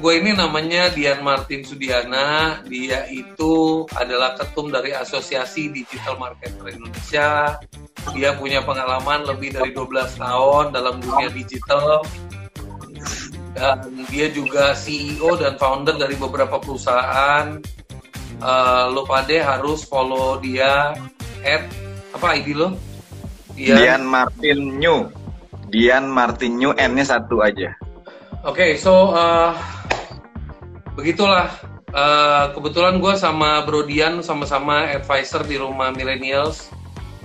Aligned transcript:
Gue 0.00 0.22
ini 0.22 0.32
namanya 0.32 0.88
Dian 0.88 1.20
Martin 1.20 1.60
Sudiana. 1.60 2.60
Dia 2.64 3.04
itu 3.12 3.84
adalah 3.92 4.32
ketum 4.38 4.72
dari 4.72 4.96
Asosiasi 4.96 5.68
Digital 5.68 6.16
Marketer 6.16 6.72
Indonesia. 6.72 7.60
Dia 8.16 8.32
punya 8.36 8.64
pengalaman 8.64 9.28
lebih 9.28 9.52
dari 9.52 9.76
12 9.76 10.16
tahun 10.16 10.64
dalam 10.72 11.04
dunia 11.04 11.28
digital. 11.28 12.00
Dan 13.52 14.08
dia 14.08 14.32
juga 14.32 14.72
CEO 14.72 15.36
dan 15.36 15.60
founder 15.60 16.00
dari 16.00 16.16
beberapa 16.16 16.56
perusahaan. 16.56 17.60
Uh, 18.40 18.90
lo 18.92 19.06
pada 19.06 19.56
harus 19.56 19.86
follow 19.86 20.40
dia 20.40 20.92
at 21.44 21.64
apa 22.16 22.40
ID 22.40 22.56
lo? 22.56 22.76
Dian, 23.52 23.78
Dian 23.78 24.02
Martin 24.08 24.58
New. 24.80 25.06
Dian 25.70 26.08
Martin 26.08 26.56
New 26.56 26.72
N-nya 26.74 27.04
satu 27.06 27.44
aja. 27.44 27.83
Oke, 28.44 28.60
okay, 28.60 28.72
so 28.76 29.16
uh, 29.16 29.56
begitulah. 31.00 31.48
Uh, 31.94 32.52
kebetulan 32.52 33.00
gue 33.00 33.14
sama 33.16 33.64
Bro 33.64 33.88
Dian 33.88 34.20
sama-sama 34.20 34.84
advisor 34.92 35.48
di 35.48 35.56
rumah 35.56 35.88
millennials. 35.96 36.68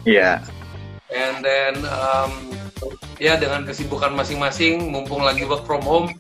Iya. 0.08 0.40
Yeah. 0.40 1.12
And 1.12 1.44
then 1.44 1.76
um, 1.92 2.32
ya 3.20 3.36
dengan 3.36 3.68
kesibukan 3.68 4.16
masing-masing, 4.16 4.96
mumpung 4.96 5.28
lagi 5.28 5.44
work 5.44 5.68
from 5.68 5.84
home, 5.84 6.16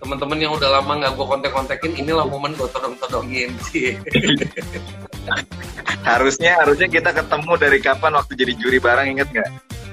teman-teman 0.00 0.40
yang 0.40 0.56
udah 0.56 0.80
lama 0.80 1.04
nggak 1.04 1.20
gue 1.20 1.26
kontak-kontakin, 1.28 1.92
inilah 2.00 2.24
momen 2.24 2.56
gue 2.56 2.68
todong-todongin 2.72 3.52
sih. 3.68 4.00
harusnya 6.00 6.56
harusnya 6.64 6.88
kita 6.88 7.12
ketemu 7.12 7.52
dari 7.60 7.78
kapan 7.84 8.16
waktu 8.16 8.32
jadi 8.40 8.52
juri 8.56 8.80
bareng 8.80 9.20
inget 9.20 9.28
nggak? 9.36 9.50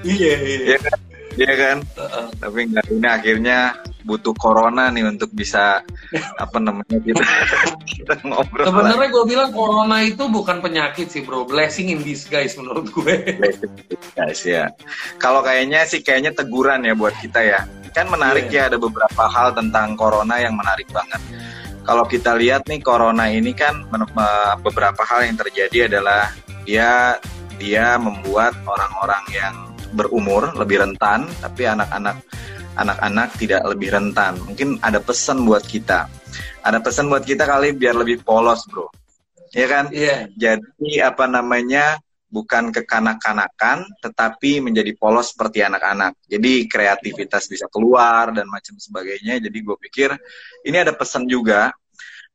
Iya 0.08 0.34
iya. 0.40 0.58
Iya 0.72 0.78
kan? 0.88 1.07
Iya 1.38 1.54
kan? 1.54 1.78
Uh 1.94 2.02
-uh. 2.02 2.26
Tapi 2.42 2.58
nggak 2.74 2.86
ini 2.90 3.06
akhirnya 3.06 3.58
butuh 4.02 4.34
corona 4.34 4.90
nih 4.90 5.04
untuk 5.04 5.30
bisa 5.36 5.84
apa 6.40 6.58
namanya 6.58 6.98
kita, 6.98 7.22
kita 7.94 8.14
ngobrol. 8.26 8.66
Sebenarnya 8.66 9.08
gue 9.12 9.24
bilang 9.28 9.50
corona 9.54 10.02
itu 10.02 10.24
bukan 10.26 10.58
penyakit 10.58 11.12
sih 11.12 11.22
bro, 11.22 11.46
blessing 11.46 11.94
in 11.94 12.00
disguise 12.02 12.58
menurut 12.58 12.90
gue. 12.90 13.38
Guys 14.18 14.42
ya. 14.42 14.72
Kalau 15.22 15.44
kayaknya 15.44 15.86
sih 15.86 16.02
kayaknya 16.02 16.34
teguran 16.34 16.82
ya 16.82 16.98
buat 16.98 17.14
kita 17.22 17.38
ya. 17.44 17.60
Kan 17.94 18.10
menarik 18.10 18.50
yeah. 18.50 18.66
ya 18.66 18.70
ada 18.74 18.78
beberapa 18.80 19.28
hal 19.30 19.54
tentang 19.54 19.94
corona 19.94 20.42
yang 20.42 20.58
menarik 20.58 20.90
banget. 20.90 21.22
Kalau 21.84 22.04
kita 22.04 22.36
lihat 22.36 22.68
nih 22.68 22.84
corona 22.84 23.30
ini 23.32 23.54
kan 23.56 23.86
beberapa 24.60 25.04
hal 25.08 25.24
yang 25.24 25.36
terjadi 25.40 25.88
adalah 25.88 26.32
dia 26.68 27.16
dia 27.56 27.96
membuat 27.96 28.54
orang-orang 28.68 29.24
yang 29.32 29.67
berumur 29.92 30.52
lebih 30.56 30.84
rentan, 30.84 31.28
tapi 31.40 31.68
anak-anak 31.68 32.20
anak-anak 32.78 33.28
tidak 33.36 33.62
lebih 33.66 33.90
rentan. 33.90 34.38
Mungkin 34.46 34.78
ada 34.80 35.02
pesan 35.02 35.42
buat 35.42 35.66
kita. 35.66 36.06
Ada 36.62 36.78
pesan 36.78 37.10
buat 37.10 37.26
kita 37.26 37.42
kali 37.42 37.74
biar 37.74 37.98
lebih 37.98 38.22
polos, 38.22 38.62
bro. 38.70 38.86
Ya 39.50 39.66
kan? 39.66 39.90
Iya. 39.90 40.30
Yeah. 40.38 40.58
Jadi 40.62 41.02
apa 41.02 41.26
namanya? 41.26 41.98
Bukan 42.28 42.76
kekanak-kanakan, 42.76 43.88
tetapi 44.04 44.60
menjadi 44.60 44.92
polos 45.00 45.32
seperti 45.32 45.64
anak-anak. 45.64 46.12
Jadi 46.28 46.68
kreativitas 46.68 47.48
bisa 47.48 47.72
keluar 47.72 48.36
dan 48.36 48.44
macam 48.52 48.76
sebagainya. 48.76 49.40
Jadi 49.40 49.58
gue 49.64 49.76
pikir 49.88 50.12
ini 50.68 50.76
ada 50.76 50.92
pesan 50.92 51.24
juga. 51.24 51.72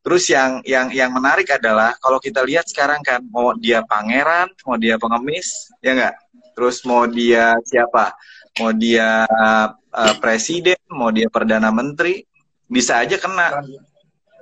Terus 0.01 0.33
yang 0.33 0.65
yang 0.65 0.89
yang 0.89 1.13
menarik 1.13 1.45
adalah 1.53 1.93
kalau 2.01 2.17
kita 2.17 2.41
lihat 2.41 2.65
sekarang 2.65 3.05
kan 3.05 3.21
mau 3.29 3.53
dia 3.53 3.85
pangeran, 3.85 4.49
mau 4.65 4.81
dia 4.81 4.97
pengemis, 4.97 5.69
ya 5.77 5.93
nggak? 5.93 6.15
Terus 6.53 6.85
mau 6.85 7.05
dia 7.09 7.57
siapa? 7.65 8.13
Mau 8.61 8.69
dia 8.73 9.25
uh, 9.25 10.15
presiden, 10.21 10.77
mau 10.89 11.09
dia 11.09 11.25
perdana 11.29 11.73
menteri, 11.73 12.21
bisa 12.69 13.01
aja 13.01 13.17
kena. 13.17 13.65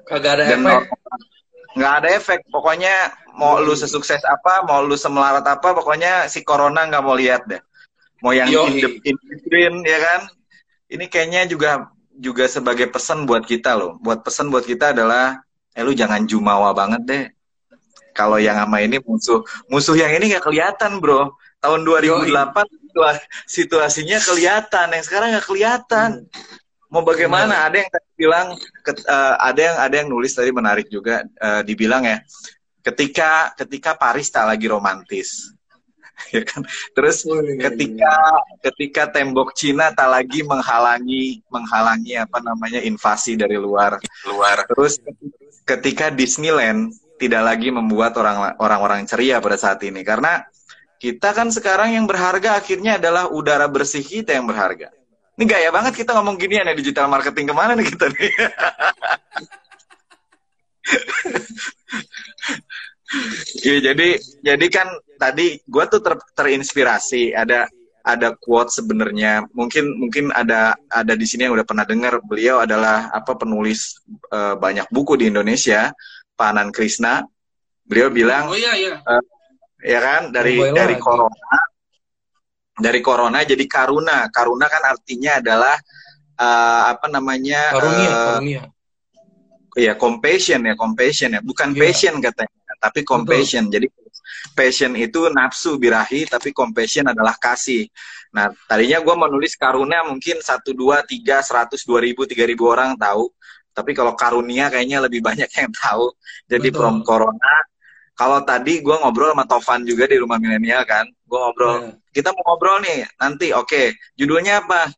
Kagak 0.03 0.39
ada 0.39 0.43
Dan 0.51 0.67
efek. 0.67 0.83
Nggak 1.71 1.93
ada 2.03 2.07
efek. 2.19 2.39
Pokoknya 2.51 3.15
mau 3.39 3.63
lu 3.63 3.71
sesukses 3.71 4.19
apa, 4.27 4.67
mau 4.67 4.83
lu 4.83 4.99
semelarat 4.99 5.47
apa, 5.47 5.71
pokoknya 5.71 6.27
si 6.27 6.43
corona 6.43 6.83
nggak 6.87 7.03
mau 7.03 7.15
lihat 7.15 7.47
deh. 7.47 7.63
Mau 8.21 8.35
yang 8.35 8.51
in, 8.51 8.83
the, 8.83 8.89
in 9.07 9.17
between, 9.25 9.73
ya 9.81 9.97
kan? 9.97 10.21
Ini 10.91 11.07
kayaknya 11.07 11.47
juga 11.47 11.89
juga 12.11 12.45
sebagai 12.45 12.91
pesan 12.91 13.25
buat 13.25 13.47
kita 13.47 13.73
loh. 13.73 13.97
Buat 14.03 14.21
pesan 14.27 14.51
buat 14.51 14.67
kita 14.67 14.93
adalah, 14.93 15.41
eh 15.73 15.81
lu 15.81 15.95
jangan 15.95 16.27
jumawa 16.27 16.75
banget 16.75 17.01
deh. 17.07 17.25
Kalau 18.11 18.37
yang 18.37 18.59
sama 18.59 18.83
ini 18.83 18.99
musuh, 18.99 19.41
musuh 19.71 19.95
yang 19.95 20.11
ini 20.11 20.35
nggak 20.35 20.43
kelihatan 20.43 20.99
bro. 20.99 21.31
Tahun 21.61 21.81
2008 21.85 22.81
Yoi 22.91 23.17
situasinya 23.47 24.19
kelihatan, 24.19 24.87
yang 24.91 25.05
sekarang 25.05 25.27
nggak 25.31 25.47
kelihatan. 25.47 26.27
Mau 26.91 27.07
bagaimana? 27.07 27.63
Ada 27.63 27.87
yang 27.87 27.89
tadi 27.93 28.09
bilang, 28.19 28.47
uh, 29.07 29.35
ada 29.39 29.59
yang 29.61 29.77
ada 29.79 29.95
yang 29.95 30.07
nulis 30.11 30.35
tadi 30.35 30.51
menarik 30.51 30.91
juga, 30.91 31.23
uh, 31.39 31.63
dibilang 31.63 32.03
ya, 32.03 32.19
ketika 32.83 33.55
ketika 33.55 33.95
Paris 33.95 34.27
tak 34.27 34.43
lagi 34.43 34.67
romantis, 34.67 35.55
ya 36.35 36.43
kan? 36.43 36.67
Terus 36.91 37.23
oh, 37.31 37.39
iya, 37.39 37.55
iya, 37.55 37.59
ketika 37.71 38.13
ketika 38.67 39.03
tembok 39.07 39.55
Cina 39.55 39.95
tak 39.95 40.11
lagi 40.11 40.43
menghalangi 40.43 41.47
menghalangi 41.47 42.19
apa 42.19 42.43
namanya 42.43 42.83
invasi 42.83 43.39
dari 43.39 43.55
luar 43.55 44.03
luar. 44.27 44.67
Terus 44.67 44.99
ketika 45.63 46.11
Disneyland 46.11 46.91
tidak 47.15 47.45
lagi 47.45 47.69
membuat 47.71 48.17
orang 48.19 48.57
orang-orang 48.59 49.07
ceria 49.07 49.39
pada 49.39 49.55
saat 49.55 49.79
ini 49.85 50.01
karena 50.01 50.43
kita 51.01 51.33
kan 51.33 51.49
sekarang 51.49 51.97
yang 51.97 52.05
berharga 52.05 52.61
akhirnya 52.61 53.01
adalah 53.01 53.33
udara 53.33 53.65
bersih 53.65 54.05
kita 54.05 54.37
yang 54.37 54.45
berharga. 54.45 54.93
Ini 55.33 55.49
gaya 55.49 55.73
banget 55.73 55.97
kita 55.97 56.13
ngomong 56.13 56.37
gini 56.37 56.61
ya 56.61 56.77
digital 56.77 57.09
marketing 57.09 57.49
ke 57.49 57.57
mana 57.57 57.73
nih 57.73 57.89
kita 57.89 58.05
nih? 58.13 58.29
ya, 63.65 63.81
jadi 63.81 64.21
jadi 64.45 64.65
kan 64.69 64.93
tadi 65.17 65.57
gue 65.65 65.83
tuh 65.89 66.05
ter, 66.05 66.21
terinspirasi 66.37 67.33
ada 67.33 67.65
ada 68.05 68.37
quote 68.37 68.69
sebenarnya 68.69 69.49
mungkin 69.57 69.97
mungkin 69.97 70.29
ada 70.33 70.77
ada 70.85 71.13
di 71.17 71.25
sini 71.25 71.49
yang 71.49 71.57
udah 71.57 71.65
pernah 71.65 71.85
dengar 71.85 72.21
beliau 72.21 72.61
adalah 72.61 73.09
apa 73.09 73.33
penulis 73.37 73.97
uh, 74.29 74.53
banyak 74.53 74.85
buku 74.93 75.17
di 75.17 75.33
Indonesia 75.33 75.89
Panan 76.37 76.69
Krisna 76.69 77.25
beliau 77.85 78.09
bilang 78.13 78.53
oh, 78.53 78.57
iya, 78.57 78.73
iya. 78.77 79.01
Uh, 79.05 79.21
ya 79.81 79.99
kan? 79.99 80.21
Dari 80.29 80.55
oh, 80.57 80.73
dari 80.73 80.95
lagi. 80.97 81.03
corona. 81.03 81.57
Dari 82.77 82.99
corona 83.03 83.39
jadi 83.43 83.65
karuna. 83.67 84.17
Karuna 84.31 84.65
kan 84.71 84.83
artinya 84.85 85.37
adalah 85.37 85.75
uh, 86.39 86.83
apa 86.97 87.07
namanya 87.11 87.75
karunia 87.75 88.09
uh, 88.09 88.15
karunia. 88.25 88.61
Ya 89.77 89.93
compassion 89.95 90.61
ya 90.65 90.75
compassion 90.75 91.29
ya. 91.37 91.41
Bukan 91.43 91.73
yeah. 91.75 91.79
passion 91.79 92.13
katanya 92.19 92.73
tapi 92.81 93.05
compassion. 93.05 93.69
Betul. 93.69 93.73
jadi 93.77 93.87
passion 94.57 94.91
itu 94.97 95.29
nafsu 95.29 95.77
birahi 95.77 96.25
tapi 96.25 96.49
compassion 96.51 97.07
adalah 97.07 97.37
kasih. 97.37 97.87
Nah 98.33 98.49
tadinya 98.65 98.99
gue 98.99 99.15
menulis 99.15 99.53
karuna 99.55 100.03
mungkin 100.07 100.41
satu 100.41 100.73
dua 100.73 101.05
tiga 101.05 101.45
seratus 101.45 101.85
dua 101.85 102.01
ribu 102.01 102.25
tiga 102.25 102.43
ribu 102.43 102.67
orang 102.67 102.97
tahu. 102.97 103.29
Tapi 103.71 103.95
kalau 103.95 104.19
karunia 104.19 104.67
kayaknya 104.67 104.99
lebih 105.07 105.23
banyak 105.23 105.47
yang 105.47 105.71
tahu. 105.71 106.11
Jadi 106.49 106.67
Betul. 106.73 106.79
from 106.81 106.95
corona 107.07 107.55
kalau 108.15 108.43
tadi 108.45 108.83
gue 108.83 108.95
ngobrol 108.95 109.33
sama 109.33 109.45
Tovan 109.47 109.81
juga 109.87 110.05
di 110.05 110.17
rumah 110.19 110.37
milenial 110.37 110.83
kan, 110.85 111.07
gue 111.07 111.39
ngobrol, 111.39 111.75
yeah. 111.81 111.93
kita 112.13 112.29
mau 112.35 112.43
ngobrol 112.53 112.77
nih 112.83 113.07
nanti, 113.17 113.49
oke, 113.55 113.67
okay. 113.67 113.95
judulnya 114.13 114.61
apa? 114.65 114.91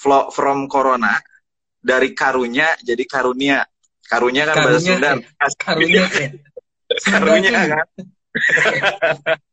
Flow 0.00 0.32
from 0.32 0.64
Corona 0.64 1.12
dari 1.80 2.16
karunya 2.16 2.72
jadi 2.80 3.04
karunia, 3.04 3.64
karunya 4.08 4.48
kan 4.48 4.56
bahasa 4.64 4.80
Sunda, 4.80 5.10
karunya, 5.60 6.04
karunya 7.04 7.50
kan. 7.52 7.86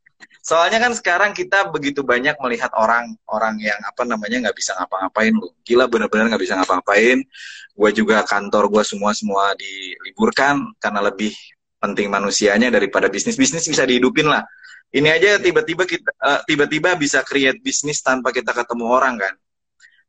Soalnya 0.48 0.80
kan 0.80 0.96
sekarang 0.96 1.36
kita 1.36 1.68
begitu 1.76 2.08
banyak 2.08 2.40
melihat 2.40 2.72
orang-orang 2.80 3.60
yang 3.60 3.76
apa 3.84 4.08
namanya 4.08 4.48
nggak 4.48 4.56
bisa 4.56 4.80
ngapa-ngapain 4.80 5.36
lu. 5.36 5.52
Gila 5.68 5.92
bener-bener 5.92 6.32
nggak 6.32 6.40
bisa 6.40 6.56
ngapa-ngapain. 6.56 7.20
Gue 7.76 7.90
juga 7.92 8.24
kantor 8.24 8.72
gue 8.72 8.84
semua 8.88 9.12
semua 9.12 9.52
diliburkan 9.60 10.72
karena 10.80 11.04
lebih 11.04 11.36
penting 11.78 12.10
manusianya 12.10 12.74
daripada 12.74 13.08
bisnis. 13.08 13.38
Bisnis 13.38 13.66
bisa 13.66 13.86
dihidupin 13.86 14.28
lah. 14.28 14.44
Ini 14.88 15.08
aja 15.12 15.30
tiba-tiba 15.38 15.84
kita 15.84 16.16
uh, 16.24 16.42
tiba-tiba 16.48 16.96
bisa 16.96 17.20
create 17.22 17.60
bisnis 17.60 18.00
tanpa 18.00 18.32
kita 18.32 18.56
ketemu 18.56 18.86
orang 18.88 19.20
kan? 19.20 19.34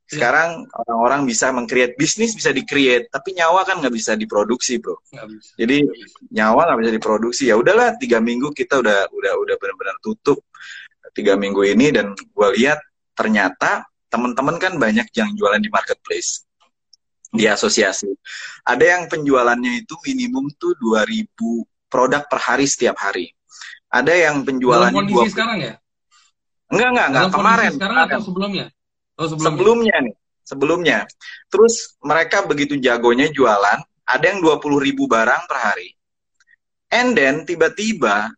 Sekarang 0.08 0.64
orang-orang 0.72 1.28
bisa 1.28 1.52
mengcreate 1.52 1.92
bisnis 2.00 2.32
bisa 2.32 2.48
di-create 2.48 3.12
tapi 3.12 3.36
nyawa 3.36 3.66
kan 3.68 3.82
nggak 3.82 3.92
bisa 3.92 4.16
diproduksi 4.16 4.80
bro. 4.80 4.96
Bisa. 5.12 5.52
jadi 5.60 5.84
nyawa 6.32 6.72
nggak 6.72 6.80
bisa 6.80 6.92
diproduksi. 6.96 7.42
Ya 7.50 7.60
udahlah 7.60 7.98
tiga 8.00 8.22
minggu 8.22 8.54
kita 8.56 8.80
udah 8.80 9.10
udah 9.12 9.32
udah 9.36 9.54
benar-benar 9.60 9.96
tutup. 10.00 10.40
Tiga 11.12 11.36
minggu 11.36 11.60
ini 11.66 11.92
dan 11.92 12.14
gue 12.14 12.48
lihat 12.56 12.78
ternyata 13.12 13.84
teman-teman 14.08 14.56
kan 14.56 14.78
banyak 14.78 15.10
yang 15.12 15.28
jualan 15.36 15.60
di 15.60 15.68
marketplace 15.68 16.47
di 17.28 17.44
asosiasi. 17.44 18.08
Ada 18.64 18.84
yang 18.98 19.02
penjualannya 19.08 19.84
itu 19.84 19.94
minimum 20.04 20.48
tuh 20.56 20.72
2000 20.80 21.28
produk 21.88 22.22
per 22.28 22.40
hari 22.40 22.64
setiap 22.68 22.96
hari. 23.00 23.32
Ada 23.88 24.12
yang 24.12 24.44
penjualannya 24.44 24.92
Dalam 24.92 25.08
kondisi 25.08 25.32
20... 25.32 25.34
sekarang 25.36 25.58
ya? 25.64 25.74
Enggak, 26.68 26.88
enggak, 26.92 27.06
enggak. 27.08 27.24
Dalam 27.24 27.32
kemarin. 27.32 27.70
Sekarang 27.72 27.96
kemarin. 27.96 28.12
atau 28.12 28.20
sebelumnya? 28.24 28.66
Oh, 29.18 29.26
sebelumnya? 29.26 29.48
Sebelumnya 29.56 29.96
nih. 30.04 30.14
sebelumnya. 30.48 30.98
Terus 31.52 31.74
mereka 32.00 32.44
begitu 32.48 32.80
jagonya 32.80 33.28
jualan, 33.28 33.84
ada 34.08 34.24
yang 34.24 34.40
20 34.40 34.80
ribu 34.80 35.04
barang 35.04 35.44
per 35.44 35.58
hari. 35.60 35.92
And 36.88 37.12
then 37.12 37.44
tiba-tiba 37.44 38.32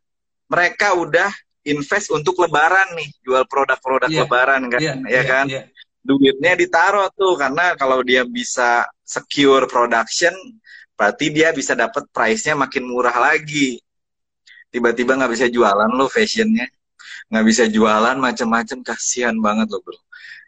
mereka 0.50 0.98
udah 0.98 1.30
invest 1.62 2.10
untuk 2.10 2.42
lebaran 2.42 2.98
nih, 2.98 3.10
jual 3.22 3.46
produk-produk 3.46 4.10
yeah. 4.10 4.26
lebaran 4.26 4.62
kan, 4.66 4.80
yeah, 4.82 4.96
ya 5.06 5.12
yeah, 5.14 5.24
kan? 5.26 5.46
Yeah. 5.46 5.64
Duitnya 6.00 6.56
ditaruh 6.56 7.12
tuh 7.12 7.36
karena 7.36 7.76
kalau 7.76 8.00
dia 8.00 8.24
bisa 8.24 8.88
secure 9.04 9.68
production, 9.68 10.32
berarti 10.96 11.28
dia 11.28 11.52
bisa 11.52 11.76
dapat 11.76 12.08
price-nya 12.08 12.56
makin 12.56 12.88
murah 12.88 13.16
lagi. 13.20 13.76
Tiba-tiba 14.72 15.18
nggak 15.18 15.32
bisa 15.32 15.46
jualan 15.52 15.90
lo 15.92 16.08
fashionnya, 16.08 16.64
nggak 17.28 17.44
bisa 17.44 17.64
jualan 17.68 18.16
macam-macam, 18.16 18.78
kasihan 18.80 19.36
banget 19.36 19.68
lo 19.68 19.84
bro. 19.84 19.98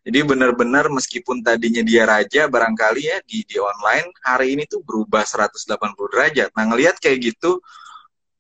Jadi 0.03 0.19
benar-benar 0.27 0.91
meskipun 0.91 1.47
tadinya 1.47 1.79
dia 1.87 2.03
raja 2.03 2.51
barangkali 2.51 3.03
ya 3.07 3.19
di 3.23 3.47
di 3.47 3.57
online 3.63 4.11
hari 4.27 4.59
ini 4.59 4.67
tuh 4.67 4.83
berubah 4.83 5.23
180 5.23 5.63
derajat. 6.11 6.51
Nah 6.59 6.65
ngelihat 6.75 6.99
kayak 6.99 7.23
gitu 7.23 7.63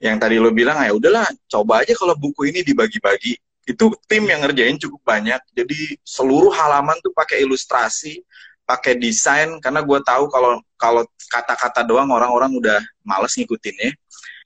yang 0.02 0.18
tadi 0.18 0.42
lo 0.42 0.50
bilang 0.50 0.82
ya 0.82 0.90
udahlah 0.90 1.22
coba 1.46 1.86
aja 1.86 1.94
kalau 1.94 2.18
buku 2.18 2.50
ini 2.50 2.66
dibagi-bagi 2.66 3.38
itu 3.62 3.94
tim 4.10 4.24
yang 4.26 4.42
ngerjain 4.42 4.78
cukup 4.78 5.00
banyak. 5.06 5.38
Jadi 5.54 5.96
seluruh 6.02 6.50
halaman 6.50 6.98
tuh 6.98 7.14
pakai 7.14 7.46
ilustrasi 7.46 8.22
pakai 8.66 8.96
desain. 8.98 9.58
Karena 9.60 9.82
gue 9.82 9.98
tahu 10.02 10.30
kalau 10.30 10.62
kalau 10.78 11.02
kata-kata 11.30 11.86
doang 11.86 12.10
orang-orang 12.10 12.50
udah 12.56 12.78
males 13.04 13.34
ngikutinnya. 13.36 13.94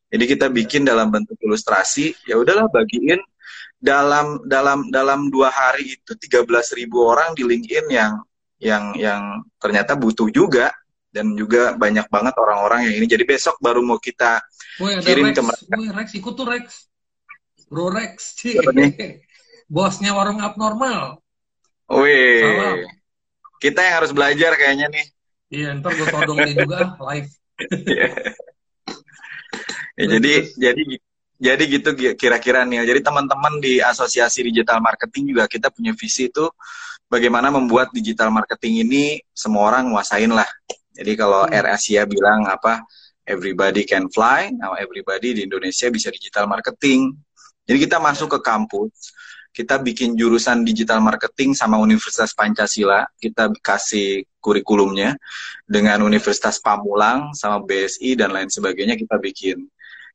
Jadi 0.07 0.25
kita 0.27 0.47
bikin 0.51 0.87
dalam 0.87 1.11
bentuk 1.11 1.37
ilustrasi. 1.41 2.15
Ya 2.29 2.37
udahlah 2.41 2.69
bagiin. 2.71 3.21
Dalam 3.77 4.41
dalam 4.49 4.89
dalam 4.89 5.29
dua 5.29 5.53
hari 5.53 6.01
itu 6.01 6.13
13 6.17 6.49
ribu 6.81 7.05
orang 7.05 7.37
di 7.37 7.45
LinkedIn 7.45 7.87
yang 7.93 8.13
yang 8.57 8.85
yang 8.97 9.23
ternyata 9.61 9.95
butuh 9.95 10.29
juga. 10.33 10.73
Dan 11.17 11.33
juga 11.33 11.73
banyak 11.73 12.13
banget 12.13 12.37
orang-orang 12.37 12.93
yang 12.93 13.01
ini. 13.01 13.09
Jadi 13.09 13.25
besok 13.25 13.57
baru 13.57 13.81
mau 13.81 13.97
kita 13.97 14.37
Woy, 14.77 15.01
kirim 15.01 15.33
Rex. 15.33 15.37
ke 15.41 15.43
mereka. 15.49 15.75
Woy, 15.81 15.89
Rex 15.97 16.09
ikut 16.13 16.35
tuh 16.37 16.45
Rex. 16.45 16.67
Bro 17.67 17.95
Rex, 17.95 18.39
sih. 18.39 18.59
Bosnya 19.75 20.15
warung 20.15 20.39
abnormal. 20.39 21.19
Wih. 21.91 22.87
Kita 23.59 23.83
yang 23.83 23.95
harus 24.03 24.11
belajar 24.15 24.55
kayaknya 24.55 24.87
nih. 24.91 25.07
Iya, 25.51 25.79
ntar 25.79 25.95
gue 25.95 26.07
todong 26.11 26.39
dia 26.43 26.55
juga 26.55 26.79
live. 27.11 27.31
ya, 29.97 30.05
jadi 30.19 30.35
jadi 30.61 30.83
jadi 31.37 31.63
gitu 31.67 31.91
kira-kira 32.19 32.67
nih. 32.67 32.85
Jadi 32.85 33.01
teman-teman 33.01 33.59
di 33.63 33.79
Asosiasi 33.81 34.45
Digital 34.47 34.83
Marketing 34.83 35.35
juga 35.35 35.49
kita 35.49 35.73
punya 35.73 35.95
visi 35.97 36.29
itu 36.29 36.47
bagaimana 37.07 37.55
membuat 37.55 37.95
digital 37.95 38.35
marketing 38.35 38.87
ini 38.87 39.05
semua 39.31 39.71
orang 39.71 39.91
nguasain 39.95 40.31
lah. 40.31 40.47
Jadi 40.97 41.13
kalau 41.15 41.47
hmm. 41.47 41.55
Air 41.55 41.67
Asia 41.77 42.03
bilang 42.09 42.49
apa 42.49 42.83
everybody 43.27 43.87
can 43.87 44.11
fly, 44.11 44.51
now 44.55 44.75
everybody 44.75 45.35
di 45.35 45.47
Indonesia 45.47 45.91
bisa 45.91 46.09
digital 46.11 46.51
marketing. 46.51 47.15
Jadi 47.67 47.79
kita 47.83 47.99
masuk 47.99 48.39
ke 48.39 48.41
kampus, 48.47 49.11
kita 49.51 49.83
bikin 49.83 50.15
jurusan 50.15 50.63
digital 50.63 51.03
marketing 51.03 51.53
sama 51.53 51.77
Universitas 51.83 52.31
Pancasila, 52.31 53.03
kita 53.19 53.51
kasih 53.59 54.23
kurikulumnya 54.39 55.19
dengan 55.67 56.07
Universitas 56.07 56.63
Pamulang 56.63 57.35
sama 57.35 57.59
BSI 57.67 58.15
dan 58.15 58.31
lain 58.31 58.47
sebagainya 58.47 58.95
kita 58.95 59.19
bikin. 59.19 59.67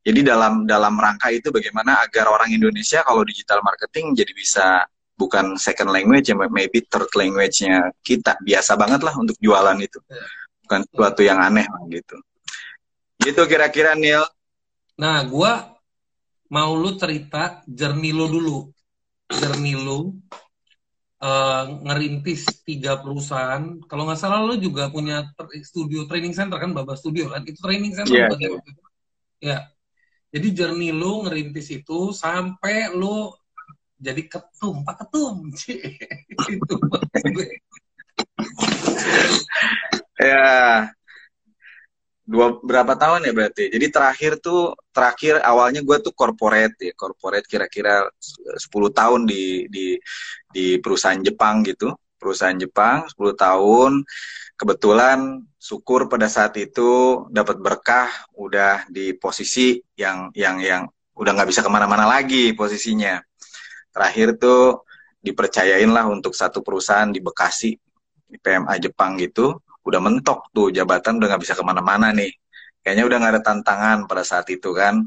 Jadi 0.02 0.26
dalam 0.26 0.66
dalam 0.66 0.98
rangka 0.98 1.30
itu 1.30 1.54
bagaimana 1.54 2.02
agar 2.02 2.32
orang 2.32 2.50
Indonesia 2.56 3.06
kalau 3.06 3.22
digital 3.22 3.62
marketing 3.62 4.18
jadi 4.18 4.34
bisa 4.34 4.68
bukan 5.14 5.54
second 5.62 5.94
language 5.94 6.34
ya 6.34 6.36
maybe 6.50 6.82
third 6.90 7.06
language-nya 7.14 7.94
kita 8.02 8.34
biasa 8.42 8.74
banget 8.74 9.06
lah 9.06 9.14
untuk 9.14 9.38
jualan 9.38 9.78
itu 9.78 10.02
bukan 10.66 10.82
sesuatu 10.90 11.22
yang 11.22 11.38
aneh 11.38 11.70
gitu 11.94 12.18
Gitu 13.22 13.42
kira-kira 13.46 13.94
Neil. 13.94 14.26
Nah, 14.98 15.22
gua 15.30 15.78
mau 16.52 16.76
lu 16.76 17.00
cerita 17.00 17.64
jernih 17.64 18.12
lu 18.12 18.26
dulu. 18.28 18.60
Jernih 19.32 19.80
lu 19.80 20.20
uh, 21.24 21.64
ngerintis 21.88 22.68
tiga 22.68 23.00
perusahaan. 23.00 23.80
Kalau 23.88 24.04
nggak 24.04 24.20
salah 24.20 24.44
lu 24.44 24.60
juga 24.60 24.92
punya 24.92 25.32
studio 25.64 26.04
training 26.12 26.36
center 26.36 26.60
kan, 26.60 26.76
Baba 26.76 27.00
Studio 27.00 27.32
kan? 27.32 27.48
Itu 27.48 27.64
training 27.64 27.96
center 27.96 28.14
yeah. 28.14 28.30
Iya. 28.36 28.50
Ya. 29.42 29.60
Jadi 30.32 30.48
jernih 30.52 30.92
lu 30.92 31.24
ngerintis 31.28 31.72
itu 31.72 32.12
sampai 32.12 32.92
lu 32.92 33.32
jadi 34.02 34.26
ketum, 34.28 34.84
Pak 34.84 35.08
Ketum. 35.08 35.50
itu 36.56 36.76
ya 40.22 40.90
dua 42.32 42.48
berapa 42.64 42.96
tahun 42.96 43.28
ya 43.28 43.34
berarti? 43.36 43.68
Jadi 43.68 43.86
terakhir 43.92 44.32
tuh 44.40 44.72
terakhir 44.96 45.44
awalnya 45.44 45.84
gue 45.84 45.98
tuh 46.00 46.16
corporate 46.16 46.80
ya 46.80 46.94
corporate 46.96 47.44
kira-kira 47.44 48.08
10 48.56 48.72
tahun 48.72 49.28
di 49.28 49.68
di 49.68 50.00
di 50.48 50.66
perusahaan 50.80 51.20
Jepang 51.20 51.68
gitu. 51.68 51.92
Perusahaan 52.16 52.56
Jepang 52.56 53.04
10 53.12 53.36
tahun. 53.36 53.92
Kebetulan 54.56 55.44
syukur 55.60 56.08
pada 56.08 56.32
saat 56.32 56.56
itu 56.56 57.26
dapat 57.28 57.60
berkah 57.60 58.08
udah 58.40 58.88
di 58.88 59.12
posisi 59.18 59.82
yang 60.00 60.32
yang 60.32 60.64
yang 60.64 60.84
udah 61.18 61.32
nggak 61.36 61.50
bisa 61.52 61.60
ke 61.60 61.70
mana-mana 61.70 62.08
lagi 62.08 62.56
posisinya. 62.56 63.20
Terakhir 63.92 64.40
tuh 64.40 64.88
dipercayain 65.20 65.92
lah 65.92 66.08
untuk 66.08 66.32
satu 66.32 66.64
perusahaan 66.64 67.12
di 67.12 67.20
Bekasi 67.20 67.76
di 68.32 68.38
PMA 68.40 68.80
Jepang 68.80 69.20
gitu 69.20 69.60
udah 69.82 70.00
mentok 70.02 70.50
tuh 70.54 70.70
jabatan 70.70 71.18
udah 71.18 71.28
nggak 71.36 71.44
bisa 71.44 71.54
ke 71.58 71.64
mana-mana 71.66 72.14
nih. 72.14 72.32
Kayaknya 72.82 73.04
udah 73.06 73.18
nggak 73.22 73.34
ada 73.38 73.44
tantangan 73.46 73.98
pada 74.10 74.24
saat 74.26 74.48
itu 74.50 74.74
kan. 74.74 75.06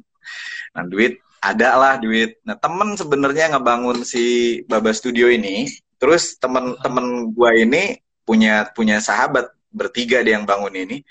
Nah 0.74 0.84
duit 0.86 1.18
ada 1.42 1.76
lah 1.76 1.94
duit. 2.00 2.40
Nah 2.46 2.56
temen 2.56 2.96
sebenarnya 2.96 3.54
ngebangun 3.54 4.02
si 4.06 4.58
Baba 4.64 4.90
Studio 4.94 5.28
ini 5.30 5.68
terus 5.98 6.36
temen-temen 6.40 7.32
gua 7.32 7.54
ini 7.54 7.98
punya 8.24 8.68
punya 8.72 8.98
sahabat 8.98 9.52
bertiga 9.70 10.22
dia 10.24 10.38
yang 10.38 10.46
bangun 10.48 10.74
ini. 10.74 11.02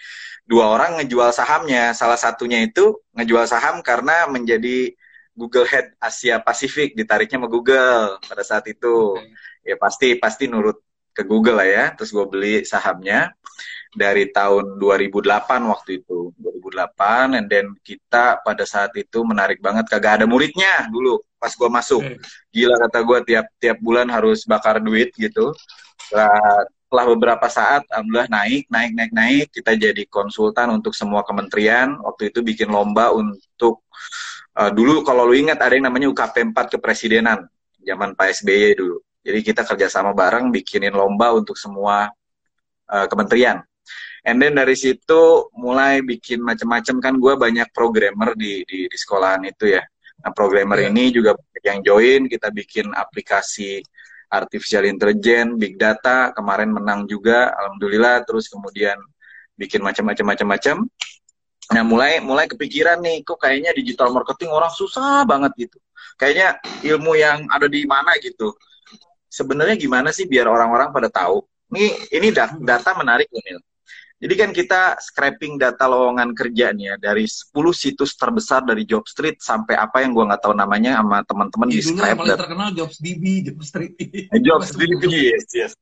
Dua 0.43 0.71
orang 0.75 0.99
ngejual 0.99 1.31
sahamnya. 1.31 1.95
Salah 1.95 2.19
satunya 2.19 2.63
itu 2.63 2.99
ngejual 3.15 3.47
saham 3.47 3.79
karena 3.79 4.27
menjadi 4.27 4.91
Google 5.33 5.65
Head 5.65 5.97
Asia 5.97 6.37
Pasifik 6.43 6.93
ditariknya 6.93 7.41
sama 7.41 7.49
Google 7.49 8.19
pada 8.23 8.43
saat 8.43 8.65
itu. 8.67 9.17
Ya 9.63 9.79
pasti 9.79 10.19
pasti 10.19 10.51
nurut 10.51 10.83
ke 11.13 11.23
Google 11.23 11.61
lah 11.61 11.69
ya. 11.69 11.85
Terus 11.93 12.09
gue 12.09 12.25
beli 12.25 12.55
sahamnya 12.65 13.31
dari 13.93 14.33
tahun 14.33 14.81
2008 14.81 15.23
waktu 15.69 16.01
itu. 16.01 16.33
2008 16.41 17.37
and 17.37 17.45
then 17.47 17.69
kita 17.85 18.41
pada 18.41 18.65
saat 18.65 18.91
itu 18.97 19.21
menarik 19.21 19.61
banget 19.61 19.85
kagak 19.85 20.21
ada 20.21 20.25
muridnya 20.25 20.89
dulu 20.89 21.21
pas 21.37 21.53
gue 21.53 21.69
masuk. 21.69 22.01
Gila 22.49 22.75
kata 22.89 22.99
gue 23.05 23.19
tiap 23.29 23.45
tiap 23.61 23.77
bulan 23.79 24.09
harus 24.09 24.43
bakar 24.49 24.81
duit 24.81 25.13
gitu. 25.13 25.53
Setelah, 26.01 26.65
setelah 26.65 27.05
beberapa 27.13 27.47
saat 27.47 27.85
alhamdulillah 27.93 28.29
naik 28.33 28.63
naik 28.73 28.91
naik 28.97 29.11
naik 29.13 29.45
kita 29.53 29.77
jadi 29.77 30.03
konsultan 30.09 30.73
untuk 30.73 30.97
semua 30.97 31.21
kementerian. 31.21 32.01
Waktu 32.01 32.33
itu 32.33 32.41
bikin 32.41 32.73
lomba 32.73 33.13
untuk 33.13 33.85
uh, 34.57 34.71
dulu 34.73 35.05
kalau 35.05 35.29
lu 35.29 35.37
ingat 35.37 35.61
ada 35.61 35.77
yang 35.77 35.85
namanya 35.89 36.09
UKP 36.09 36.53
4 36.53 36.73
kepresidenan 36.79 37.45
zaman 37.83 38.15
Pak 38.15 38.41
SBY 38.41 38.79
dulu 38.79 38.97
jadi 39.23 39.39
kita 39.39 39.63
kerjasama 39.63 40.11
bareng 40.11 40.51
bikinin 40.51 40.91
lomba 40.91 41.31
untuk 41.31 41.55
semua 41.55 42.11
uh, 42.91 43.07
kementerian. 43.07 43.63
And 44.23 44.39
then 44.39 44.55
dari 44.55 44.75
situ 44.75 45.51
mulai 45.55 45.99
bikin 45.99 46.39
macam-macam 46.39 46.95
kan 46.99 47.13
gue 47.19 47.33
banyak 47.35 47.67
programmer 47.75 48.35
di, 48.35 48.63
di 48.63 48.87
di 48.87 48.97
sekolahan 48.99 49.43
itu 49.47 49.75
ya. 49.75 49.83
Nah 50.23 50.31
programmer 50.31 50.79
yeah. 50.79 50.91
ini 50.91 51.11
juga 51.11 51.35
yang 51.63 51.83
join 51.83 52.31
kita 52.31 52.51
bikin 52.51 52.91
aplikasi 52.95 53.83
artificial 54.31 54.87
intelligence, 54.87 55.59
big 55.59 55.75
data 55.75 56.31
kemarin 56.31 56.71
menang 56.71 57.03
juga, 57.07 57.51
alhamdulillah. 57.51 58.23
Terus 58.23 58.47
kemudian 58.47 58.95
bikin 59.59 59.83
macam-macam 59.83 60.35
macam-macam. 60.35 60.75
Nah 61.71 61.83
mulai 61.83 62.19
mulai 62.23 62.47
kepikiran 62.47 63.03
nih, 63.03 63.27
kok 63.27 63.39
kayaknya 63.39 63.71
digital 63.75 64.11
marketing 64.11 64.51
orang 64.51 64.71
susah 64.71 65.27
banget 65.27 65.67
gitu. 65.67 65.77
Kayaknya 66.15 66.59
ilmu 66.87 67.15
yang 67.19 67.43
ada 67.51 67.67
di 67.67 67.83
mana 67.83 68.15
gitu 68.23 68.55
sebenarnya 69.33 69.73
gimana 69.81 70.13
sih 70.13 70.29
biar 70.29 70.45
orang-orang 70.45 70.93
pada 70.93 71.09
tahu? 71.09 71.41
Ini 71.73 72.13
ini 72.13 72.27
data 72.61 72.93
menarik 72.93 73.25
nih. 73.33 73.57
Jadi 74.23 74.33
kan 74.39 74.49
kita 74.55 74.81
scraping 75.03 75.59
data 75.59 75.83
lowongan 75.89 76.31
kerja 76.31 76.71
nih 76.71 76.93
ya 76.93 76.95
dari 76.95 77.27
10 77.27 77.51
situs 77.75 78.15
terbesar 78.15 78.63
dari 78.63 78.87
Job 78.87 79.03
Street 79.03 79.41
sampai 79.41 79.75
apa 79.75 79.99
yang 79.99 80.15
gua 80.15 80.31
nggak 80.31 80.47
tahu 80.47 80.55
namanya 80.55 81.01
sama 81.01 81.25
teman-teman 81.27 81.67
di 81.67 81.83
scrap. 81.83 82.23
Yang 82.23 82.39
terkenal 82.39 82.69
Jobs 82.71 82.97
DB, 83.03 83.43
Job 83.43 83.59
Street. 83.65 83.99
Eh, 83.99 84.39
Jobs 84.39 84.71
DB, 84.79 85.03
yes, 85.11 85.45
yes. 85.51 85.73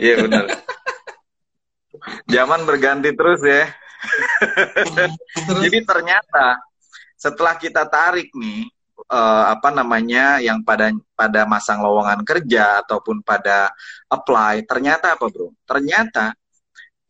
Iya 0.00 0.08
yeah, 0.08 0.16
benar. 0.26 0.44
Zaman 2.26 2.60
berganti 2.66 3.14
terus 3.14 3.44
ya. 3.46 3.70
terus. 5.46 5.62
Jadi 5.62 5.78
ternyata 5.86 6.58
setelah 7.14 7.54
kita 7.54 7.86
tarik 7.86 8.34
nih 8.34 8.66
uh, 9.12 9.44
apa 9.52 9.68
namanya 9.68 10.40
yang 10.40 10.64
pada 10.64 10.88
pada 11.12 11.44
masang 11.44 11.84
lowongan 11.84 12.24
kerja 12.24 12.80
ataupun 12.80 13.20
pada 13.20 13.68
apply 14.08 14.64
ternyata 14.64 15.14
apa 15.14 15.28
bro 15.28 15.52
ternyata 15.68 16.32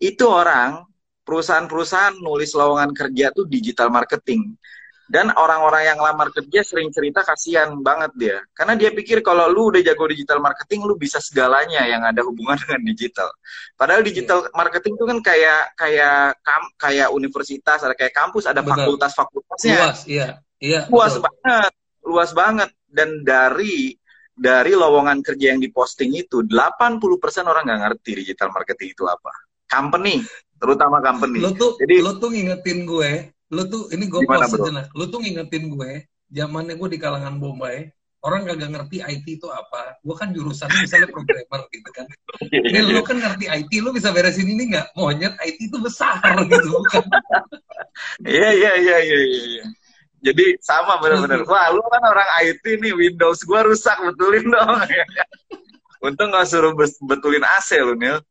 itu 0.02 0.26
orang 0.26 0.82
perusahaan-perusahaan 1.22 2.18
nulis 2.18 2.50
lowongan 2.58 2.90
kerja 2.90 3.30
tuh 3.30 3.46
digital 3.46 3.94
marketing 3.94 4.58
dan 5.12 5.28
orang-orang 5.36 5.92
yang 5.92 6.00
lamar 6.00 6.32
kerja 6.32 6.64
sering 6.64 6.88
cerita 6.88 7.20
kasihan 7.20 7.68
banget 7.84 8.12
dia. 8.16 8.38
Karena 8.56 8.72
dia 8.80 8.88
pikir 8.96 9.20
kalau 9.20 9.44
lu 9.52 9.68
udah 9.68 9.84
jago 9.84 10.08
digital 10.08 10.40
marketing, 10.40 10.88
lu 10.88 10.96
bisa 10.96 11.20
segalanya 11.20 11.84
yang 11.84 12.00
ada 12.00 12.24
hubungan 12.24 12.56
dengan 12.64 12.80
digital. 12.80 13.28
Padahal 13.76 14.00
digital 14.00 14.48
yeah. 14.48 14.56
marketing 14.56 14.96
itu 14.96 15.04
kan 15.04 15.18
kayak 15.20 15.62
kayak 15.76 16.40
kam, 16.40 16.62
kayak 16.80 17.12
universitas, 17.12 17.84
ada 17.84 17.92
kayak 17.92 18.16
kampus, 18.16 18.48
ada 18.48 18.64
fakultas-fakultasnya. 18.64 19.76
Luas, 19.84 20.00
iya. 20.08 20.40
Iya. 20.62 20.88
Luas 20.88 21.20
betul. 21.20 21.28
banget, 21.28 21.72
luas 22.12 22.36
banget. 22.36 22.68
Dan 22.84 23.24
dari 23.24 23.96
dari 24.32 24.76
lowongan 24.76 25.24
kerja 25.24 25.56
yang 25.56 25.60
diposting 25.64 26.12
itu, 26.12 26.44
80% 26.44 27.00
orang 27.48 27.64
nggak 27.64 27.80
ngerti 27.88 28.10
digital 28.20 28.52
marketing 28.52 28.92
itu 28.92 29.04
apa. 29.08 29.32
Company, 29.64 30.20
terutama 30.60 31.00
company. 31.00 31.40
Lo 31.40 31.56
tuh, 31.56 31.80
Jadi, 31.80 32.04
lo 32.04 32.20
tuh 32.20 32.28
ngingetin 32.36 32.84
gue, 32.84 33.32
lu 33.52 33.62
tuh 33.68 33.88
ini 33.92 34.08
gue 34.08 34.20
pause 34.24 34.48
sejenak 34.48 34.88
lu 34.96 35.04
tuh 35.12 35.20
ngingetin 35.20 35.68
gue 35.68 36.08
zamannya 36.32 36.80
gue 36.80 36.88
di 36.88 36.98
kalangan 37.00 37.36
Bombay 37.36 37.92
orang 38.24 38.46
gak 38.46 38.70
ngerti 38.70 39.02
IT 39.02 39.26
itu 39.26 39.50
apa. 39.50 39.98
Gue 40.00 40.14
kan 40.14 40.30
jurusannya 40.30 40.86
misalnya 40.86 41.10
programmer 41.10 41.66
gitu 41.74 41.90
kan. 41.90 42.06
Ini 42.48 42.94
lu 42.94 43.02
kan 43.02 43.18
ngerti 43.18 43.50
IT 43.50 43.72
lu 43.82 43.90
bisa 43.90 44.14
beresin 44.14 44.46
ini 44.46 44.72
nggak? 44.72 44.94
Monyet 44.94 45.34
IT 45.42 45.58
itu 45.58 45.76
besar 45.82 46.22
gitu 46.46 46.80
kan 46.88 47.04
iya 48.24 48.50
iya 48.54 48.72
iya 48.78 48.96
iya 49.04 49.18
iya 49.20 49.64
jadi 50.22 50.54
sama 50.62 51.02
benar-benar 51.02 51.42
wah 51.50 51.66
lu 51.74 51.82
kan 51.90 52.02
orang 52.06 52.28
IT 52.46 52.62
nih 52.78 52.94
Windows 52.94 53.42
gue 53.42 53.60
rusak 53.66 53.98
betulin 53.98 54.46
dong. 54.46 54.78
Untung 56.02 56.34
gak 56.34 56.50
suruh 56.50 56.74
betulin 57.06 57.46
AC 57.46 57.78
lu, 57.78 57.94
Nil. 57.94 58.18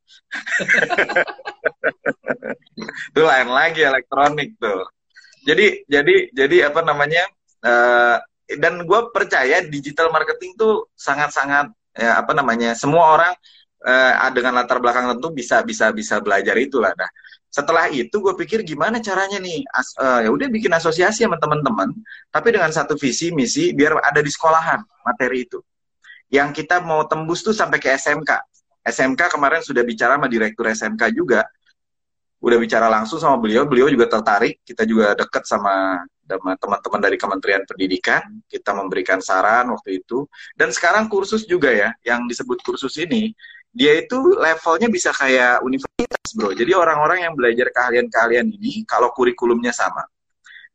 itu 3.12 3.22
lain 3.22 3.50
lagi 3.52 3.84
elektronik 3.84 4.56
tuh. 4.60 4.84
Jadi 5.48 5.88
jadi 5.88 6.16
jadi 6.36 6.58
apa 6.72 6.84
namanya 6.84 7.24
uh, 7.64 8.20
dan 8.60 8.84
gue 8.84 9.00
percaya 9.16 9.64
digital 9.64 10.12
marketing 10.12 10.60
tuh 10.60 10.92
sangat-sangat 11.00 11.72
ya 11.96 12.20
apa 12.20 12.36
namanya 12.36 12.76
semua 12.76 13.16
orang 13.16 13.34
uh, 13.88 14.32
dengan 14.36 14.60
latar 14.60 14.84
belakang 14.84 15.08
tentu 15.16 15.32
bisa 15.32 15.64
bisa 15.64 15.96
bisa 15.96 16.20
belajar 16.20 16.60
itulah. 16.60 16.92
Nah 16.92 17.08
setelah 17.52 17.92
itu 17.92 18.16
gue 18.24 18.34
pikir 18.40 18.64
gimana 18.64 19.04
caranya 19.04 19.36
nih 19.38 19.68
as, 19.76 19.92
uh, 20.00 20.24
ya 20.24 20.32
udah 20.32 20.48
bikin 20.48 20.72
asosiasi 20.72 21.28
sama 21.28 21.36
teman-teman 21.36 21.92
tapi 22.32 22.56
dengan 22.56 22.72
satu 22.72 22.96
visi 22.96 23.36
misi 23.36 23.76
biar 23.76 24.00
ada 24.00 24.24
di 24.24 24.32
sekolahan 24.32 24.80
materi 25.04 25.44
itu. 25.46 25.60
Yang 26.32 26.64
kita 26.64 26.80
mau 26.80 27.04
tembus 27.12 27.44
tuh 27.44 27.52
sampai 27.52 27.76
ke 27.76 27.92
SMK 27.92 28.52
SMK 28.82 29.38
kemarin 29.38 29.62
sudah 29.62 29.86
bicara 29.86 30.18
sama 30.18 30.26
direktur 30.26 30.66
SMK 30.66 31.14
juga. 31.14 31.46
Udah 32.42 32.58
bicara 32.58 32.90
langsung 32.90 33.22
sama 33.22 33.38
beliau, 33.38 33.70
beliau 33.70 33.86
juga 33.86 34.10
tertarik, 34.10 34.66
kita 34.66 34.82
juga 34.82 35.14
dekat 35.14 35.46
sama 35.46 36.02
teman-teman 36.26 37.02
dari 37.04 37.14
Kementerian 37.20 37.62
Pendidikan, 37.70 38.42
kita 38.50 38.74
memberikan 38.74 39.22
saran 39.22 39.70
waktu 39.70 40.02
itu, 40.02 40.26
dan 40.58 40.74
sekarang 40.74 41.06
kursus 41.06 41.46
juga 41.46 41.70
ya, 41.70 41.94
yang 42.02 42.26
disebut 42.26 42.66
kursus 42.66 42.98
ini, 42.98 43.30
dia 43.72 43.96
itu 43.96 44.36
levelnya 44.36 44.92
bisa 44.92 45.16
kayak 45.16 45.64
universitas 45.64 46.30
bro, 46.36 46.52
jadi 46.52 46.76
orang-orang 46.76 47.24
yang 47.24 47.34
belajar 47.36 47.72
keahlian-keahlian 47.72 48.48
ini, 48.52 48.84
kalau 48.84 49.16
kurikulumnya 49.16 49.72
sama, 49.72 50.04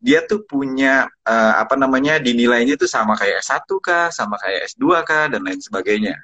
dia 0.01 0.25
tuh 0.25 0.45
punya 0.45 1.09
uh, 1.25 1.55
apa 1.61 1.77
namanya 1.77 2.21
dinilainya 2.21 2.77
tuh 2.77 2.89
sama 2.89 3.17
kayak 3.17 3.41
S1 3.45 3.69
kah, 3.81 4.09
sama 4.13 4.37
kayak 4.41 4.73
S2 4.73 4.85
kah 5.05 5.25
dan 5.29 5.41
lain 5.45 5.61
sebagainya. 5.61 6.17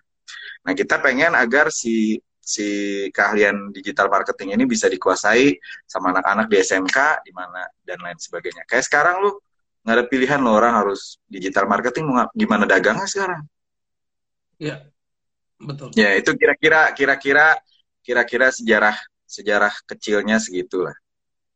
Nah, 0.63 0.73
kita 0.77 1.01
pengen 1.01 1.35
agar 1.35 1.73
si 1.73 2.21
si 2.43 2.67
keahlian 3.15 3.71
digital 3.71 4.11
marketing 4.11 4.59
ini 4.59 4.65
bisa 4.67 4.91
dikuasai 4.91 5.57
sama 5.87 6.11
anak-anak 6.11 6.47
di 6.51 6.57
SMK 6.59 6.99
di 7.23 7.33
mana 7.33 7.65
dan 7.87 8.03
lain 8.03 8.19
sebagainya. 8.19 8.67
Kayak 8.67 8.85
sekarang 8.91 9.23
lu 9.23 9.31
nggak 9.83 9.95
ada 9.99 10.05
pilihan 10.07 10.39
lo 10.43 10.55
orang 10.55 10.75
harus 10.79 11.19
digital 11.27 11.67
marketing 11.67 12.07
gimana 12.35 12.67
dagangnya 12.67 13.07
sekarang. 13.07 13.43
Iya. 14.59 14.92
Betul. 15.63 15.89
Ya, 15.95 16.19
itu 16.19 16.31
kira-kira 16.35 16.91
kira-kira 16.93 17.57
kira-kira 18.03 18.47
sejarah 18.51 18.97
sejarah 19.25 19.73
kecilnya 19.87 20.43
segitulah. 20.43 20.95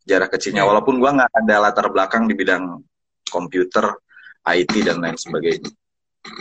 Sejarah 0.06 0.28
kecilnya 0.30 0.62
ya. 0.62 0.68
walaupun 0.70 1.02
gua 1.02 1.10
nggak 1.18 1.32
ada 1.34 1.54
latar 1.58 1.86
belakang 1.90 2.30
di 2.30 2.34
bidang 2.38 2.78
komputer, 3.26 3.98
IT 4.46 4.72
dan 4.86 5.02
lain 5.02 5.18
sebagainya. 5.18 5.70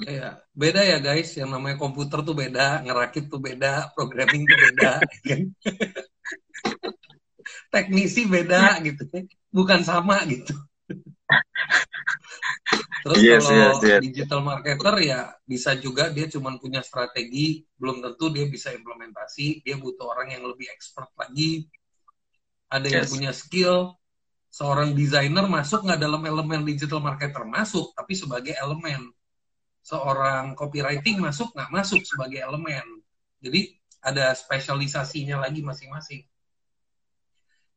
Iya, 0.05 0.41
beda 0.53 0.81
ya 0.81 0.97
guys. 1.01 1.33
Yang 1.37 1.49
namanya 1.57 1.77
komputer 1.81 2.21
tuh 2.21 2.37
beda, 2.37 2.85
ngerakit 2.85 3.29
tuh 3.29 3.41
beda, 3.41 3.93
programming 3.93 4.45
tuh 4.45 4.57
beda, 4.57 4.91
kan? 5.29 5.41
Teknisi 7.69 8.25
beda 8.25 8.81
gitu, 8.81 9.05
bukan 9.53 9.81
sama 9.85 10.21
gitu. 10.25 10.53
Terus 13.05 13.21
yes, 13.21 13.45
kalau 13.45 13.53
yes, 13.53 13.75
yes. 13.85 14.01
digital 14.01 14.41
marketer 14.41 14.95
ya 15.05 15.29
bisa 15.45 15.77
juga 15.77 16.09
dia 16.09 16.25
cuma 16.25 16.57
punya 16.57 16.81
strategi, 16.81 17.61
belum 17.77 18.01
tentu 18.01 18.33
dia 18.33 18.49
bisa 18.49 18.73
implementasi. 18.73 19.61
Dia 19.61 19.77
butuh 19.77 20.09
orang 20.09 20.33
yang 20.33 20.43
lebih 20.49 20.65
expert 20.73 21.13
lagi. 21.13 21.69
Ada 22.73 22.87
yes. 22.89 22.93
yang 22.97 23.07
punya 23.13 23.31
skill. 23.33 23.77
Seorang 24.49 24.95
desainer 24.95 25.45
masuk 25.45 25.83
nggak 25.83 25.99
dalam 25.99 26.23
elemen 26.23 26.63
digital 26.63 27.03
marketer 27.03 27.43
masuk, 27.43 27.91
tapi 27.91 28.15
sebagai 28.15 28.55
elemen 28.55 29.11
seorang 29.85 30.57
copywriting 30.57 31.21
masuk 31.21 31.53
nggak 31.53 31.69
masuk 31.69 32.01
sebagai 32.07 32.41
elemen. 32.41 33.03
Jadi 33.43 33.77
ada 34.01 34.33
spesialisasinya 34.33 35.45
lagi 35.45 35.61
masing-masing. 35.61 36.25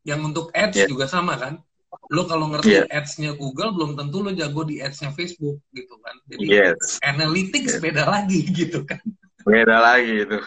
Yang 0.08 0.20
untuk 0.24 0.46
ads 0.56 0.78
yeah. 0.78 0.88
juga 0.88 1.04
sama 1.04 1.36
kan? 1.36 1.60
Lo 2.08 2.24
kalau 2.24 2.48
ngerti 2.48 2.72
yeah. 2.72 2.88
ads-nya 2.88 3.36
Google 3.36 3.76
belum 3.76 3.92
tentu 3.98 4.24
lo 4.24 4.32
jago 4.32 4.64
di 4.64 4.80
ads-nya 4.80 5.12
Facebook 5.12 5.60
gitu 5.76 5.94
kan. 6.00 6.16
Jadi 6.30 6.44
yes. 6.48 6.96
analytics 7.04 7.76
yes. 7.76 7.82
beda 7.84 8.08
lagi 8.08 8.40
gitu 8.64 8.86
kan. 8.88 9.02
Beda 9.44 9.76
lagi 9.76 10.24
itu. 10.24 10.38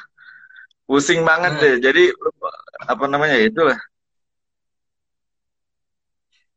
Pusing 0.89 1.21
banget 1.21 1.53
nah. 1.57 1.61
deh. 1.61 1.75
Jadi 1.79 2.03
apa 2.89 3.05
namanya 3.05 3.37
itulah. 3.37 3.79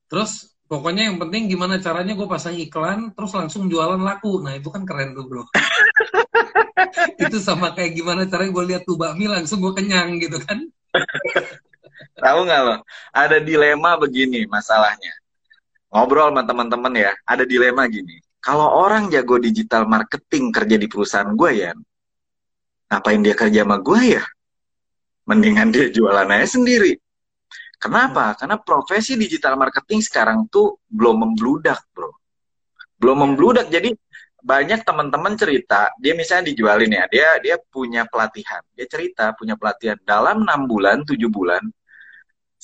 Terus 0.08 0.54
pokoknya 0.74 1.12
yang 1.12 1.20
penting 1.20 1.46
gimana 1.46 1.76
caranya 1.78 2.16
gue 2.16 2.26
pasang 2.26 2.56
iklan 2.56 3.12
terus 3.12 3.36
langsung 3.36 3.68
jualan 3.68 4.00
laku 4.00 4.40
nah 4.40 4.56
itu 4.56 4.72
kan 4.72 4.82
keren 4.88 5.12
tuh 5.12 5.28
bro 5.28 5.44
itu 7.24 7.36
sama 7.38 7.76
kayak 7.76 7.92
gimana 7.92 8.24
caranya 8.24 8.50
gue 8.50 8.64
lihat 8.72 8.82
tuh 8.88 8.96
bakmi 8.96 9.28
langsung 9.28 9.60
gue 9.60 9.76
kenyang 9.76 10.16
gitu 10.18 10.40
kan 10.40 10.64
tahu 12.18 12.40
nggak 12.47 12.61
lo 12.62 12.76
ada 13.11 13.37
dilema 13.42 13.99
begini 13.99 14.47
masalahnya 14.47 15.14
ngobrol 15.90 16.30
sama 16.30 16.42
teman-teman 16.47 16.92
ya 16.94 17.12
ada 17.26 17.42
dilema 17.47 17.87
gini 17.87 18.18
kalau 18.38 18.68
orang 18.85 19.09
jago 19.11 19.40
digital 19.40 19.88
marketing 19.88 20.52
kerja 20.54 20.76
di 20.78 20.87
perusahaan 20.87 21.33
gue 21.35 21.50
ya 21.54 21.73
ngapain 22.90 23.21
dia 23.23 23.35
kerja 23.35 23.66
sama 23.66 23.78
gue 23.83 24.21
ya 24.21 24.25
mendingan 25.25 25.73
dia 25.73 25.88
jualan 25.88 26.28
aja 26.28 26.61
sendiri 26.61 27.00
Kenapa? 27.85 28.33
Hmm. 28.33 28.37
Karena 28.40 28.56
profesi 28.56 29.12
digital 29.21 29.61
marketing 29.61 30.00
sekarang 30.00 30.49
tuh 30.49 30.80
belum 30.88 31.28
membludak, 31.28 31.85
bro. 31.92 32.09
Belum 32.97 33.28
membludak. 33.28 33.68
Jadi 33.68 33.92
banyak 34.40 34.85
teman-teman 34.88 35.37
cerita, 35.37 35.92
dia 36.00 36.16
misalnya 36.16 36.52
dijualin 36.52 36.92
ya, 36.92 37.04
dia 37.12 37.28
dia 37.44 37.56
punya 37.61 38.09
pelatihan. 38.09 38.64
Dia 38.73 38.88
cerita 38.88 39.37
punya 39.37 39.56
pelatihan 39.61 40.00
dalam 40.04 40.49
enam 40.49 40.64
bulan, 40.64 41.04
tujuh 41.04 41.28
bulan, 41.28 41.61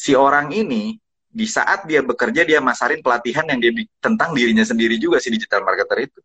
si 0.01 0.17
orang 0.17 0.49
ini 0.57 0.97
di 1.31 1.45
saat 1.45 1.85
dia 1.85 2.01
bekerja 2.01 2.43
dia 2.49 2.59
masarin 2.65 3.05
pelatihan 3.05 3.45
yang 3.45 3.61
dia 3.61 3.85
tentang 4.01 4.33
dirinya 4.33 4.65
sendiri 4.65 4.97
juga 4.97 5.21
si 5.21 5.29
digital 5.29 5.61
marketer 5.61 6.09
itu. 6.09 6.21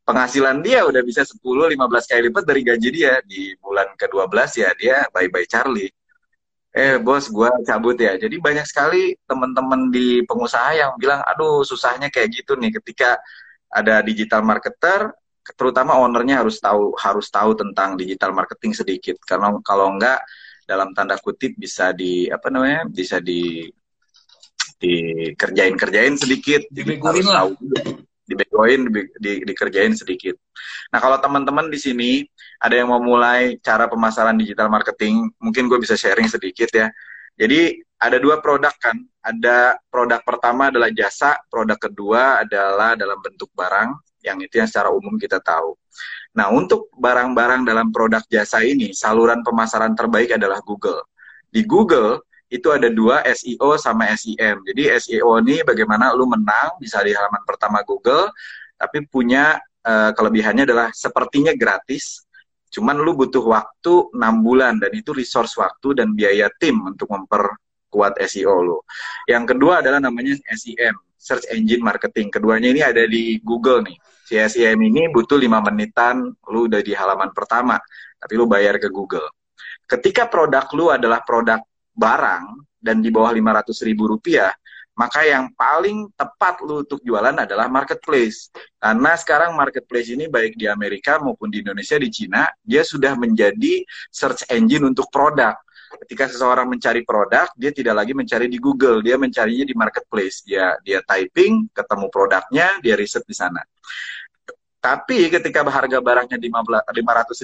Penghasilan 0.00 0.64
dia 0.64 0.88
udah 0.88 1.04
bisa 1.04 1.22
10 1.22 1.38
15 1.44 1.76
kali 2.08 2.20
lipat 2.32 2.44
dari 2.48 2.62
gaji 2.64 2.88
dia. 2.88 3.20
Di 3.22 3.54
bulan 3.60 3.92
ke-12 3.94 4.64
ya 4.64 4.70
dia 4.74 4.96
bye 5.12 5.28
bye 5.28 5.44
Charlie. 5.44 5.92
Eh 6.72 6.96
bos 6.96 7.28
gue 7.28 7.50
cabut 7.68 7.94
ya. 8.00 8.16
Jadi 8.16 8.40
banyak 8.40 8.64
sekali 8.64 9.14
teman-teman 9.28 9.92
di 9.92 10.24
pengusaha 10.24 10.72
yang 10.72 10.96
bilang 10.96 11.20
aduh 11.22 11.60
susahnya 11.62 12.08
kayak 12.08 12.40
gitu 12.42 12.56
nih 12.56 12.72
ketika 12.80 13.20
ada 13.70 14.02
digital 14.02 14.42
marketer 14.42 15.12
terutama 15.54 15.98
ownernya 15.98 16.42
harus 16.42 16.58
tahu 16.58 16.94
harus 16.98 17.26
tahu 17.30 17.54
tentang 17.54 17.94
digital 18.00 18.32
marketing 18.32 18.72
sedikit. 18.74 19.20
Karena 19.22 19.52
kalau 19.62 19.94
enggak 19.94 20.24
dalam 20.70 20.94
tanda 20.94 21.18
kutip 21.18 21.58
bisa 21.58 21.90
di 21.90 22.30
apa 22.30 22.46
namanya 22.46 22.86
bisa 22.86 23.18
di 23.18 23.66
dikerjain 24.78 25.74
kerjain 25.74 26.14
sedikit 26.14 26.62
harus 26.70 27.26
tahu 27.26 27.50
dibegoin 28.30 28.86
di, 28.86 29.02
di, 29.18 29.32
dikerjain 29.42 29.98
sedikit. 29.98 30.38
Nah 30.94 31.02
kalau 31.02 31.18
teman-teman 31.18 31.66
di 31.66 31.78
sini 31.82 32.10
ada 32.62 32.78
yang 32.78 32.94
mau 32.94 33.02
mulai 33.02 33.58
cara 33.58 33.90
pemasaran 33.90 34.38
digital 34.38 34.70
marketing, 34.70 35.26
mungkin 35.42 35.66
gue 35.66 35.82
bisa 35.82 35.98
sharing 35.98 36.30
sedikit 36.30 36.70
ya. 36.70 36.86
Jadi 37.34 37.82
ada 37.98 38.22
dua 38.22 38.38
produk 38.38 38.70
kan, 38.78 38.94
ada 39.20 39.74
produk 39.90 40.22
pertama 40.22 40.70
adalah 40.70 40.94
jasa, 40.94 41.34
produk 41.50 41.76
kedua 41.76 42.46
adalah 42.46 42.94
dalam 42.94 43.18
bentuk 43.18 43.50
barang. 43.58 43.98
Yang 44.20 44.38
itu 44.46 44.54
yang 44.60 44.68
secara 44.68 44.92
umum 44.92 45.16
kita 45.16 45.40
tahu. 45.40 45.72
Nah, 46.30 46.46
untuk 46.54 46.92
barang-barang 46.94 47.66
dalam 47.66 47.90
produk 47.90 48.22
jasa 48.30 48.62
ini, 48.62 48.94
saluran 48.94 49.42
pemasaran 49.42 49.98
terbaik 49.98 50.38
adalah 50.38 50.62
Google. 50.62 51.02
Di 51.50 51.66
Google, 51.66 52.22
itu 52.50 52.66
ada 52.74 52.90
dua 52.90 53.22
SEO 53.30 53.78
sama 53.78 54.10
SEM. 54.18 54.62
Jadi 54.66 54.82
SEO 54.98 55.38
ini 55.38 55.62
bagaimana 55.62 56.10
lu 56.10 56.26
menang 56.26 56.78
bisa 56.82 56.98
di 57.06 57.14
halaman 57.14 57.42
pertama 57.46 57.82
Google, 57.86 58.34
tapi 58.74 59.06
punya 59.06 59.58
uh, 59.86 60.10
kelebihannya 60.10 60.66
adalah 60.66 60.90
sepertinya 60.90 61.54
gratis, 61.54 62.26
cuman 62.74 62.98
lu 62.98 63.14
butuh 63.14 63.42
waktu 63.46 64.10
6 64.10 64.18
bulan 64.46 64.82
dan 64.82 64.90
itu 64.94 65.14
resource 65.14 65.54
waktu 65.62 66.02
dan 66.02 66.10
biaya 66.14 66.50
tim 66.58 66.74
untuk 66.82 67.06
memperkuat 67.10 68.18
SEO 68.26 68.58
lu. 68.66 68.78
Yang 69.30 69.54
kedua 69.54 69.82
adalah 69.82 70.02
namanya 70.02 70.34
SEM, 70.50 70.94
Search 71.14 71.46
Engine 71.54 71.86
Marketing. 71.86 72.34
Keduanya 72.34 72.68
ini 72.74 72.82
ada 72.82 73.06
di 73.06 73.38
Google 73.46 73.86
nih. 73.86 73.98
Si 74.30 74.38
SEM 74.38 74.78
ini 74.78 75.10
butuh 75.10 75.34
5 75.34 75.58
menitan, 75.58 76.30
lu 76.54 76.70
udah 76.70 76.78
di 76.78 76.94
halaman 76.94 77.34
pertama, 77.34 77.82
tapi 78.14 78.38
lu 78.38 78.46
bayar 78.46 78.78
ke 78.78 78.86
Google. 78.86 79.26
Ketika 79.90 80.30
produk 80.30 80.70
lu 80.70 80.86
adalah 80.86 81.26
produk 81.26 81.58
barang 81.90 82.62
dan 82.78 83.02
di 83.02 83.10
bawah 83.10 83.34
500 83.34 83.74
ribu 83.82 84.06
rupiah, 84.06 84.54
maka 84.94 85.26
yang 85.26 85.50
paling 85.58 86.14
tepat 86.14 86.62
lu 86.62 86.86
untuk 86.86 87.02
jualan 87.02 87.42
adalah 87.42 87.66
marketplace. 87.66 88.54
Karena 88.78 89.18
sekarang 89.18 89.58
marketplace 89.58 90.14
ini 90.14 90.30
baik 90.30 90.54
di 90.54 90.70
Amerika 90.70 91.18
maupun 91.18 91.50
di 91.50 91.66
Indonesia, 91.66 91.98
di 91.98 92.06
Cina, 92.14 92.46
dia 92.62 92.86
sudah 92.86 93.18
menjadi 93.18 93.82
search 94.14 94.46
engine 94.46 94.94
untuk 94.94 95.10
produk 95.10 95.58
ketika 95.98 96.30
seseorang 96.30 96.70
mencari 96.70 97.02
produk, 97.02 97.50
dia 97.58 97.74
tidak 97.74 98.04
lagi 98.04 98.12
mencari 98.14 98.46
di 98.46 98.62
Google, 98.62 99.02
dia 99.02 99.18
mencarinya 99.18 99.66
di 99.66 99.74
marketplace. 99.74 100.46
Dia 100.46 100.78
dia 100.86 101.02
typing, 101.02 101.66
ketemu 101.74 102.06
produknya, 102.06 102.78
dia 102.78 102.94
riset 102.94 103.26
di 103.26 103.34
sana. 103.34 103.62
Tapi 104.80 105.28
ketika 105.28 105.60
harga 105.60 106.00
barangnya 106.00 106.40
500 106.40 106.88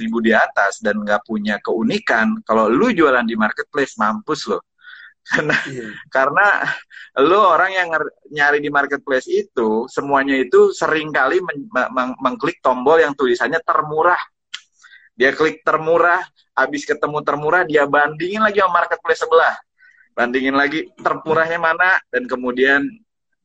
ribu 0.00 0.24
di 0.24 0.32
atas 0.32 0.80
dan 0.80 1.04
nggak 1.04 1.20
punya 1.28 1.60
keunikan, 1.60 2.40
kalau 2.40 2.72
lu 2.72 2.88
jualan 2.96 3.28
di 3.28 3.36
marketplace, 3.36 4.00
mampus 4.00 4.48
lo. 4.48 4.64
Karena, 5.26 5.58
yeah. 5.66 5.90
karena 6.06 6.46
lu 7.18 7.34
orang 7.34 7.74
yang 7.74 7.90
nyari 8.30 8.62
di 8.62 8.70
marketplace 8.70 9.26
itu, 9.26 9.90
semuanya 9.90 10.38
itu 10.38 10.70
sering 10.70 11.10
kali 11.10 11.42
men 11.42 11.66
meng 11.90 12.14
mengklik 12.22 12.62
tombol 12.62 13.02
yang 13.02 13.10
tulisannya 13.10 13.58
termurah. 13.66 14.22
Dia 15.16 15.32
klik 15.32 15.64
termurah, 15.64 16.20
habis 16.52 16.85
ketemu 16.85 17.25
termurah 17.25 17.64
dia 17.64 17.88
bandingin 17.88 18.44
lagi 18.44 18.61
sama 18.61 18.85
marketplace 18.85 19.25
sebelah 19.25 19.56
bandingin 20.16 20.56
lagi 20.56 20.88
termurahnya 20.96 21.61
mana 21.61 22.00
dan 22.08 22.25
kemudian 22.25 22.88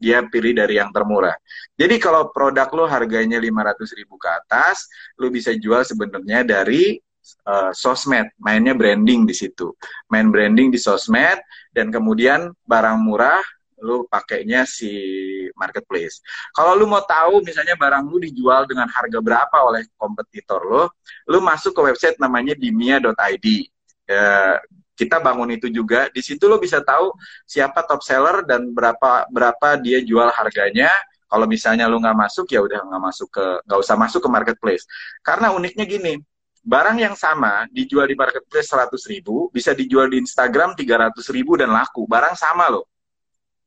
dia 0.02 0.24
pilih 0.26 0.58
dari 0.58 0.82
yang 0.82 0.90
termurah. 0.90 1.36
Jadi 1.78 2.02
kalau 2.02 2.34
produk 2.34 2.66
lo 2.74 2.90
harganya 2.90 3.38
500 3.38 4.00
ribu 4.00 4.18
ke 4.18 4.26
atas, 4.32 4.90
lo 5.20 5.30
bisa 5.30 5.54
jual 5.54 5.86
sebenarnya 5.86 6.42
dari 6.42 6.98
uh, 7.46 7.70
sosmed, 7.70 8.34
mainnya 8.42 8.74
branding 8.74 9.30
di 9.30 9.36
situ. 9.38 9.78
Main 10.10 10.34
branding 10.34 10.74
di 10.74 10.82
sosmed 10.82 11.38
dan 11.70 11.94
kemudian 11.94 12.50
barang 12.66 12.98
murah 12.98 13.44
lu 13.82 14.06
pakainya 14.06 14.64
si 14.64 14.94
marketplace. 15.58 16.22
Kalau 16.54 16.78
lu 16.78 16.86
mau 16.86 17.02
tahu 17.02 17.42
misalnya 17.42 17.74
barang 17.76 18.06
lu 18.08 18.22
dijual 18.22 18.70
dengan 18.70 18.88
harga 18.88 19.20
berapa 19.20 19.58
oleh 19.66 19.90
kompetitor 19.98 20.62
lo, 20.64 20.84
lu 21.28 21.42
masuk 21.42 21.74
ke 21.74 21.82
website 21.92 22.18
namanya 22.22 22.54
dimia.id. 22.54 23.48
Ya, 24.06 24.62
kita 24.94 25.18
bangun 25.18 25.50
itu 25.58 25.68
juga. 25.74 26.08
Di 26.14 26.22
situ 26.22 26.46
lo 26.46 26.62
bisa 26.62 26.80
tahu 26.86 27.10
siapa 27.50 27.82
top 27.90 28.06
seller 28.06 28.46
dan 28.46 28.70
berapa 28.70 29.26
berapa 29.34 29.82
dia 29.82 30.00
jual 30.06 30.30
harganya. 30.30 30.94
Kalau 31.26 31.48
misalnya 31.48 31.88
lu 31.88 31.98
nggak 31.98 32.18
masuk 32.28 32.46
ya 32.52 32.60
udah 32.62 32.86
nggak 32.86 33.02
masuk 33.02 33.28
ke 33.32 33.46
nggak 33.66 33.80
usah 33.82 33.96
masuk 33.98 34.22
ke 34.22 34.30
marketplace. 34.30 34.84
Karena 35.24 35.56
uniknya 35.56 35.88
gini, 35.88 36.20
barang 36.62 36.98
yang 37.00 37.16
sama 37.16 37.66
dijual 37.72 38.06
di 38.06 38.20
marketplace 38.20 38.68
100 38.70 38.94
ribu 39.10 39.48
bisa 39.50 39.72
dijual 39.72 40.12
di 40.12 40.22
Instagram 40.22 40.76
300 40.76 41.18
ribu 41.32 41.56
dan 41.56 41.72
laku. 41.72 42.04
Barang 42.06 42.36
sama 42.36 42.68
loh 42.68 42.91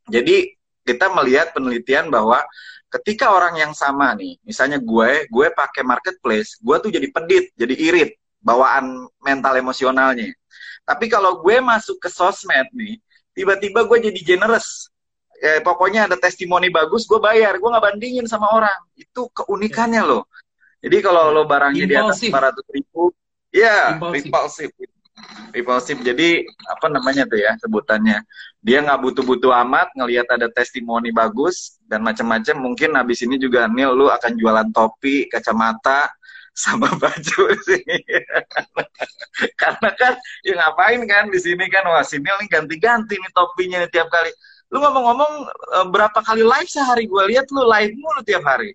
jadi 0.08 0.52
kita 0.84 1.08
melihat 1.16 1.56
penelitian 1.56 2.12
bahwa 2.12 2.44
ketika 2.92 3.32
orang 3.32 3.56
yang 3.58 3.72
sama 3.72 4.12
nih, 4.14 4.38
misalnya 4.44 4.78
gue, 4.78 5.26
gue 5.26 5.46
pakai 5.50 5.82
marketplace, 5.82 6.60
gue 6.60 6.76
tuh 6.78 6.90
jadi 6.92 7.08
pedit, 7.10 7.50
jadi 7.56 7.74
irit, 7.74 8.10
bawaan 8.44 9.08
mental 9.24 9.56
emosionalnya. 9.56 10.30
Tapi 10.84 11.08
kalau 11.08 11.40
gue 11.40 11.56
masuk 11.64 11.96
ke 11.96 12.12
sosmed 12.12 12.68
nih, 12.76 13.00
tiba-tiba 13.32 13.88
gue 13.88 14.12
jadi 14.12 14.20
generous. 14.20 14.92
Ya, 15.40 15.58
pokoknya 15.64 16.06
ada 16.06 16.16
testimoni 16.20 16.70
bagus, 16.70 17.08
gue 17.08 17.18
bayar. 17.18 17.56
Gue 17.58 17.68
nggak 17.72 17.84
bandingin 17.90 18.28
sama 18.28 18.52
orang. 18.52 18.78
Itu 18.94 19.32
keunikannya 19.32 20.04
loh. 20.04 20.28
Jadi 20.84 21.00
kalau 21.00 21.32
lo 21.32 21.48
barangnya 21.48 21.88
Impulsif. 21.88 22.28
di 22.28 22.36
atas 22.36 22.60
400 22.68 22.76
ribu, 22.76 23.02
ya 23.48 23.96
impulsif 23.96 24.28
impulsif 24.28 24.68
jadi 26.02 26.42
apa 26.66 26.86
namanya 26.90 27.24
tuh 27.30 27.38
ya 27.38 27.54
sebutannya? 27.62 28.20
Dia 28.64 28.82
nggak 28.82 29.00
butuh-butuh 29.00 29.52
amat 29.64 29.94
ngelihat 29.94 30.26
ada 30.32 30.50
testimoni 30.50 31.14
bagus 31.14 31.78
dan 31.86 32.02
macam-macam. 32.02 32.56
Mungkin 32.58 32.96
habis 32.98 33.22
ini 33.22 33.38
juga 33.38 33.70
Nil 33.70 33.94
lu 33.94 34.10
akan 34.10 34.34
jualan 34.34 34.68
topi 34.74 35.30
kacamata 35.30 36.10
sama 36.54 36.90
baju 36.94 37.44
sih. 37.66 37.82
Karena 39.60 39.90
kan 39.98 40.14
ya 40.46 40.54
ngapain 40.58 41.02
kan 41.06 41.30
di 41.30 41.38
sini 41.38 41.66
kan? 41.70 41.86
Wah 41.86 42.02
sini 42.06 42.26
nih 42.26 42.48
ganti-ganti 42.50 43.14
nih 43.18 43.32
topinya 43.34 43.78
nih 43.82 43.90
tiap 43.90 44.10
kali. 44.10 44.30
Lu 44.70 44.82
ngomong-ngomong 44.82 45.32
eh, 45.50 45.86
berapa 45.90 46.18
kali 46.22 46.42
live 46.42 46.70
sehari? 46.70 47.06
Gue 47.06 47.30
lihat 47.30 47.46
lu 47.54 47.62
live 47.66 47.94
mulu 47.94 48.20
tiap 48.26 48.42
hari. 48.42 48.74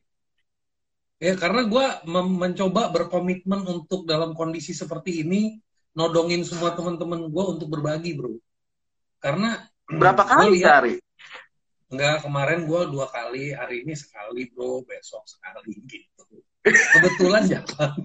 Ya 1.19 1.35
karena 1.35 1.67
gue 1.67 1.85
mencoba 2.07 2.87
berkomitmen 2.95 3.67
untuk 3.67 4.07
dalam 4.07 4.31
kondisi 4.31 4.71
seperti 4.71 5.27
ini 5.27 5.59
nodongin 5.97 6.45
semua 6.45 6.73
teman-teman 6.73 7.29
gue 7.29 7.45
untuk 7.57 7.67
berbagi 7.69 8.15
bro 8.15 8.37
karena 9.19 9.67
berapa 9.89 10.23
kali 10.23 10.59
lihat, 10.59 10.63
sehari 10.63 10.95
Enggak, 11.89 12.21
kemarin 12.21 12.69
gue 12.69 12.81
dua 12.93 13.09
kali, 13.09 13.49
hari 13.49 13.81
ini 13.81 13.97
sekali 13.97 14.45
bro, 14.53 14.85
besok 14.85 15.25
sekali 15.25 15.73
gitu. 15.89 16.21
Kebetulan 16.93 17.49
jalan. 17.49 17.97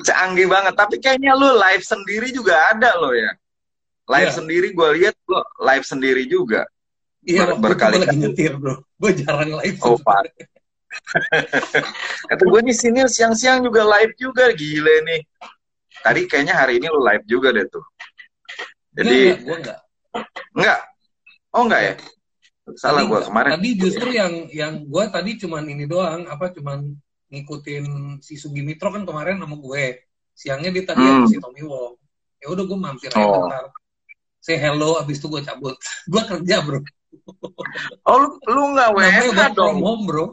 Canggih 0.00 0.48
banget, 0.56 0.72
tapi 0.72 0.96
kayaknya 0.96 1.36
lu 1.36 1.52
live 1.60 1.84
sendiri 1.84 2.32
juga 2.32 2.72
ada 2.72 2.96
lo 2.96 3.12
ya. 3.12 3.36
Live 4.08 4.32
ya. 4.32 4.36
sendiri 4.40 4.72
gue 4.72 4.88
lihat 4.96 5.14
lo 5.28 5.44
live 5.60 5.84
sendiri 5.84 6.24
juga. 6.24 6.64
Iya, 7.28 7.52
Ber 7.52 7.76
berkali 7.76 8.00
lagi 8.00 8.16
nyetir 8.16 8.56
bro. 8.56 8.80
Gue 8.96 9.12
jarang 9.20 9.60
live. 9.60 9.76
Oh. 9.84 10.00
Kata 12.32 12.42
gue 12.48 12.60
nih 12.64 12.72
sini 12.72 13.04
siang-siang 13.12 13.60
juga 13.60 13.84
live 13.84 14.16
juga, 14.16 14.48
gile 14.56 15.04
nih. 15.04 15.20
Tadi 15.88 16.20
kayaknya 16.30 16.54
hari 16.54 16.78
ini 16.78 16.86
lu 16.92 17.00
live 17.02 17.24
juga 17.26 17.50
deh 17.50 17.66
tuh. 17.66 17.84
Jadi 18.94 19.16
enggak, 19.34 19.42
gua 19.44 19.56
enggak. 19.58 19.78
Enggak. 20.54 20.80
Oh 21.54 21.62
enggak 21.66 21.82
ya? 21.82 21.94
Salah 22.76 23.02
gue 23.08 23.20
kemarin. 23.24 23.50
Tadi 23.56 23.70
justru 23.80 24.08
yang 24.12 24.32
yang 24.52 24.84
gue 24.84 25.04
tadi 25.08 25.40
cuman 25.40 25.64
ini 25.64 25.88
doang, 25.88 26.28
apa 26.28 26.52
cuman 26.52 26.92
ngikutin 27.32 27.84
si 28.20 28.36
Sugi 28.36 28.60
Mitro 28.60 28.92
kan 28.92 29.08
kemarin 29.08 29.40
sama 29.40 29.56
gue. 29.56 30.04
Siangnya 30.36 30.70
dia 30.74 30.84
tadi 30.84 31.02
hmm. 31.02 31.26
si 31.30 31.36
Tommy 31.40 31.64
Wong. 31.64 31.96
Ya 32.38 32.46
udah 32.52 32.64
gue 32.68 32.78
mampir 32.78 33.10
aja 33.10 33.24
oh. 33.24 33.48
bentar. 33.48 33.64
Say 34.38 34.60
hello, 34.60 35.00
abis 35.00 35.18
itu 35.18 35.26
gue 35.26 35.42
cabut. 35.42 35.74
gue 36.12 36.22
kerja 36.22 36.60
bro. 36.62 36.80
Oh 38.04 38.16
lu, 38.20 38.28
lu 38.52 38.62
nggak 38.76 38.88
WFH 38.92 39.40
dong? 39.56 39.80
From 39.80 39.84
home 39.84 40.02
bro. 40.04 40.24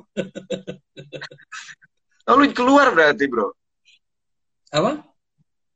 oh 2.27 2.35
lu 2.35 2.45
keluar 2.51 2.91
berarti 2.91 3.25
bro? 3.31 3.55
Apa? 4.75 5.14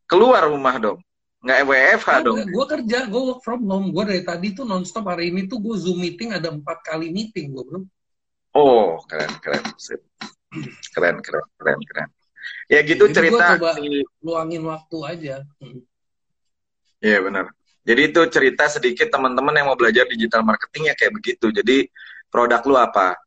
Keluar 0.09 0.49
rumah 0.49 0.75
dong. 0.81 0.99
Nggak 1.39 1.59
WFH 1.69 2.09
nah, 2.09 2.19
dong. 2.25 2.37
gue 2.49 2.65
kerja 2.65 2.97
gue 3.07 3.21
work 3.31 3.41
from 3.45 3.63
home. 3.69 3.93
Gue 3.93 4.03
dari 4.09 4.23
tadi 4.25 4.51
tuh 4.51 4.65
nonstop. 4.67 5.07
Hari 5.07 5.31
ini 5.31 5.47
tuh 5.47 5.61
gue 5.61 5.75
zoom 5.77 6.01
meeting 6.01 6.35
ada 6.35 6.51
empat 6.51 6.83
kali 6.83 7.13
meeting 7.13 7.53
gue 7.55 7.63
bro 7.63 7.81
oh 8.59 8.99
keren 9.05 9.31
keren. 9.39 9.63
Keren 10.93 11.17
keren 11.21 11.45
keren 11.55 11.79
keren. 11.85 12.09
Ya 12.65 12.81
gitu 12.81 13.05
jadi 13.09 13.15
cerita 13.29 13.45
coba 13.57 13.77
si... 13.77 14.01
luangin 14.25 14.63
waktu 14.65 14.97
aja. 15.05 15.35
Iya 16.99 17.17
benar. 17.21 17.53
Jadi 17.85 18.01
itu 18.11 18.21
cerita 18.29 18.69
sedikit 18.69 19.07
teman-teman 19.09 19.55
yang 19.55 19.67
mau 19.71 19.77
belajar 19.79 20.05
digital 20.05 20.45
marketing 20.45 20.91
ya 20.91 20.95
kayak 20.97 21.13
begitu. 21.15 21.47
Jadi 21.49 21.89
produk 22.29 22.61
lu 22.65 22.77
apa 22.77 23.17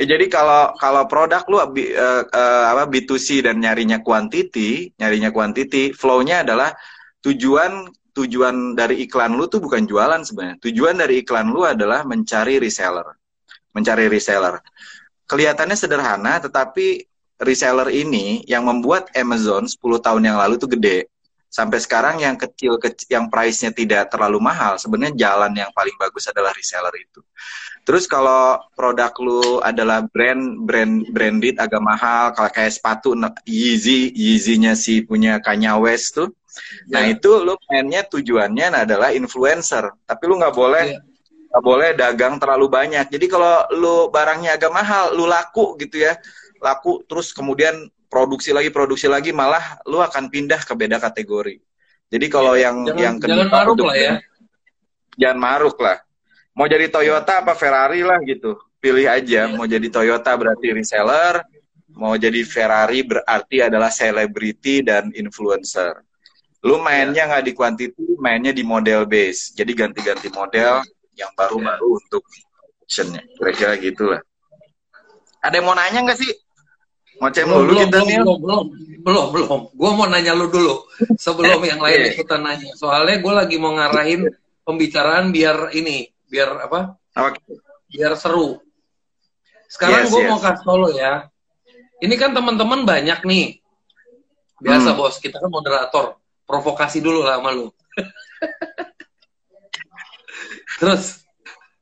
Ya, 0.00 0.16
jadi 0.16 0.32
kalau 0.32 0.72
kalau 0.80 1.04
produk 1.04 1.44
lu 1.44 1.60
uh, 1.60 1.68
uh, 1.68 2.64
apa 2.72 2.88
B2C 2.88 3.44
dan 3.44 3.60
nyarinya 3.60 4.00
quantity, 4.00 4.96
nyarinya 4.96 5.28
quantity, 5.28 5.92
flow-nya 5.92 6.40
adalah 6.40 6.72
tujuan 7.20 7.84
tujuan 8.16 8.72
dari 8.72 9.04
iklan 9.04 9.36
lu 9.36 9.44
tuh 9.44 9.60
bukan 9.60 9.84
jualan 9.84 10.24
sebenarnya. 10.24 10.56
Tujuan 10.64 11.04
dari 11.04 11.20
iklan 11.20 11.52
lu 11.52 11.68
adalah 11.68 12.08
mencari 12.08 12.56
reseller. 12.56 13.12
Mencari 13.76 14.08
reseller. 14.08 14.64
Kelihatannya 15.28 15.76
sederhana 15.76 16.40
tetapi 16.40 17.04
reseller 17.44 17.92
ini 17.92 18.40
yang 18.48 18.64
membuat 18.64 19.12
Amazon 19.12 19.68
10 19.68 19.76
tahun 20.00 20.22
yang 20.24 20.40
lalu 20.40 20.56
tuh 20.56 20.72
gede. 20.80 21.09
Sampai 21.50 21.82
sekarang 21.82 22.22
yang 22.22 22.38
kecil, 22.38 22.78
kecil 22.78 23.10
yang 23.10 23.26
price-nya 23.26 23.74
tidak 23.74 24.08
terlalu 24.08 24.38
mahal, 24.38 24.78
sebenarnya 24.78 25.18
jalan 25.18 25.52
yang 25.52 25.70
paling 25.74 25.92
bagus 25.98 26.30
adalah 26.30 26.54
reseller 26.54 26.94
itu. 26.94 27.20
Terus 27.82 28.06
kalau 28.06 28.62
produk 28.78 29.10
lu 29.18 29.58
adalah 29.58 30.06
brand 30.06 30.62
brand 30.62 31.10
branded 31.10 31.58
agak 31.58 31.82
mahal, 31.82 32.30
kalau 32.38 32.50
kayak 32.54 32.70
sepatu 32.70 33.18
Yeezy, 33.42 34.14
Yeezy-nya 34.14 34.78
si 34.78 35.02
punya 35.02 35.42
Kanye 35.42 35.74
West 35.82 36.14
tuh. 36.14 36.30
Yeah. 36.86 37.02
Nah, 37.02 37.02
itu 37.18 37.30
lu 37.42 37.58
mainnya 37.66 38.06
tujuannya 38.06 38.86
adalah 38.86 39.10
influencer, 39.10 39.90
tapi 40.06 40.22
lu 40.30 40.38
nggak 40.38 40.54
boleh 40.54 40.84
yeah 40.86 41.08
nggak 41.50 41.64
boleh 41.66 41.90
dagang 41.98 42.38
terlalu 42.38 42.70
banyak. 42.70 43.10
Jadi 43.10 43.26
kalau 43.26 43.66
lu 43.74 44.06
barangnya 44.14 44.54
agak 44.54 44.70
mahal, 44.70 45.10
lu 45.18 45.26
laku 45.26 45.74
gitu 45.82 45.98
ya, 46.06 46.14
laku 46.62 47.02
terus 47.10 47.34
kemudian 47.34 47.90
produksi 48.10 48.50
lagi 48.50 48.74
produksi 48.74 49.06
lagi 49.06 49.30
malah 49.30 49.78
lu 49.86 50.02
akan 50.02 50.28
pindah 50.28 50.60
ke 50.66 50.74
beda 50.74 50.98
kategori. 50.98 51.62
Jadi 52.10 52.26
kalau 52.26 52.58
ya, 52.58 52.68
yang 52.68 52.90
jangan, 52.90 52.98
yang 52.98 53.16
kedua 53.22 53.34
jangan 53.38 53.48
maruk 53.54 53.78
lah 53.86 53.96
ya. 53.96 54.12
Jangan 55.14 55.38
maruk 55.38 55.76
lah. 55.78 55.98
Mau 56.58 56.66
jadi 56.66 56.86
Toyota 56.90 57.46
apa 57.46 57.54
Ferrari 57.54 58.02
lah 58.02 58.18
gitu. 58.26 58.58
Pilih 58.82 59.06
aja 59.06 59.46
mau 59.54 59.64
jadi 59.64 59.86
Toyota 59.86 60.34
berarti 60.34 60.74
reseller, 60.74 61.46
mau 61.94 62.18
jadi 62.18 62.42
Ferrari 62.42 63.06
berarti 63.06 63.56
adalah 63.62 63.94
selebriti 63.94 64.82
dan 64.82 65.14
influencer. 65.14 66.02
Lu 66.66 66.82
mainnya 66.82 67.24
nggak 67.30 67.42
ya. 67.44 67.48
di 67.48 67.52
quantity, 67.54 68.04
mainnya 68.18 68.52
di 68.52 68.66
model 68.66 69.06
base. 69.06 69.54
Jadi 69.54 69.72
ganti-ganti 69.72 70.28
model 70.34 70.82
yang 71.16 71.30
baru-baru 71.38 71.88
ya. 71.88 71.96
untuk 72.04 72.22
actionnya. 72.84 73.22
Kira-kira 73.38 73.78
gitulah. 73.78 74.20
Ada 75.40 75.62
yang 75.62 75.66
mau 75.70 75.78
nanya 75.78 76.04
nggak 76.04 76.18
sih? 76.18 76.32
Ngoceh 77.20 77.44
belum, 77.44 77.62
dulu 77.68 77.80
kita 77.84 77.98
nih. 78.08 78.18
Belum, 78.24 78.38
belum, 78.40 78.64
belum, 79.04 79.26
belum. 79.28 79.60
Gue 79.76 79.90
mau 79.92 80.06
nanya 80.08 80.32
lu 80.32 80.48
dulu 80.48 80.88
sebelum 81.20 81.60
yang 81.68 81.76
lain 81.76 81.98
yeah. 82.00 82.12
ikutan 82.16 82.40
nanya. 82.40 82.72
Soalnya 82.80 83.20
gue 83.20 83.32
lagi 83.36 83.56
mau 83.60 83.76
ngarahin 83.76 84.24
pembicaraan 84.64 85.28
biar 85.28 85.76
ini, 85.76 86.08
biar 86.32 86.64
apa? 86.64 86.96
Okay. 87.12 87.60
Biar 87.92 88.16
seru. 88.16 88.56
Sekarang 89.68 90.08
yes, 90.08 90.10
gue 90.10 90.20
yes. 90.24 90.30
mau 90.32 90.40
kasih 90.40 90.64
tau 90.64 90.76
lo 90.80 90.88
ya. 90.96 91.28
Ini 92.00 92.14
kan 92.16 92.32
teman-teman 92.32 92.88
banyak 92.88 93.20
nih. 93.28 93.60
Biasa 94.60 94.92
hmm. 94.92 94.98
bos, 94.98 95.20
kita 95.20 95.36
kan 95.36 95.52
moderator. 95.52 96.16
Provokasi 96.48 97.04
dulu 97.04 97.20
lah 97.20 97.36
sama 97.36 97.52
lu. 97.52 97.68
Terus 100.80 101.20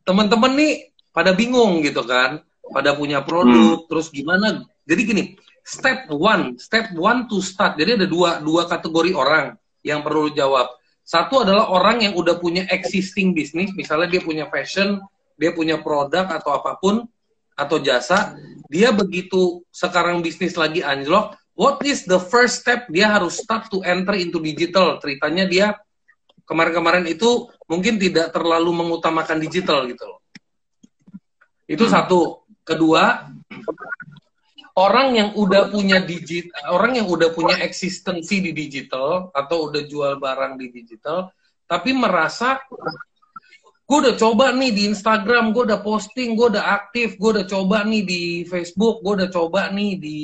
teman-teman 0.03 0.59
nih 0.59 0.91
pada 1.15 1.31
bingung 1.31 1.79
gitu 1.87 2.03
kan, 2.03 2.43
pada 2.75 2.99
punya 2.99 3.23
produk, 3.23 3.87
hmm. 3.87 3.87
terus 3.87 4.11
gimana 4.11 4.67
jadi 4.89 5.01
gini, 5.05 5.25
step 5.61 6.09
one, 6.09 6.57
step 6.57 6.97
one 6.97 7.29
to 7.29 7.45
start. 7.45 7.77
Jadi 7.77 8.01
ada 8.01 8.07
dua 8.09 8.41
dua 8.41 8.65
kategori 8.65 9.13
orang 9.13 9.53
yang 9.85 10.01
perlu 10.01 10.33
jawab. 10.33 10.73
Satu 11.05 11.45
adalah 11.45 11.69
orang 11.69 12.05
yang 12.09 12.17
udah 12.17 12.41
punya 12.41 12.65
existing 12.73 13.37
bisnis, 13.37 13.73
misalnya 13.77 14.09
dia 14.17 14.25
punya 14.25 14.49
fashion, 14.49 15.01
dia 15.37 15.53
punya 15.53 15.77
produk 15.81 16.25
atau 16.29 16.57
apa 16.57 16.81
pun 16.81 17.05
atau 17.53 17.77
jasa, 17.81 18.37
dia 18.69 18.93
begitu 18.93 19.65
sekarang 19.73 20.21
bisnis 20.21 20.57
lagi 20.57 20.85
anjlok, 20.85 21.37
what 21.57 21.81
is 21.85 22.05
the 22.05 22.21
first 22.21 22.61
step 22.65 22.87
dia 22.93 23.09
harus 23.09 23.41
start 23.41 23.69
to 23.73 23.81
enter 23.85 24.17
into 24.17 24.41
digital? 24.41 25.01
Ceritanya 25.01 25.45
dia 25.49 25.67
kemarin-kemarin 26.45 27.05
itu 27.09 27.49
mungkin 27.69 28.01
tidak 28.01 28.33
terlalu 28.33 28.73
mengutamakan 28.73 29.37
digital 29.41 29.85
gitu 29.85 30.05
loh. 30.05 30.21
Itu 31.69 31.85
hmm. 31.85 31.93
satu. 31.93 32.21
Kedua, 32.69 33.25
orang 34.79 35.19
yang 35.19 35.31
udah 35.35 35.67
punya 35.75 35.99
digit 35.99 36.55
orang 36.71 37.03
yang 37.03 37.11
udah 37.11 37.35
punya 37.35 37.59
eksistensi 37.67 38.39
di 38.39 38.55
digital 38.55 39.35
atau 39.35 39.67
udah 39.67 39.83
jual 39.83 40.23
barang 40.23 40.55
di 40.55 40.71
digital 40.71 41.35
tapi 41.67 41.91
merasa 41.91 42.63
gue 43.89 43.99
udah 44.05 44.21
coba 44.21 44.53
nih 44.53 44.71
di 44.71 44.83
Instagram 44.93 45.57
gue 45.57 45.65
udah 45.73 45.81
posting 45.81 46.37
gue 46.37 46.55
udah 46.55 46.77
aktif 46.77 47.17
gue 47.17 47.41
udah 47.41 47.47
coba 47.49 47.89
nih 47.89 48.05
di 48.05 48.23
Facebook 48.45 49.01
gue 49.01 49.25
udah 49.25 49.31
coba 49.33 49.73
nih 49.73 49.97
di 49.97 50.19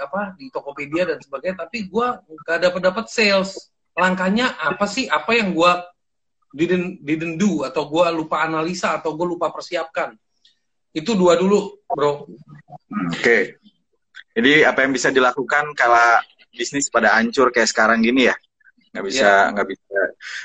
apa 0.00 0.32
di 0.40 0.48
Tokopedia 0.48 1.04
dan 1.04 1.20
sebagainya 1.20 1.68
tapi 1.68 1.84
gue 1.84 2.06
gak 2.48 2.58
dapat 2.64 2.80
dapat 2.80 3.06
sales. 3.12 3.70
Langkahnya 3.92 4.56
apa 4.56 4.88
sih? 4.88 5.04
Apa 5.12 5.36
yang 5.36 5.52
gue 5.52 5.72
didn't 6.56 7.04
didn't 7.04 7.36
do 7.36 7.68
atau 7.68 7.84
gue 7.92 8.06
lupa 8.16 8.40
analisa 8.48 8.96
atau 8.96 9.12
gue 9.12 9.26
lupa 9.36 9.52
persiapkan? 9.52 10.16
Itu 10.96 11.12
dua 11.12 11.36
dulu 11.36 11.76
bro. 11.92 12.24
Oke. 12.24 12.24
okay. 13.20 13.42
Jadi 14.30 14.62
apa 14.62 14.86
yang 14.86 14.92
bisa 14.94 15.10
dilakukan 15.10 15.74
kalau 15.74 16.22
bisnis 16.54 16.90
pada 16.90 17.18
hancur 17.18 17.50
kayak 17.50 17.70
sekarang 17.70 18.02
gini 18.02 18.30
ya? 18.30 18.36
Nggak 18.90 19.04
bisa, 19.06 19.22
yeah. 19.22 19.50
nggak 19.54 19.68
bisa. 19.70 19.98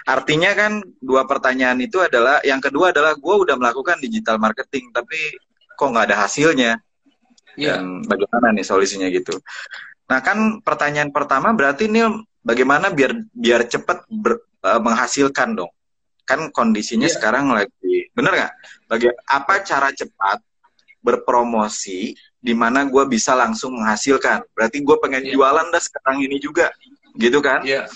Artinya 0.05 0.51
kan 0.53 0.71
dua 1.01 1.25
pertanyaan 1.25 1.81
itu 1.81 1.97
adalah, 1.97 2.41
yang 2.45 2.61
kedua 2.61 2.93
adalah 2.93 3.17
gue 3.17 3.35
udah 3.41 3.57
melakukan 3.57 3.97
digital 3.97 4.37
marketing, 4.37 4.93
tapi 4.93 5.17
kok 5.73 5.89
nggak 5.89 6.13
ada 6.13 6.17
hasilnya. 6.25 6.77
Yeah. 7.57 7.81
Dan 7.81 8.05
bagaimana 8.05 8.53
nih 8.53 8.65
solusinya 8.65 9.09
gitu? 9.09 9.33
Nah 10.05 10.21
kan 10.21 10.61
pertanyaan 10.61 11.09
pertama 11.09 11.57
berarti 11.57 11.89
nih 11.89 12.05
bagaimana 12.45 12.93
biar 12.93 13.17
biar 13.33 13.65
cepat 13.65 14.05
ber, 14.13 14.45
uh, 14.61 14.77
menghasilkan 14.77 15.57
dong? 15.57 15.71
Kan 16.25 16.53
kondisinya 16.53 17.09
yeah. 17.09 17.15
sekarang 17.17 17.49
lagi, 17.49 18.13
bener 18.13 18.33
nggak? 18.33 18.53
Bagi 18.85 19.09
apa 19.25 19.65
cara 19.65 19.89
cepat 19.89 20.41
berpromosi 21.01 22.13
di 22.45 22.53
mana 22.53 22.85
gue 22.85 23.03
bisa 23.09 23.33
langsung 23.33 23.73
menghasilkan. 23.73 24.45
Berarti 24.53 24.85
gue 24.85 24.95
pengen 25.01 25.25
yeah. 25.25 25.33
jualan 25.33 25.65
dah 25.73 25.81
sekarang 25.81 26.21
ini 26.21 26.37
juga, 26.37 26.69
gitu 27.17 27.41
kan? 27.41 27.65
Iya. 27.65 27.89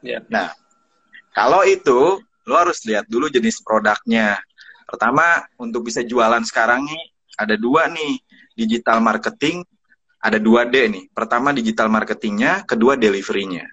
Yeah. 0.00 0.20
Yeah. 0.20 0.20
Nah, 0.32 0.48
kalau 1.36 1.60
itu 1.68 2.24
lo 2.48 2.54
harus 2.56 2.80
lihat 2.88 3.04
dulu 3.04 3.28
jenis 3.28 3.60
produknya. 3.60 4.40
Pertama, 4.88 5.44
untuk 5.60 5.84
bisa 5.92 6.00
jualan 6.00 6.40
sekarang 6.48 6.88
nih 6.88 7.04
ada 7.36 7.54
dua 7.60 7.92
nih 7.92 8.16
digital 8.56 9.04
marketing, 9.04 9.60
ada 10.24 10.40
dua 10.40 10.64
D 10.64 10.88
nih. 10.88 11.04
Pertama 11.12 11.52
digital 11.52 11.92
marketingnya, 11.92 12.64
kedua 12.64 12.96
deliverynya. 12.96 13.68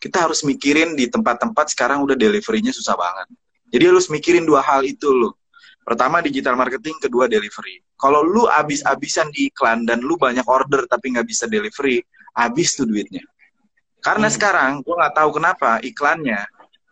Kita 0.00 0.26
harus 0.26 0.42
mikirin 0.42 0.98
di 0.98 1.06
tempat-tempat 1.06 1.76
sekarang 1.76 2.02
udah 2.02 2.16
deliverynya 2.18 2.74
susah 2.74 2.96
banget. 2.98 3.28
Jadi 3.72 3.84
harus 3.86 4.10
mikirin 4.10 4.44
dua 4.44 4.60
hal 4.64 4.82
itu 4.82 5.08
loh. 5.12 5.38
Pertama 5.82 6.22
digital 6.22 6.54
marketing, 6.58 6.98
kedua 7.02 7.26
delivery. 7.26 7.82
Kalau 8.02 8.26
lu 8.26 8.50
abis-abisan 8.50 9.30
di 9.30 9.46
iklan 9.46 9.86
dan 9.86 10.02
lu 10.02 10.18
banyak 10.18 10.42
order 10.50 10.90
tapi 10.90 11.14
nggak 11.14 11.22
bisa 11.22 11.46
delivery, 11.46 12.02
habis 12.34 12.74
tuh 12.74 12.82
duitnya. 12.82 13.22
Karena 14.02 14.26
hmm. 14.26 14.34
sekarang 14.34 14.70
gue 14.82 14.94
nggak 14.98 15.14
tahu 15.14 15.30
kenapa 15.38 15.78
iklannya 15.86 16.42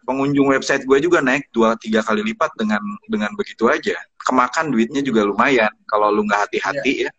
pengunjung 0.07 0.55
website 0.55 0.87
gue 0.87 0.99
juga 1.03 1.19
naik 1.19 1.51
dua 1.51 1.75
tiga 1.83 2.07
kali 2.07 2.23
lipat 2.23 2.55
dengan 2.55 2.79
dengan 3.11 3.35
begitu 3.35 3.67
aja. 3.67 3.99
Kemakan 4.23 4.71
duitnya 4.71 5.03
juga 5.03 5.27
lumayan 5.27 5.75
kalau 5.91 6.15
lu 6.15 6.23
nggak 6.31 6.47
hati-hati 6.47 7.07
ya. 7.07 7.11
ya. 7.11 7.13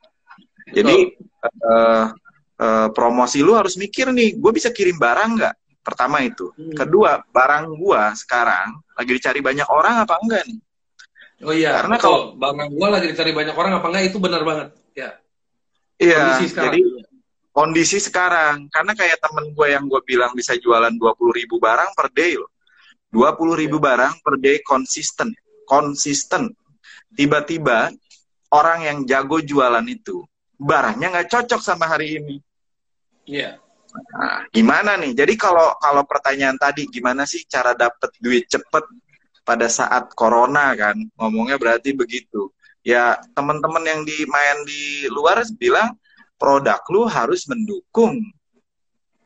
Jadi 0.72 1.12
uh, 1.68 2.06
uh, 2.64 2.88
promosi 2.96 3.44
lu 3.44 3.60
harus 3.60 3.76
mikir 3.76 4.08
nih, 4.16 4.40
gue 4.40 4.52
bisa 4.56 4.72
kirim 4.72 4.96
barang 4.96 5.36
nggak? 5.36 5.56
Pertama 5.84 6.24
itu. 6.24 6.48
Hmm. 6.56 6.78
Kedua, 6.78 7.20
barang 7.28 7.76
gue 7.76 8.02
sekarang 8.16 8.80
lagi 8.96 9.12
dicari 9.12 9.44
banyak 9.44 9.68
orang 9.68 10.08
apa 10.08 10.16
enggak 10.24 10.48
nih? 10.48 10.60
Oh 11.42 11.54
iya, 11.54 11.82
karena 11.82 11.98
kalau 11.98 12.38
barang 12.38 12.70
gue 12.70 12.88
lagi 12.88 13.08
dicari 13.10 13.34
banyak 13.34 13.56
orang 13.58 13.82
apa 13.82 13.88
enggak 13.90 14.06
itu 14.14 14.18
benar 14.22 14.46
banget. 14.46 14.68
Ya. 14.94 15.10
Iya. 15.98 16.22
Kondisi 16.22 16.46
sekarang. 16.54 16.66
Jadi 16.70 16.80
kondisi 17.52 17.98
sekarang, 17.98 18.56
karena 18.70 18.94
kayak 18.94 19.18
temen 19.18 19.46
gue 19.52 19.68
yang 19.74 19.84
gue 19.90 20.02
bilang 20.06 20.32
bisa 20.38 20.54
jualan 20.56 20.94
dua 20.96 21.18
puluh 21.18 21.34
ribu 21.34 21.58
barang 21.58 21.98
per 21.98 22.14
day 22.14 22.38
loh. 22.38 22.54
Dua 23.10 23.34
puluh 23.34 23.58
ribu 23.58 23.82
ya. 23.82 23.92
barang 23.92 24.22
per 24.22 24.36
day 24.38 24.62
konsisten, 24.62 25.34
konsisten. 25.66 26.54
Tiba-tiba 27.12 27.92
orang 28.54 28.80
yang 28.88 28.98
jago 29.10 29.42
jualan 29.42 29.84
itu 29.90 30.24
barangnya 30.62 31.10
nggak 31.10 31.30
cocok 31.34 31.60
sama 31.60 31.90
hari 31.90 32.22
ini. 32.22 32.36
Iya. 33.26 33.58
Nah, 33.92 34.48
gimana 34.54 34.96
nih? 34.96 35.12
Jadi 35.12 35.36
kalau 35.36 35.76
kalau 35.82 36.08
pertanyaan 36.08 36.56
tadi 36.56 36.88
gimana 36.88 37.28
sih 37.28 37.44
cara 37.50 37.76
dapet 37.76 38.16
duit 38.24 38.48
cepet 38.48 38.88
pada 39.52 39.68
saat 39.68 40.16
corona 40.16 40.72
kan 40.80 40.96
ngomongnya 41.20 41.60
berarti 41.60 41.92
begitu. 41.92 42.48
Ya 42.88 43.20
teman-teman 43.36 43.84
yang 43.84 44.02
di 44.08 44.24
main 44.24 44.64
di 44.64 45.12
luar 45.12 45.44
bilang 45.60 46.00
produk 46.40 46.80
lu 46.88 47.04
harus 47.04 47.44
mendukung 47.52 48.16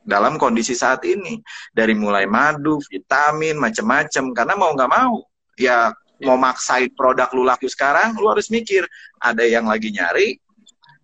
dalam 0.01 0.41
kondisi 0.41 0.73
saat 0.73 1.05
ini. 1.05 1.45
Dari 1.69 1.93
mulai 1.93 2.25
madu 2.25 2.81
vitamin 2.89 3.61
macam-macam 3.61 4.33
karena 4.33 4.53
mau 4.57 4.73
nggak 4.73 4.89
mau 4.89 5.21
ya 5.61 5.93
mau 6.25 6.41
maksain 6.41 6.89
produk 6.97 7.29
lu 7.37 7.45
laku 7.45 7.69
sekarang 7.69 8.17
lu 8.17 8.25
harus 8.25 8.49
mikir 8.49 8.81
ada 9.21 9.45
yang 9.45 9.69
lagi 9.69 9.93
nyari 9.93 10.41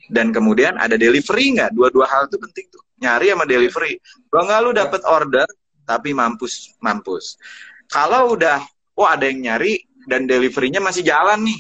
dan 0.10 0.34
kemudian 0.34 0.82
ada 0.82 0.98
delivery 0.98 1.62
nggak? 1.62 1.78
Dua-dua 1.78 2.10
hal 2.10 2.26
itu 2.26 2.42
penting 2.42 2.66
tuh. 2.74 2.82
Nyari 3.06 3.38
sama 3.38 3.46
delivery. 3.46 4.02
Kalau 4.34 4.44
nggak 4.50 4.60
lu 4.66 4.72
dapet 4.74 5.02
order 5.06 5.48
tapi 5.86 6.10
mampus 6.10 6.74
mampus. 6.82 7.38
Kalau 7.86 8.34
udah 8.34 8.66
oh 8.98 9.08
ada 9.08 9.28
yang 9.28 9.40
nyari 9.42 9.80
dan 10.10 10.26
deliverynya 10.26 10.82
masih 10.82 11.06
jalan 11.06 11.42
nih. 11.46 11.60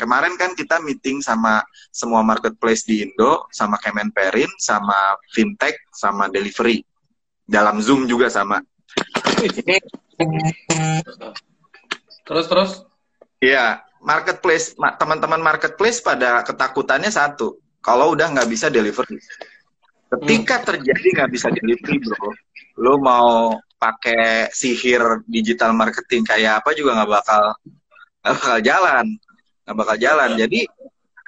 Kemarin 0.00 0.40
kan 0.40 0.56
kita 0.56 0.80
meeting 0.80 1.20
sama 1.20 1.60
semua 1.92 2.24
marketplace 2.24 2.88
di 2.88 3.04
Indo, 3.04 3.44
sama 3.52 3.76
Kemenperin, 3.76 4.48
sama 4.56 4.96
fintech, 5.28 5.76
sama 5.92 6.32
delivery. 6.32 6.80
Dalam 7.44 7.84
Zoom 7.84 8.08
juga 8.08 8.32
sama. 8.32 8.64
terus 12.24 12.46
terus 12.48 12.70
Iya, 13.40 13.80
marketplace 14.04 14.76
teman-teman 14.76 15.40
marketplace 15.40 16.04
pada 16.04 16.44
ketakutannya 16.44 17.08
satu, 17.08 17.56
kalau 17.80 18.12
udah 18.12 18.28
nggak 18.36 18.48
bisa 18.52 18.68
delivery. 18.68 19.16
Ketika 20.12 20.60
hmm. 20.60 20.66
terjadi 20.68 21.06
nggak 21.16 21.30
bisa 21.32 21.48
delivery, 21.48 21.96
bro, 22.04 22.28
lo 22.84 23.00
mau 23.00 23.56
pakai 23.80 24.52
sihir 24.52 25.24
digital 25.24 25.72
marketing 25.72 26.22
kayak 26.28 26.60
apa 26.60 26.76
juga 26.76 27.00
nggak 27.00 27.10
bakal 27.10 27.42
nggak 28.20 28.34
bakal 28.36 28.56
jalan, 28.60 29.06
nggak 29.64 29.76
bakal 29.76 29.96
jalan. 29.96 30.30
Jadi 30.36 30.60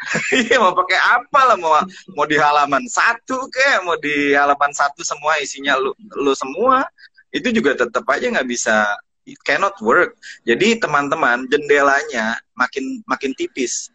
Iya 0.34 0.58
mau 0.58 0.74
pakai 0.74 0.98
apa 0.98 1.40
lah 1.46 1.56
mau 1.58 1.78
mau 2.18 2.26
di 2.26 2.34
halaman 2.34 2.84
satu 2.90 3.46
kayak 3.46 3.86
mau 3.86 3.94
di 3.98 4.34
halaman 4.34 4.74
satu 4.74 5.06
semua 5.06 5.38
isinya 5.38 5.78
lu 5.78 5.94
lu 6.18 6.34
semua 6.34 6.82
itu 7.30 7.48
juga 7.54 7.78
tetap 7.78 8.04
aja 8.10 8.28
nggak 8.28 8.48
bisa 8.50 8.82
it 9.24 9.38
cannot 9.46 9.78
work. 9.78 10.18
Jadi 10.42 10.82
teman-teman 10.82 11.46
jendelanya 11.46 12.34
makin 12.58 13.00
makin 13.06 13.30
tipis 13.38 13.88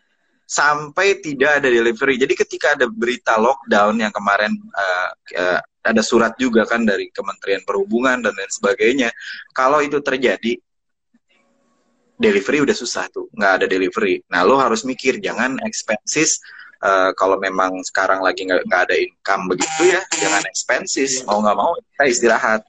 sampai 0.47 1.19
tidak 1.19 1.59
ada 1.59 1.67
delivery. 1.67 2.15
Jadi 2.15 2.33
ketika 2.33 2.79
ada 2.79 2.87
berita 2.87 3.35
lockdown 3.35 3.99
yang 3.99 4.15
kemarin 4.15 4.55
uh, 4.71 5.09
uh, 5.35 5.59
ada 5.83 5.99
surat 6.03 6.35
juga 6.39 6.63
kan 6.63 6.87
dari 6.87 7.11
Kementerian 7.11 7.63
Perhubungan 7.67 8.23
dan 8.23 8.31
lain 8.31 8.51
sebagainya. 8.51 9.11
Kalau 9.51 9.83
itu 9.83 9.99
terjadi, 9.99 10.55
delivery 12.15 12.63
udah 12.63 12.75
susah 12.75 13.11
tuh, 13.11 13.27
nggak 13.35 13.51
ada 13.63 13.65
delivery. 13.67 14.23
Nah, 14.31 14.47
lo 14.47 14.55
harus 14.59 14.87
mikir, 14.87 15.19
jangan 15.19 15.59
expenses 15.67 16.39
uh, 16.81 17.11
kalau 17.13 17.37
memang 17.37 17.83
sekarang 17.85 18.23
lagi 18.23 18.47
nggak 18.47 18.81
ada 18.89 18.95
income 18.97 19.51
begitu 19.51 19.83
ya, 19.95 20.01
jangan 20.15 20.43
expenses. 20.47 21.23
Mau 21.27 21.43
nggak 21.43 21.57
mau 21.57 21.71
kita 21.75 22.03
istirahat. 22.07 22.61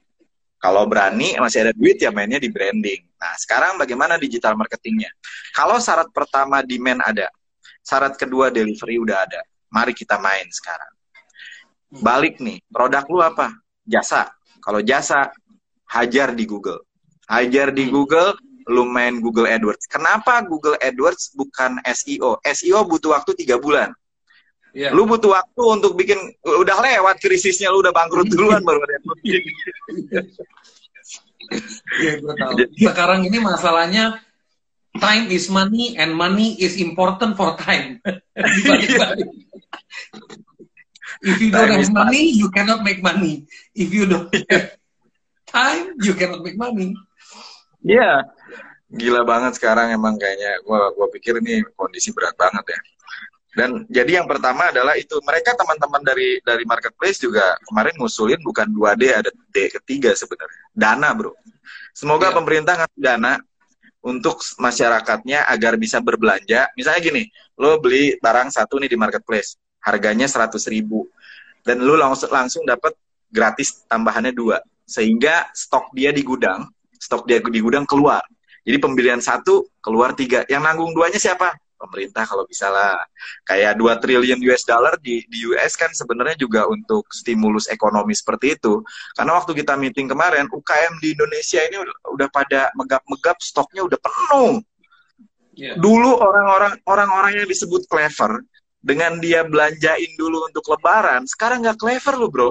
Kalau 0.59 0.83
berani 0.83 1.39
masih 1.39 1.63
ada 1.63 1.71
duit 1.71 2.03
ya 2.03 2.11
mainnya 2.11 2.35
di 2.35 2.51
branding. 2.51 2.99
Nah, 3.15 3.31
sekarang 3.39 3.79
bagaimana 3.79 4.19
digital 4.19 4.59
marketingnya? 4.59 5.07
Kalau 5.55 5.79
syarat 5.79 6.11
pertama 6.11 6.59
demand 6.59 6.99
ada, 6.99 7.31
syarat 7.89 8.13
kedua 8.13 8.53
delivery 8.53 9.01
udah 9.01 9.25
ada. 9.25 9.41
Mari 9.73 9.97
kita 9.97 10.21
main 10.21 10.45
sekarang. 10.53 10.93
Balik 11.89 12.37
nih, 12.37 12.61
produk 12.69 13.05
lu 13.09 13.19
apa? 13.25 13.49
Jasa. 13.81 14.29
Kalau 14.61 14.85
jasa, 14.85 15.33
hajar 15.89 16.37
di 16.37 16.45
Google. 16.45 16.85
Hajar 17.25 17.73
di 17.73 17.89
hmm. 17.89 17.93
Google, 17.93 18.37
lu 18.69 18.85
main 18.85 19.17
Google 19.17 19.49
AdWords. 19.49 19.89
Kenapa 19.89 20.45
Google 20.45 20.77
AdWords 20.77 21.33
bukan 21.33 21.81
SEO? 21.89 22.37
SEO 22.45 22.85
butuh 22.85 23.17
waktu 23.17 23.33
tiga 23.33 23.57
bulan. 23.57 23.89
Yeah. 24.77 24.93
Lu 24.93 25.09
butuh 25.09 25.33
waktu 25.33 25.63
untuk 25.65 25.97
bikin 25.97 26.21
udah 26.45 26.77
lewat 26.77 27.17
krisisnya 27.17 27.73
lu 27.73 27.81
udah 27.81 27.89
bangkrut 27.89 28.29
duluan 28.33 28.61
baru 28.61 28.85
ada 28.85 29.01
Iya, 31.97 32.21
gue 32.21 32.33
tahu. 32.37 32.53
Sekarang 32.77 33.25
ini 33.25 33.41
masalahnya 33.41 34.21
time 34.99 35.31
is 35.31 35.49
money 35.49 35.95
and 35.97 36.13
money 36.13 36.59
is 36.59 36.75
important 36.77 37.35
for 37.39 37.55
time. 37.57 37.99
If 41.19 41.43
you 41.43 41.51
don't 41.51 41.67
time 41.67 41.83
have 41.83 41.91
money, 41.91 42.31
you 42.31 42.47
cannot 42.47 42.79
make 42.83 43.03
money. 43.03 43.43
If 43.75 43.91
you 43.91 44.07
don't 44.07 44.31
have 44.51 44.79
time, 45.51 45.99
you 45.99 46.15
cannot 46.15 46.47
make 46.47 46.55
money. 46.55 46.95
Iya, 47.83 48.23
gila 48.87 49.27
banget 49.27 49.59
sekarang 49.59 49.91
emang 49.91 50.15
kayaknya. 50.15 50.63
Gua 50.63 50.95
gua 50.95 51.11
pikir 51.11 51.43
ini 51.43 51.63
kondisi 51.75 52.15
berat 52.15 52.39
banget 52.39 52.71
ya. 52.71 52.79
Dan 53.49 53.69
jadi 53.91 54.23
yang 54.23 54.27
pertama 54.29 54.71
adalah 54.71 54.95
itu 54.95 55.19
mereka 55.25 55.51
teman-teman 55.59 55.99
dari 56.05 56.39
dari 56.39 56.63
marketplace 56.63 57.19
juga 57.19 57.57
kemarin 57.67 57.97
ngusulin 57.99 58.39
bukan 58.39 58.71
2D 58.71 59.03
ada 59.11 59.31
D 59.51 59.67
ketiga 59.75 60.15
sebenarnya. 60.15 60.61
Dana, 60.71 61.11
Bro. 61.11 61.35
Semoga 61.91 62.31
ya. 62.31 62.35
pemerintah 62.39 62.73
ngasih 62.79 63.01
dana 63.01 63.43
untuk 63.99 64.39
masyarakatnya 64.57 65.47
agar 65.47 65.75
bisa 65.75 65.99
berbelanja. 65.99 66.71
Misalnya 66.75 67.01
gini, 67.03 67.23
lo 67.59 67.79
beli 67.83 68.15
barang 68.19 68.51
satu 68.51 68.79
nih 68.79 68.91
di 68.91 68.97
marketplace, 68.99 69.59
harganya 69.83 70.27
100 70.27 70.55
ribu. 70.71 71.07
Dan 71.63 71.83
lo 71.83 71.99
langsung 71.99 72.31
langsung 72.31 72.63
dapat 72.63 72.95
gratis 73.27 73.83
tambahannya 73.85 74.31
dua. 74.31 74.63
Sehingga 74.87 75.51
stok 75.53 75.93
dia 75.93 76.09
di 76.09 76.23
gudang 76.25 76.65
stok 76.99 77.23
dia 77.25 77.39
di 77.39 77.63
gudang 77.63 77.87
keluar. 77.87 78.21
Jadi 78.67 78.77
pembelian 78.77 79.23
satu 79.23 79.71
keluar 79.79 80.11
tiga. 80.13 80.43
Yang 80.51 80.61
nanggung 80.67 80.91
duanya 80.91 81.17
siapa? 81.17 81.55
Pemerintah 81.79 82.27
kalau 82.27 82.43
bisa 82.43 82.67
lah. 82.67 82.99
Kayak 83.47 83.79
2 83.79 84.03
triliun 84.03 84.39
US 84.51 84.67
dollar 84.67 84.99
di, 84.99 85.23
di 85.31 85.47
US 85.47 85.79
kan 85.79 85.89
sebenarnya 85.95 86.35
juga 86.35 86.67
untuk 86.67 87.07
stimulus 87.07 87.71
ekonomi 87.71 88.11
seperti 88.11 88.59
itu. 88.59 88.83
Karena 89.15 89.39
waktu 89.39 89.55
kita 89.55 89.79
meeting 89.79 90.11
kemarin, 90.11 90.51
UKM 90.51 90.99
di 90.99 91.15
Indonesia 91.15 91.63
ini 91.63 91.77
udah, 91.79 91.95
udah 92.19 92.27
pada 92.27 92.61
megap-megap, 92.75 93.39
stoknya 93.39 93.87
udah 93.87 93.99
penuh. 94.03 94.59
Yeah. 95.55 95.79
Dulu 95.79 96.19
orang-orang 96.19 96.73
orang-orang 96.83 97.31
yang 97.43 97.47
disebut 97.47 97.87
clever, 97.87 98.43
dengan 98.79 99.19
dia 99.19 99.43
belanjain 99.47 100.11
dulu 100.15 100.47
untuk 100.47 100.63
lebaran, 100.71 101.27
sekarang 101.27 101.63
nggak 101.63 101.79
clever 101.79 102.15
loh 102.15 102.31
bro 102.31 102.49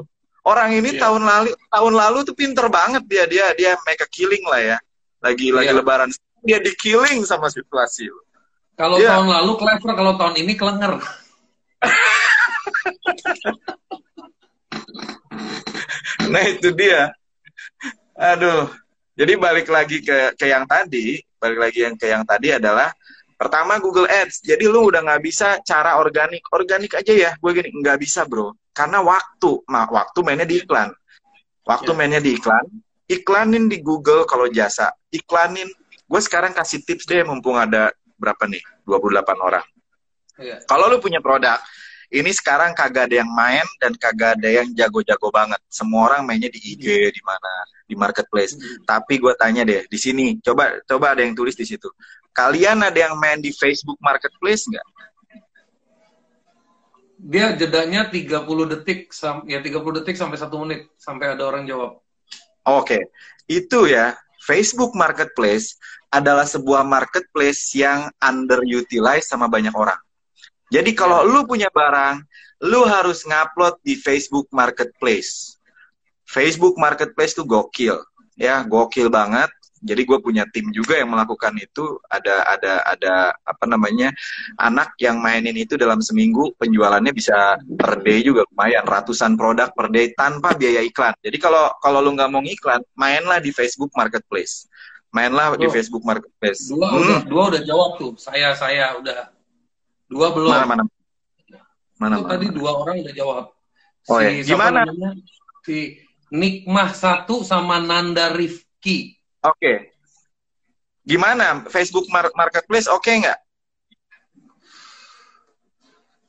orang 0.49 0.71
ini 0.73 0.97
yeah. 0.97 1.03
tahun 1.05 1.23
lalu 1.29 1.51
tahun 1.69 1.95
lalu 1.95 2.19
tuh 2.25 2.37
pinter 2.37 2.67
banget 2.73 3.05
dia 3.05 3.25
dia 3.29 3.47
dia 3.53 3.71
make 3.85 4.01
a 4.01 4.09
killing 4.09 4.45
lah 4.49 4.61
ya 4.61 4.79
lagi 5.21 5.53
yeah. 5.53 5.57
lagi 5.61 5.73
lebaran 5.77 6.09
dia 6.41 6.59
di 6.63 6.73
killing 6.81 7.29
sama 7.29 7.53
situasi 7.53 8.09
kalau 8.79 9.03
yeah. 9.03 9.19
tahun 9.19 9.27
lalu 9.27 9.59
clever 9.59 9.93
kalau 9.99 10.15
tahun 10.15 10.47
ini 10.47 10.55
kelenger 10.55 11.03
nah 16.33 16.43
itu 16.43 16.75
dia. 16.75 17.15
Aduh. 18.19 18.67
Jadi 19.19 19.35
balik 19.35 19.67
lagi 19.71 19.99
ke 20.03 20.35
ke 20.39 20.47
yang 20.47 20.67
tadi 20.67 21.19
balik 21.39 21.59
lagi 21.59 21.81
yang 21.87 21.97
ke 21.99 22.07
yang 22.07 22.25
tadi 22.27 22.55
adalah 22.55 22.93
pertama 23.35 23.79
Google 23.83 24.07
Ads. 24.11 24.43
Jadi 24.47 24.67
lu 24.67 24.91
udah 24.91 25.03
nggak 25.07 25.23
bisa 25.23 25.59
cara 25.63 25.99
organik. 25.99 26.43
Organik 26.51 26.95
aja 26.99 27.13
ya 27.15 27.31
gue 27.39 27.51
gini 27.55 27.71
nggak 27.83 27.99
bisa 27.99 28.27
bro. 28.27 28.55
Karena 28.75 29.03
waktu 29.03 29.63
nah, 29.71 29.87
waktu 29.91 30.19
mainnya 30.23 30.47
di 30.47 30.63
iklan. 30.63 30.91
Waktu 31.67 31.91
yeah. 31.95 31.99
mainnya 31.99 32.21
di 32.23 32.35
iklan 32.39 32.67
iklanin 33.09 33.67
di 33.67 33.81
Google 33.81 34.29
kalau 34.29 34.47
jasa. 34.53 34.93
Iklanin. 35.09 35.67
Gue 36.09 36.21
sekarang 36.23 36.55
kasih 36.55 36.85
tips 36.85 37.09
deh 37.09 37.25
mumpung 37.25 37.57
ada 37.57 37.93
berapa 38.19 38.45
nih 38.51 38.63
28 38.85 39.39
orang 39.39 39.67
yeah. 40.37 40.61
kalau 40.67 40.91
lu 40.91 40.99
punya 41.01 41.23
produk 41.23 41.63
ini 42.09 42.33
sekarang 42.33 42.73
kagak 42.73 43.13
ada 43.13 43.21
yang 43.21 43.29
main 43.29 43.65
dan 43.77 43.93
kagak 43.93 44.41
ada 44.41 44.49
yang 44.49 44.73
jago-jago 44.73 45.29
banget. 45.29 45.61
Semua 45.69 46.09
orang 46.09 46.25
mainnya 46.25 46.49
di 46.49 46.57
IG, 46.57 46.89
iya. 46.89 47.13
di 47.13 47.21
mana, 47.21 47.53
di 47.85 47.93
marketplace. 47.93 48.57
Hmm. 48.57 48.81
Tapi 48.89 49.21
gue 49.21 49.37
tanya 49.37 49.61
deh, 49.61 49.85
di 49.85 49.99
sini, 50.01 50.41
coba 50.41 50.81
coba 50.89 51.13
ada 51.13 51.21
yang 51.21 51.37
tulis 51.37 51.53
di 51.53 51.69
situ. 51.69 51.85
Kalian 52.33 52.81
ada 52.81 52.97
yang 52.97 53.13
main 53.21 53.45
di 53.45 53.53
Facebook 53.53 54.01
Marketplace 54.01 54.73
nggak? 54.73 54.89
dia 57.19 57.51
jedanya 57.59 58.07
30 58.07 58.47
detik 58.79 59.11
ya 59.51 59.59
30 59.59 59.99
detik 60.01 60.15
sampai 60.15 60.39
satu 60.39 60.63
menit 60.63 60.87
sampai 60.95 61.35
ada 61.35 61.43
orang 61.51 61.67
jawab. 61.67 61.99
Oke, 62.63 62.95
okay. 62.95 63.03
itu 63.51 63.91
ya 63.91 64.15
Facebook 64.49 64.97
Marketplace 64.97 65.77
adalah 66.09 66.49
sebuah 66.49 66.89
marketplace 66.89 67.77
yang 67.77 68.09
underutilized 68.17 69.29
sama 69.29 69.45
banyak 69.45 69.77
orang. 69.77 70.01
Jadi 70.73 70.97
kalau 70.97 71.21
ya. 71.21 71.29
lu 71.29 71.45
punya 71.45 71.69
barang, 71.69 72.25
lu 72.65 72.89
harus 72.89 73.29
ngupload 73.29 73.77
di 73.85 74.01
Facebook 74.01 74.49
Marketplace. 74.49 75.61
Facebook 76.25 76.81
Marketplace 76.81 77.37
tuh 77.37 77.45
gokil, 77.45 78.01
ya 78.41 78.65
gokil 78.65 79.13
banget 79.13 79.53
jadi 79.83 80.03
gue 80.03 80.19
punya 80.19 80.45
tim 80.51 80.71
juga 80.75 80.99
yang 80.99 81.15
melakukan 81.15 81.55
itu. 81.59 81.99
Ada 82.11 82.45
ada 82.47 82.73
ada 82.87 83.15
apa 83.43 83.65
namanya 83.67 84.11
anak 84.59 84.99
yang 84.99 85.23
mainin 85.23 85.55
itu 85.55 85.79
dalam 85.79 85.99
seminggu 86.03 86.55
penjualannya 86.59 87.15
bisa 87.15 87.59
per 87.79 88.03
day 88.03 88.23
juga 88.23 88.47
lumayan. 88.51 88.85
Ratusan 88.87 89.35
produk 89.35 89.71
per 89.75 89.91
day 89.91 90.15
tanpa 90.15 90.55
biaya 90.55 90.83
iklan. 90.83 91.15
Jadi 91.23 91.37
kalau 91.39 91.71
kalau 91.83 92.03
lu 92.03 92.15
nggak 92.15 92.31
mau 92.31 92.43
iklan 92.43 92.83
mainlah 92.99 93.39
di 93.39 93.51
Facebook 93.51 93.91
Marketplace. 93.95 94.71
Mainlah 95.09 95.57
di 95.57 95.67
Facebook 95.73 96.05
Marketplace. 96.05 96.69
Dua 96.69 96.89
hmm. 96.89 96.99
udah 97.01 97.21
dua 97.27 97.43
udah 97.55 97.63
jawab 97.65 97.91
tuh. 97.97 98.13
Saya 98.21 98.55
saya 98.55 98.95
udah. 99.01 99.33
Dua 100.09 100.33
belum. 100.33 100.53
Mana 100.53 100.67
mana? 100.67 100.85
Mana, 101.99 102.17
mana 102.23 102.31
tadi 102.31 102.47
dua 102.55 102.71
orang 102.79 103.03
udah 103.03 103.15
jawab. 103.15 103.45
Oh 104.09 104.19
ya. 104.23 104.31
Gimana? 104.41 104.87
si 105.69 106.01
Nikmah 106.33 106.97
satu 106.97 107.45
sama 107.45 107.77
Nanda 107.77 108.33
Rifki 108.33 109.18
Oke. 109.49 109.57
Okay. 109.59 109.77
Gimana 111.09 111.65
Facebook 111.73 112.05
Mar 112.13 112.29
Marketplace 112.37 112.85
oke 112.85 113.01
okay 113.01 113.25
nggak? 113.25 113.41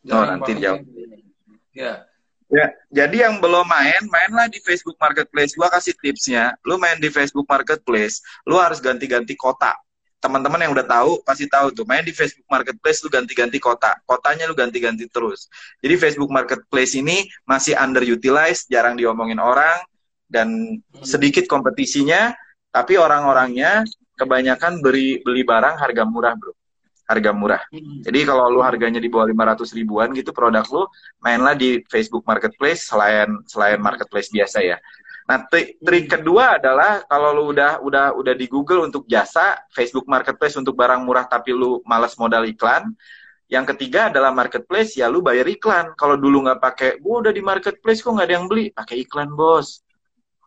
Oh 0.07 0.23
nanti 0.23 0.51
jawab. 0.55 0.87
Ya. 1.75 2.07
Ya, 2.49 2.65
jadi 2.89 3.29
yang 3.29 3.37
belum 3.37 3.61
main, 3.61 4.09
mainlah 4.09 4.49
di 4.49 4.57
Facebook 4.65 4.97
Marketplace. 4.97 5.53
Gua 5.53 5.69
kasih 5.69 5.93
tipsnya, 6.01 6.57
lu 6.65 6.81
main 6.81 6.97
di 6.97 7.13
Facebook 7.13 7.45
Marketplace, 7.45 8.25
lu 8.41 8.57
harus 8.57 8.81
ganti-ganti 8.81 9.37
kota. 9.37 9.77
Teman-teman 10.17 10.57
yang 10.65 10.73
udah 10.73 10.81
tahu 10.81 11.21
pasti 11.21 11.45
tahu 11.45 11.69
tuh, 11.69 11.85
main 11.85 12.01
di 12.01 12.09
Facebook 12.09 12.49
Marketplace 12.49 13.05
lu 13.05 13.13
ganti-ganti 13.13 13.61
kota. 13.61 13.93
Kotanya 14.01 14.49
lu 14.49 14.57
ganti-ganti 14.57 15.05
terus. 15.13 15.45
Jadi 15.77 15.93
Facebook 16.01 16.33
Marketplace 16.33 16.97
ini 16.97 17.29
masih 17.45 17.77
underutilized, 17.77 18.65
jarang 18.65 18.97
diomongin 18.97 19.37
orang 19.37 19.85
dan 20.25 20.49
hmm. 20.49 21.05
sedikit 21.05 21.45
kompetisinya 21.45 22.33
tapi 22.69 22.97
orang-orangnya 22.97 23.83
kebanyakan 24.17 24.83
beli 24.83 25.19
beli 25.25 25.41
barang 25.47 25.75
harga 25.79 26.03
murah, 26.05 26.33
bro. 26.35 26.53
Harga 27.09 27.31
murah. 27.33 27.61
Hmm. 27.73 28.05
Jadi 28.05 28.21
kalau 28.21 28.53
lu 28.53 28.61
harganya 28.61 29.01
di 29.01 29.09
bawah 29.09 29.25
500 29.25 29.73
ribuan 29.73 30.13
gitu 30.13 30.29
produk 30.29 30.61
lu, 30.69 30.85
mainlah 31.25 31.57
di 31.57 31.81
Facebook 31.89 32.21
Marketplace 32.29 32.85
selain 32.85 33.33
selain 33.49 33.81
marketplace 33.81 34.29
biasa 34.29 34.61
ya. 34.61 34.77
Nah, 35.29 35.45
trik 35.49 36.09
kedua 36.09 36.57
adalah 36.57 37.05
kalau 37.05 37.33
lu 37.33 37.43
udah 37.53 37.81
udah 37.85 38.17
udah 38.17 38.33
di 38.33 38.49
Google 38.49 38.85
untuk 38.85 39.05
jasa, 39.05 39.61
Facebook 39.73 40.09
Marketplace 40.09 40.57
untuk 40.57 40.73
barang 40.73 41.05
murah 41.05 41.29
tapi 41.29 41.53
lu 41.53 41.81
males 41.85 42.17
modal 42.17 42.49
iklan, 42.49 42.93
yang 43.49 43.65
ketiga 43.65 44.13
adalah 44.13 44.29
marketplace, 44.29 44.93
ya 44.93 45.09
lu 45.09 45.25
bayar 45.25 45.49
iklan. 45.49 45.97
Kalau 45.97 46.17
dulu 46.21 46.45
nggak 46.45 46.61
pakai, 46.61 46.89
gua 47.01 47.25
udah 47.25 47.33
di 47.33 47.41
marketplace 47.41 48.05
kok 48.05 48.13
nggak 48.13 48.29
ada 48.29 48.35
yang 48.37 48.45
beli, 48.45 48.69
pakai 48.69 49.01
iklan 49.01 49.33
bos. 49.33 49.81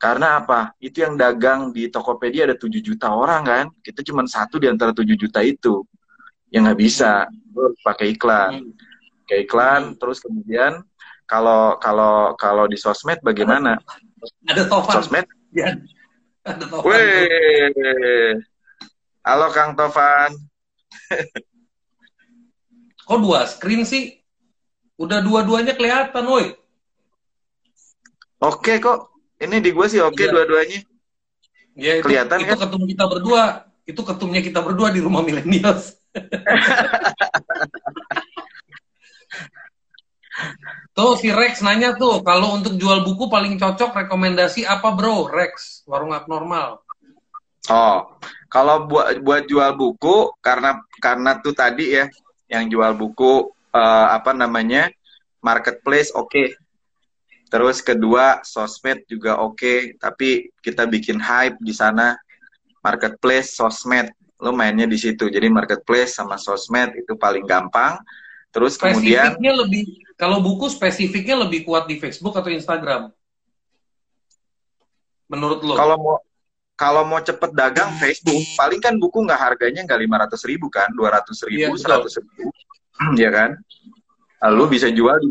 Karena 0.03 0.43
apa? 0.43 0.75
Itu 0.83 1.07
yang 1.07 1.15
dagang 1.15 1.71
di 1.71 1.87
Tokopedia 1.87 2.51
ada 2.51 2.59
7 2.59 2.83
juta 2.83 3.15
orang 3.15 3.43
kan, 3.47 3.65
kita 3.87 4.03
cuma 4.03 4.27
satu 4.27 4.59
di 4.59 4.67
antara 4.67 4.91
7 4.91 5.07
juta 5.15 5.39
itu. 5.47 5.87
yang 6.53 6.69
nggak 6.69 6.85
bisa, 6.85 7.25
pakai 7.81 8.13
iklan. 8.13 8.77
Pakai 9.25 9.49
iklan, 9.49 9.97
terus 9.97 10.21
kemudian 10.21 10.85
kalau 11.25 11.81
kalau 11.81 12.37
kalau 12.37 12.69
di 12.69 12.77
sosmed 12.77 13.25
bagaimana? 13.25 13.81
Ada 14.45 14.69
Tovan. 14.69 14.93
Sosmed? 14.93 15.25
Ya. 15.57 15.73
Ada 16.45 16.69
Tovan. 16.69 16.93
Weh. 16.93 18.37
Halo 19.25 19.49
Kang 19.55 19.79
Tovan. 19.79 20.35
Kok 23.09 23.19
dua 23.23 23.49
screen 23.49 23.89
sih? 23.89 24.21
Udah 25.01 25.25
dua-duanya 25.25 25.73
kelihatan, 25.73 26.29
woi. 26.29 26.53
Oke 28.43 28.83
kok. 28.83 29.12
Ini 29.43 29.59
di 29.59 29.75
gue 29.75 29.87
sih 29.91 29.99
oke 29.99 30.23
iya. 30.23 30.31
dua-duanya. 30.31 30.87
Ya, 31.75 31.99
itu, 31.99 32.07
kelihatan 32.07 32.47
itu 32.47 32.55
kan? 32.55 32.63
ketum 32.63 32.87
kita 32.87 33.11
berdua. 33.11 33.67
Itu 33.83 34.07
ketumnya 34.07 34.39
kita 34.39 34.63
berdua 34.63 34.95
di 34.95 35.03
rumah 35.03 35.27
milenials. 35.27 35.99
tuh 40.97 41.19
si 41.19 41.35
Rex 41.35 41.59
nanya 41.67 41.99
tuh, 41.99 42.23
kalau 42.23 42.55
untuk 42.55 42.79
jual 42.79 43.03
buku 43.03 43.27
paling 43.27 43.59
cocok 43.59 44.07
rekomendasi 44.07 44.63
apa 44.63 44.95
bro? 44.95 45.27
Rex, 45.27 45.83
warung 45.91 46.15
abnormal. 46.15 46.87
Oh, 47.71 48.19
kalau 48.47 48.87
buat 48.87 49.19
buat 49.23 49.47
jual 49.51 49.75
buku 49.75 50.31
karena 50.45 50.83
karena 51.01 51.41
tuh 51.43 51.55
tadi 51.55 51.95
ya 51.95 52.11
yang 52.51 52.69
jual 52.69 52.95
buku 52.99 53.55
uh, 53.73 54.07
apa 54.13 54.35
namanya 54.35 54.91
marketplace 55.41 56.13
oke 56.13 56.29
okay. 56.31 56.53
Terus 57.53 57.85
kedua 57.85 58.41
sosmed 58.41 59.05
juga 59.05 59.37
oke 59.37 59.61
okay, 59.61 59.79
tapi 60.01 60.49
kita 60.65 60.89
bikin 60.89 61.21
hype 61.21 61.61
di 61.61 61.77
sana. 61.77 62.17
Marketplace 62.81 63.53
sosmed. 63.53 64.09
Lo 64.41 64.51
mainnya 64.57 64.89
di 64.89 64.97
situ. 64.97 65.29
Jadi 65.29 65.53
marketplace 65.53 66.17
sama 66.17 66.41
sosmed 66.41 66.97
itu 66.97 67.13
paling 67.15 67.45
gampang. 67.45 68.01
Terus 68.49 68.81
kemudian 68.81 69.37
lebih 69.37 70.01
kalau 70.17 70.41
buku 70.41 70.73
spesifiknya 70.73 71.45
lebih 71.45 71.69
kuat 71.69 71.85
di 71.85 72.01
Facebook 72.01 72.33
atau 72.35 72.49
Instagram? 72.49 73.13
Menurut 75.29 75.61
lo 75.63 75.77
kalau 75.77 75.97
mau 76.01 76.17
kalau 76.77 77.03
mau 77.07 77.21
cepet 77.23 77.53
dagang 77.55 77.95
Facebook, 78.01 78.43
paling 78.59 78.81
kan 78.83 78.99
buku 78.99 79.23
nggak 79.23 79.39
harganya 79.39 79.87
nggak 79.87 80.01
lima 80.03 80.17
ratus 80.27 80.43
ribu 80.49 80.67
kan, 80.67 80.91
dua 80.91 81.15
ratus 81.15 81.45
ribu, 81.47 81.71
iya, 81.73 81.79
seratus 81.79 82.19
ribu, 82.19 82.51
ya 83.23 83.31
kan? 83.31 83.55
Lalu 84.43 84.79
bisa 84.79 84.91
jual 84.91 85.23
di 85.23 85.29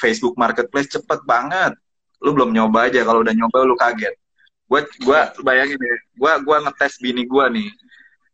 Facebook 0.00 0.34
Marketplace 0.40 0.88
cepet 0.96 1.20
banget. 1.28 1.76
Lu 2.24 2.32
belum 2.32 2.56
nyoba 2.56 2.88
aja, 2.88 3.04
kalau 3.04 3.20
udah 3.20 3.34
nyoba 3.36 3.68
lu 3.68 3.76
kaget. 3.76 4.16
Gua, 4.66 4.82
gua 5.04 5.20
bayangin 5.44 5.78
deh, 5.78 6.00
gua, 6.16 6.40
gua 6.40 6.64
ngetes 6.64 6.98
bini 6.98 7.28
gua 7.28 7.52
nih. 7.52 7.68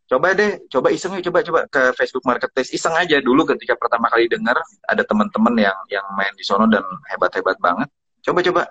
Coba 0.07 0.33
deh, 0.33 0.63
coba 0.71 0.87
iseng 0.89 1.19
ya, 1.19 1.21
coba 1.27 1.39
coba 1.43 1.59
ke 1.67 1.81
Facebook 1.99 2.23
Marketplace. 2.23 2.71
Iseng 2.71 2.95
aja 2.95 3.19
dulu 3.19 3.43
ketika 3.53 3.75
pertama 3.75 4.07
kali 4.07 4.31
denger 4.31 4.55
ada 4.87 5.03
teman-teman 5.03 5.53
yang 5.59 5.77
yang 5.91 6.05
main 6.15 6.31
di 6.33 6.43
sono 6.47 6.65
dan 6.71 6.83
hebat-hebat 7.11 7.59
banget. 7.59 7.91
Coba 8.23 8.39
coba. 8.39 8.63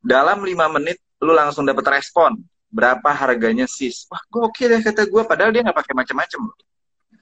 Dalam 0.00 0.42
lima 0.42 0.66
menit 0.72 0.98
lu 1.20 1.32
langsung 1.32 1.64
dapat 1.64 2.00
respon 2.00 2.36
berapa 2.76 3.08
harganya 3.08 3.64
sis 3.64 4.04
wah 4.10 4.20
gue 4.28 4.42
oke 4.42 4.62
deh 4.62 4.80
kata 4.84 5.08
gue 5.08 5.22
padahal 5.24 5.50
dia 5.54 5.64
nggak 5.64 5.78
pakai 5.80 5.94
macam-macam 5.96 6.40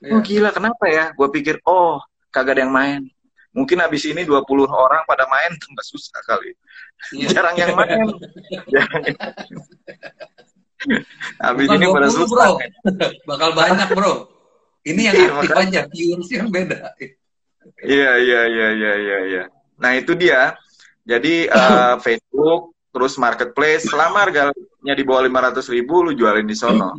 yeah. 0.03 0.13
oh 0.17 0.21
gila 0.25 0.51
kenapa 0.51 0.85
ya 0.91 1.05
gue 1.15 1.29
pikir 1.31 1.63
oh 1.69 2.03
kagak 2.35 2.59
ada 2.59 2.61
yang 2.67 2.75
main 2.75 3.03
mungkin 3.55 3.79
abis 3.81 4.11
ini 4.11 4.27
20 4.27 4.43
orang 4.67 5.07
pada 5.07 5.25
main 5.31 5.55
tambah 5.62 5.85
susah 5.87 6.21
kali. 6.27 6.53
Yeah. 7.14 7.31
jarang 7.31 7.57
yang 7.57 7.73
main. 7.79 8.11
Jarang 8.69 9.03
yang... 9.07 9.19
abis 11.55 11.69
ini 11.71 11.87
pada 11.88 12.09
susah. 12.11 12.29
bro. 12.29 12.51
bakal 13.25 13.51
banyak 13.57 13.88
bro. 13.95 14.14
Ini 14.85 15.01
yang 15.09 15.17
iya, 15.17 15.29
aktif 15.33 15.51
aja 15.57 15.81
viewers 15.88 16.29
yang 16.29 16.53
beda. 16.53 16.93
Iya 17.81 18.12
iya 18.21 18.40
iya 18.45 18.69
iya 18.77 18.93
iya 19.01 19.19
ya. 19.25 19.45
nah 19.81 19.97
itu 19.97 20.12
dia. 20.12 20.53
Jadi 21.09 21.49
uh, 21.49 21.97
Facebook 22.05 22.77
terus 22.93 23.17
marketplace 23.17 23.88
selama 23.88 24.29
harganya 24.29 24.93
di 24.93 25.03
bawah 25.03 25.25
lima 25.25 25.40
ratus 25.49 25.73
ribu 25.73 26.05
lu 26.05 26.12
jualin 26.12 26.45
di 26.45 26.53
sono. 26.53 26.93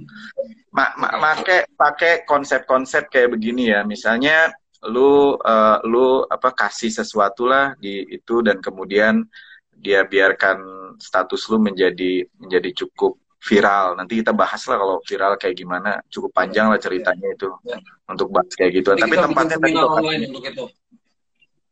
Ma 0.73 0.97
ma 0.97 1.13
make 1.21 1.69
pakai 1.77 2.25
konsep-konsep 2.25 3.13
kayak 3.13 3.37
begini 3.37 3.69
ya. 3.69 3.85
Misalnya 3.85 4.49
lu 4.89 5.35
uh, 5.37 5.77
lu 5.85 6.25
apa 6.29 6.53
kasih 6.53 6.93
sesuatu 6.93 7.49
lah 7.49 7.73
di 7.77 8.05
itu 8.09 8.41
dan 8.45 8.61
kemudian 8.61 9.25
dia 9.75 10.05
biarkan 10.05 10.57
status 10.97 11.45
lu 11.51 11.61
menjadi 11.61 12.25
menjadi 12.39 12.85
cukup 12.85 13.19
viral 13.45 13.93
nanti 13.99 14.21
kita 14.23 14.33
bahas 14.33 14.65
lah 14.65 14.77
kalau 14.81 14.97
viral 15.05 15.37
kayak 15.37 15.55
gimana 15.57 16.01
cukup 16.09 16.33
panjang 16.33 16.71
lah 16.71 16.81
ceritanya 16.81 17.27
itu 17.29 17.49
ya. 17.61 17.77
untuk 18.09 18.33
bahas 18.33 18.49
kayak 18.57 18.81
gitu 18.81 18.97
tapi 18.97 19.15
tempatnya 19.15 19.57
tadi 19.61 19.73
itu 20.49 20.65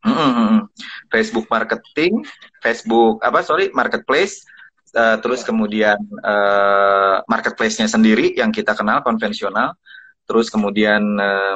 Mm-hmm. 0.04 0.68
Facebook 1.08 1.48
marketing, 1.48 2.28
Facebook 2.60 3.24
apa 3.24 3.40
sorry 3.40 3.72
marketplace, 3.72 4.44
uh, 5.00 5.16
terus 5.24 5.48
kemudian 5.48 5.96
uh, 6.28 7.24
marketplace-nya 7.24 7.88
sendiri 7.88 8.36
yang 8.36 8.52
kita 8.52 8.76
kenal 8.76 9.00
konvensional, 9.00 9.80
terus 10.28 10.52
kemudian 10.52 11.00
uh, 11.16 11.56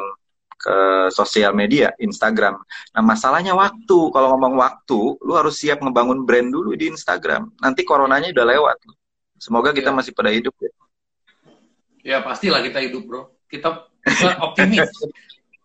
ke 0.57 1.07
sosial 1.13 1.53
media 1.53 1.93
Instagram. 2.01 2.57
Nah 2.91 3.03
masalahnya 3.05 3.53
waktu. 3.53 3.97
Kalau 4.09 4.27
ngomong 4.35 4.57
waktu, 4.57 5.21
lu 5.21 5.33
harus 5.37 5.61
siap 5.61 5.79
ngebangun 5.79 6.25
brand 6.25 6.49
dulu 6.49 6.73
di 6.73 6.89
Instagram. 6.89 7.53
Nanti 7.61 7.85
coronanya 7.85 8.33
udah 8.33 8.45
lewat. 8.45 8.77
Semoga 9.37 9.69
kita 9.71 9.93
ya. 9.93 9.95
masih 9.95 10.11
pada 10.17 10.33
hidup 10.33 10.53
ya. 10.57 10.71
Ya 12.01 12.17
pastilah 12.25 12.65
kita 12.65 12.81
hidup 12.81 13.05
bro. 13.05 13.21
Kita, 13.45 13.85
kita 14.03 14.41
optimis. 14.41 14.89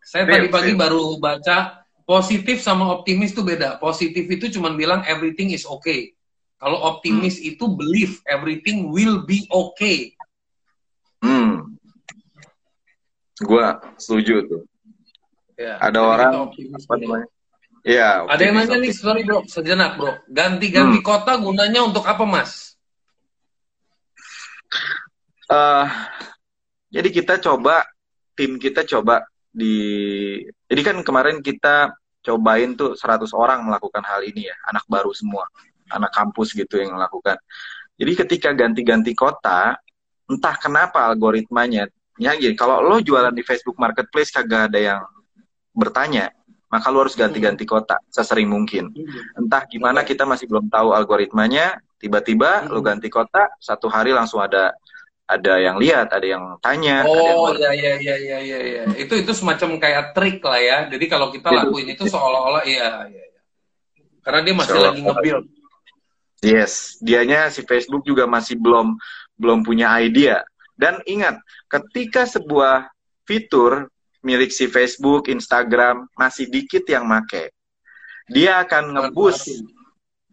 Saya 0.05 0.28
tadi 0.28 0.52
pagi 0.52 0.76
baru 0.76 1.16
baca 1.16 1.83
positif 2.05 2.61
sama 2.61 2.92
optimis 2.92 3.33
itu 3.33 3.40
beda. 3.40 3.81
Positif 3.81 4.28
itu 4.28 4.61
cuma 4.61 4.76
bilang 4.76 5.00
everything 5.09 5.57
is 5.57 5.64
okay. 5.64 6.12
Kalau 6.61 6.78
optimis 6.78 7.40
hmm. 7.40 7.50
itu 7.57 7.64
believe 7.74 8.20
everything 8.28 8.92
will 8.92 9.24
be 9.24 9.48
okay. 9.48 10.14
Hmm. 11.24 11.74
Gua 13.42 13.81
setuju 13.98 14.46
tuh. 14.46 14.62
Ya, 15.56 15.76
Ada 15.78 15.98
orang 16.00 16.32
apa 16.52 16.94
namanya? 16.96 17.28
Ya, 17.82 18.22
Ada 18.30 18.42
yang 18.46 18.54
nanya 18.62 18.78
nih, 18.78 18.94
sorry 18.94 19.26
bro, 19.26 19.42
sejenak 19.50 19.98
bro. 19.98 20.14
Ganti-ganti 20.30 21.02
hmm. 21.02 21.06
kota 21.06 21.34
gunanya 21.34 21.82
untuk 21.82 22.06
apa 22.06 22.22
mas? 22.22 22.78
Uh, 25.50 25.84
jadi 26.94 27.08
kita 27.10 27.42
coba, 27.42 27.82
tim 28.38 28.56
kita 28.56 28.86
coba 28.86 29.26
di 29.52 29.76
jadi 30.64 30.80
kan 30.80 30.96
kemarin 31.04 31.44
kita 31.44 31.92
cobain 32.22 32.72
tuh 32.78 32.96
100 32.96 33.28
orang 33.36 33.66
melakukan 33.66 34.00
hal 34.06 34.22
ini 34.22 34.48
ya, 34.48 34.56
anak 34.70 34.86
baru 34.86 35.10
semua, 35.10 35.50
anak 35.90 36.14
kampus 36.14 36.54
gitu 36.54 36.78
yang 36.78 36.94
melakukan. 36.94 37.36
Jadi 37.98 38.12
ketika 38.24 38.54
ganti-ganti 38.54 39.12
kota, 39.12 39.76
entah 40.30 40.56
kenapa 40.56 41.10
algoritmanya, 41.10 41.90
ya 42.16 42.32
gini, 42.38 42.54
kalau 42.54 42.80
lo 42.80 43.03
jualan 43.03 43.34
di 43.34 43.42
Facebook 43.42 43.76
Marketplace 43.76 44.30
kagak 44.30 44.70
ada 44.70 44.78
yang 44.78 45.03
bertanya, 45.73 46.33
maka 46.73 46.89
lo 46.89 47.05
harus 47.05 47.16
ganti-ganti 47.16 47.68
kota 47.68 48.01
sesering 48.09 48.49
mungkin. 48.49 48.93
Entah 49.37 49.64
gimana 49.68 50.05
kita 50.07 50.25
masih 50.25 50.49
belum 50.49 50.73
tahu 50.73 50.97
algoritmanya, 50.97 51.81
tiba-tiba 52.01 52.68
lo 52.73 52.81
ganti 52.81 53.12
kota, 53.12 53.53
satu 53.61 53.93
hari 53.93 54.16
langsung 54.16 54.41
ada 54.41 54.73
ada 55.29 55.57
yang 55.57 55.77
lihat, 55.81 56.12
ada 56.12 56.27
yang 56.27 56.45
tanya. 56.61 57.05
Oh 57.09 57.53
iya 57.53 57.73
iya 57.73 57.95
iya 57.97 58.16
iya 58.20 58.39
iya. 58.41 58.59
Ya. 58.85 58.85
Itu 59.01 59.16
itu 59.16 59.33
semacam 59.33 59.81
kayak 59.81 60.12
trik 60.12 60.41
lah 60.45 60.61
ya. 60.61 60.79
Jadi 60.93 61.05
kalau 61.09 61.33
kita 61.33 61.49
lakuin 61.49 61.93
itu 61.93 62.05
seolah-olah 62.09 62.64
iya 62.68 63.09
iya. 63.09 63.25
Ya. 63.25 63.41
Karena 64.23 64.41
dia 64.45 64.55
masih 64.55 64.79
lagi 64.81 65.01
nge-build. 65.01 65.45
Yes, 66.43 66.99
dianya 66.99 67.55
si 67.55 67.62
Facebook 67.62 68.03
juga 68.03 68.27
masih 68.27 68.59
belum 68.59 68.99
belum 69.39 69.62
punya 69.62 69.95
idea. 70.03 70.43
Dan 70.75 70.99
ingat, 71.07 71.39
ketika 71.70 72.27
sebuah 72.27 72.91
fitur 73.23 73.91
milik 74.23 74.55
si 74.55 74.70
Facebook, 74.70 75.27
Instagram 75.27 76.07
masih 76.14 76.47
dikit 76.49 76.87
yang 76.87 77.05
make, 77.05 77.51
dia 78.31 78.62
akan 78.62 78.95
ngebus 78.95 79.62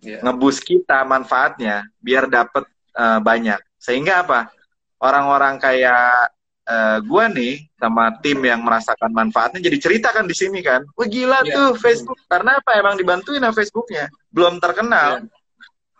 yeah. 0.01 0.21
ngebus 0.23 0.63
kita 0.63 1.03
manfaatnya 1.03 1.89
biar 1.99 2.29
dapat 2.29 2.63
uh, 2.95 3.19
banyak. 3.19 3.59
Sehingga 3.79 4.25
apa? 4.25 4.51
orang-orang 4.99 5.55
kayak 5.63 6.27
uh, 6.67 6.99
gua 7.07 7.31
nih 7.31 7.63
sama 7.79 8.19
tim 8.19 8.43
yang 8.43 8.59
merasakan 8.59 9.15
manfaatnya 9.15 9.63
jadi 9.63 9.77
cerita 9.79 10.11
kan 10.11 10.27
di 10.27 10.35
sini 10.35 10.59
kan. 10.59 10.83
Wah 10.99 11.07
gila 11.07 11.39
yeah. 11.47 11.55
tuh 11.55 11.69
Facebook. 11.79 12.19
Karena 12.27 12.59
apa? 12.59 12.75
Emang 12.75 12.99
dibantuin 12.99 13.39
sama 13.39 13.55
Facebooknya. 13.55 14.11
Belum 14.27 14.59
terkenal. 14.59 15.23
Yeah. 15.23 15.31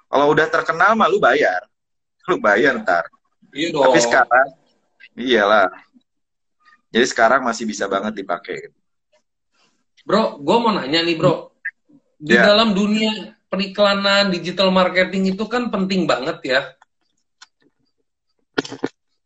Kalau 0.10 0.26
udah 0.36 0.48
terkenal 0.52 1.00
mah 1.00 1.08
lu 1.08 1.24
bayar. 1.24 1.64
Lu 2.28 2.44
bayar 2.44 2.84
ntar. 2.84 3.08
Iya 3.56 3.72
dong. 3.72 3.88
Tapi 3.88 4.00
sekarang 4.04 4.48
iyalah. 5.16 5.72
Jadi 6.90 7.06
sekarang 7.06 7.46
masih 7.46 7.70
bisa 7.70 7.86
banget 7.86 8.26
dipakai. 8.26 8.74
Bro, 10.04 10.42
gue 10.42 10.58
mau 10.58 10.74
nanya 10.74 11.06
nih 11.06 11.16
bro. 11.16 11.54
Di 12.18 12.36
yeah. 12.36 12.50
dalam 12.50 12.74
dunia 12.74 13.38
periklanan, 13.48 14.34
digital 14.34 14.74
marketing 14.74 15.38
itu 15.38 15.46
kan 15.46 15.70
penting 15.70 16.10
banget 16.10 16.38
ya 16.44 16.62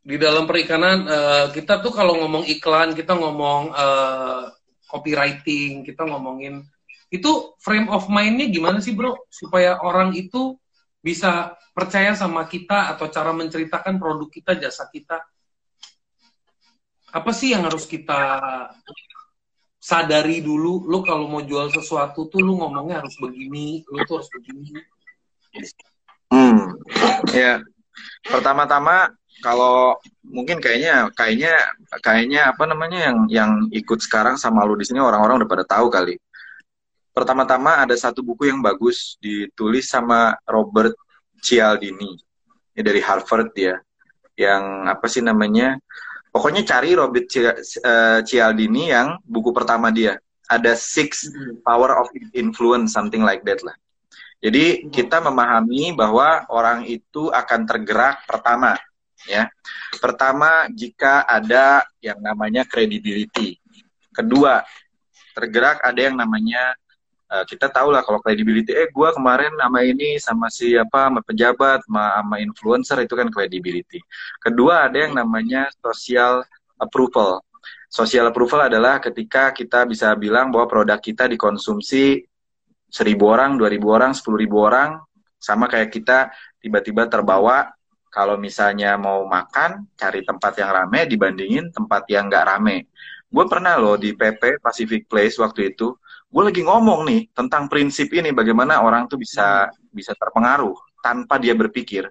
di 0.04 0.20
dalam 0.20 0.44
perikanan 0.44 1.08
uh, 1.08 1.46
kita 1.56 1.80
tuh 1.80 1.96
kalau 1.96 2.20
ngomong 2.20 2.44
iklan 2.44 2.92
kita 2.92 3.16
ngomong 3.16 3.72
uh, 3.72 4.52
copywriting 4.92 5.88
kita 5.88 6.04
ngomongin 6.04 6.60
itu 7.08 7.56
frame 7.64 7.88
of 7.88 8.12
mindnya 8.12 8.52
gimana 8.52 8.84
sih 8.84 8.92
bro 8.92 9.16
supaya 9.32 9.80
orang 9.80 10.12
itu 10.12 10.60
bisa 11.00 11.56
percaya 11.72 12.20
sama 12.20 12.44
kita 12.52 12.92
atau 12.92 13.08
cara 13.08 13.32
menceritakan 13.32 13.96
produk 13.96 14.28
kita 14.28 14.60
jasa 14.60 14.92
kita 14.92 15.24
apa 17.14 17.32
sih 17.32 17.54
yang 17.54 17.70
harus 17.70 17.86
kita 17.86 18.42
sadari 19.78 20.42
dulu 20.42 20.90
lu 20.90 21.06
kalau 21.06 21.30
mau 21.30 21.46
jual 21.46 21.70
sesuatu 21.70 22.26
tuh 22.26 22.42
lu 22.42 22.58
ngomongnya 22.58 23.04
harus 23.06 23.14
begini 23.22 23.86
lu 23.86 24.02
tuh 24.10 24.18
harus 24.20 24.30
begini 24.34 24.82
hmm 26.34 26.62
ya 27.38 27.62
pertama-tama 28.26 29.14
kalau 29.44 30.00
mungkin 30.24 30.64
kayaknya 30.64 31.12
kayaknya 31.12 31.56
kayaknya 32.00 32.42
apa 32.56 32.64
namanya 32.64 33.00
yang 33.12 33.18
yang 33.28 33.52
ikut 33.76 34.00
sekarang 34.00 34.40
sama 34.40 34.64
lu 34.64 34.80
di 34.80 34.88
sini 34.88 35.04
orang-orang 35.04 35.44
udah 35.44 35.50
pada 35.50 35.66
tahu 35.68 35.92
kali. 35.92 36.16
Pertama-tama 37.14 37.84
ada 37.84 37.94
satu 37.94 38.24
buku 38.24 38.50
yang 38.50 38.64
bagus 38.64 39.20
ditulis 39.20 39.86
sama 39.92 40.34
Robert 40.48 40.96
Cialdini 41.44 42.18
ya 42.72 42.82
dari 42.82 43.04
Harvard 43.04 43.52
ya. 43.54 43.78
Yang 44.40 44.64
apa 44.90 45.06
sih 45.12 45.22
namanya? 45.22 45.78
Pokoknya 46.34 46.66
cari 46.66 46.98
Robert 46.98 47.30
eh, 47.30 48.20
Cialdini 48.26 48.90
yang 48.90 49.22
buku 49.22 49.54
pertama 49.54 49.94
dia. 49.94 50.18
Ada 50.50 50.74
Six 50.74 51.30
hmm. 51.30 51.62
Power 51.62 51.94
of 52.02 52.10
Influence 52.34 52.98
something 52.98 53.22
like 53.22 53.46
that 53.46 53.62
lah. 53.62 53.78
Jadi 54.44 54.92
kita 54.92 55.24
memahami 55.24 55.96
bahwa 55.96 56.44
orang 56.52 56.84
itu 56.90 57.32
akan 57.32 57.64
tergerak 57.64 58.28
pertama 58.28 58.76
ya. 59.24 59.48
Pertama, 60.04 60.68
jika 60.74 61.24
ada 61.24 61.88
yang 62.04 62.20
namanya 62.20 62.68
credibility. 62.68 63.56
Kedua, 64.12 64.60
tergerak 65.32 65.80
ada 65.82 66.02
yang 66.12 66.20
namanya 66.20 66.76
uh, 67.34 67.46
kita 67.50 67.74
tahu 67.74 67.90
lah 67.90 68.06
kalau 68.06 68.22
credibility 68.22 68.72
eh 68.78 68.88
gue 68.94 69.10
kemarin 69.18 69.50
sama 69.58 69.80
ini 69.82 70.22
sama 70.22 70.48
siapa 70.54 71.10
sama 71.10 71.20
pejabat 71.26 71.82
sama, 71.90 72.22
sama 72.22 72.36
influencer 72.38 72.98
itu 73.02 73.18
kan 73.18 73.28
credibility. 73.34 74.00
Kedua 74.38 74.86
ada 74.86 74.98
yang 75.02 75.18
namanya 75.18 75.74
social 75.82 76.46
approval. 76.78 77.42
Social 77.90 78.30
approval 78.30 78.70
adalah 78.70 79.02
ketika 79.02 79.54
kita 79.54 79.86
bisa 79.90 80.14
bilang 80.18 80.54
bahwa 80.54 80.70
produk 80.70 81.00
kita 81.02 81.30
dikonsumsi 81.30 82.26
seribu 82.90 83.34
orang 83.34 83.58
dua 83.58 83.70
ribu 83.74 83.90
orang 83.90 84.14
sepuluh 84.14 84.38
ribu 84.46 84.62
orang 84.62 85.02
sama 85.42 85.66
kayak 85.66 85.90
kita 85.90 86.30
tiba-tiba 86.62 87.10
terbawa 87.10 87.74
kalau 88.14 88.38
misalnya 88.38 88.94
mau 88.94 89.26
makan 89.26 89.90
cari 89.98 90.22
tempat 90.22 90.54
yang 90.62 90.70
rame 90.70 91.10
dibandingin 91.10 91.74
tempat 91.74 92.06
yang 92.14 92.30
nggak 92.30 92.46
rame. 92.46 92.86
Gue 93.34 93.46
pernah 93.50 93.74
loh 93.82 93.98
di 93.98 94.14
PP 94.14 94.62
Pacific 94.62 95.10
Place 95.10 95.42
waktu 95.42 95.74
itu 95.74 95.98
gue 96.34 96.44
lagi 96.50 96.66
ngomong 96.66 97.06
nih 97.06 97.22
tentang 97.30 97.70
prinsip 97.70 98.10
ini 98.10 98.34
bagaimana 98.34 98.82
orang 98.82 99.06
tuh 99.06 99.22
bisa 99.22 99.70
bisa 99.94 100.18
terpengaruh 100.18 100.74
tanpa 101.06 101.38
dia 101.38 101.54
berpikir 101.54 102.10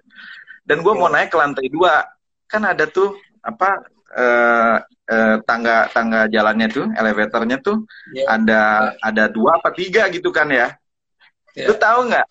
dan 0.63 0.79
gue 0.79 0.93
mau 0.95 1.11
naik 1.11 1.27
ke 1.27 1.35
lantai 1.35 1.67
dua 1.67 2.07
kan 2.47 2.63
ada 2.63 2.87
tuh 2.87 3.19
apa 3.43 3.83
eh, 4.15 4.77
eh, 5.11 5.35
tangga 5.43 5.91
tangga 5.91 6.31
jalannya 6.31 6.67
tuh 6.71 6.87
elevatornya 6.95 7.59
tuh 7.59 7.83
yeah. 8.15 8.31
ada 8.31 8.61
yeah. 8.95 9.07
ada 9.11 9.23
dua 9.27 9.59
apa 9.59 9.75
tiga 9.75 10.07
gitu 10.07 10.31
kan 10.31 10.47
ya 10.47 10.71
yeah. 11.59 11.67
lu 11.67 11.75
tahu 11.75 12.07
nggak 12.07 12.27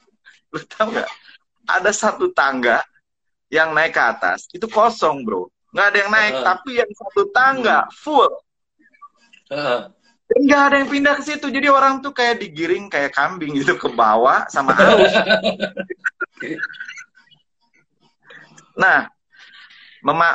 lu 0.57 0.61
tahu 0.64 0.97
nggak 0.97 1.11
ada 1.68 1.90
satu 1.93 2.32
tangga 2.32 2.80
yang 3.53 3.76
naik 3.76 3.93
ke 3.93 4.01
atas 4.01 4.49
itu 4.57 4.64
kosong 4.64 5.28
bro 5.28 5.53
nggak 5.76 5.86
ada 5.93 5.99
yang 6.01 6.11
naik 6.11 6.34
uh. 6.40 6.45
tapi 6.57 6.80
yang 6.80 6.88
satu 6.97 7.28
tangga 7.36 7.84
full 7.93 8.32
uh. 9.53 9.93
Dan 10.33 10.49
nggak 10.49 10.62
ada 10.64 10.76
yang 10.80 10.89
pindah 10.89 11.14
ke 11.20 11.22
situ. 11.28 11.47
Jadi 11.53 11.68
orang 11.68 12.01
tuh 12.01 12.16
kayak 12.16 12.41
digiring 12.41 12.89
kayak 12.89 13.12
kambing 13.12 13.53
gitu 13.53 13.76
ke 13.76 13.89
bawah 13.93 14.49
sama 14.49 14.72
arus. 14.80 15.12
Nah 18.80 19.12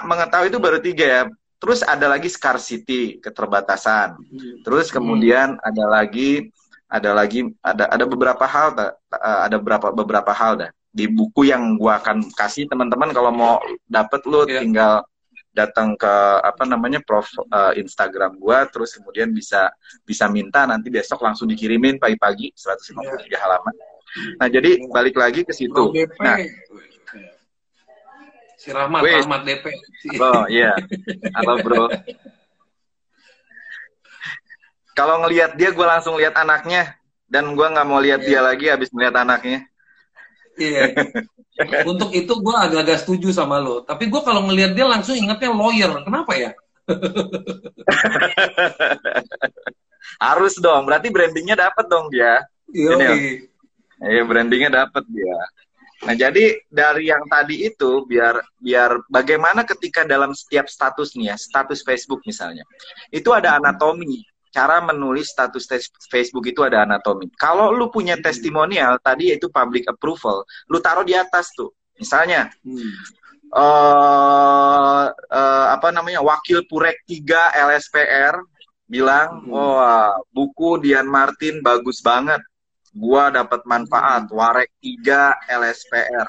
mengetahui 0.06 0.54
itu 0.54 0.62
baru 0.62 0.78
tiga 0.78 1.06
ya. 1.06 1.24
Terus 1.58 1.82
ada 1.82 2.06
lagi 2.06 2.30
scarcity 2.30 3.18
keterbatasan. 3.18 4.22
Terus 4.62 4.94
kemudian 4.94 5.58
hmm. 5.58 5.66
ada 5.66 5.86
lagi 5.90 6.54
ada 6.88 7.12
lagi 7.18 7.50
ada 7.66 7.90
ada 7.90 8.06
beberapa 8.06 8.46
hal 8.46 8.78
ada 9.18 9.58
beberapa 9.58 9.90
beberapa 9.90 10.32
hal 10.38 10.62
dah. 10.62 10.72
Di 10.94 11.10
buku 11.10 11.50
yang 11.50 11.78
gua 11.82 11.98
akan 11.98 12.30
kasih 12.38 12.70
teman-teman 12.70 13.10
kalau 13.10 13.34
mau 13.34 13.58
dapet 13.90 14.22
lu 14.30 14.46
yeah. 14.46 14.62
tinggal 14.62 14.94
datang 15.58 15.98
ke 15.98 16.14
apa 16.46 16.70
namanya 16.70 17.02
prof 17.02 17.26
uh, 17.50 17.74
Instagram 17.74 18.38
gua 18.38 18.70
terus 18.70 18.94
kemudian 18.94 19.34
bisa 19.34 19.74
bisa 20.06 20.30
minta 20.30 20.70
nanti 20.70 20.94
besok 20.94 21.26
langsung 21.26 21.50
dikirimin 21.50 21.98
pagi-pagi 21.98 22.54
153 22.54 23.34
yeah. 23.34 23.42
halaman. 23.42 23.74
Nah, 24.38 24.48
jadi 24.48 24.78
yeah. 24.78 24.94
balik 24.94 25.18
lagi 25.18 25.42
ke 25.42 25.54
situ. 25.54 25.84
Nah, 26.22 26.38
si 28.58 28.70
Rahmat, 28.70 29.02
Wih. 29.02 29.18
Rahmat 29.26 29.42
DP. 29.46 29.66
Oh 30.22 30.46
iya. 30.46 30.78
Halo 31.38 31.54
bro. 31.66 31.86
Kalau 34.98 35.22
ngelihat 35.26 35.54
dia, 35.58 35.70
gue 35.70 35.86
langsung 35.86 36.18
lihat 36.18 36.34
anaknya 36.38 36.98
dan 37.30 37.54
gue 37.54 37.68
nggak 37.70 37.86
mau 37.86 38.02
lihat 38.02 38.26
yeah. 38.26 38.42
dia 38.42 38.42
lagi 38.42 38.66
habis 38.70 38.90
melihat 38.94 39.22
anaknya. 39.22 39.66
Iya. 40.58 40.94
Untuk 41.86 42.14
itu 42.14 42.34
gue 42.38 42.56
agak-agak 42.56 43.06
setuju 43.06 43.34
sama 43.34 43.58
lo. 43.58 43.82
Tapi 43.82 44.10
gue 44.10 44.22
kalau 44.22 44.46
ngelihat 44.46 44.78
dia 44.78 44.86
langsung 44.86 45.18
ingetnya 45.18 45.54
lawyer. 45.54 45.92
Kenapa 46.06 46.34
ya? 46.38 46.52
Harus 50.22 50.58
dong. 50.58 50.86
Berarti 50.86 51.10
brandingnya 51.10 51.56
dapat 51.58 51.86
dong 51.90 52.10
dia. 52.14 52.46
Iya. 52.74 53.42
Iya 53.98 54.22
brandingnya 54.26 54.70
dapat 54.86 55.04
dia. 55.10 55.38
Nah 56.06 56.14
jadi 56.14 56.62
dari 56.70 57.10
yang 57.10 57.26
tadi 57.26 57.66
itu 57.66 58.06
biar 58.06 58.38
biar 58.62 59.02
bagaimana 59.10 59.66
ketika 59.66 60.06
dalam 60.06 60.30
setiap 60.38 60.70
statusnya 60.70 61.34
status 61.42 61.82
Facebook 61.82 62.22
misalnya 62.22 62.62
itu 63.10 63.34
ada 63.34 63.58
anatomi 63.58 64.22
cara 64.52 64.80
menulis 64.84 65.32
status 65.32 65.68
Facebook 66.08 66.46
itu 66.48 66.64
ada 66.64 66.84
anatomi. 66.88 67.28
Kalau 67.36 67.72
lu 67.76 67.92
punya 67.92 68.16
hmm. 68.18 68.24
testimonial 68.24 68.98
tadi 69.04 69.32
yaitu 69.32 69.52
public 69.52 69.88
approval, 69.88 70.44
lu 70.72 70.78
taruh 70.80 71.04
di 71.04 71.14
atas 71.14 71.52
tuh. 71.54 71.72
Misalnya 71.98 72.50
hmm. 72.64 72.92
uh, 73.52 75.08
uh, 75.12 75.66
apa 75.74 75.90
namanya 75.92 76.22
wakil 76.24 76.64
Purek 76.70 77.04
3 77.10 77.58
LSPR 77.58 78.36
bilang, 78.88 79.44
hmm. 79.44 79.52
"Wah, 79.52 80.16
buku 80.32 80.80
Dian 80.82 81.10
Martin 81.10 81.60
bagus 81.60 82.00
banget. 82.00 82.40
Gua 82.98 83.30
dapat 83.30 83.62
manfaat. 83.68 84.32
Hmm. 84.32 84.36
Warek 84.36 84.72
3 84.80 85.38
LSPR." 85.48 86.28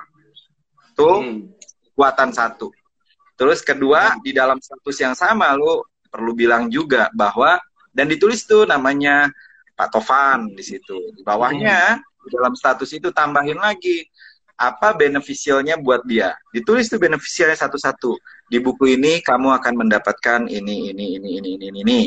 Tuh 0.99 1.19
hmm. 1.23 1.39
kuatan 1.95 2.35
satu. 2.35 2.75
Terus 3.39 3.63
kedua, 3.63 4.19
hmm. 4.19 4.27
di 4.27 4.35
dalam 4.35 4.59
status 4.59 4.97
yang 4.99 5.15
sama 5.15 5.55
lu 5.55 5.79
perlu 6.09 6.33
bilang 6.33 6.73
juga 6.73 7.13
bahwa 7.13 7.61
dan 7.99 8.07
ditulis 8.07 8.47
tuh 8.47 8.63
namanya 8.63 9.27
Pak 9.75 9.91
Tovan 9.91 10.55
di 10.55 10.63
situ. 10.63 11.11
Di 11.19 11.27
bawahnya 11.27 11.99
di 11.99 12.29
dalam 12.31 12.55
status 12.55 12.95
itu 12.95 13.11
tambahin 13.11 13.59
lagi 13.59 14.07
apa 14.55 14.95
beneficialnya 14.95 15.79
buat 15.83 16.07
dia. 16.07 16.35
Ditulis 16.55 16.87
tuh 16.87 17.03
beneficialnya 17.03 17.59
satu-satu. 17.59 18.15
Di 18.47 18.63
buku 18.63 18.95
ini 18.95 19.19
kamu 19.19 19.51
akan 19.59 19.75
mendapatkan 19.87 20.47
ini 20.47 20.95
ini 20.95 21.19
ini 21.19 21.31
ini 21.43 21.51
ini 21.59 21.79
ini. 21.83 22.01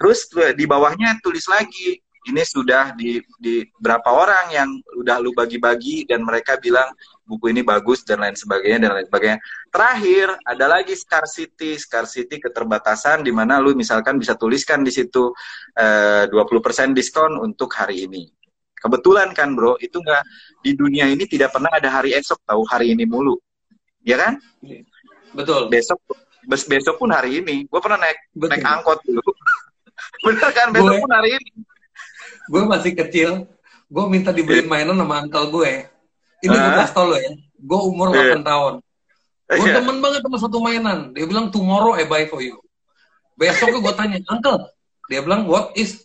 Terus 0.00 0.32
di 0.56 0.64
bawahnya 0.64 1.20
tulis 1.20 1.44
lagi 1.48 2.00
ini 2.24 2.42
sudah 2.44 2.96
di, 2.96 3.20
di 3.36 3.64
berapa 3.76 4.08
orang 4.08 4.46
yang 4.52 4.68
udah 4.96 5.20
lu 5.20 5.36
bagi-bagi 5.36 6.08
dan 6.08 6.24
mereka 6.24 6.56
bilang 6.56 6.88
buku 7.24 7.52
ini 7.52 7.60
bagus 7.60 8.04
dan 8.04 8.24
lain 8.24 8.36
sebagainya 8.36 8.88
dan 8.88 8.90
lain 8.96 9.06
sebagainya. 9.08 9.38
Terakhir 9.68 10.26
ada 10.44 10.66
lagi 10.68 10.94
scarcity, 10.96 11.76
scarcity 11.76 12.40
keterbatasan 12.40 13.24
di 13.24 13.32
mana 13.32 13.60
lu 13.60 13.76
misalkan 13.76 14.16
bisa 14.16 14.36
tuliskan 14.36 14.80
di 14.80 14.92
situ 14.92 15.32
eh, 15.76 16.24
20% 16.28 16.96
diskon 16.96 17.36
untuk 17.40 17.72
hari 17.76 18.08
ini. 18.08 18.24
Kebetulan 18.80 19.32
kan 19.32 19.56
bro, 19.56 19.80
itu 19.80 19.96
enggak 19.96 20.24
di 20.60 20.76
dunia 20.76 21.08
ini 21.08 21.24
tidak 21.24 21.56
pernah 21.56 21.72
ada 21.72 21.88
hari 21.88 22.12
esok 22.12 22.44
tahu 22.44 22.68
hari 22.68 22.92
ini 22.92 23.08
mulu. 23.08 23.40
Ya 24.04 24.20
kan? 24.20 24.36
Betul. 25.32 25.72
Besok 25.72 26.00
bes 26.44 26.68
besok 26.68 27.00
pun 27.00 27.08
hari 27.08 27.40
ini. 27.40 27.64
Gue 27.64 27.80
pernah 27.80 27.96
naik 28.04 28.18
Betul. 28.36 28.48
naik 28.52 28.64
angkot 28.64 29.00
dulu. 29.08 29.24
Bener 30.28 30.50
kan 30.52 30.68
besok 30.72 31.00
gue, 31.00 31.02
pun 31.04 31.12
hari 31.16 31.30
ini. 31.32 31.50
Gue 32.50 32.62
masih 32.68 32.92
kecil, 32.92 33.48
gue 33.88 34.04
minta 34.10 34.30
dibeliin 34.34 34.68
yeah. 34.68 34.72
mainan 34.72 34.96
sama 35.00 35.24
uncle 35.24 35.48
gue. 35.48 35.88
Ini 36.44 36.52
gue 36.52 36.72
kasih 36.76 36.94
tau 36.94 37.06
lo 37.08 37.16
ya, 37.16 37.32
gue 37.40 37.80
umur 37.88 38.12
yeah. 38.12 38.36
8 38.36 38.44
tahun. 38.44 38.74
Gue 39.48 39.68
yeah. 39.68 39.76
temen 39.80 39.96
banget 40.00 40.20
sama 40.24 40.38
satu 40.40 40.58
mainan. 40.60 40.98
Dia 41.16 41.24
bilang 41.24 41.48
tomorrow 41.48 41.96
I 41.96 42.04
buy 42.04 42.28
for 42.28 42.44
you. 42.44 42.60
Besoknya 43.34 43.80
gue 43.80 43.94
tanya, 43.96 44.18
uncle, 44.30 44.70
dia 45.08 45.20
bilang 45.24 45.48
what 45.48 45.74
is 45.74 46.04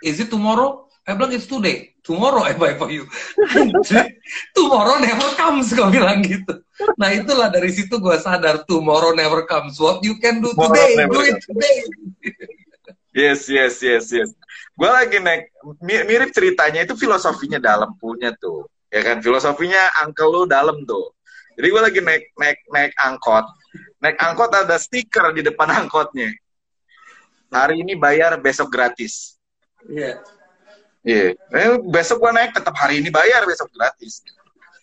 is 0.00 0.22
it 0.22 0.30
tomorrow? 0.30 0.86
I 1.04 1.12
bilang 1.12 1.36
it's 1.36 1.44
today. 1.44 1.92
Tomorrow 2.00 2.44
I 2.44 2.56
buy 2.56 2.76
for 2.76 2.88
you. 2.88 3.04
tomorrow 4.56 4.96
never 5.00 5.28
comes, 5.36 5.72
gue 5.72 5.88
bilang 5.92 6.24
gitu. 6.24 6.64
Nah 6.96 7.12
itulah 7.12 7.48
dari 7.52 7.72
situ 7.72 8.00
gue 8.00 8.16
sadar 8.20 8.64
tomorrow 8.64 9.12
never 9.12 9.44
comes. 9.44 9.76
What 9.76 10.00
you 10.04 10.16
can 10.20 10.40
do 10.40 10.52
tomorrow 10.52 10.76
today, 10.76 11.08
do 11.08 11.20
it 11.24 11.38
today. 11.44 11.76
Yes, 13.14 13.46
yes, 13.46 13.74
yes, 13.80 14.04
yes. 14.10 14.30
Gue 14.74 14.90
lagi 14.90 15.22
naik 15.22 15.54
mirip 15.80 16.34
ceritanya 16.34 16.82
itu 16.82 16.98
filosofinya 16.98 17.62
dalam 17.62 17.94
punya 17.96 18.34
tuh, 18.36 18.66
ya 18.90 19.00
kan? 19.00 19.22
Filosofinya 19.22 20.02
uncle 20.02 20.28
lu 20.28 20.42
dalam 20.50 20.82
tuh. 20.82 21.14
Jadi 21.54 21.66
gue 21.70 21.82
lagi 21.82 22.00
naik 22.02 22.24
naik 22.34 22.58
naik 22.68 22.92
angkot, 22.98 23.46
naik 24.02 24.18
angkot 24.18 24.50
ada 24.50 24.74
stiker 24.76 25.30
di 25.30 25.46
depan 25.46 25.70
angkotnya. 25.86 26.34
Hari 27.54 27.86
ini 27.86 27.94
bayar, 27.94 28.34
besok 28.42 28.66
gratis. 28.74 29.38
Iya. 29.86 30.18
Yeah 30.18 30.42
Iya. 31.04 31.36
Yeah. 31.36 31.76
Eh, 31.76 31.78
besok 31.84 32.24
gua 32.24 32.32
naik 32.32 32.56
tetap 32.56 32.72
hari 32.80 33.04
ini 33.04 33.12
bayar, 33.12 33.44
besok 33.44 33.68
gratis. 33.70 34.24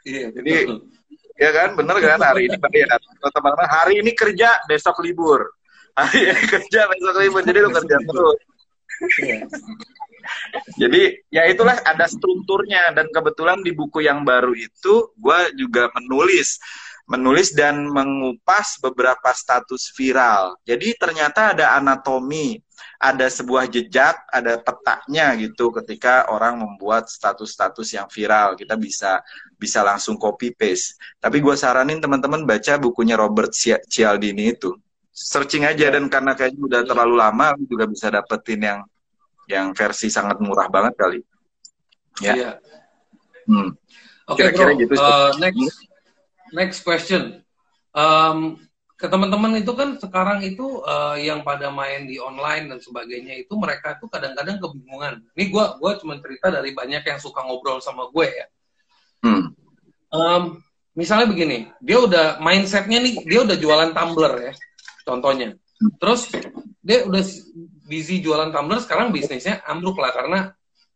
Iya. 0.06 0.30
Yeah, 0.30 0.38
Jadi 0.38 0.54
ya 1.42 1.50
kan, 1.50 1.70
bener 1.74 1.98
kan 1.98 2.22
hari 2.22 2.46
ini 2.48 2.58
bayar. 2.62 3.02
Teman-teman 3.02 3.68
hari 3.68 3.94
ini 4.06 4.14
kerja, 4.14 4.62
besok 4.70 5.02
libur. 5.02 5.50
Hari 5.98 6.20
ini 6.32 6.44
kerja, 6.54 6.80
besok 6.90 7.16
libur. 7.20 7.42
Jadi 7.44 7.60
lu 7.60 7.70
kerja 7.72 7.98
terus. 8.00 8.40
Yeah. 9.18 9.46
Jadi 10.78 11.02
ya 11.34 11.50
itulah 11.50 11.82
ada 11.82 12.06
strukturnya 12.06 12.94
dan 12.94 13.10
kebetulan 13.10 13.66
di 13.66 13.74
buku 13.74 14.06
yang 14.06 14.22
baru 14.22 14.54
itu 14.54 15.10
gue 15.18 15.40
juga 15.58 15.90
menulis 15.98 16.62
menulis 17.10 17.52
dan 17.52 17.90
mengupas 17.90 18.78
beberapa 18.80 19.34
status 19.34 19.90
viral. 19.98 20.56
Jadi 20.64 20.94
ternyata 20.96 21.58
ada 21.58 21.76
anatomi 21.76 22.62
ada 23.02 23.26
sebuah 23.26 23.66
jejak, 23.66 24.30
ada 24.30 24.62
petanya 24.62 25.34
gitu 25.34 25.74
ketika 25.74 26.30
orang 26.30 26.62
membuat 26.62 27.10
status-status 27.10 27.98
yang 27.98 28.06
viral. 28.06 28.54
Kita 28.54 28.78
bisa 28.78 29.26
bisa 29.58 29.82
langsung 29.82 30.22
copy 30.22 30.54
paste. 30.54 31.02
Tapi 31.18 31.42
gue 31.42 31.58
saranin 31.58 31.98
teman-teman 31.98 32.46
baca 32.46 32.78
bukunya 32.78 33.18
Robert 33.18 33.50
Cialdini 33.90 34.54
itu. 34.54 34.78
Searching 35.12 35.68
aja 35.68 35.92
dan 35.92 36.08
karena 36.08 36.32
kayaknya 36.34 36.62
udah 36.72 36.82
terlalu 36.88 37.16
lama 37.20 37.54
juga 37.68 37.84
bisa 37.86 38.08
dapetin 38.08 38.64
yang 38.64 38.80
yang 39.52 39.76
versi 39.76 40.08
sangat 40.08 40.40
murah 40.40 40.72
banget 40.72 40.94
kali. 40.96 41.20
Ya. 42.24 42.34
Iya. 42.36 42.52
Hmm. 43.48 43.76
Oke, 44.32 44.48
okay, 44.48 44.80
gitu. 44.80 44.96
Uh, 44.96 45.36
next 45.44 45.76
next 46.56 46.80
question. 46.88 47.44
Um, 47.92 48.56
ke 48.96 49.10
teman-teman 49.10 49.58
itu 49.58 49.74
kan 49.74 49.98
sekarang 49.98 50.46
itu 50.46 50.86
uh, 50.86 51.18
yang 51.18 51.42
pada 51.42 51.74
main 51.74 52.06
di 52.06 52.22
online 52.22 52.70
dan 52.70 52.78
sebagainya 52.78 53.34
itu 53.42 53.58
mereka 53.58 53.98
tuh 53.98 54.06
kadang-kadang 54.08 54.62
kebingungan. 54.62 55.26
Ini 55.34 55.50
gue 55.50 55.66
gua 55.82 55.98
cuma 55.98 56.22
cerita 56.22 56.54
dari 56.54 56.72
banyak 56.72 57.02
yang 57.02 57.18
suka 57.18 57.42
ngobrol 57.42 57.82
sama 57.82 58.08
gue 58.14 58.30
ya. 58.30 58.46
Hmm. 59.26 59.58
Um, 60.14 60.44
misalnya 60.94 61.26
begini, 61.34 61.74
dia 61.82 61.98
udah 61.98 62.38
mindsetnya 62.46 63.02
nih, 63.02 63.26
dia 63.26 63.42
udah 63.42 63.58
jualan 63.58 63.90
tumbler 63.90 64.34
ya, 64.38 64.54
contohnya. 65.04 65.58
Terus 65.98 66.30
dia 66.82 67.06
udah 67.06 67.24
busy 67.86 68.22
jualan 68.22 68.54
tumbler, 68.54 68.80
sekarang 68.82 69.10
bisnisnya 69.10 69.62
ambruk 69.66 69.98
lah 69.98 70.14
karena 70.14 70.40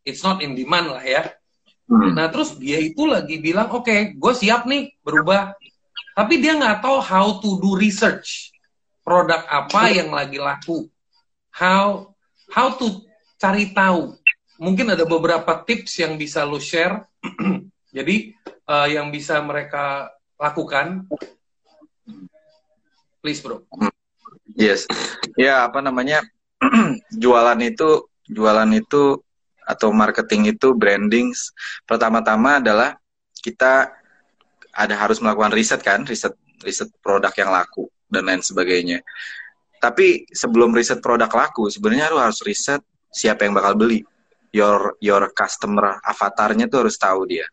it's 0.06 0.22
not 0.22 0.40
in 0.42 0.54
demand 0.54 0.94
lah 0.94 1.04
ya. 1.04 1.34
Hmm. 1.86 2.18
Nah 2.18 2.30
terus 2.34 2.58
dia 2.58 2.82
itu 2.82 3.06
lagi 3.06 3.38
bilang, 3.38 3.70
oke, 3.70 3.86
okay, 3.86 4.00
gue 4.18 4.34
siap 4.34 4.66
nih 4.66 4.94
berubah 5.06 5.54
tapi 6.16 6.40
dia 6.40 6.56
nggak 6.56 6.80
tahu 6.80 6.98
how 7.04 7.44
to 7.44 7.60
do 7.60 7.76
research 7.76 8.56
produk 9.04 9.44
apa 9.52 9.92
yang 9.92 10.10
lagi 10.16 10.40
laku 10.40 10.88
how 11.52 12.16
how 12.48 12.72
to 12.72 13.04
cari 13.36 13.76
tahu 13.76 14.16
mungkin 14.56 14.96
ada 14.96 15.04
beberapa 15.04 15.60
tips 15.68 16.00
yang 16.00 16.16
bisa 16.16 16.48
lo 16.48 16.58
share 16.58 17.04
jadi 17.96 18.32
uh, 18.64 18.88
yang 18.88 19.12
bisa 19.12 19.44
mereka 19.44 20.08
lakukan 20.40 21.04
please 23.20 23.44
bro 23.44 23.60
yes 24.54 24.86
ya 25.34 25.66
apa 25.66 25.82
namanya 25.82 26.22
jualan 27.24 27.60
itu 27.66 28.06
jualan 28.30 28.70
itu 28.78 29.18
atau 29.66 29.90
marketing 29.90 30.54
itu 30.54 30.78
branding 30.78 31.34
pertama-tama 31.90 32.62
adalah 32.62 32.94
kita 33.42 33.90
ada 34.76 34.96
harus 35.00 35.24
melakukan 35.24 35.56
riset 35.56 35.80
kan, 35.80 36.04
riset 36.04 36.36
riset 36.62 36.92
produk 37.00 37.32
yang 37.32 37.50
laku 37.56 37.88
dan 38.12 38.28
lain 38.28 38.44
sebagainya. 38.44 39.00
Tapi 39.80 40.28
sebelum 40.34 40.76
riset 40.76 41.00
produk 41.00 41.32
laku, 41.32 41.72
sebenarnya 41.72 42.12
lu 42.12 42.20
harus 42.20 42.44
riset 42.44 42.84
siapa 43.10 43.48
yang 43.48 43.56
bakal 43.56 43.80
beli. 43.80 44.04
Your 44.52 45.00
your 45.00 45.32
customer 45.32 46.00
avatarnya 46.04 46.68
tuh 46.68 46.88
harus 46.88 47.00
tahu 47.00 47.28
dia. 47.28 47.48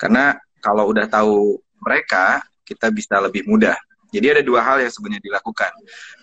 Karena 0.00 0.36
kalau 0.64 0.88
udah 0.88 1.08
tahu 1.08 1.60
mereka, 1.80 2.40
kita 2.64 2.88
bisa 2.92 3.20
lebih 3.20 3.44
mudah. 3.48 3.76
Jadi 4.16 4.40
ada 4.40 4.42
dua 4.42 4.64
hal 4.64 4.80
yang 4.80 4.92
sebenarnya 4.92 5.22
dilakukan. 5.28 5.72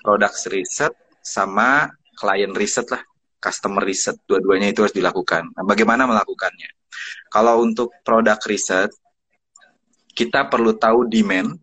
Produk 0.01 0.33
riset 0.49 0.93
sama 1.21 1.93
klien 2.17 2.49
riset 2.51 2.89
lah. 2.89 3.01
Customer 3.37 3.83
riset, 3.83 4.17
dua-duanya 4.23 4.71
itu 4.71 4.87
harus 4.87 4.95
dilakukan. 4.95 5.51
Nah, 5.51 5.63
bagaimana 5.67 6.07
melakukannya? 6.07 6.71
Kalau 7.27 7.59
untuk 7.59 7.91
produk 8.01 8.39
riset, 8.47 8.87
kita 10.15 10.47
perlu 10.47 10.77
tahu 10.79 11.11
demand, 11.11 11.59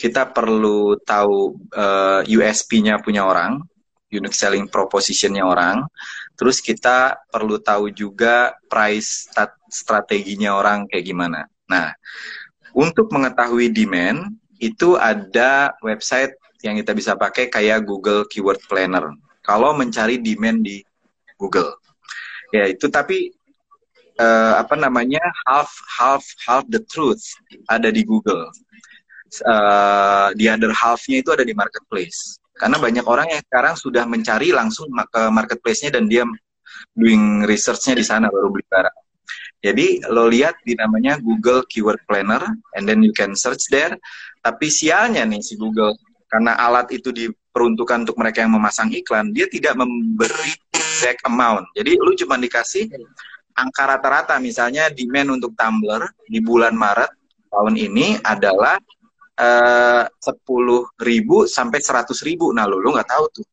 kita 0.00 0.32
perlu 0.32 0.96
tahu 1.04 1.60
uh, 1.76 2.24
eh, 2.24 2.34
USP-nya 2.38 3.02
punya 3.04 3.28
orang, 3.28 3.60
unique 4.08 4.36
selling 4.36 4.70
proposition-nya 4.70 5.44
orang, 5.44 5.82
terus 6.38 6.62
kita 6.62 7.18
perlu 7.28 7.58
tahu 7.58 7.90
juga 7.90 8.54
price 8.70 9.28
strateginya 9.68 10.54
orang 10.54 10.86
kayak 10.86 11.04
gimana. 11.04 11.44
Nah, 11.66 11.90
untuk 12.74 13.10
mengetahui 13.10 13.74
demand 13.74 14.30
itu 14.58 14.94
ada 14.98 15.74
website 15.82 16.34
yang 16.64 16.78
kita 16.80 16.96
bisa 16.96 17.12
pakai 17.14 17.52
kayak 17.52 17.84
Google 17.84 18.24
Keyword 18.24 18.62
Planner. 18.66 19.12
Kalau 19.44 19.76
mencari 19.76 20.16
demand 20.22 20.64
di 20.64 20.80
Google, 21.36 21.76
ya 22.54 22.64
itu 22.64 22.88
tapi 22.88 23.28
uh, 24.16 24.56
apa 24.56 24.74
namanya 24.78 25.20
half 25.44 25.68
half 25.84 26.24
half 26.46 26.64
the 26.72 26.80
truth 26.88 27.22
ada 27.68 27.92
di 27.92 28.06
Google. 28.06 28.48
Uh, 29.42 30.30
the 30.38 30.46
other 30.46 30.70
halfnya 30.70 31.20
itu 31.20 31.34
ada 31.34 31.44
di 31.44 31.52
marketplace. 31.52 32.38
Karena 32.54 32.78
banyak 32.78 33.02
orang 33.04 33.34
yang 33.34 33.42
sekarang 33.42 33.74
sudah 33.74 34.06
mencari 34.06 34.54
langsung 34.54 34.86
ke 35.10 35.22
marketplace-nya 35.26 35.90
dan 35.90 36.06
dia 36.06 36.22
doing 36.94 37.42
research-nya 37.42 37.98
di 37.98 38.06
sana 38.06 38.30
baru 38.30 38.54
beli 38.54 38.62
barang. 38.70 38.96
Jadi 39.64 40.04
lo 40.12 40.28
lihat 40.28 40.60
di 40.60 40.76
namanya 40.76 41.16
Google 41.16 41.64
Keyword 41.64 42.04
Planner, 42.04 42.44
and 42.76 42.84
then 42.84 43.00
you 43.00 43.16
can 43.16 43.32
search 43.32 43.72
there. 43.72 43.96
Tapi 44.44 44.68
sialnya 44.68 45.24
nih 45.24 45.40
si 45.40 45.56
Google, 45.56 45.96
karena 46.28 46.52
alat 46.60 46.92
itu 46.92 47.08
diperuntukkan 47.08 48.04
untuk 48.04 48.20
mereka 48.20 48.44
yang 48.44 48.52
memasang 48.52 48.92
iklan, 48.92 49.32
dia 49.32 49.48
tidak 49.48 49.72
memberi 49.80 50.52
exact 50.68 51.24
amount. 51.24 51.64
Jadi 51.72 51.96
lu 51.96 52.12
cuma 52.12 52.36
dikasih 52.36 52.92
angka 53.56 53.88
rata-rata 53.88 54.36
misalnya 54.36 54.92
demand 54.92 55.40
untuk 55.40 55.56
tumbler 55.56 56.12
di 56.28 56.44
bulan 56.44 56.76
Maret 56.76 57.08
tahun 57.48 57.74
ini 57.80 58.20
adalah 58.20 58.76
eh, 59.40 60.04
sepuluh 60.20 60.92
ribu 61.00 61.48
sampai 61.48 61.80
seratus 61.80 62.20
ribu. 62.20 62.52
Nah, 62.52 62.68
lo 62.68 62.84
lo 62.84 62.92
nggak 62.92 63.08
tahu 63.08 63.24
tuh. 63.32 63.46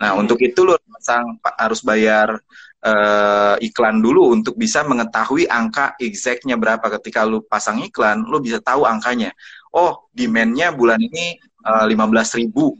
Nah, 0.00 0.16
untuk 0.16 0.40
itu 0.40 0.64
pasang 0.96 1.36
harus 1.60 1.84
bayar 1.84 2.40
uh, 2.84 3.56
iklan 3.60 4.00
dulu 4.00 4.32
untuk 4.32 4.56
bisa 4.56 4.84
mengetahui 4.84 5.48
angka 5.48 5.96
exactnya 6.00 6.56
berapa. 6.56 6.82
Ketika 7.00 7.24
lo 7.24 7.44
pasang 7.44 7.80
iklan, 7.84 8.24
lo 8.26 8.40
bisa 8.40 8.60
tahu 8.60 8.84
angkanya. 8.88 9.32
Oh, 9.70 10.10
demandnya 10.10 10.74
bulan 10.74 10.98
ini 10.98 11.38
uh, 11.64 11.86
belas 11.86 12.34
ribu 12.34 12.76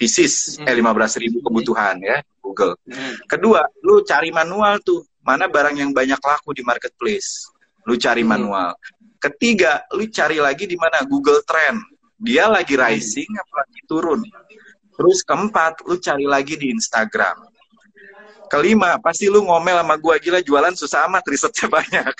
pieces, 0.00 0.58
eh 0.58 0.74
belas 0.74 1.14
ribu 1.14 1.38
kebutuhan 1.46 2.02
ya 2.02 2.18
Google. 2.42 2.74
Hmm. 2.90 3.14
Kedua, 3.30 3.62
lu 3.86 4.02
cari 4.02 4.34
manual 4.34 4.82
tuh 4.82 5.06
mana 5.22 5.46
barang 5.46 5.78
yang 5.78 5.94
banyak 5.94 6.18
laku 6.18 6.50
di 6.52 6.66
marketplace. 6.66 7.46
Lu 7.86 7.94
cari 7.94 8.26
hmm. 8.26 8.30
manual. 8.30 8.74
Ketiga, 9.22 9.86
lu 9.94 10.10
cari 10.10 10.42
lagi 10.42 10.66
di 10.66 10.74
mana 10.74 11.06
Google 11.06 11.46
Trend. 11.46 11.78
Dia 12.18 12.50
lagi 12.50 12.74
hmm. 12.74 12.82
rising 12.82 13.30
apa 13.38 13.54
lagi 13.62 13.80
turun. 13.86 14.20
Terus 14.92 15.22
keempat, 15.24 15.86
lu 15.86 15.96
cari 16.02 16.26
lagi 16.26 16.58
di 16.58 16.68
Instagram. 16.74 17.51
Kelima, 18.52 19.00
pasti 19.00 19.32
lu 19.32 19.48
ngomel 19.48 19.80
sama 19.80 19.96
gua 19.96 20.20
gila 20.20 20.44
jualan 20.44 20.76
susah 20.76 21.08
amat, 21.08 21.24
risetnya 21.24 21.72
banyak. 21.72 22.12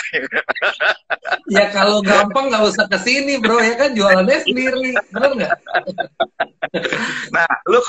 ya 1.52 1.68
kalau 1.68 2.00
gampang 2.00 2.48
nggak 2.48 2.72
usah 2.72 2.88
ke 2.88 2.96
sini, 3.04 3.36
bro. 3.36 3.60
Ya 3.60 3.76
kan 3.76 3.92
jualannya 3.92 4.40
sendiri, 4.40 4.96
benar 5.12 5.30
nggak? 5.36 5.56
nah, 7.36 7.44
lu 7.68 7.84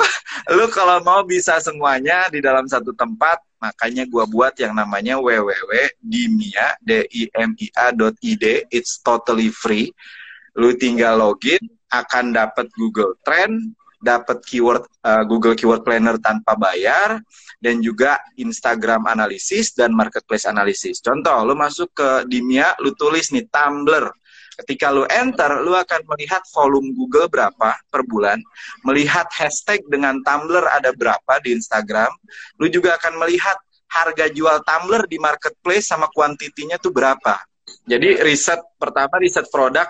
lu 0.59 0.67
kalau 0.75 0.99
mau 1.07 1.23
bisa 1.23 1.55
semuanya 1.63 2.27
di 2.27 2.43
dalam 2.43 2.67
satu 2.67 2.91
tempat, 2.91 3.39
makanya 3.63 4.03
gua 4.11 4.27
buat 4.27 4.51
yang 4.59 4.75
namanya 4.75 5.23
www.dimia 5.23 6.83
d 6.83 7.07
i 7.15 7.31
m 7.31 7.55
i 7.55 7.71
a.id. 7.71 8.43
It's 8.75 8.99
totally 8.99 9.55
free. 9.55 9.95
Lu 10.59 10.75
tinggal 10.75 11.23
login, 11.23 11.63
akan 11.95 12.35
dapat 12.35 12.67
Google 12.75 13.15
Trend, 13.23 13.71
dapat 14.03 14.43
keyword 14.43 14.83
uh, 15.07 15.23
Google 15.23 15.55
Keyword 15.55 15.87
Planner 15.87 16.19
tanpa 16.19 16.59
bayar 16.59 17.23
dan 17.63 17.79
juga 17.79 18.19
Instagram 18.35 19.07
analisis 19.07 19.71
dan 19.71 19.95
marketplace 19.95 20.43
analisis. 20.43 20.99
Contoh, 20.99 21.47
lu 21.47 21.55
masuk 21.55 21.95
ke 21.95 22.27
Dimia, 22.27 22.75
lu 22.83 22.91
tulis 22.99 23.31
nih 23.31 23.47
Tumblr. 23.47 24.11
Ketika 24.53 24.93
lu 24.93 25.07
enter, 25.09 25.65
lu 25.65 25.73
akan 25.73 26.05
melihat 26.13 26.43
volume 26.53 26.93
Google 26.93 27.25
berapa 27.25 27.73
per 27.89 28.05
bulan, 28.05 28.37
melihat 28.85 29.25
hashtag 29.33 29.81
dengan 29.89 30.19
Tumblr 30.21 30.67
ada 30.69 30.93
berapa 30.93 31.33
di 31.41 31.55
Instagram. 31.57 32.11
Lu 32.61 32.69
juga 32.69 32.99
akan 32.99 33.23
melihat 33.23 33.57
harga 33.89 34.29
jual 34.29 34.61
Tumblr 34.61 35.09
di 35.09 35.17
marketplace 35.17 35.89
sama 35.89 36.11
kuantitinya 36.11 36.77
tuh 36.77 36.93
berapa. 36.93 37.39
Jadi 37.87 38.19
riset 38.21 38.59
pertama 38.75 39.17
riset 39.17 39.47
produk 39.47 39.87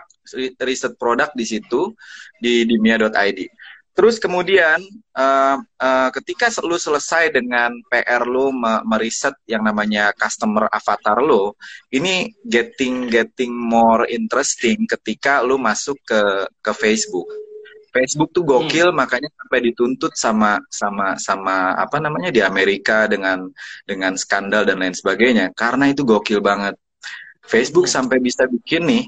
riset 0.63 0.93
produk 0.95 1.29
di 1.35 1.45
situ 1.45 1.91
di 2.39 2.63
dimia.id. 2.63 3.39
Terus 3.93 4.17
kemudian 4.17 4.81
uh, 5.13 5.57
uh, 5.61 6.09
ketika 6.17 6.49
lu 6.65 6.81
selesai 6.81 7.29
dengan 7.29 7.77
PR 7.93 8.25
lu 8.25 8.49
meriset 8.89 9.37
yang 9.45 9.61
namanya 9.61 10.09
customer 10.17 10.65
avatar 10.73 11.21
lu, 11.21 11.53
ini 11.93 12.33
getting 12.49 13.05
getting 13.05 13.53
more 13.53 14.09
interesting 14.09 14.89
ketika 14.89 15.45
lu 15.45 15.61
masuk 15.61 15.97
ke 16.09 16.21
ke 16.65 16.71
Facebook. 16.73 17.29
Facebook 17.93 18.33
tuh 18.33 18.41
gokil 18.41 18.89
hmm. 18.89 18.97
makanya 18.97 19.29
sampai 19.37 19.69
dituntut 19.69 20.17
sama 20.17 20.57
sama 20.73 21.13
sama 21.21 21.77
apa 21.77 22.01
namanya 22.01 22.33
di 22.33 22.41
Amerika 22.41 23.05
dengan 23.05 23.45
dengan 23.85 24.17
skandal 24.17 24.65
dan 24.65 24.81
lain 24.81 24.97
sebagainya 24.97 25.53
karena 25.53 25.93
itu 25.93 26.01
gokil 26.01 26.41
banget. 26.41 26.73
Facebook 27.45 27.85
hmm. 27.85 27.93
sampai 27.93 28.17
bisa 28.17 28.49
bikin 28.49 28.89
nih 28.89 29.05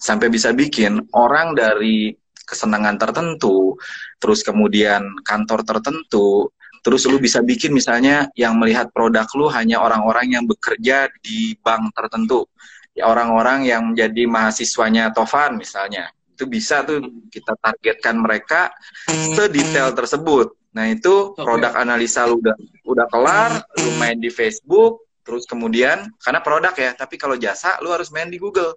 sampai 0.00 0.32
bisa 0.32 0.56
bikin 0.56 1.04
orang 1.12 1.52
dari 1.52 2.16
kesenangan 2.42 2.98
tertentu, 2.98 3.78
terus 4.18 4.42
kemudian 4.42 5.06
kantor 5.22 5.62
tertentu, 5.62 6.50
terus 6.82 7.06
lu 7.06 7.22
bisa 7.22 7.38
bikin 7.40 7.70
misalnya 7.70 8.26
yang 8.34 8.58
melihat 8.58 8.90
produk 8.90 9.26
lu 9.38 9.46
hanya 9.48 9.78
orang-orang 9.78 10.34
yang 10.34 10.44
bekerja 10.44 11.08
di 11.22 11.54
bank 11.62 11.94
tertentu, 11.94 12.46
ya 12.92 13.06
orang-orang 13.08 13.64
yang 13.64 13.94
menjadi 13.94 14.26
mahasiswanya 14.26 15.14
Tovan 15.14 15.56
misalnya, 15.56 16.10
itu 16.34 16.44
bisa 16.50 16.82
tuh 16.82 16.98
kita 17.30 17.54
targetkan 17.62 18.18
mereka 18.18 18.74
sedetail 19.08 19.94
tersebut. 19.94 20.58
Nah 20.72 20.88
itu 20.88 21.36
produk 21.36 21.76
analisa 21.76 22.24
lu 22.24 22.40
udah 22.40 22.56
udah 22.88 23.06
kelar, 23.12 23.50
lu 23.78 23.92
main 24.00 24.16
di 24.16 24.32
Facebook, 24.32 25.06
terus 25.22 25.46
kemudian 25.46 26.10
karena 26.18 26.40
produk 26.42 26.74
ya, 26.74 26.90
tapi 26.98 27.14
kalau 27.20 27.38
jasa 27.38 27.78
lu 27.84 27.92
harus 27.94 28.10
main 28.10 28.26
di 28.26 28.40
Google. 28.42 28.74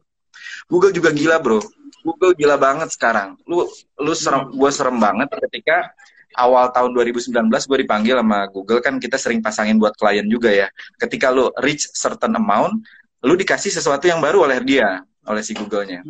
Google 0.67 0.91
juga 0.91 1.15
gila 1.15 1.39
bro. 1.39 1.63
Google 2.05 2.37
gila 2.37 2.61
banget 2.61 2.93
sekarang. 2.93 3.33
Lu 3.49 3.65
lu 3.97 4.13
serem, 4.13 4.53
gue 4.53 4.69
serem 4.69 5.01
banget 5.01 5.25
ketika 5.49 5.89
awal 6.37 6.69
tahun 6.69 6.93
2019 6.93 7.49
gue 7.49 7.77
dipanggil 7.81 8.21
sama 8.21 8.45
Google 8.53 8.77
kan 8.85 9.01
kita 9.01 9.17
sering 9.17 9.41
pasangin 9.41 9.81
buat 9.81 9.97
klien 9.97 10.29
juga 10.29 10.53
ya. 10.53 10.69
Ketika 11.01 11.33
lu 11.33 11.49
reach 11.65 11.89
certain 11.97 12.37
amount, 12.37 12.85
lu 13.25 13.33
dikasih 13.33 13.73
sesuatu 13.73 14.05
yang 14.05 14.21
baru 14.21 14.45
oleh 14.45 14.61
dia, 14.61 15.01
oleh 15.25 15.41
si 15.41 15.57
Google-nya. 15.57 16.05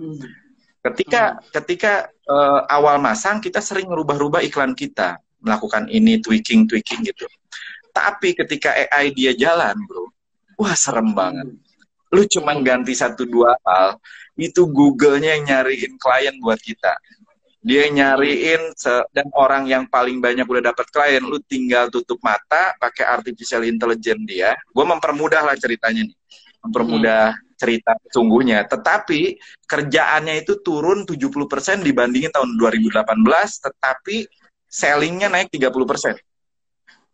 Ketika 0.83 1.39
ketika 1.49 2.11
uh, 2.27 2.67
awal 2.67 2.99
masang 2.99 3.39
kita 3.39 3.63
sering 3.63 3.87
rubah-rubah 3.87 4.43
iklan 4.43 4.75
kita, 4.75 5.15
melakukan 5.39 5.87
ini 5.87 6.19
tweaking 6.19 6.67
tweaking 6.67 7.07
gitu. 7.07 7.25
Tapi 7.95 8.35
ketika 8.35 8.75
AI 8.75 9.15
dia 9.15 9.31
jalan, 9.31 9.79
bro, 9.87 10.11
wah 10.59 10.75
serem 10.75 11.15
banget 11.15 11.55
lu 12.15 12.23
cuma 12.31 12.55
ganti 12.63 12.95
satu 12.95 13.27
dua 13.27 13.59
hal 13.67 13.99
itu 14.36 14.67
Google-nya 14.67 15.39
yang 15.39 15.43
nyariin 15.47 15.95
klien 15.95 16.36
buat 16.43 16.59
kita. 16.59 16.93
Dia 17.65 17.89
nyariin 17.89 18.77
dan 19.09 19.27
orang 19.33 19.65
yang 19.65 19.89
paling 19.89 20.21
banyak 20.21 20.45
udah 20.45 20.69
dapat 20.69 20.86
klien 20.93 21.23
lu 21.25 21.41
tinggal 21.49 21.89
tutup 21.89 22.21
mata 22.21 22.77
pakai 22.77 23.09
artificial 23.09 23.65
intelligence 23.65 24.21
dia. 24.29 24.53
Gue 24.69 24.86
mempermudah 24.86 25.41
lah 25.41 25.57
ceritanya 25.57 26.05
nih. 26.05 26.17
Mempermudah 26.61 27.33
hmm. 27.33 27.57
cerita 27.57 27.97
sungguhnya 28.13 28.69
tetapi 28.69 29.39
kerjaannya 29.65 30.45
itu 30.45 30.61
turun 30.61 31.07
70% 31.07 31.81
dibandingin 31.81 32.29
tahun 32.29 32.53
2018 32.59 33.01
tetapi 33.65 34.27
sellingnya 34.69 35.31
naik 35.31 35.49
30% 35.49 36.19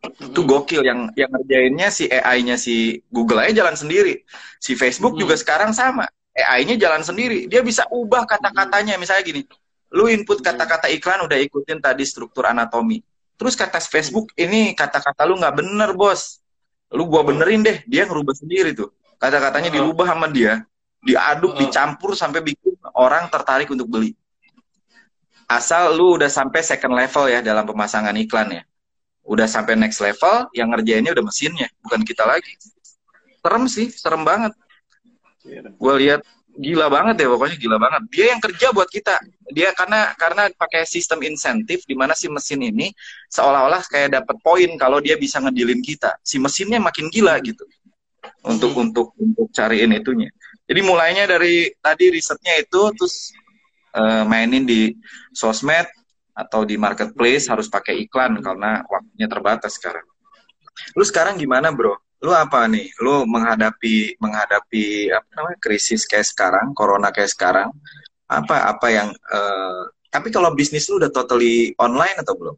itu 0.02 0.40
gokil 0.42 0.82
yang 0.82 1.14
yang 1.14 1.30
ngerjainnya 1.30 1.88
si 1.94 2.10
AI-nya 2.10 2.58
si 2.58 2.98
Google 3.06 3.46
aja 3.46 3.62
jalan 3.62 3.78
sendiri. 3.78 4.26
Si 4.58 4.74
Facebook 4.74 5.14
hmm. 5.14 5.22
juga 5.22 5.34
sekarang 5.38 5.70
sama 5.70 6.10
AI-nya 6.32 6.80
jalan 6.80 7.04
sendiri. 7.04 7.44
Dia 7.46 7.60
bisa 7.60 7.84
ubah 7.92 8.24
kata-katanya. 8.24 8.96
Misalnya 8.96 9.24
gini 9.24 9.42
lu 9.92 10.08
input 10.08 10.40
kata-kata 10.40 10.88
iklan 10.88 11.28
udah 11.28 11.36
ikutin 11.36 11.78
tadi 11.78 12.02
struktur 12.08 12.48
anatomi. 12.48 13.04
Terus 13.36 13.54
kata 13.54 13.76
Facebook 13.78 14.32
ini 14.40 14.72
kata-kata 14.72 15.28
lu 15.28 15.36
nggak 15.36 15.54
bener 15.60 15.90
bos. 15.92 16.40
Lu 16.92 17.08
gua 17.08 17.24
benerin 17.24 17.60
deh 17.64 17.84
dia 17.84 18.08
ngerubah 18.08 18.32
sendiri 18.32 18.72
tuh. 18.72 18.88
Kata-katanya 19.20 19.68
dirubah 19.68 20.08
sama 20.08 20.32
dia. 20.32 20.64
Diaduk 21.02 21.58
dicampur 21.58 22.16
sampai 22.16 22.40
bikin 22.40 22.78
orang 22.96 23.28
tertarik 23.28 23.68
untuk 23.68 23.90
beli. 23.90 24.16
Asal 25.50 25.92
lu 25.92 26.16
udah 26.16 26.30
sampai 26.32 26.64
second 26.64 26.96
level 26.96 27.28
ya 27.28 27.44
dalam 27.44 27.68
pemasangan 27.68 28.14
iklan 28.16 28.48
ya. 28.48 28.62
Udah 29.22 29.44
sampai 29.44 29.76
next 29.76 30.00
level 30.00 30.48
yang 30.56 30.72
ngerjainnya 30.72 31.12
udah 31.12 31.24
mesinnya 31.26 31.68
bukan 31.84 32.00
kita 32.06 32.24
lagi. 32.24 32.56
Serem 33.42 33.64
sih 33.66 33.90
serem 33.90 34.22
banget 34.22 34.54
gue 35.50 35.94
lihat 36.06 36.20
gila 36.52 36.92
banget 36.92 37.24
ya 37.24 37.28
pokoknya 37.32 37.56
gila 37.56 37.76
banget 37.80 38.02
dia 38.12 38.26
yang 38.36 38.40
kerja 38.44 38.66
buat 38.76 38.88
kita 38.92 39.16
dia 39.50 39.72
karena 39.72 40.12
karena 40.20 40.52
pakai 40.52 40.84
sistem 40.84 41.24
insentif 41.24 41.88
di 41.88 41.96
mana 41.96 42.12
si 42.12 42.28
mesin 42.28 42.60
ini 42.60 42.92
seolah-olah 43.32 43.80
kayak 43.88 44.20
dapat 44.20 44.36
poin 44.44 44.68
kalau 44.76 45.00
dia 45.00 45.16
bisa 45.16 45.40
ngedilin 45.40 45.80
kita 45.80 46.20
si 46.20 46.36
mesinnya 46.36 46.76
makin 46.76 47.08
gila 47.08 47.40
gitu 47.40 47.64
untuk 48.44 48.76
hmm. 48.76 48.84
untuk 48.84 49.06
untuk 49.16 49.48
cariin 49.48 49.96
itunya 49.96 50.28
jadi 50.68 50.80
mulainya 50.84 51.24
dari 51.24 51.72
tadi 51.80 52.12
risetnya 52.12 52.60
itu 52.60 52.80
terus 52.96 53.32
uh, 53.96 54.24
mainin 54.28 54.64
di 54.64 54.92
sosmed 55.32 55.88
atau 56.32 56.64
di 56.64 56.80
marketplace 56.80 57.48
harus 57.48 57.68
pakai 57.68 58.08
iklan 58.08 58.40
karena 58.40 58.80
waktunya 58.88 59.28
terbatas 59.28 59.76
sekarang. 59.76 60.04
Lu 60.96 61.04
sekarang 61.04 61.36
gimana, 61.36 61.68
Bro? 61.68 62.00
Lu 62.22 62.30
apa 62.30 62.70
nih? 62.70 62.94
Lu 63.02 63.26
menghadapi 63.26 64.16
menghadapi 64.22 65.10
apa 65.10 65.28
namanya 65.34 65.58
krisis 65.58 66.06
kayak 66.06 66.26
sekarang, 66.30 66.70
corona 66.72 67.10
kayak 67.10 67.34
sekarang. 67.34 67.74
Apa 68.30 68.70
apa 68.70 68.86
yang 68.88 69.08
uh, 69.10 69.90
tapi 70.12 70.30
kalau 70.30 70.54
bisnis 70.54 70.86
lu 70.86 71.02
udah 71.02 71.10
totally 71.10 71.74
online 71.82 72.16
atau 72.22 72.38
belum? 72.38 72.56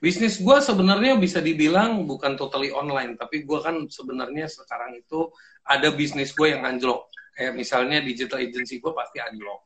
Bisnis 0.00 0.40
gue 0.40 0.56
sebenarnya 0.60 1.16
bisa 1.16 1.40
dibilang 1.40 2.04
bukan 2.04 2.36
totally 2.36 2.72
online, 2.72 3.16
tapi 3.16 3.44
gue 3.44 3.58
kan 3.60 3.84
sebenarnya 3.88 4.48
sekarang 4.48 4.96
itu 4.96 5.28
ada 5.64 5.88
bisnis 5.92 6.32
gue 6.32 6.52
yang 6.52 6.64
anjlok. 6.64 7.08
Kayak 7.34 7.52
misalnya 7.58 7.98
digital 8.00 8.40
agency 8.40 8.78
gue 8.80 8.92
pasti 8.92 9.18
anjlok. 9.20 9.60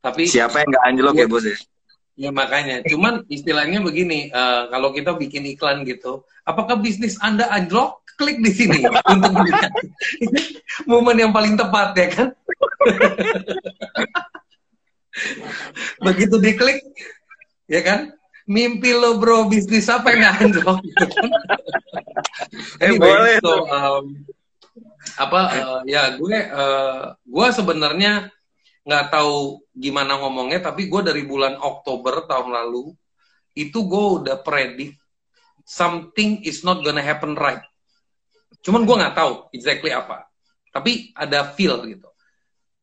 Tapi 0.00 0.30
siapa 0.30 0.62
yang 0.62 0.68
nggak 0.70 0.86
anjlok 0.86 1.14
ya 1.18 1.26
bos 1.26 1.46
ya? 1.46 1.58
Ya 2.16 2.30
makanya, 2.32 2.80
cuman 2.88 3.28
istilahnya 3.28 3.84
begini, 3.84 4.32
uh, 4.32 4.72
kalau 4.72 4.88
kita 4.96 5.12
bikin 5.12 5.44
iklan 5.52 5.84
gitu, 5.84 6.24
apakah 6.48 6.80
bisnis 6.80 7.20
Anda 7.20 7.44
anjlok? 7.52 8.05
Klik 8.16 8.40
di 8.40 8.52
sini 8.52 8.80
untuk 8.88 9.32
melihat. 9.32 9.72
momen 10.90 11.16
yang 11.20 11.32
paling 11.36 11.56
tepat 11.56 11.92
ya 11.96 12.08
kan? 12.08 12.28
Begitu 16.06 16.36
diklik, 16.40 16.80
ya 17.68 17.80
kan? 17.84 18.00
Mimpi 18.46 18.94
lo 18.94 19.20
bro, 19.20 19.48
bisnis 19.48 19.90
apa 19.92 20.12
yang 20.16 20.32
anjlok? 20.32 20.80
Gitu 20.80 21.06
kan? 21.12 21.30
eh, 22.80 22.92
boleh. 22.96 23.36
So, 23.44 23.68
um, 23.68 24.04
apa 25.16 25.40
uh, 25.54 25.80
ya 25.86 26.18
gue 26.18 26.38
uh, 26.50 27.14
gue 27.22 27.46
sebenarnya 27.54 28.28
nggak 28.86 29.06
tahu 29.10 29.62
gimana 29.74 30.18
ngomongnya 30.18 30.70
tapi 30.70 30.90
gue 30.90 31.00
dari 31.02 31.22
bulan 31.22 31.58
Oktober 31.58 32.26
tahun 32.26 32.54
lalu 32.54 32.94
itu 33.56 33.78
gue 33.86 34.06
udah 34.22 34.36
predik 34.42 34.98
something 35.66 36.42
is 36.42 36.62
not 36.62 36.82
gonna 36.82 37.02
happen 37.02 37.34
right 37.38 37.62
cuman 38.66 38.82
gue 38.82 38.96
nggak 38.98 39.14
tahu 39.14 39.32
exactly 39.54 39.94
apa. 39.94 40.26
Tapi 40.74 41.14
ada 41.14 41.46
feel 41.54 41.78
gitu. 41.86 42.10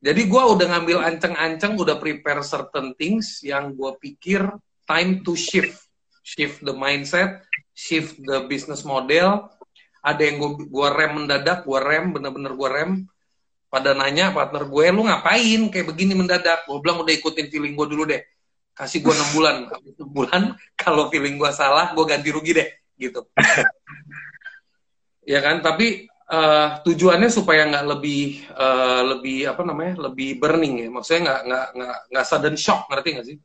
Jadi 0.00 0.24
gue 0.24 0.42
udah 0.42 0.66
ngambil 0.72 0.98
anceng-anceng 1.04 1.76
udah 1.76 2.00
prepare 2.00 2.40
certain 2.40 2.96
things 2.96 3.44
yang 3.44 3.76
gue 3.76 3.92
pikir 4.00 4.40
time 4.88 5.20
to 5.20 5.36
shift. 5.36 5.84
Shift 6.24 6.64
the 6.64 6.72
mindset 6.72 7.44
shift 7.74 8.16
the 8.22 8.46
business 8.46 8.86
model. 8.86 9.50
Ada 10.00 10.22
yang 10.30 10.36
gue 10.38 10.70
gua 10.70 10.94
rem 10.94 11.20
mendadak 11.20 11.66
gue 11.66 11.78
rem 11.82 12.14
bener-bener 12.14 12.54
gue 12.54 12.70
rem. 12.70 12.90
Pada 13.68 13.90
nanya 13.90 14.30
partner 14.30 14.70
gue 14.70 14.84
lu 14.94 15.02
ngapain 15.02 15.60
kayak 15.68 15.86
begini 15.90 16.14
mendadak? 16.14 16.62
Gue 16.70 16.78
bilang 16.78 17.02
udah 17.02 17.10
ikutin 17.10 17.50
feeling 17.50 17.74
gue 17.74 17.86
dulu 17.90 18.06
deh. 18.06 18.22
Kasih 18.72 19.02
gue 19.02 19.10
enam 19.10 19.28
bulan. 19.34 19.56
Enam 19.68 20.08
bulan 20.14 20.42
kalau 20.80 21.10
feeling 21.10 21.36
gue 21.36 21.50
salah 21.50 21.90
gue 21.92 22.04
ganti 22.06 22.30
rugi 22.30 22.54
deh 22.54 22.68
gitu 22.94 23.26
ya 25.24 25.40
kan? 25.40 25.60
Tapi 25.60 26.08
uh, 26.30 26.80
tujuannya 26.84 27.28
supaya 27.28 27.68
nggak 27.68 27.86
lebih 27.96 28.48
uh, 28.54 29.02
lebih 29.16 29.50
apa 29.50 29.62
namanya 29.64 30.08
lebih 30.08 30.40
burning 30.40 30.86
ya. 30.86 30.88
Maksudnya 30.92 31.20
nggak 31.24 31.40
nggak 31.48 31.66
nggak 31.76 31.98
nggak 32.12 32.26
sudden 32.26 32.56
shock 32.56 32.86
ngerti 32.88 33.08
nggak 33.16 33.26
sih? 33.28 33.38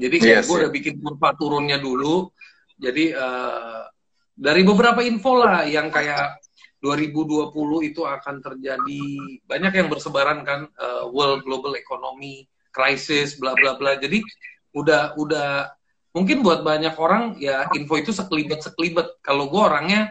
Jadi 0.00 0.16
kayak 0.18 0.42
yes, 0.42 0.48
gue 0.48 0.56
udah 0.64 0.72
bikin 0.72 0.94
kurva 0.98 1.36
turunnya 1.36 1.76
dulu. 1.76 2.32
Jadi 2.80 3.12
uh, 3.12 3.84
dari 4.32 4.62
beberapa 4.64 5.04
info 5.04 5.38
lah 5.38 5.68
yang 5.68 5.92
kayak 5.92 6.40
2020 6.82 7.54
itu 7.92 8.02
akan 8.02 8.42
terjadi. 8.42 9.04
Banyak 9.46 9.72
yang 9.76 9.88
bersebaran 9.92 10.42
kan 10.42 10.66
uh, 10.80 11.06
world 11.12 11.46
global 11.46 11.78
economy 11.78 12.48
crisis 12.74 13.38
bla 13.38 13.54
bla 13.54 13.78
bla. 13.78 13.94
Jadi 14.00 14.18
udah 14.74 15.14
udah 15.20 15.70
mungkin 16.16 16.40
buat 16.40 16.64
banyak 16.64 16.96
orang 16.96 17.36
ya 17.38 17.68
info 17.76 18.00
itu 18.00 18.10
sekelibet 18.10 18.64
sekelibet. 18.64 19.20
Kalau 19.22 19.46
gue 19.52 19.60
orangnya 19.60 20.10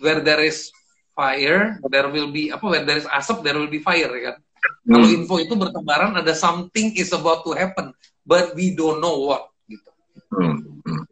where 0.00 0.20
there 0.20 0.42
is 0.44 0.72
fire 1.16 1.76
there 1.92 2.08
will 2.08 2.30
be 2.32 2.48
apa 2.48 2.64
where 2.64 2.84
there 2.86 3.00
is 3.00 3.08
asap 3.10 3.44
there 3.44 3.56
will 3.56 3.70
be 3.70 3.82
fire 3.82 4.10
ya 4.16 4.32
kan. 4.32 4.36
Hmm. 4.40 4.92
Kalau 4.92 5.06
info 5.08 5.34
itu 5.40 5.54
bertebaran 5.56 6.12
ada 6.16 6.36
something 6.36 6.92
is 6.96 7.12
about 7.16 7.44
to 7.48 7.56
happen 7.56 7.96
but 8.24 8.52
we 8.52 8.76
don't 8.76 9.00
know 9.00 9.28
what 9.28 9.52
gitu. 9.66 9.90
Hmm. 10.32 10.60
hmm 10.84 11.04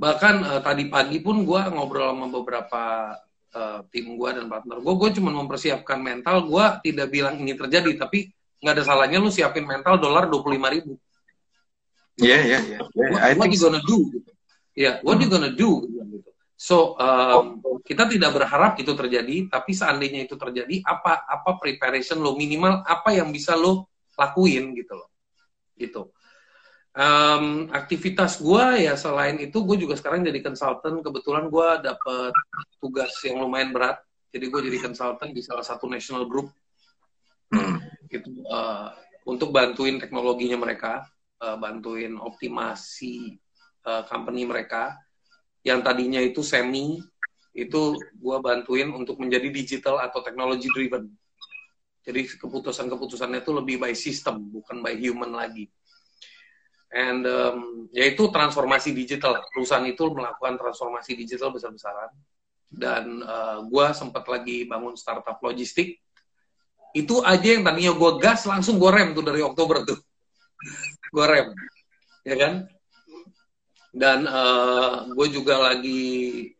bahkan 0.00 0.40
uh, 0.40 0.60
tadi 0.64 0.88
pagi 0.88 1.20
pun 1.20 1.44
gue 1.44 1.60
ngobrol 1.76 2.16
sama 2.16 2.32
beberapa 2.32 2.82
uh, 3.52 3.84
tim 3.92 4.16
gue 4.16 4.28
dan 4.32 4.48
partner 4.48 4.80
gue 4.80 4.94
gue 4.96 5.10
cuma 5.20 5.28
mempersiapkan 5.28 6.00
mental 6.00 6.48
gue 6.48 6.64
tidak 6.88 7.12
bilang 7.12 7.36
ini 7.36 7.52
terjadi 7.52 8.08
tapi 8.08 8.32
nggak 8.64 8.80
ada 8.80 8.84
salahnya 8.88 9.20
lu 9.20 9.28
siapin 9.28 9.68
mental 9.68 10.00
dolar 10.00 10.24
dua 10.24 10.40
puluh 10.40 10.56
lima 10.56 10.72
ribu 10.72 10.96
Iya, 12.20 12.36
iya, 12.44 12.58
iya. 12.60 12.78
What 13.32 13.48
you 13.48 13.56
gonna 13.56 13.80
do? 13.80 14.12
Ya, 14.12 14.20
yeah, 14.76 14.94
what 15.00 15.16
you 15.24 15.28
gonna 15.32 15.56
do? 15.56 15.88
Gitu. 15.88 16.29
So 16.60 16.92
um, 17.00 17.64
kita 17.80 18.04
tidak 18.04 18.36
berharap 18.36 18.76
itu 18.76 18.92
terjadi, 18.92 19.48
tapi 19.48 19.72
seandainya 19.72 20.28
itu 20.28 20.36
terjadi, 20.36 20.84
apa 20.84 21.24
apa 21.24 21.56
preparation 21.56 22.20
lo 22.20 22.36
minimal 22.36 22.84
apa 22.84 23.16
yang 23.16 23.32
bisa 23.32 23.56
lo 23.56 23.88
lakuin 24.12 24.76
gitu 24.76 24.92
loh, 24.92 25.08
gitu. 25.80 26.12
Um, 26.92 27.72
aktivitas 27.72 28.36
gue 28.44 28.84
ya 28.84 28.92
selain 28.92 29.40
itu 29.40 29.56
gue 29.64 29.80
juga 29.80 29.96
sekarang 29.96 30.20
jadi 30.20 30.36
konsultan 30.44 31.00
kebetulan 31.00 31.48
gue 31.48 31.68
dapet 31.80 32.34
tugas 32.76 33.16
yang 33.24 33.40
lumayan 33.40 33.72
berat. 33.72 33.96
Jadi 34.28 34.44
gue 34.52 34.60
jadi 34.68 34.78
konsultan 34.84 35.32
di 35.32 35.40
salah 35.40 35.64
satu 35.64 35.88
national 35.88 36.28
group. 36.28 36.52
Gitu 38.12 38.44
uh, 38.44 38.92
untuk 39.24 39.48
bantuin 39.48 39.96
teknologinya 39.96 40.60
mereka 40.60 41.08
uh, 41.40 41.56
bantuin 41.56 42.20
optimasi 42.20 43.32
uh, 43.88 44.04
company 44.04 44.44
mereka 44.44 45.00
yang 45.66 45.84
tadinya 45.84 46.20
itu 46.20 46.40
semi 46.40 47.00
itu 47.50 47.98
gue 47.98 48.36
bantuin 48.40 48.88
untuk 48.94 49.18
menjadi 49.18 49.50
digital 49.50 49.98
atau 50.00 50.22
technology 50.22 50.70
driven. 50.70 51.10
Jadi 52.00 52.26
keputusan-keputusannya 52.40 53.44
itu 53.44 53.52
lebih 53.52 53.76
by 53.76 53.92
system 53.92 54.48
bukan 54.48 54.80
by 54.80 54.96
human 54.96 55.34
lagi. 55.36 55.68
And 56.90 57.22
um, 57.26 57.58
yaitu 57.94 58.30
transformasi 58.32 58.96
digital. 58.96 59.42
Perusahaan 59.52 59.84
itu 59.86 60.10
melakukan 60.10 60.58
transformasi 60.58 61.14
digital 61.14 61.52
besar-besaran. 61.54 62.10
Dan 62.70 63.20
uh, 63.26 63.66
gue 63.66 63.86
sempat 63.92 64.24
lagi 64.30 64.64
bangun 64.64 64.94
startup 64.94 65.38
logistik. 65.42 66.00
Itu 66.90 67.22
aja 67.22 67.58
yang 67.58 67.62
tadinya 67.62 67.94
gue 67.94 68.10
gas 68.18 68.46
langsung 68.46 68.78
gue 68.78 68.90
rem 68.90 69.14
tuh 69.14 69.22
dari 69.22 69.42
Oktober 69.42 69.86
tuh. 69.86 69.98
Gue 71.14 71.26
rem. 71.26 71.50
Ya 72.22 72.38
kan 72.38 72.66
dan 73.90 74.26
uh, 74.26 75.06
gue 75.10 75.26
juga 75.34 75.58
lagi 75.58 76.52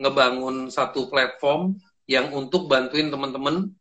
ngebangun 0.00 0.72
satu 0.72 1.08
platform 1.12 1.76
yang 2.08 2.32
untuk 2.32 2.70
bantuin 2.70 3.12
teman-teman 3.12 3.72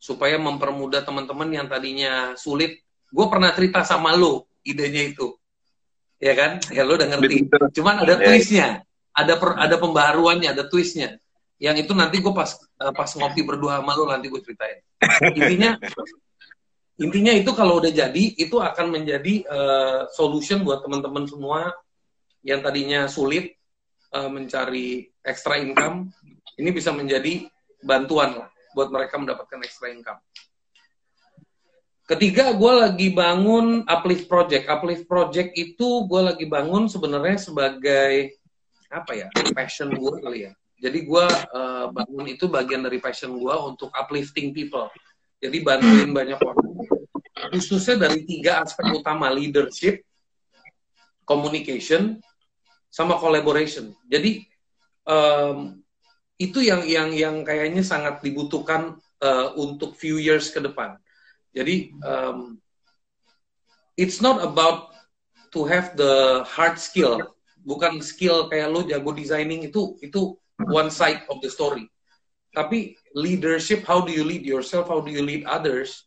supaya 0.00 0.36
mempermudah 0.36 1.04
teman-teman 1.04 1.48
yang 1.48 1.66
tadinya 1.68 2.36
sulit 2.36 2.80
gue 3.10 3.26
pernah 3.26 3.52
cerita 3.52 3.84
sama 3.84 4.12
lo 4.16 4.48
idenya 4.64 5.12
itu 5.12 5.40
ya 6.20 6.36
kan? 6.36 6.60
Ya 6.70 6.84
lo 6.84 6.94
udah 6.94 7.08
ngerti. 7.16 7.48
Cuman 7.80 8.04
ada 8.04 8.20
ya. 8.20 8.28
twistnya, 8.28 8.68
ada 9.16 9.34
per, 9.40 9.56
ada 9.56 9.76
pembaruannya, 9.80 10.52
ada 10.52 10.68
twistnya. 10.68 11.16
Yang 11.56 11.88
itu 11.88 11.92
nanti 11.96 12.20
gue 12.20 12.32
pas 12.32 12.56
uh, 12.80 12.92
pas 12.92 13.10
ngopi 13.16 13.40
berdua 13.42 13.80
sama 13.80 13.96
lo 13.96 14.04
nanti 14.06 14.28
gue 14.28 14.40
ceritain. 14.44 14.78
Intinya 15.32 15.80
intinya 17.00 17.32
itu 17.32 17.50
kalau 17.56 17.80
udah 17.80 17.88
jadi 17.88 18.24
itu 18.36 18.60
akan 18.60 18.92
menjadi 18.92 19.48
uh, 19.48 20.04
solution 20.12 20.60
buat 20.60 20.84
teman-teman 20.84 21.24
semua 21.24 21.72
yang 22.44 22.64
tadinya 22.64 23.06
sulit 23.06 23.56
uh, 24.14 24.28
mencari 24.28 25.08
extra 25.24 25.60
income. 25.60 26.10
Ini 26.60 26.70
bisa 26.72 26.92
menjadi 26.92 27.48
bantuan 27.80 28.36
lah 28.36 28.48
buat 28.76 28.92
mereka 28.92 29.16
mendapatkan 29.18 29.60
extra 29.64 29.90
income. 29.90 30.20
Ketiga, 32.10 32.50
gue 32.50 32.72
lagi 32.74 33.08
bangun 33.14 33.86
uplift 33.86 34.26
project. 34.26 34.66
Uplift 34.66 35.06
project 35.06 35.54
itu 35.54 36.10
gue 36.10 36.22
lagi 36.34 36.46
bangun 36.50 36.90
sebenarnya 36.90 37.38
sebagai 37.38 38.34
apa 38.90 39.14
ya 39.14 39.26
passion 39.54 39.94
gue 39.94 40.12
kali 40.18 40.50
ya. 40.50 40.52
Jadi 40.80 41.06
gue 41.06 41.26
uh, 41.54 41.86
bangun 41.94 42.26
itu 42.26 42.50
bagian 42.50 42.82
dari 42.82 42.98
passion 42.98 43.38
gue 43.38 43.54
untuk 43.62 43.94
uplifting 43.94 44.50
people. 44.50 44.90
Jadi 45.38 45.62
bantuin 45.62 46.10
banyak 46.10 46.40
orang. 46.42 46.68
Khususnya 47.54 48.10
dari 48.10 48.26
tiga 48.26 48.66
aspek 48.66 48.90
utama 48.90 49.30
leadership, 49.30 50.02
communication, 51.22 52.18
sama 52.90 53.16
collaboration. 53.16 53.94
Jadi 54.10 54.44
um, 55.06 55.78
itu 56.36 56.60
yang 56.60 56.82
yang 56.84 57.14
yang 57.14 57.36
kayaknya 57.46 57.86
sangat 57.86 58.20
dibutuhkan 58.20 58.98
uh, 59.22 59.48
untuk 59.56 59.94
few 59.96 60.20
years 60.20 60.50
ke 60.50 60.60
depan 60.60 61.00
jadi 61.50 61.90
um, 62.06 62.58
it's 63.98 64.22
not 64.22 64.42
about 64.42 64.94
to 65.50 65.66
have 65.66 65.98
the 65.98 66.46
hard 66.46 66.78
skill, 66.78 67.34
bukan 67.66 67.98
skill 67.98 68.46
kayak 68.46 68.70
lo 68.70 68.86
jago 68.86 69.10
designing 69.10 69.66
itu 69.66 69.98
itu 69.98 70.38
one 70.70 70.90
side 70.94 71.26
of 71.26 71.42
the 71.42 71.50
story. 71.50 71.90
Tapi 72.54 72.94
leadership, 73.14 73.82
how 73.86 74.02
do 74.02 74.14
you 74.14 74.22
lead 74.22 74.46
yourself, 74.46 74.86
how 74.86 75.02
do 75.02 75.10
you 75.10 75.22
lead 75.22 75.42
others, 75.46 76.06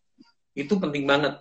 itu 0.56 0.76
penting 0.80 1.08
banget. 1.08 1.40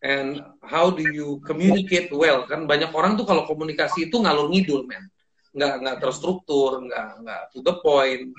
And 0.00 0.40
how 0.64 0.88
do 0.88 1.04
you 1.04 1.44
communicate 1.44 2.08
well? 2.08 2.48
Kan 2.48 2.64
banyak 2.64 2.88
orang 2.96 3.20
tuh 3.20 3.28
kalau 3.28 3.44
komunikasi 3.44 4.08
itu 4.08 4.16
ngalur 4.16 4.48
ngidul, 4.48 4.88
man. 4.88 5.04
Nggak 5.52 5.74
nggak 5.84 5.96
terstruktur, 6.00 6.80
nggak 6.88 7.08
nggak 7.20 7.42
to 7.52 7.60
the 7.60 7.76
point. 7.84 8.32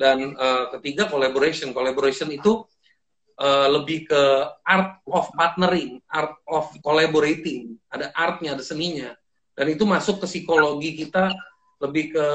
Dan 0.00 0.32
uh, 0.32 0.72
ketiga 0.80 1.12
collaboration. 1.12 1.76
Collaboration 1.76 2.32
itu 2.32 2.64
uh, 3.36 3.68
lebih 3.68 4.08
ke 4.08 4.22
art 4.64 5.04
of 5.04 5.28
partnering, 5.36 6.00
art 6.08 6.40
of 6.48 6.72
collaborating. 6.80 7.76
Ada 7.92 8.08
artnya, 8.16 8.56
ada 8.56 8.64
seninya. 8.64 9.12
Dan 9.52 9.76
itu 9.76 9.84
masuk 9.84 10.24
ke 10.24 10.26
psikologi 10.26 11.04
kita 11.04 11.30
lebih 11.84 12.16
ke 12.16 12.26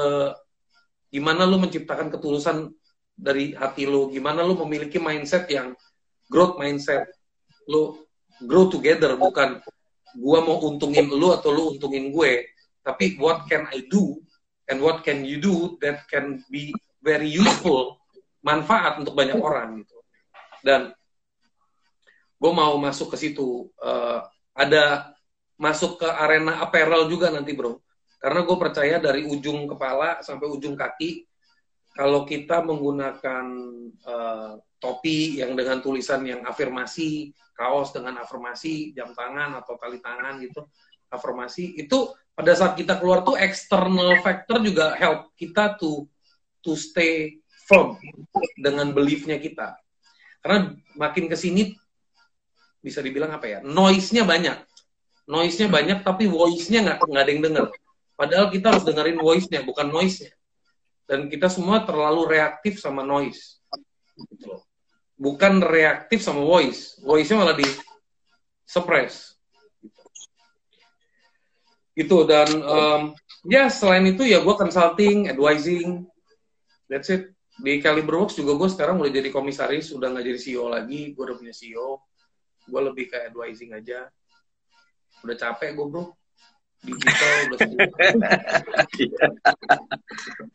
gimana 1.10 1.42
lu 1.42 1.58
menciptakan 1.58 2.08
ketulusan 2.08 2.70
dari 3.18 3.52
hati 3.52 3.84
lu, 3.84 4.08
gimana 4.08 4.40
lu 4.46 4.56
memiliki 4.64 4.96
mindset 4.96 5.50
yang 5.50 5.74
growth 6.30 6.56
mindset. 6.56 7.10
Lu 7.68 7.98
grow 8.44 8.68
together, 8.72 9.16
bukan 9.16 9.60
gua 10.16 10.42
mau 10.42 10.58
untungin 10.66 11.06
lu 11.10 11.30
atau 11.30 11.54
lu 11.54 11.76
untungin 11.76 12.10
gue, 12.10 12.50
tapi 12.82 13.14
what 13.20 13.46
can 13.46 13.68
I 13.70 13.86
do 13.86 14.18
and 14.66 14.82
what 14.82 15.06
can 15.06 15.22
you 15.22 15.38
do 15.38 15.76
that 15.84 16.06
can 16.10 16.42
be 16.50 16.74
very 17.02 17.28
useful, 17.28 18.00
manfaat 18.42 19.00
untuk 19.00 19.14
banyak 19.14 19.38
orang 19.38 19.84
gitu. 19.84 19.96
Dan 20.60 20.92
gue 22.40 22.52
mau 22.52 22.76
masuk 22.80 23.12
ke 23.12 23.16
situ 23.20 23.68
uh, 23.84 24.24
ada 24.56 25.12
masuk 25.60 26.00
ke 26.00 26.08
arena 26.08 26.64
apparel 26.64 27.04
juga 27.08 27.28
nanti 27.28 27.52
bro. 27.52 27.80
Karena 28.20 28.44
gue 28.44 28.56
percaya 28.56 28.96
dari 29.00 29.24
ujung 29.24 29.68
kepala 29.68 30.20
sampai 30.20 30.48
ujung 30.48 30.76
kaki 30.76 31.24
kalau 31.96 32.24
kita 32.24 32.64
menggunakan 32.64 33.44
uh, 34.06 34.52
topi 34.80 35.40
yang 35.40 35.52
dengan 35.52 35.84
tulisan 35.84 36.24
yang 36.24 36.40
afirmasi 36.48 37.32
kaos 37.60 37.92
dengan 37.92 38.24
afirmasi 38.24 38.96
jam 38.96 39.12
tangan 39.12 39.60
atau 39.60 39.76
tali 39.76 40.00
tangan 40.00 40.40
gitu 40.40 40.64
afirmasi 41.12 41.76
itu 41.76 42.08
pada 42.32 42.56
saat 42.56 42.72
kita 42.78 42.96
keluar 42.96 43.20
tuh 43.20 43.36
external 43.36 44.16
factor 44.24 44.64
juga 44.64 44.96
help 44.96 45.28
kita 45.36 45.76
to 45.76 46.08
to 46.64 46.72
stay 46.72 47.36
firm 47.68 48.00
dengan 48.56 48.96
beliefnya 48.96 49.36
kita. 49.36 49.76
Karena 50.40 50.72
makin 50.96 51.28
ke 51.28 51.36
sini 51.36 51.76
bisa 52.80 53.04
dibilang 53.04 53.36
apa 53.36 53.44
ya 53.44 53.58
noise-nya 53.60 54.24
banyak. 54.24 54.56
Noise-nya 55.28 55.68
banyak 55.68 55.98
tapi 56.00 56.24
voice-nya 56.30 56.80
nggak 56.80 56.98
nggak 57.04 57.22
ada 57.28 57.30
yang 57.30 57.44
denger. 57.44 57.66
Padahal 58.16 58.46
kita 58.48 58.72
harus 58.72 58.84
dengerin 58.88 59.20
voice-nya 59.20 59.60
bukan 59.60 59.92
noise-nya. 59.92 60.32
Dan 61.04 61.28
kita 61.28 61.52
semua 61.52 61.84
terlalu 61.84 62.24
reaktif 62.24 62.80
sama 62.80 63.04
noise. 63.04 63.60
Gitu 64.16 64.48
bukan 65.20 65.60
reaktif 65.60 66.24
sama 66.24 66.40
voice. 66.40 66.96
Voice-nya 67.04 67.44
malah 67.44 67.56
di 67.60 67.68
suppress. 68.64 69.36
Gitu 71.92 72.24
dan 72.24 72.48
um, 72.64 73.02
ya 73.44 73.68
selain 73.68 74.08
itu 74.08 74.24
ya 74.24 74.40
gue 74.40 74.54
consulting 74.56 75.28
advising. 75.28 76.08
That's 76.88 77.12
it. 77.12 77.36
Di 77.60 77.76
Caliber 77.84 78.24
Works 78.24 78.40
juga 78.40 78.56
gue 78.56 78.72
sekarang 78.72 78.96
udah 79.04 79.12
jadi 79.12 79.28
komisaris 79.28 79.92
udah 79.92 80.08
nggak 80.08 80.24
jadi 80.24 80.40
CEO 80.40 80.72
lagi. 80.72 81.12
Gue 81.12 81.28
udah 81.28 81.36
punya 81.36 81.52
CEO 81.52 82.00
gue 82.64 82.80
lebih 82.80 83.12
kayak 83.12 83.36
advising 83.36 83.76
aja. 83.76 84.08
Udah 85.20 85.36
capek 85.36 85.76
gue 85.76 85.86
bro 85.86 86.16
digital 86.80 87.60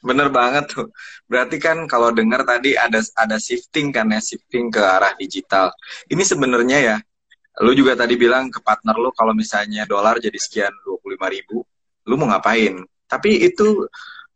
bener 0.07 0.27
banget 0.33 0.65
tuh. 0.73 0.89
Berarti 1.29 1.57
kan 1.61 1.85
kalau 1.85 2.09
dengar 2.09 2.41
tadi 2.41 2.73
ada 2.73 3.01
ada 3.17 3.37
shifting 3.37 3.93
kan 3.93 4.09
ya 4.09 4.21
shifting 4.21 4.73
ke 4.73 4.81
arah 4.81 5.13
digital. 5.17 5.69
Ini 6.09 6.23
sebenarnya 6.25 6.77
ya 6.81 6.97
lu 7.63 7.71
juga 7.71 7.95
tadi 7.95 8.19
bilang 8.19 8.51
ke 8.51 8.59
partner 8.59 8.99
lu 8.99 9.15
kalau 9.15 9.31
misalnya 9.31 9.87
dolar 9.87 10.19
jadi 10.19 10.35
sekian 10.35 10.73
dua 10.83 10.99
puluh 10.99 11.15
lima 11.15 11.29
ribu 11.29 11.61
lu 12.09 12.13
mau 12.17 12.29
ngapain? 12.33 12.81
Tapi 13.05 13.45
itu 13.45 13.85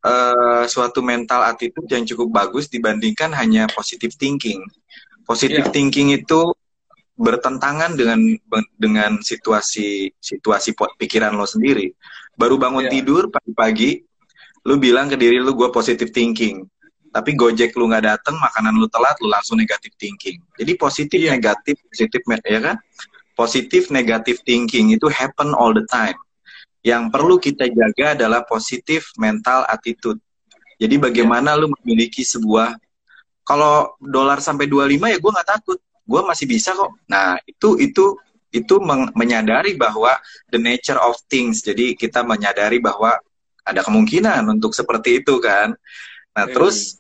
uh, 0.06 0.64
suatu 0.70 1.02
mental 1.02 1.42
attitude 1.50 1.90
yang 1.90 2.06
cukup 2.06 2.30
bagus 2.30 2.70
dibandingkan 2.70 3.34
hanya 3.34 3.66
positive 3.72 4.14
thinking. 4.16 4.62
Positive 5.26 5.70
yeah. 5.70 5.74
thinking 5.74 6.14
itu 6.14 6.54
bertentangan 7.20 8.00
dengan 8.00 8.20
dengan 8.80 9.20
situasi 9.20 10.08
situasi 10.16 10.72
pikiran 10.74 11.36
lo 11.36 11.44
sendiri. 11.44 11.92
Baru 12.40 12.56
bangun 12.56 12.88
yeah. 12.88 12.94
tidur 12.96 13.28
pagi-pagi, 13.28 14.00
lu 14.64 14.80
bilang 14.80 15.12
ke 15.12 15.20
diri 15.20 15.44
lu 15.44 15.52
gue 15.52 15.68
positive 15.68 16.16
thinking. 16.16 16.64
Tapi 17.12 17.36
Gojek 17.36 17.76
lu 17.76 17.92
nggak 17.92 18.06
dateng, 18.08 18.40
makanan 18.40 18.80
lu 18.80 18.88
telat, 18.88 19.20
lu 19.20 19.28
langsung 19.28 19.60
negatif 19.60 19.92
thinking. 20.00 20.40
Jadi 20.56 20.72
positif 20.80 21.20
yeah. 21.20 21.36
negatif 21.36 21.76
positif 21.92 22.24
ya 22.24 22.60
kan? 22.64 22.78
Positif 23.36 23.92
negatif 23.92 24.40
thinking 24.48 24.96
itu 24.96 25.12
happen 25.12 25.52
all 25.52 25.76
the 25.76 25.84
time. 25.92 26.16
Yang 26.88 27.12
perlu 27.12 27.36
kita 27.36 27.68
jaga 27.68 28.16
adalah 28.16 28.48
positif 28.48 29.12
mental 29.20 29.68
attitude. 29.68 30.24
Jadi 30.80 30.96
bagaimana 30.96 31.60
yeah. 31.60 31.60
lu 31.60 31.68
memiliki 31.84 32.24
sebuah 32.24 32.80
kalau 33.44 33.92
dolar 34.00 34.40
sampai 34.40 34.72
25 34.72 35.12
ya 35.12 35.18
gue 35.20 35.32
nggak 35.36 35.50
takut 35.60 35.84
gue 36.10 36.22
masih 36.26 36.50
bisa 36.50 36.74
kok. 36.74 36.90
Nah 37.06 37.38
itu 37.46 37.78
itu 37.78 38.18
itu 38.50 38.82
menyadari 39.14 39.78
bahwa 39.78 40.18
the 40.50 40.58
nature 40.58 40.98
of 40.98 41.14
things. 41.30 41.62
Jadi 41.62 41.94
kita 41.94 42.26
menyadari 42.26 42.82
bahwa 42.82 43.14
ada 43.62 43.86
kemungkinan 43.86 44.42
untuk 44.50 44.74
seperti 44.74 45.22
itu 45.22 45.38
kan. 45.38 45.78
Nah 46.34 46.46
hmm. 46.50 46.54
terus 46.58 46.98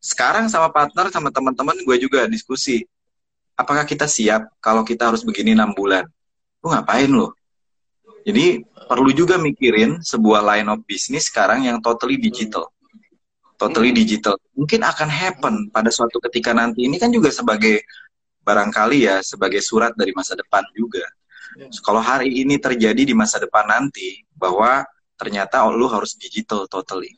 sekarang 0.00 0.48
sama 0.48 0.72
partner 0.72 1.12
sama 1.12 1.28
teman-teman 1.28 1.76
gue 1.84 1.96
juga 2.00 2.24
diskusi. 2.24 2.88
Apakah 3.58 3.84
kita 3.84 4.08
siap 4.08 4.48
kalau 4.64 4.86
kita 4.86 5.12
harus 5.12 5.26
begini 5.26 5.52
enam 5.52 5.76
bulan? 5.76 6.08
Lu 6.64 6.72
ngapain 6.72 7.10
lo? 7.10 7.36
Jadi 8.24 8.64
perlu 8.88 9.10
juga 9.12 9.36
mikirin 9.36 10.00
sebuah 10.00 10.40
line 10.40 10.68
of 10.72 10.80
business 10.88 11.28
sekarang 11.28 11.68
yang 11.68 11.82
totally 11.84 12.16
digital. 12.16 12.72
Totally 13.58 13.90
hmm. 13.92 13.98
digital. 13.98 14.34
Mungkin 14.54 14.80
akan 14.86 15.08
happen 15.10 15.54
pada 15.74 15.90
suatu 15.92 16.22
ketika 16.30 16.54
nanti. 16.54 16.86
Ini 16.86 16.96
kan 16.96 17.10
juga 17.10 17.28
sebagai 17.34 17.82
barangkali 18.48 19.04
ya 19.04 19.20
sebagai 19.20 19.60
surat 19.60 19.92
dari 19.92 20.16
masa 20.16 20.32
depan 20.32 20.64
juga. 20.72 21.04
Ya. 21.60 21.68
Kalau 21.84 22.00
hari 22.00 22.32
ini 22.40 22.56
terjadi 22.56 23.04
di 23.04 23.12
masa 23.12 23.36
depan 23.36 23.68
nanti 23.68 24.24
bahwa 24.32 24.88
ternyata 25.20 25.68
oh, 25.68 25.76
lu 25.76 25.84
harus 25.92 26.16
digital 26.16 26.64
totally. 26.64 27.12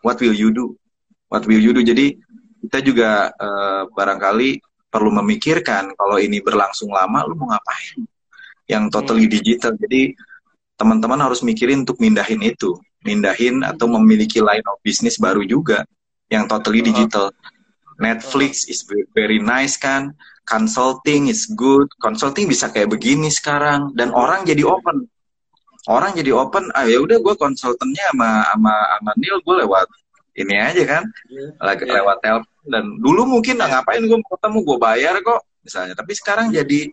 What 0.00 0.16
will 0.24 0.32
you 0.32 0.48
do? 0.48 0.80
What 1.28 1.44
will 1.44 1.60
you 1.60 1.76
do? 1.76 1.84
Jadi 1.84 2.16
kita 2.64 2.80
juga 2.80 3.28
uh, 3.36 3.84
barangkali 3.92 4.64
perlu 4.88 5.10
memikirkan 5.20 5.92
kalau 6.00 6.16
ini 6.16 6.40
berlangsung 6.40 6.88
lama 6.88 7.28
lu 7.28 7.36
mau 7.36 7.52
ngapain? 7.52 8.08
Yang 8.64 8.84
totally 8.88 9.28
hmm. 9.28 9.34
digital. 9.36 9.72
Jadi 9.76 10.16
teman-teman 10.80 11.20
harus 11.20 11.44
mikirin 11.44 11.84
untuk 11.84 12.00
mindahin 12.00 12.40
itu, 12.40 12.72
mindahin 13.04 13.60
atau 13.60 13.84
memiliki 14.00 14.40
line 14.40 14.64
of 14.64 14.80
business 14.80 15.20
baru 15.20 15.44
juga 15.44 15.84
yang 16.32 16.48
totally 16.48 16.80
digital. 16.80 17.28
Netflix 18.00 18.66
is 18.66 18.82
very 19.14 19.38
nice 19.38 19.78
kan, 19.78 20.10
consulting 20.44 21.32
is 21.32 21.48
good, 21.52 21.88
consulting 22.00 22.48
bisa 22.48 22.68
kayak 22.68 22.92
begini 22.92 23.32
sekarang 23.32 23.92
dan 23.96 24.12
orang 24.12 24.44
jadi 24.44 24.64
open. 24.64 25.08
Orang 25.84 26.16
jadi 26.16 26.32
open, 26.32 26.72
ah 26.72 26.88
ya 26.88 26.96
udah 26.96 27.20
gue 27.20 27.34
konsultannya 27.36 28.04
sama 28.08 28.40
sama 28.48 28.72
sama 28.72 29.12
Neil 29.20 29.36
gue 29.44 29.54
lewat 29.68 29.84
ini 30.34 30.56
aja 30.56 30.82
kan, 30.88 31.04
yeah. 31.28 31.52
lagi 31.60 31.84
yeah. 31.84 32.00
lewat 32.00 32.16
telepon 32.24 32.64
dan 32.72 32.84
dulu 33.04 33.28
mungkin 33.28 33.60
yeah. 33.60 33.68
ngapain 33.68 34.00
gue 34.00 34.16
mau 34.16 34.30
ketemu 34.32 34.58
gue 34.64 34.78
bayar 34.80 35.14
kok 35.20 35.40
misalnya, 35.60 35.92
tapi 35.92 36.12
sekarang 36.16 36.48
jadi 36.56 36.88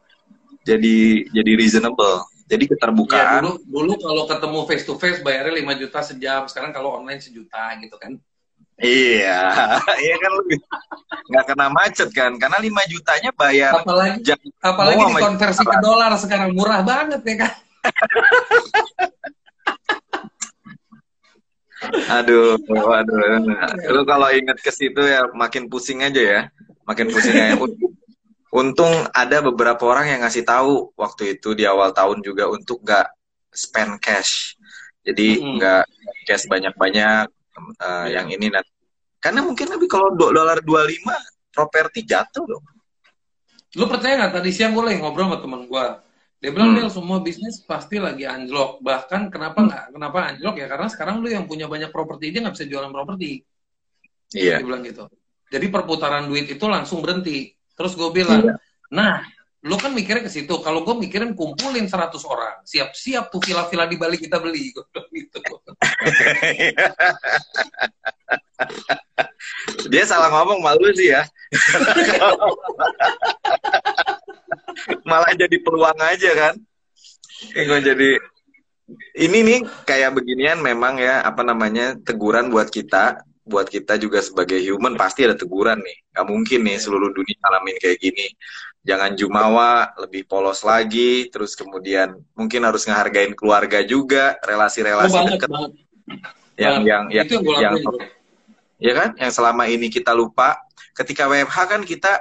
jadi 0.67 0.97
jadi 1.31 1.51
reasonable. 1.55 2.27
Jadi 2.51 2.67
keterbukaan. 2.67 3.23
Ya, 3.23 3.47
dulu 3.47 3.63
dulu 3.63 3.93
kalau 3.95 4.23
ketemu 4.27 4.59
face 4.67 4.83
to 4.83 4.99
face 4.99 5.23
bayarnya 5.23 5.63
5 5.71 5.81
juta 5.87 5.99
sejam, 6.03 6.41
sekarang 6.51 6.75
kalau 6.75 6.99
online 6.99 7.23
sejuta 7.23 7.79
gitu 7.79 7.95
kan. 7.95 8.19
Iya, 8.81 9.53
iya 10.03 10.15
kan 10.17 10.31
lebih 10.41 10.57
nggak 11.29 11.53
kena 11.53 11.69
macet 11.69 12.09
kan, 12.17 12.33
karena 12.41 12.57
5 12.57 12.81
jutanya 12.89 13.29
bayar. 13.37 13.77
Apalagi, 13.77 14.25
jam, 14.25 14.41
apalagi 14.57 15.05
dikonversi 15.05 15.61
ke 15.61 15.77
dolar 15.85 16.17
sekarang 16.17 16.57
murah 16.57 16.81
banget 16.81 17.21
ya 17.21 17.45
kan. 17.45 17.53
aduh, 22.17 22.57
aduh. 22.73 23.21
Lu 23.93 24.01
kalau 24.05 24.29
inget 24.33 24.57
ke 24.57 24.71
situ 24.73 25.01
ya 25.05 25.29
makin 25.37 25.69
pusing 25.69 26.01
aja 26.01 26.21
ya, 26.21 26.49
makin 26.89 27.13
pusing 27.13 27.37
aja. 27.37 27.53
Untung 28.51 29.07
ada 29.15 29.39
beberapa 29.45 29.85
orang 29.87 30.11
yang 30.11 30.21
ngasih 30.25 30.43
tahu 30.43 30.91
waktu 30.97 31.39
itu 31.39 31.55
di 31.55 31.63
awal 31.69 31.93
tahun 31.93 32.19
juga 32.25 32.49
untuk 32.49 32.81
nggak 32.81 33.07
spend 33.53 34.01
cash. 34.01 34.57
Jadi 35.05 35.37
nggak 35.37 35.85
hmm. 35.85 36.25
cash 36.27 36.49
banyak-banyak, 36.49 37.29
uh, 37.79 38.07
yang 38.09 38.27
ini 38.31 38.49
nanti 38.49 38.71
karena 39.21 39.45
mungkin 39.45 39.69
lebih 39.69 39.85
kalau 39.85 40.17
dolar 40.17 40.57
25 40.65 41.53
properti 41.53 42.01
jatuh 42.09 42.41
dong. 42.47 42.65
Lu 43.77 43.85
percaya 43.85 44.17
nggak 44.17 44.41
tadi 44.41 44.49
siang 44.49 44.73
gue 44.73 44.83
lagi 44.83 44.97
ngobrol 44.97 45.29
sama 45.29 45.37
teman 45.39 45.61
gue. 45.69 45.85
Dia 46.41 46.49
bilang 46.49 46.73
hmm. 46.73 46.89
semua 46.89 47.21
bisnis 47.21 47.61
pasti 47.61 48.01
lagi 48.01 48.25
anjlok. 48.25 48.81
Bahkan 48.81 49.29
kenapa 49.29 49.61
nggak 49.61 49.83
hmm. 49.87 49.93
kenapa 49.93 50.17
anjlok 50.33 50.55
ya 50.57 50.65
karena 50.65 50.87
sekarang 50.89 51.15
lu 51.21 51.29
yang 51.29 51.45
punya 51.45 51.69
banyak 51.69 51.93
properti 51.93 52.33
dia 52.33 52.41
nggak 52.41 52.55
bisa 52.57 52.65
jualan 52.65 52.89
properti. 52.89 53.45
Iya. 54.33 54.59
Dia 54.59 54.65
bilang 54.65 54.81
gitu. 54.81 55.05
Jadi 55.53 55.65
perputaran 55.69 56.25
duit 56.25 56.49
itu 56.49 56.65
langsung 56.65 57.05
berhenti. 57.05 57.53
Terus 57.77 57.93
gue 57.93 58.09
bilang, 58.09 58.41
iya. 58.41 58.55
nah 58.89 59.21
lu 59.61 59.77
kan 59.77 59.93
mikirnya 59.93 60.25
ke 60.25 60.31
situ. 60.31 60.57
Kalau 60.65 60.81
gue 60.81 60.95
mikirin 60.97 61.37
kumpulin 61.37 61.85
100 61.85 62.17
orang, 62.25 62.65
siap-siap 62.65 63.29
tuh 63.29 63.37
villa-villa 63.45 63.85
di 63.85 63.97
Bali 63.97 64.17
kita 64.17 64.41
beli 64.41 64.73
gitu. 64.73 64.81
Dia 69.91 70.05
salah 70.05 70.29
ngomong 70.33 70.61
malu 70.61 70.93
sih 70.97 71.09
ya. 71.13 71.25
Malah 75.09 75.33
jadi 75.37 75.57
peluang 75.61 75.99
aja 76.01 76.31
kan. 76.33 76.55
Gue 77.53 77.79
jadi 77.81 78.17
ini 79.17 79.39
nih 79.45 79.59
kayak 79.85 80.13
beginian 80.17 80.61
memang 80.61 80.97
ya 80.97 81.21
apa 81.21 81.43
namanya 81.45 81.95
teguran 82.01 82.49
buat 82.49 82.69
kita 82.69 83.21
buat 83.41 83.67
kita 83.67 83.97
juga 83.97 84.21
sebagai 84.21 84.61
human 84.61 84.93
pasti 84.95 85.25
ada 85.25 85.33
teguran 85.33 85.81
nih. 85.81 85.97
Gak 86.13 86.27
mungkin 86.29 86.59
nih 86.65 86.77
iya. 86.77 86.83
seluruh 86.83 87.09
dunia 87.09 87.37
alamin 87.45 87.75
kayak 87.81 87.97
gini 87.97 88.27
jangan 88.81 89.13
jumawa, 89.13 89.93
lebih 90.01 90.25
polos 90.25 90.65
lagi, 90.65 91.29
terus 91.29 91.53
kemudian 91.53 92.17
mungkin 92.33 92.65
harus 92.65 92.89
ngehargain 92.89 93.37
keluarga 93.37 93.85
juga, 93.85 94.41
relasi-relasi 94.41 95.17
oh, 95.17 95.25
dekat. 95.29 95.49
Yang 96.57 96.75
yang 96.85 97.03
yang 97.09 97.27
yang, 97.29 97.53
yang 97.61 97.75
ya 98.81 98.93
kan, 98.97 99.09
yang 99.17 99.31
selama 99.31 99.69
ini 99.69 99.87
kita 99.87 100.11
lupa. 100.11 100.57
Ketika 100.91 101.29
WFH 101.29 101.57
kan 101.69 101.81
kita 101.85 102.19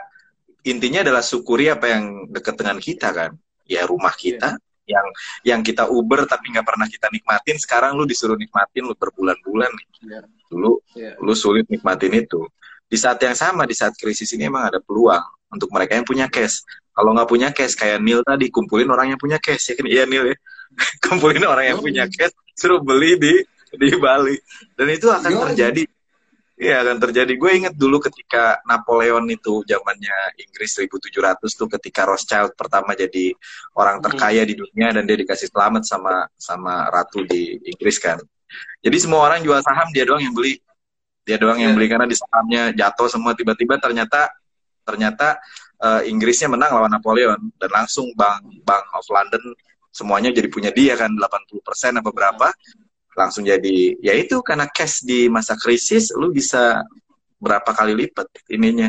intinya 0.68 1.02
adalah 1.02 1.24
syukuri 1.24 1.72
apa 1.72 1.90
yang 1.90 2.28
dekat 2.28 2.54
dengan 2.60 2.78
kita 2.78 3.08
kan, 3.10 3.30
ya 3.64 3.88
rumah 3.88 4.12
kita. 4.12 4.60
Yang 4.90 5.06
yang 5.46 5.60
kita 5.62 5.86
Uber 5.86 6.26
tapi 6.26 6.50
nggak 6.50 6.66
pernah 6.66 6.90
kita 6.90 7.06
nikmatin, 7.14 7.56
sekarang 7.62 7.94
lu 7.94 8.04
disuruh 8.04 8.34
nikmatin 8.34 8.82
lu 8.84 8.94
berbulan-bulan 8.98 9.70
nih. 9.70 9.88
Yeah. 10.02 10.24
Dulu 10.50 10.72
yeah. 10.98 11.14
lu 11.22 11.32
sulit 11.38 11.70
nikmatin 11.70 12.10
itu. 12.18 12.42
Di 12.90 12.98
saat 12.98 13.22
yang 13.22 13.38
sama, 13.38 13.70
di 13.70 13.78
saat 13.78 13.94
krisis 13.94 14.26
ini 14.34 14.50
emang 14.50 14.66
ada 14.66 14.82
peluang 14.82 15.22
untuk 15.54 15.70
mereka 15.70 15.94
yang 15.94 16.02
punya 16.02 16.26
cash. 16.26 16.66
Kalau 16.90 17.14
nggak 17.14 17.28
punya 17.30 17.48
cash, 17.54 17.78
kayak 17.78 18.02
Neil 18.02 18.26
tadi, 18.26 18.50
kumpulin 18.50 18.90
orang 18.90 19.14
yang 19.14 19.20
punya 19.20 19.38
cash. 19.38 19.70
Ya 19.70 19.74
kan? 19.78 19.86
Iya, 19.86 20.04
Neil 20.10 20.34
ya. 20.34 20.36
kumpulin 21.06 21.46
orang 21.46 21.70
yang 21.70 21.78
punya 21.78 22.10
cash, 22.10 22.34
suruh 22.58 22.82
beli 22.82 23.14
di 23.14 23.34
di 23.78 23.88
Bali. 23.94 24.34
Dan 24.74 24.90
itu 24.90 25.06
akan 25.06 25.54
terjadi. 25.54 25.86
Iya 26.60 26.84
akan 26.84 27.00
terjadi. 27.00 27.32
Gue 27.40 27.56
inget 27.56 27.72
dulu 27.72 28.04
ketika 28.04 28.60
Napoleon 28.68 29.24
itu 29.32 29.64
zamannya 29.64 30.36
Inggris 30.44 30.76
1700 30.76 31.40
tuh 31.56 31.68
ketika 31.72 32.04
Rothschild 32.04 32.52
pertama 32.52 32.92
jadi 32.92 33.32
orang 33.72 33.96
hmm. 33.98 34.04
terkaya 34.04 34.44
di 34.44 34.60
dunia 34.60 34.92
dan 34.92 35.08
dia 35.08 35.16
dikasih 35.16 35.48
selamat 35.48 35.88
sama 35.88 36.28
sama 36.36 36.92
ratu 36.92 37.24
di 37.24 37.56
Inggris 37.64 37.96
kan. 37.96 38.20
Jadi 38.84 38.96
semua 39.00 39.24
orang 39.24 39.40
jual 39.40 39.56
saham 39.64 39.88
dia 39.96 40.04
doang 40.04 40.20
yang 40.20 40.36
beli. 40.36 40.60
dia 41.20 41.36
doang 41.36 41.60
yang 41.60 41.76
iya. 41.76 41.78
beli 41.78 41.86
karena 41.86 42.08
di 42.08 42.16
sahamnya 42.16 42.62
jatuh 42.74 43.06
semua 43.06 43.36
tiba-tiba 43.36 43.76
ternyata 43.78 44.32
ternyata 44.82 45.38
uh, 45.78 46.02
Inggrisnya 46.02 46.48
menang 46.50 46.74
lawan 46.74 46.90
Napoleon 46.90 47.38
dan 47.60 47.70
langsung 47.70 48.08
Bank 48.16 48.42
Bank 48.64 48.88
of 48.96 49.04
London 49.12 49.54
semuanya 49.94 50.32
jadi 50.32 50.48
punya 50.50 50.72
dia 50.74 50.96
kan 50.96 51.12
80% 51.12 52.00
apa 52.02 52.10
berapa 52.10 52.48
langsung 53.20 53.44
jadi 53.44 54.00
ya 54.00 54.16
itu 54.16 54.40
karena 54.40 54.64
cash 54.72 55.04
di 55.04 55.28
masa 55.28 55.52
krisis 55.60 56.08
lu 56.16 56.32
bisa 56.32 56.80
berapa 57.36 57.68
kali 57.76 57.92
lipat 57.92 58.48
ininya. 58.48 58.88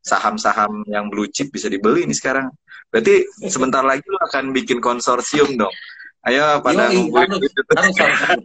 Saham-saham 0.00 0.84
yang 0.88 1.12
blue 1.12 1.28
chip 1.28 1.52
bisa 1.52 1.68
dibeli 1.68 2.04
ini 2.08 2.16
sekarang. 2.16 2.48
Berarti 2.88 3.24
sebentar 3.48 3.84
lagi 3.84 4.04
lu 4.04 4.16
akan 4.16 4.52
bikin 4.52 4.80
konsorsium 4.80 5.56
dong. 5.56 5.72
Ayo 6.24 6.60
pada 6.60 6.92
harus, 6.92 7.08
harus, 7.08 7.96
harus. 7.96 8.44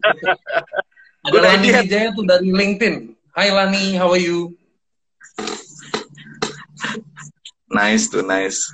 ada 1.27 1.37
Lani 1.43 1.67
Wijaya 1.75 2.09
tuh 2.15 2.23
dari 2.23 2.49
LinkedIn. 2.51 2.95
Hai 3.35 3.51
Lani 3.51 3.99
how 3.99 4.11
are 4.15 4.21
you? 4.21 4.55
Nice 7.67 8.07
tuh 8.07 8.23
nice. 8.23 8.71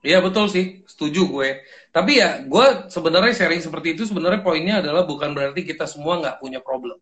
Iya 0.00 0.24
betul 0.24 0.48
sih, 0.48 0.82
setuju 0.88 1.28
gue. 1.28 1.50
Tapi 1.96 2.20
ya 2.20 2.44
gue 2.44 2.92
sebenarnya 2.92 3.32
sharing 3.32 3.64
seperti 3.64 3.96
itu 3.96 4.04
sebenarnya 4.04 4.44
poinnya 4.44 4.84
adalah 4.84 5.08
bukan 5.08 5.32
berarti 5.32 5.64
kita 5.64 5.88
semua 5.88 6.20
nggak 6.20 6.44
punya 6.44 6.60
problem. 6.60 7.00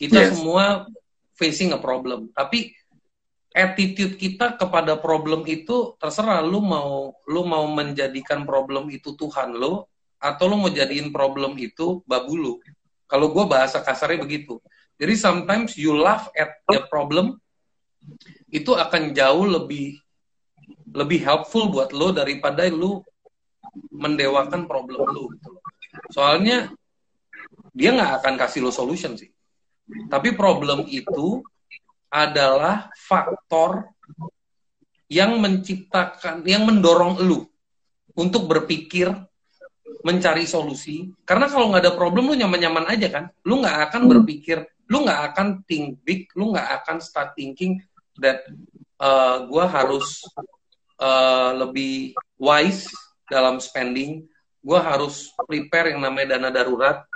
Kita 0.00 0.24
yes. 0.24 0.40
semua 0.40 0.88
facing 1.36 1.76
a 1.76 1.80
problem. 1.80 2.32
Tapi 2.32 2.72
attitude 3.52 4.16
kita 4.16 4.56
kepada 4.56 4.96
problem 4.96 5.44
itu 5.44 6.00
terserah 6.00 6.40
lu 6.40 6.64
mau 6.64 7.12
lu 7.28 7.44
mau 7.44 7.68
menjadikan 7.68 8.48
problem 8.48 8.88
itu 8.88 9.12
Tuhan 9.20 9.52
lo 9.52 9.92
atau 10.16 10.48
lu 10.48 10.64
mau 10.64 10.72
jadiin 10.72 11.12
problem 11.12 11.52
itu 11.60 12.00
babu 12.08 12.40
lu. 12.40 12.52
Kalau 13.04 13.28
gue 13.28 13.44
bahasa 13.44 13.84
kasarnya 13.84 14.24
begitu. 14.24 14.64
Jadi 14.96 15.12
sometimes 15.12 15.76
you 15.76 15.92
laugh 15.92 16.32
at 16.32 16.56
the 16.72 16.80
problem 16.88 17.36
itu 18.48 18.72
akan 18.72 19.12
jauh 19.12 19.44
lebih 19.44 20.00
lebih 20.96 21.20
helpful 21.20 21.68
buat 21.68 21.92
lo 21.92 22.16
daripada 22.16 22.64
lo 22.72 23.04
mendewakan 23.92 24.68
problem 24.68 25.06
lo 25.08 25.32
gitu 25.32 25.56
Soalnya 26.12 26.70
dia 27.72 27.90
nggak 27.92 28.22
akan 28.22 28.34
kasih 28.40 28.64
lo 28.64 28.72
solution 28.72 29.16
sih. 29.16 29.28
Tapi 30.10 30.34
problem 30.34 30.88
itu 30.88 31.44
adalah 32.10 32.90
faktor 32.96 33.92
yang 35.06 35.38
menciptakan, 35.38 36.42
yang 36.42 36.66
mendorong 36.66 37.22
lo 37.22 37.46
untuk 38.16 38.48
berpikir, 38.50 39.12
mencari 40.02 40.48
solusi. 40.48 41.12
Karena 41.22 41.46
kalau 41.46 41.70
nggak 41.70 41.84
ada 41.84 41.94
problem, 41.94 42.32
lo 42.32 42.34
nyaman-nyaman 42.34 42.86
aja 42.90 43.08
kan. 43.12 43.24
Lo 43.46 43.62
nggak 43.62 43.92
akan 43.92 44.02
berpikir, 44.10 44.66
lo 44.90 45.06
nggak 45.06 45.20
akan 45.32 45.46
think 45.68 46.02
big, 46.02 46.26
lo 46.34 46.50
nggak 46.56 46.82
akan 46.82 46.96
start 46.98 47.36
thinking 47.38 47.78
that 48.18 48.42
uh, 48.98 49.44
gue 49.46 49.64
harus 49.68 50.24
uh, 50.98 51.52
lebih 51.54 52.16
wise 52.40 52.88
dalam 53.26 53.58
spending, 53.58 54.24
gue 54.62 54.80
harus 54.80 55.30
prepare 55.46 55.94
yang 55.94 56.02
namanya 56.02 56.38
dana 56.38 56.50
darurat, 56.50 57.06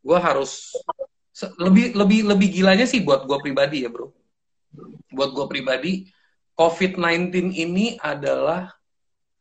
gue 0.00 0.18
harus 0.18 0.72
lebih 1.60 1.92
lebih 1.92 2.20
lebih 2.32 2.48
gilanya 2.48 2.88
sih 2.88 3.04
buat 3.04 3.28
gue 3.28 3.38
pribadi 3.44 3.84
ya 3.84 3.92
bro, 3.92 4.08
buat 5.12 5.30
gue 5.36 5.46
pribadi 5.48 6.08
COVID-19 6.56 7.52
ini 7.52 8.00
adalah 8.00 8.72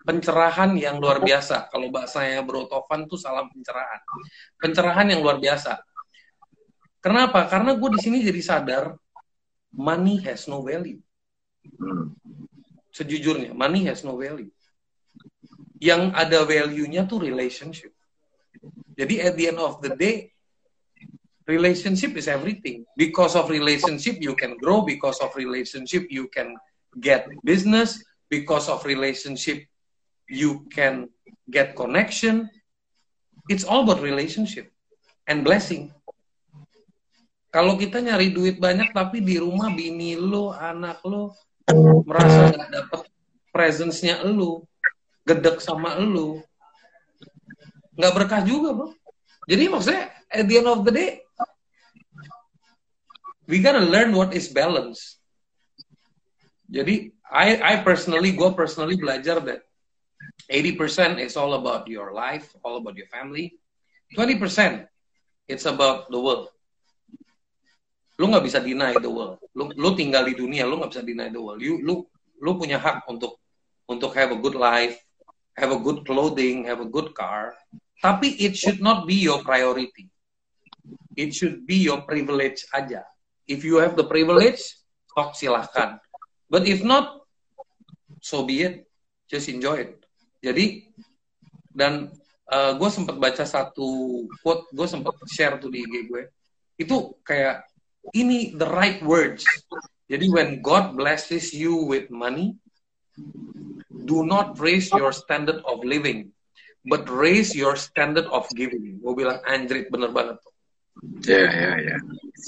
pencerahan 0.04 0.76
yang 0.76 1.00
luar 1.00 1.24
biasa. 1.24 1.72
Kalau 1.72 1.88
bahasanya 1.90 2.44
Bro 2.46 2.68
Tovan 2.68 3.08
tuh 3.08 3.16
salam 3.16 3.48
pencerahan. 3.50 4.04
Pencerahan 4.60 5.08
yang 5.10 5.24
luar 5.24 5.40
biasa. 5.40 5.80
Kenapa? 7.00 7.48
Karena 7.48 7.74
gue 7.74 7.90
di 7.96 8.00
sini 8.04 8.20
jadi 8.22 8.42
sadar 8.44 8.94
money 9.72 10.20
has 10.28 10.46
no 10.52 10.62
value. 10.62 11.00
Sejujurnya, 12.92 13.56
money 13.56 13.88
has 13.88 14.04
no 14.04 14.20
value. 14.20 14.52
Yang 15.80 16.02
ada 16.16 16.40
value-nya 16.48 17.04
tuh 17.04 17.20
relationship. 17.20 17.92
Jadi 18.96 19.20
at 19.20 19.36
the 19.36 19.52
end 19.52 19.60
of 19.60 19.84
the 19.84 19.92
day, 19.92 20.32
relationship 21.46 22.16
is 22.16 22.32
everything. 22.32 22.88
Because 22.96 23.36
of 23.36 23.52
relationship, 23.52 24.24
you 24.24 24.34
can 24.34 24.56
grow. 24.58 24.82
Because 24.88 25.20
of 25.20 25.36
relationship, 25.36 26.08
you 26.08 26.32
can 26.32 26.56
get 26.98 27.28
business. 27.44 28.00
Because 28.32 28.72
of 28.72 28.82
relationship, 28.88 29.68
you 30.32 30.66
can 30.74 31.12
get 31.52 31.76
connection. 31.76 32.50
It's 33.52 33.68
all 33.68 33.86
about 33.86 34.02
relationship 34.02 34.74
and 35.30 35.46
blessing. 35.46 35.94
Kalau 37.54 37.80
kita 37.80 38.04
nyari 38.04 38.36
duit 38.36 38.60
banyak 38.60 38.92
tapi 38.92 39.24
di 39.24 39.40
rumah 39.40 39.72
bini 39.72 40.20
lo, 40.20 40.52
anak 40.52 41.00
lo 41.08 41.32
merasa 42.04 42.52
nggak 42.52 42.70
dapet 42.74 43.02
presence-nya 43.56 44.20
elu, 44.28 44.60
gedek 45.26 45.58
sama 45.60 45.98
elu, 45.98 46.40
nggak 47.98 48.14
berkah 48.14 48.42
juga 48.46 48.72
bro. 48.72 48.90
Jadi 49.46 49.64
maksudnya 49.70 50.10
at 50.30 50.46
the 50.46 50.56
end 50.62 50.70
of 50.70 50.82
the 50.86 50.94
day, 50.94 51.22
we 53.50 53.62
gotta 53.62 53.82
learn 53.82 54.14
what 54.14 54.34
is 54.34 54.50
balance. 54.50 55.18
Jadi 56.70 57.14
I 57.30 57.58
I 57.62 57.74
personally, 57.82 58.34
gue 58.34 58.50
personally 58.54 58.98
belajar 58.98 59.42
that 59.46 59.66
80% 60.50 61.22
is 61.22 61.38
all 61.38 61.58
about 61.58 61.90
your 61.90 62.14
life, 62.14 62.54
all 62.62 62.78
about 62.78 62.98
your 62.98 63.10
family. 63.10 63.58
20% 64.14 64.86
it's 65.48 65.66
about 65.66 66.10
the 66.10 66.18
world 66.18 66.50
lu 68.16 68.32
nggak 68.32 68.46
bisa 68.48 68.60
deny 68.64 68.96
the 68.96 69.12
world 69.12 69.38
lu 69.54 69.70
lu 69.76 69.92
tinggal 69.94 70.24
di 70.24 70.34
dunia 70.34 70.64
lu 70.64 70.80
nggak 70.80 70.92
bisa 70.96 71.04
deny 71.04 71.28
the 71.28 71.42
world 71.42 71.60
you 71.60 71.84
lu 71.84 72.08
lu 72.40 72.52
punya 72.56 72.80
hak 72.80 73.04
untuk 73.12 73.38
untuk 73.92 74.16
have 74.16 74.32
a 74.32 74.40
good 74.40 74.56
life 74.56 74.96
have 75.56 75.72
a 75.72 75.80
good 75.80 76.04
clothing 76.04 76.68
have 76.68 76.84
a 76.84 76.90
good 76.90 77.16
car 77.16 77.56
tapi 78.06 78.36
it 78.38 78.54
should 78.54 78.84
not 78.84 79.10
be 79.10 79.18
your 79.18 79.42
priority. 79.42 80.12
It 81.16 81.34
should 81.34 81.64
be 81.64 81.80
your 81.80 82.04
privilege 82.04 82.62
aja. 82.76 83.08
If 83.48 83.64
you 83.64 83.80
have 83.80 83.96
the 83.96 84.06
privilege 84.06 84.62
sok 85.16 85.34
silahkan. 85.34 85.98
But 86.52 86.68
if 86.68 86.84
not 86.84 87.24
so 88.20 88.44
be 88.44 88.62
it. 88.62 88.76
Just 89.26 89.50
enjoy 89.50 89.90
it. 89.90 90.06
Jadi 90.44 90.92
dan 91.74 92.14
uh, 92.54 92.78
gue 92.78 92.90
sempat 92.94 93.18
baca 93.18 93.42
satu 93.42 94.22
quote 94.46 94.70
gue 94.70 94.86
sempat 94.86 95.18
share 95.32 95.58
tuh 95.58 95.74
di 95.74 95.82
IG 95.82 96.06
gue. 96.06 96.30
Itu 96.78 97.18
kayak 97.26 97.66
ini 98.14 98.54
the 98.54 98.70
right 98.70 99.02
words. 99.02 99.48
Jadi 100.06 100.30
when 100.30 100.62
God 100.62 100.94
blesses 100.94 101.50
you 101.50 101.74
with 101.90 102.14
money, 102.14 102.54
do 104.04 104.28
not 104.28 104.60
raise 104.60 104.92
your 104.92 105.16
standard 105.16 105.64
of 105.64 105.80
living, 105.88 106.36
but 106.84 107.08
raise 107.08 107.56
your 107.56 107.80
standard 107.80 108.28
of 108.28 108.44
giving. 108.52 109.00
Gue 109.00 109.14
bilang 109.16 109.40
anjrit 109.48 109.88
bener 109.88 110.12
banget. 110.12 110.42
Ya 111.24 111.48
ya 111.48 111.72
ya. 111.80 111.98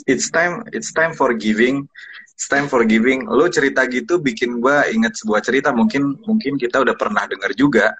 It's 0.08 0.28
time 0.28 0.68
it's 0.76 0.91
time 0.91 1.16
for 1.16 1.32
giving. 1.32 1.88
It's 2.36 2.52
time 2.52 2.68
for 2.68 2.84
giving. 2.84 3.26
Lo 3.32 3.48
cerita 3.48 3.88
gitu 3.88 4.20
bikin 4.20 4.60
gue 4.60 4.78
inget 4.91 5.16
sebuah 5.24 5.41
cerita 5.41 5.72
mungkin 5.72 6.20
mungkin 6.28 6.60
kita 6.60 6.84
udah 6.84 6.95
pernah 7.00 7.24
dengar 7.26 7.56
juga. 7.56 7.95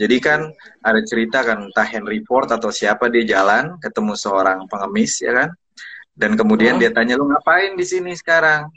Jadi 0.00 0.16
kan 0.18 0.48
ada 0.80 1.00
cerita 1.04 1.44
kan 1.44 1.68
entah 1.68 1.84
Henry 1.84 2.24
Ford 2.24 2.48
atau 2.48 2.72
siapa 2.72 3.12
dia 3.12 3.36
jalan 3.36 3.76
ketemu 3.84 4.16
seorang 4.16 4.64
pengemis 4.64 5.20
ya 5.20 5.36
kan 5.36 5.50
dan 6.16 6.36
kemudian 6.36 6.76
oh. 6.76 6.80
dia 6.80 6.92
tanya 6.92 7.16
lu 7.16 7.28
ngapain 7.28 7.76
di 7.76 7.84
sini 7.84 8.12
sekarang? 8.12 8.68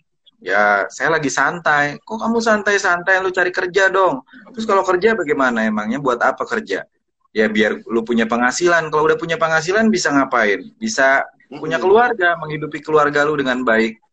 Ya, 0.44 0.92
saya 0.92 1.16
lagi 1.16 1.32
santai. 1.32 2.04
Kok 2.04 2.20
kamu 2.20 2.44
santai-santai? 2.44 3.24
Lu 3.24 3.32
cari 3.32 3.48
kerja 3.48 3.88
dong. 3.88 4.28
Terus 4.52 4.68
kalau 4.68 4.84
kerja 4.84 5.16
bagaimana 5.16 5.64
emangnya? 5.64 6.04
Buat 6.04 6.20
apa 6.20 6.44
kerja? 6.44 6.84
Ya 7.32 7.48
biar 7.48 7.80
lu 7.88 8.04
punya 8.04 8.28
penghasilan. 8.28 8.92
Kalau 8.92 9.08
udah 9.08 9.16
punya 9.16 9.40
penghasilan 9.40 9.88
bisa 9.88 10.12
ngapain? 10.12 10.68
Bisa 10.76 11.24
punya 11.48 11.80
keluarga, 11.80 12.36
menghidupi 12.36 12.84
keluarga 12.84 13.24
lu 13.24 13.40
dengan 13.40 13.64
baik. 13.64 14.04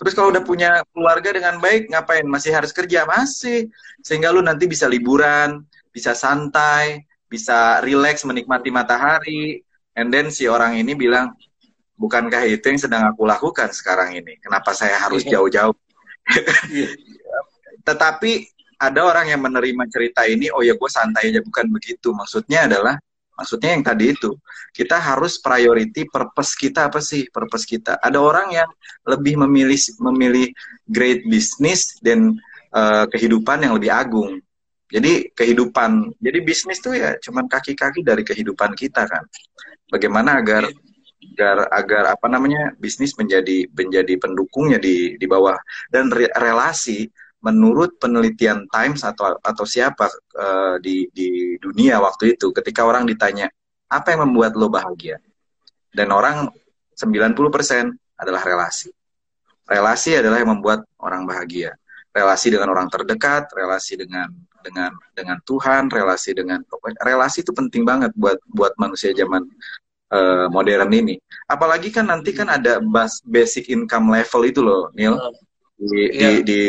Terus 0.00 0.16
kalau 0.16 0.32
udah 0.32 0.42
punya 0.42 0.82
keluarga 0.90 1.30
dengan 1.36 1.60
baik, 1.60 1.92
ngapain? 1.92 2.24
Masih 2.24 2.56
harus 2.56 2.72
kerja? 2.72 3.04
Masih. 3.04 3.68
Sehingga 4.00 4.32
lu 4.32 4.40
nanti 4.40 4.64
bisa 4.64 4.88
liburan, 4.88 5.68
bisa 5.92 6.16
santai, 6.16 7.04
bisa 7.28 7.84
relax 7.84 8.24
menikmati 8.24 8.72
matahari. 8.72 9.60
And 9.94 10.08
then 10.10 10.32
si 10.32 10.48
orang 10.48 10.80
ini 10.80 10.96
bilang, 10.96 11.36
bukankah 11.94 12.42
itu 12.50 12.64
yang 12.66 12.80
sedang 12.80 13.02
aku 13.08 13.22
lakukan 13.24 13.70
sekarang 13.70 14.18
ini? 14.18 14.38
Kenapa 14.42 14.74
saya 14.74 14.98
harus 14.98 15.22
iya. 15.24 15.38
jauh-jauh? 15.38 15.76
Iya. 16.70 16.88
Tetapi 17.88 18.32
ada 18.80 19.00
orang 19.06 19.30
yang 19.30 19.40
menerima 19.44 19.84
cerita 19.88 20.26
ini, 20.26 20.50
oh 20.50 20.64
ya 20.64 20.74
gue 20.74 20.90
santai 20.90 21.30
aja, 21.30 21.40
bukan 21.40 21.70
begitu. 21.70 22.10
Maksudnya 22.10 22.66
adalah, 22.66 22.98
maksudnya 23.36 23.76
yang 23.76 23.84
tadi 23.86 24.12
itu, 24.12 24.34
kita 24.74 24.98
harus 24.98 25.38
priority 25.38 26.08
purpose 26.10 26.58
kita 26.58 26.90
apa 26.90 26.98
sih? 26.98 27.28
Purpose 27.30 27.64
kita. 27.68 28.00
Ada 28.02 28.18
orang 28.18 28.50
yang 28.52 28.68
lebih 29.06 29.38
memilih 29.46 29.78
memilih 30.02 30.46
great 30.88 31.22
business 31.28 31.96
dan 32.02 32.34
uh, 32.74 33.06
kehidupan 33.08 33.62
yang 33.62 33.76
lebih 33.78 33.92
agung. 33.92 34.40
Jadi 34.90 35.32
kehidupan, 35.34 36.14
jadi 36.22 36.38
bisnis 36.44 36.78
tuh 36.78 36.94
ya 36.94 37.18
cuman 37.18 37.50
kaki-kaki 37.50 38.04
dari 38.04 38.22
kehidupan 38.22 38.78
kita 38.78 39.08
kan. 39.08 39.24
Bagaimana 39.90 40.38
agar 40.38 40.70
iya 40.70 40.93
agar 41.34 41.66
agar 41.74 42.04
apa 42.14 42.26
namanya 42.30 42.70
bisnis 42.78 43.18
menjadi 43.18 43.66
menjadi 43.74 44.14
pendukungnya 44.22 44.78
di 44.78 45.18
di 45.18 45.26
bawah. 45.26 45.58
Dan 45.90 46.14
re, 46.14 46.30
relasi 46.30 47.10
menurut 47.42 47.98
penelitian 47.98 48.70
Times 48.70 49.02
atau 49.02 49.34
atau 49.42 49.64
siapa 49.66 50.06
uh, 50.38 50.78
di 50.78 51.10
di 51.10 51.58
dunia 51.58 51.98
waktu 51.98 52.38
itu 52.38 52.54
ketika 52.54 52.86
orang 52.86 53.04
ditanya 53.04 53.50
apa 53.90 54.14
yang 54.14 54.30
membuat 54.30 54.54
lo 54.54 54.70
bahagia? 54.70 55.18
Dan 55.90 56.14
orang 56.14 56.50
90% 56.94 57.34
adalah 58.18 58.42
relasi. 58.42 58.90
Relasi 59.66 60.18
adalah 60.18 60.38
yang 60.38 60.58
membuat 60.58 60.86
orang 61.02 61.26
bahagia. 61.26 61.74
Relasi 62.14 62.54
dengan 62.54 62.70
orang 62.70 62.86
terdekat 62.86 63.50
relasi 63.50 63.98
dengan 63.98 64.30
dengan 64.64 64.90
dengan 65.12 65.38
Tuhan 65.44 65.92
relasi 65.92 66.32
dengan 66.32 66.64
relasi 67.04 67.44
itu 67.44 67.52
penting 67.52 67.84
banget 67.84 68.10
buat 68.16 68.40
buat 68.48 68.72
manusia 68.80 69.12
zaman 69.12 69.44
uh, 70.12 70.46
modern 70.52 70.90
ini. 70.92 71.16
Apalagi 71.48 71.88
kan 71.94 72.10
nanti 72.10 72.34
kan 72.34 72.50
ada 72.50 72.80
basic 73.24 73.70
income 73.72 74.12
level 74.12 74.42
itu 74.44 74.60
loh 74.60 74.90
Neil. 74.92 75.16
Di, 75.74 76.02
yeah. 76.12 76.40
di, 76.40 76.42
di 76.44 76.60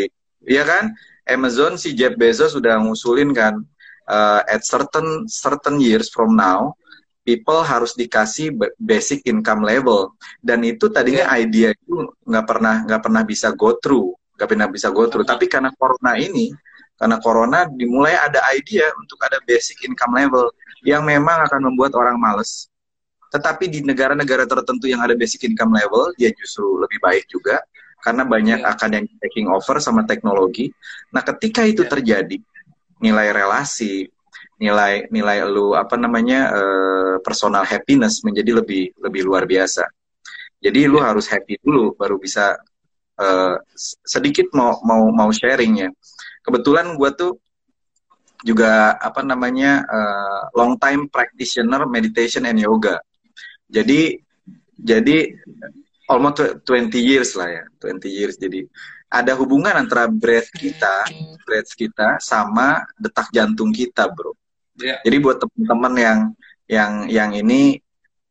Iya 0.46 0.64
kan? 0.64 0.94
Amazon 1.26 1.74
si 1.82 1.98
Jeff 1.98 2.14
Bezos 2.22 2.54
sudah 2.54 2.78
ngusulin 2.78 3.34
kan 3.34 3.58
uh, 4.06 4.46
at 4.46 4.62
certain 4.62 5.26
certain 5.26 5.82
years 5.82 6.14
from 6.14 6.38
now 6.38 6.78
people 7.26 7.66
harus 7.66 7.98
dikasih 7.98 8.54
basic 8.78 9.26
income 9.26 9.66
level. 9.66 10.14
Dan 10.46 10.62
itu 10.62 10.86
tadinya 10.94 11.26
yeah. 11.34 11.42
idea 11.42 11.70
itu 11.74 12.14
nggak 12.30 12.46
pernah 12.46 12.86
nggak 12.86 13.02
pernah 13.02 13.24
bisa 13.26 13.50
go 13.58 13.74
through 13.82 14.14
nggak 14.38 14.50
pernah 14.54 14.68
bisa 14.70 14.94
go 14.94 15.10
through. 15.10 15.26
Tapi 15.26 15.50
karena 15.50 15.74
corona 15.74 16.14
ini 16.14 16.54
karena 16.96 17.18
corona 17.20 17.68
dimulai 17.68 18.16
ada 18.16 18.40
idea 18.56 18.88
untuk 19.02 19.20
ada 19.26 19.42
basic 19.44 19.82
income 19.84 20.16
level 20.16 20.48
yang 20.86 21.04
memang 21.04 21.44
akan 21.50 21.74
membuat 21.74 21.98
orang 21.98 22.16
males 22.22 22.70
tetapi 23.36 23.68
di 23.68 23.84
negara-negara 23.84 24.48
tertentu 24.48 24.88
yang 24.88 25.04
ada 25.04 25.12
basic 25.12 25.44
income 25.44 25.76
level 25.76 26.16
dia 26.16 26.32
justru 26.32 26.80
lebih 26.80 27.04
baik 27.04 27.28
juga 27.28 27.60
karena 28.06 28.22
banyak 28.22 28.60
yeah. 28.62 28.70
akan 28.70 28.90
yang 29.02 29.06
taking 29.18 29.50
over 29.50 29.82
sama 29.82 30.06
teknologi. 30.06 30.70
Nah, 31.10 31.26
ketika 31.26 31.66
itu 31.66 31.82
yeah. 31.82 31.90
terjadi, 31.90 32.38
nilai 33.02 33.34
relasi, 33.34 34.06
nilai 34.62 35.10
nilai 35.10 35.42
lu 35.50 35.74
apa 35.74 35.98
namanya 35.98 36.54
uh, 36.54 37.16
personal 37.26 37.66
happiness 37.66 38.22
menjadi 38.22 38.62
lebih 38.62 38.94
lebih 39.02 39.26
luar 39.26 39.50
biasa. 39.50 39.90
Jadi 40.62 40.86
lu 40.86 41.02
yeah. 41.02 41.10
harus 41.10 41.26
happy 41.26 41.58
dulu 41.66 41.98
baru 41.98 42.22
bisa 42.22 42.54
uh, 43.18 43.58
sedikit 44.06 44.54
mau 44.54 44.78
mau 44.86 45.10
mau 45.10 45.34
sharingnya. 45.34 45.90
Kebetulan 46.46 46.94
gue 46.94 47.10
tuh 47.18 47.42
juga 48.46 48.94
apa 49.02 49.26
namanya 49.26 49.82
uh, 49.82 50.42
long 50.54 50.78
time 50.78 51.10
practitioner 51.10 51.90
meditation 51.90 52.46
and 52.46 52.62
yoga. 52.62 53.02
Jadi 53.70 54.20
jadi 54.76 55.34
almost 56.06 56.62
20 56.64 56.94
years 57.02 57.34
lah 57.34 57.50
ya 57.50 57.64
20 57.82 58.06
years. 58.10 58.36
Jadi 58.38 58.66
ada 59.10 59.34
hubungan 59.38 59.74
antara 59.74 60.10
breath 60.10 60.52
kita 60.52 61.08
breath 61.46 61.72
kita 61.78 62.20
sama 62.20 62.84
detak 62.98 63.30
jantung 63.32 63.72
kita 63.72 64.10
bro. 64.10 64.34
Yeah. 64.76 65.00
jadi 65.08 65.24
buat 65.24 65.40
teman-teman 65.40 65.94
yang 65.96 66.20
yang 66.68 66.92
yang 67.08 67.32
ini 67.32 67.80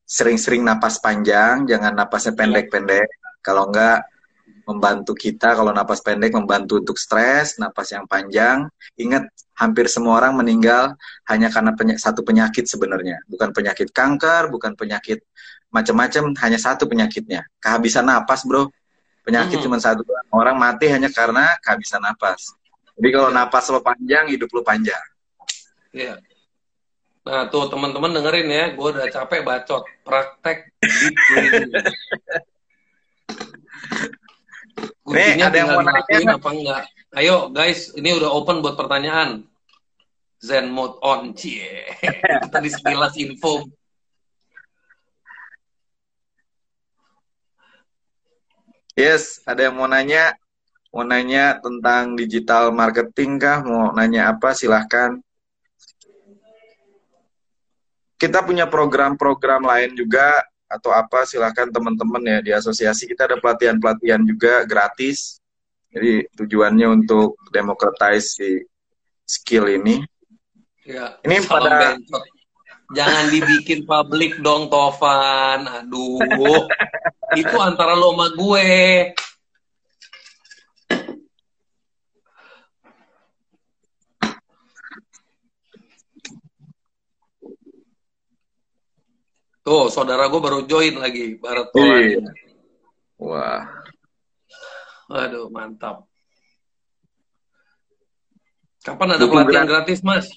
sering-sering 0.04 0.60
napas 0.60 1.00
panjang 1.00 1.64
jangan 1.64 1.96
napasnya 1.96 2.36
pendek-pendek. 2.36 3.08
Kalau 3.40 3.72
enggak 3.72 4.04
membantu 4.64 5.12
kita 5.12 5.52
kalau 5.54 5.70
napas 5.70 6.00
pendek 6.00 6.32
membantu 6.32 6.80
untuk 6.80 6.96
stres 6.96 7.56
napas 7.60 7.92
yang 7.92 8.08
panjang. 8.08 8.68
Ingat 8.96 9.28
hampir 9.54 9.86
semua 9.86 10.18
orang 10.18 10.34
meninggal 10.34 10.98
hanya 11.30 11.48
karena 11.52 11.72
peny 11.76 11.96
satu 12.00 12.24
penyakit 12.24 12.66
sebenarnya. 12.66 13.22
Bukan 13.28 13.52
penyakit 13.54 13.92
kanker 13.92 14.48
bukan 14.50 14.74
penyakit 14.74 15.22
macam-macam 15.68 16.34
hanya 16.40 16.58
satu 16.58 16.88
penyakitnya. 16.88 17.44
Kehabisan 17.60 18.06
napas 18.08 18.42
bro. 18.46 18.68
Penyakit 19.24 19.56
hmm. 19.60 19.64
cuma 19.64 19.80
satu. 19.80 20.04
Orang 20.28 20.60
mati 20.60 20.88
hanya 20.92 21.08
karena 21.08 21.56
kehabisan 21.64 22.04
napas. 22.04 22.52
Jadi 22.94 23.08
kalau 23.10 23.30
ya. 23.32 23.36
napas 23.42 23.64
lo 23.72 23.80
panjang 23.80 24.28
hidup 24.30 24.52
lo 24.52 24.62
panjang. 24.62 25.00
Iya. 25.90 26.20
Nah 27.24 27.48
tuh 27.48 27.72
teman-teman 27.72 28.12
dengerin 28.12 28.48
ya, 28.52 28.64
gue 28.76 28.88
udah 28.94 29.08
capek 29.08 29.40
bacot. 29.42 29.82
Praktek 30.04 30.70
deep 30.78 31.16
breathing. 31.32 31.72
Nih, 35.04 35.36
ada 35.40 35.56
yang 35.56 35.68
mau 35.70 35.82
nanya 35.84 36.36
apa 36.40 36.48
enggak? 36.50 36.82
Ayo 37.14 37.52
guys, 37.52 37.94
ini 37.94 38.10
udah 38.16 38.30
open 38.32 38.58
buat 38.64 38.74
pertanyaan. 38.74 39.46
Zen 40.42 40.68
mode 40.68 40.98
on, 41.00 41.32
cie. 41.32 41.88
Kita 42.44 42.58
di 42.60 42.68
sekilas 42.68 43.16
info 43.16 43.64
Yes, 48.94 49.42
ada 49.42 49.66
yang 49.66 49.74
mau 49.74 49.90
nanya? 49.90 50.38
Mau 50.94 51.02
nanya 51.02 51.58
tentang 51.58 52.14
digital 52.14 52.70
marketing 52.70 53.42
kah? 53.42 53.58
Mau 53.66 53.90
nanya 53.90 54.30
apa? 54.30 54.54
Silahkan. 54.54 55.18
Kita 58.14 58.46
punya 58.46 58.70
program-program 58.70 59.66
lain 59.66 59.98
juga 59.98 60.38
atau 60.74 60.90
apa 60.90 61.22
silahkan 61.22 61.70
teman-teman 61.70 62.22
ya 62.26 62.38
di 62.42 62.50
asosiasi 62.50 63.06
kita 63.06 63.30
ada 63.30 63.38
pelatihan-pelatihan 63.38 64.22
juga 64.26 64.66
gratis. 64.66 65.38
Jadi 65.94 66.26
tujuannya 66.34 66.90
untuk 66.90 67.38
democratize 67.54 68.34
si 68.34 68.50
skill 69.22 69.70
ini. 69.70 70.02
Ya, 70.84 71.16
ini 71.22 71.38
pada 71.46 71.96
Jangan 72.92 73.32
dibikin 73.32 73.88
publik 73.88 74.38
dong 74.44 74.68
Tovan. 74.68 75.64
Aduh. 75.64 76.20
itu 77.40 77.56
antara 77.56 77.96
lo 77.96 78.12
sama 78.12 78.28
gue. 78.36 78.70
Tuh, 89.64 89.88
saudara 89.88 90.28
gue 90.28 90.40
baru 90.44 90.68
join 90.68 91.00
lagi, 91.00 91.40
Barat 91.40 91.72
iya. 91.72 92.20
Wah. 93.16 93.64
Waduh, 95.08 95.48
mantap. 95.48 96.04
Kapan 98.84 99.16
ada 99.16 99.24
Buku 99.24 99.32
pelatihan 99.32 99.64
gratis, 99.64 100.04
Mas? 100.04 100.28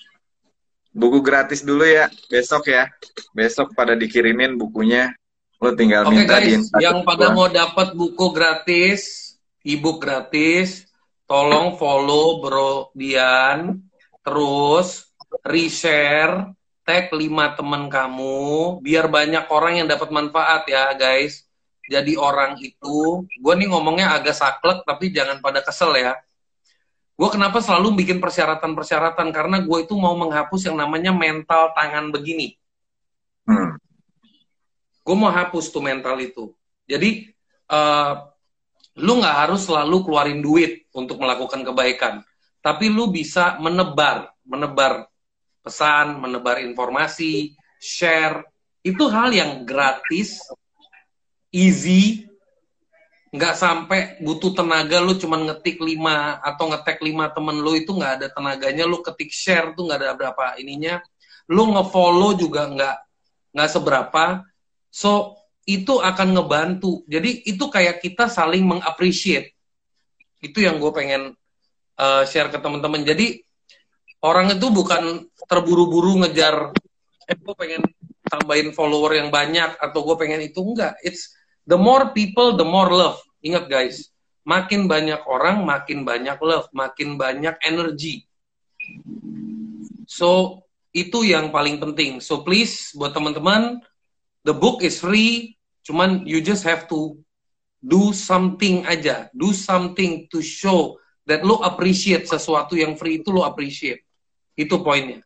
Buku 0.95 1.19
gratis 1.19 1.59
dulu 1.59 1.83
ya, 1.83 2.07
besok 2.31 2.71
ya. 2.71 2.87
Besok 3.35 3.75
pada 3.75 3.99
dikirimin 3.99 4.55
bukunya. 4.55 5.11
Lo 5.59 5.75
tinggal 5.75 6.07
Oke 6.07 6.23
minta 6.23 6.39
guys, 6.39 6.71
yang 6.79 7.03
pada 7.03 7.35
mau 7.35 7.51
dapat 7.51 7.91
buku 7.97 8.31
gratis, 8.31 9.33
ebook 9.65 10.05
gratis, 10.05 10.87
tolong 11.27 11.75
follow 11.75 12.39
Bro 12.39 12.95
Dian, 12.95 13.81
terus 14.23 15.11
reshare, 15.43 16.53
tag 16.87 17.11
lima 17.11 17.51
teman 17.51 17.91
kamu, 17.91 18.79
biar 18.79 19.11
banyak 19.11 19.51
orang 19.51 19.83
yang 19.83 19.87
dapat 19.91 20.07
manfaat 20.07 20.63
ya 20.71 20.95
guys. 20.95 21.43
Jadi 21.87 22.15
orang 22.15 22.55
itu, 22.63 23.27
gue 23.27 23.53
nih 23.59 23.67
ngomongnya 23.67 24.15
agak 24.15 24.35
saklek 24.35 24.87
tapi 24.87 25.11
jangan 25.11 25.43
pada 25.43 25.59
kesel 25.59 25.91
ya. 25.99 26.15
Gue 27.19 27.27
kenapa 27.27 27.59
selalu 27.59 27.99
bikin 27.99 28.23
persyaratan-persyaratan 28.23 29.35
karena 29.35 29.59
gue 29.59 29.77
itu 29.83 29.91
mau 29.99 30.15
menghapus 30.15 30.71
yang 30.71 30.79
namanya 30.79 31.11
mental 31.11 31.75
tangan 31.75 32.11
begini. 32.15 32.55
Hmm 33.43 33.75
gue 35.07 35.15
mau 35.15 35.31
hapus 35.31 35.71
tuh 35.71 35.79
mental 35.79 36.19
itu 36.19 36.51
jadi 36.83 37.31
uh, 37.71 38.27
lu 38.99 39.23
nggak 39.23 39.37
harus 39.47 39.63
selalu 39.63 40.03
keluarin 40.03 40.43
duit 40.43 40.83
untuk 40.91 41.15
melakukan 41.23 41.63
kebaikan 41.63 42.27
tapi 42.59 42.91
lu 42.91 43.07
bisa 43.07 43.55
menebar 43.63 44.35
menebar 44.43 45.07
pesan 45.67 46.23
menebar 46.23 46.63
informasi 46.63 47.51
share 47.75 48.47
itu 48.81 49.03
hal 49.11 49.35
yang 49.35 49.67
gratis 49.67 50.39
easy 51.51 52.23
nggak 53.35 53.55
sampai 53.59 53.99
butuh 54.23 54.55
tenaga 54.55 55.03
lu 55.03 55.19
cuman 55.19 55.51
ngetik 55.51 55.83
lima 55.83 56.39
atau 56.39 56.71
ngetek 56.71 57.03
lima 57.03 57.27
temen 57.35 57.59
lu 57.59 57.75
itu 57.75 57.91
nggak 57.91 58.23
ada 58.23 58.27
tenaganya 58.31 58.87
lu 58.87 59.03
ketik 59.03 59.35
share 59.35 59.75
tuh 59.75 59.91
nggak 59.91 59.99
ada 59.99 60.15
berapa 60.15 60.55
ininya 60.63 61.03
lu 61.51 61.75
ngefollow 61.75 62.39
juga 62.39 62.71
nggak 62.71 62.97
nggak 63.51 63.69
seberapa 63.69 64.47
So 64.97 65.37
itu 65.67 65.99
akan 65.99 66.33
ngebantu. 66.33 67.03
Jadi 67.05 67.45
itu 67.45 67.69
kayak 67.69 68.01
kita 68.01 68.31
saling 68.31 68.65
mengappreciate. 68.65 69.53
Itu 70.41 70.63
yang 70.63 70.81
gue 70.81 70.89
pengen 70.89 71.37
uh, 72.01 72.23
share 72.25 72.49
ke 72.49 72.57
teman-teman. 72.57 73.05
Jadi 73.05 73.45
orang 74.23 74.55
itu 74.55 74.67
bukan 74.69 75.27
terburu-buru 75.47 76.25
ngejar, 76.25 76.73
eh 77.27 77.37
gue 77.37 77.55
pengen 77.55 77.83
tambahin 78.27 78.75
follower 78.75 79.15
yang 79.15 79.29
banyak 79.31 79.77
atau 79.79 79.99
gue 80.03 80.15
pengen 80.19 80.43
itu 80.43 80.59
enggak. 80.63 80.95
It's 81.03 81.35
the 81.63 81.79
more 81.79 82.11
people, 82.11 82.55
the 82.55 82.67
more 82.67 82.91
love. 82.91 83.19
Ingat 83.43 83.69
guys, 83.71 84.11
makin 84.43 84.89
banyak 84.89 85.21
orang, 85.27 85.63
makin 85.63 86.03
banyak 86.03 86.37
love, 86.43 86.67
makin 86.73 87.15
banyak 87.15 87.55
energi. 87.63 88.27
So 90.07 90.63
itu 90.95 91.27
yang 91.27 91.51
paling 91.51 91.77
penting. 91.77 92.23
So 92.23 92.41
please 92.41 92.95
buat 92.95 93.11
teman-teman 93.11 93.83
The 94.47 94.55
book 94.55 94.79
is 94.79 95.03
free. 95.03 95.59
Cuman 95.83 96.23
you 96.23 96.39
just 96.39 96.63
have 96.63 96.87
to 96.87 97.19
do 97.83 98.15
something 98.15 98.87
aja, 98.87 99.27
do 99.35 99.51
something 99.51 100.23
to 100.31 100.39
show 100.39 100.95
that 101.27 101.43
lo 101.43 101.59
appreciate 101.59 102.31
sesuatu 102.31 102.79
yang 102.79 102.95
free 102.95 103.19
itu 103.19 103.27
lo 103.27 103.43
appreciate. 103.43 104.06
Itu 104.57 104.81
poinnya. 104.81 105.21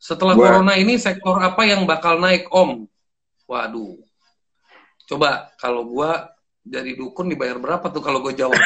Setelah 0.00 0.32
Gua... 0.32 0.48
corona 0.48 0.74
ini 0.80 0.96
sektor 0.96 1.36
apa 1.36 1.68
yang 1.68 1.84
bakal 1.84 2.16
naik 2.16 2.48
Om? 2.48 2.88
Waduh. 3.44 4.00
Coba 5.04 5.52
kalau 5.60 5.84
gua 5.84 6.32
dari 6.64 6.96
dukun 6.96 7.28
dibayar 7.28 7.60
berapa 7.60 7.82
tuh 7.92 8.00
kalau 8.00 8.24
gue 8.24 8.32
jawab? 8.36 8.56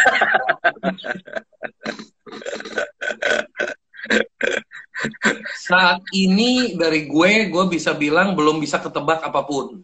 Saat 5.64 6.04
ini 6.12 6.76
dari 6.76 7.08
gue, 7.08 7.48
gue 7.48 7.64
bisa 7.72 7.96
bilang 7.96 8.36
belum 8.36 8.60
bisa 8.60 8.78
ketebak 8.78 9.24
apa 9.24 9.40
pun. 9.48 9.80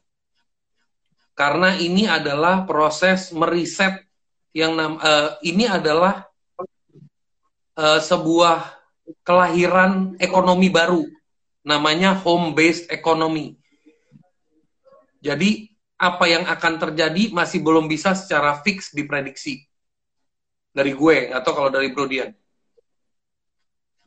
Karena 1.33 1.73
ini 1.81 2.05
adalah 2.05 2.69
proses 2.69 3.33
meriset 3.33 4.05
yang 4.53 4.77
uh, 4.77 5.41
ini 5.41 5.65
adalah 5.65 6.29
uh, 7.81 8.01
sebuah 8.03 8.80
kelahiran 9.27 10.17
ekonomi 10.19 10.69
baru, 10.73 11.05
namanya 11.63 12.17
home 12.17 12.53
based 12.57 12.91
economy. 12.93 13.57
Jadi 15.21 15.69
apa 16.01 16.25
yang 16.25 16.49
akan 16.49 16.81
terjadi 16.81 17.29
masih 17.29 17.61
belum 17.61 17.85
bisa 17.85 18.17
secara 18.17 18.57
fix 18.65 18.89
diprediksi 18.97 19.69
dari 20.73 20.97
gue 20.97 21.29
atau 21.29 21.53
kalau 21.53 21.69
dari 21.69 21.93
Bro 21.93 22.09
Dian. 22.09 22.33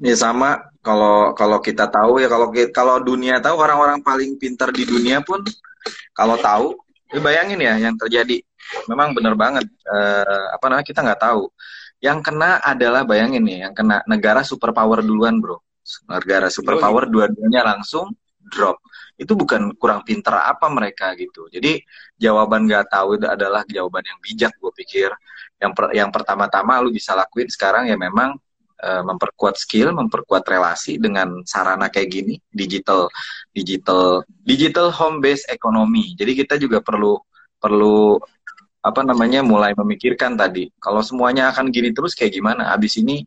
Ya 0.01 0.15
sama 0.17 0.57
kalau 0.81 1.37
kalau 1.37 1.61
kita 1.61 1.85
tahu 1.87 2.17
ya 2.17 2.27
kalau 2.27 2.49
kalau 2.73 2.95
dunia 2.99 3.37
tahu 3.39 3.55
orang-orang 3.61 4.01
paling 4.01 4.35
pintar 4.41 4.73
di 4.73 4.83
dunia 4.83 5.21
pun 5.21 5.45
kalau 6.17 6.35
tahu 6.41 6.75
ya 7.13 7.21
bayangin 7.21 7.61
ya 7.61 7.77
yang 7.77 7.95
terjadi 7.95 8.41
memang 8.89 9.13
benar 9.13 9.37
banget 9.37 9.69
uh, 9.85 10.45
apa 10.51 10.65
namanya 10.65 10.87
kita 10.87 10.99
nggak 11.05 11.21
tahu 11.21 11.45
yang 12.03 12.19
kena 12.19 12.59
adalah 12.59 13.07
bayangin 13.07 13.47
nih 13.47 13.57
yang 13.63 13.73
kena 13.73 14.03
negara 14.11 14.43
superpower 14.43 14.99
duluan 14.99 15.39
bro. 15.39 15.63
Negara 16.07 16.51
superpower 16.51 17.07
dua-duanya 17.07 17.63
langsung 17.63 18.11
drop. 18.43 18.83
Itu 19.15 19.39
bukan 19.39 19.71
kurang 19.79 20.03
pintar 20.03 20.43
apa 20.43 20.67
mereka 20.67 21.15
gitu. 21.15 21.47
Jadi 21.47 21.79
jawaban 22.19 22.67
nggak 22.67 22.91
tahu 22.91 23.15
itu 23.15 23.27
adalah 23.27 23.63
jawaban 23.71 24.03
yang 24.03 24.19
bijak 24.19 24.51
gue 24.59 24.71
pikir. 24.83 25.09
Yang 25.63 25.71
per, 25.79 25.85
yang 25.95 26.11
pertama-tama 26.11 26.83
lu 26.83 26.91
bisa 26.91 27.15
lakuin 27.15 27.47
sekarang 27.47 27.87
ya 27.87 27.95
memang 27.95 28.35
Eh, 28.83 28.99
memperkuat 28.99 29.55
skill, 29.55 29.95
memperkuat 29.95 30.43
relasi 30.43 30.99
dengan 30.99 31.39
sarana 31.47 31.87
kayak 31.87 32.09
gini, 32.11 32.35
digital 32.51 33.07
digital 33.55 34.27
digital 34.43 34.91
home 34.91 35.23
base 35.23 35.47
ekonomi. 35.47 36.11
Jadi 36.19 36.43
kita 36.43 36.59
juga 36.59 36.83
perlu 36.83 37.15
perlu 37.63 38.19
apa 38.83 38.99
namanya 38.99 39.39
mulai 39.39 39.71
memikirkan 39.71 40.35
tadi 40.35 40.67
kalau 40.75 40.99
semuanya 40.99 41.47
akan 41.55 41.71
gini 41.71 41.95
terus 41.95 42.11
kayak 42.19 42.35
gimana? 42.35 42.75
Abis 42.75 42.99
ini 42.99 43.23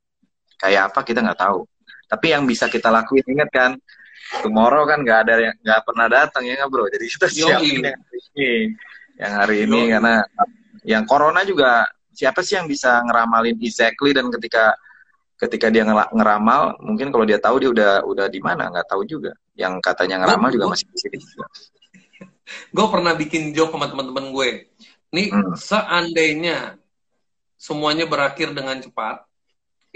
kayak 0.61 0.93
apa 0.93 1.01
kita 1.01 1.25
nggak 1.25 1.41
tahu. 1.41 1.65
Tapi 2.07 2.27
yang 2.37 2.45
bisa 2.45 2.69
kita 2.69 2.93
lakuin 2.93 3.25
ingat 3.25 3.49
kan 3.49 3.71
tomorrow 4.45 4.85
kan 4.85 5.01
nggak 5.01 5.19
ada 5.25 5.35
yang 5.41 5.57
nggak 5.65 5.81
pernah 5.81 6.07
datang 6.13 6.45
ya 6.45 6.61
nggak 6.61 6.69
bro. 6.69 6.85
Jadi 6.93 7.05
kita 7.17 7.27
siapin 7.33 7.81
yang 7.89 7.97
hari 8.05 8.21
ini 8.29 8.51
yang 9.17 9.33
hari 9.33 9.57
ini 9.65 9.81
karena 9.97 10.15
yang 10.85 11.05
corona 11.09 11.41
juga 11.41 11.89
siapa 12.13 12.45
sih 12.45 12.61
yang 12.61 12.69
bisa 12.69 13.01
ngeramalin 13.01 13.57
exactly 13.65 14.13
dan 14.13 14.29
ketika 14.29 14.77
ketika 15.41 15.73
dia 15.73 15.89
ngeramal 15.89 16.77
mungkin 16.85 17.09
kalau 17.09 17.25
dia 17.25 17.41
tahu 17.41 17.65
dia 17.65 17.73
udah 17.73 17.93
udah 18.05 18.27
di 18.29 18.45
mana 18.45 18.69
nggak 18.69 18.93
tahu 18.93 19.09
juga. 19.09 19.33
Yang 19.57 19.81
katanya 19.81 20.21
ngeramal 20.21 20.53
juga 20.53 20.69
masih 20.69 20.85
di 20.93 21.01
sini 21.01 21.17
gue 22.77 22.87
pernah 22.87 23.13
bikin 23.19 23.51
joke 23.51 23.75
sama 23.75 23.91
teman-teman 23.91 24.31
gue 24.31 24.49
nih 25.15 25.31
hmm. 25.31 25.55
seandainya 25.55 26.79
semuanya 27.57 28.05
berakhir 28.07 28.53
dengan 28.53 28.79
cepat 28.83 29.27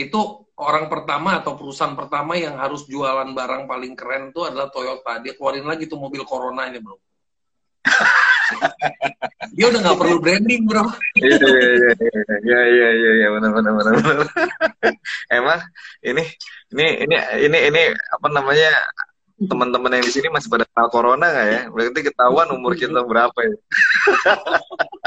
itu 0.00 0.20
orang 0.56 0.88
pertama 0.88 1.44
atau 1.44 1.56
perusahaan 1.60 1.92
pertama 1.92 2.32
yang 2.36 2.56
harus 2.56 2.88
jualan 2.88 3.36
barang 3.36 3.68
paling 3.68 3.92
keren 3.92 4.32
itu 4.32 4.40
adalah 4.48 4.72
Toyota. 4.72 5.20
Dia 5.20 5.36
keluarin 5.36 5.68
lagi 5.68 5.84
tuh 5.84 6.00
mobil 6.00 6.24
coronanya 6.24 6.80
bro. 6.80 6.96
Dia 9.56 9.66
udah 9.68 9.80
nggak 9.84 9.98
perlu 10.00 10.16
branding 10.24 10.64
bro. 10.64 10.88
Iya 11.20 11.36
iya 11.36 11.60
iya 12.40 12.60
iya 12.64 12.88
iya 12.96 13.10
iya 13.12 13.28
benar 13.28 13.50
benar 13.52 13.72
benar. 13.76 14.28
Emang 15.36 15.60
ini 16.00 16.24
ini 16.72 16.86
ini 17.04 17.16
ini 17.44 17.58
ini 17.68 17.82
apa 17.92 18.26
namanya 18.32 18.72
teman-teman 19.40 19.96
yang 19.96 20.04
di 20.04 20.12
sini 20.12 20.28
masih 20.28 20.52
pada 20.52 20.68
tahu 20.68 21.00
corona 21.00 21.32
nggak 21.32 21.48
ya? 21.48 21.60
Berarti 21.72 22.00
ketahuan 22.04 22.48
umur 22.52 22.76
kita 22.76 23.00
berapa 23.00 23.38
ya? 23.40 23.56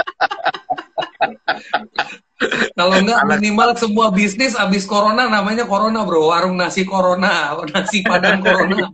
Kalau 2.73 2.95
enggak 2.99 3.21
minimal 3.23 3.69
semua 3.77 4.11
bisnis 4.11 4.57
abis 4.57 4.83
corona 4.83 5.29
namanya 5.29 5.63
corona 5.69 6.03
bro. 6.03 6.27
Warung 6.33 6.57
nasi 6.57 6.83
corona 6.83 7.53
nasi 7.71 8.03
padang 8.03 8.41
corona. 8.43 8.89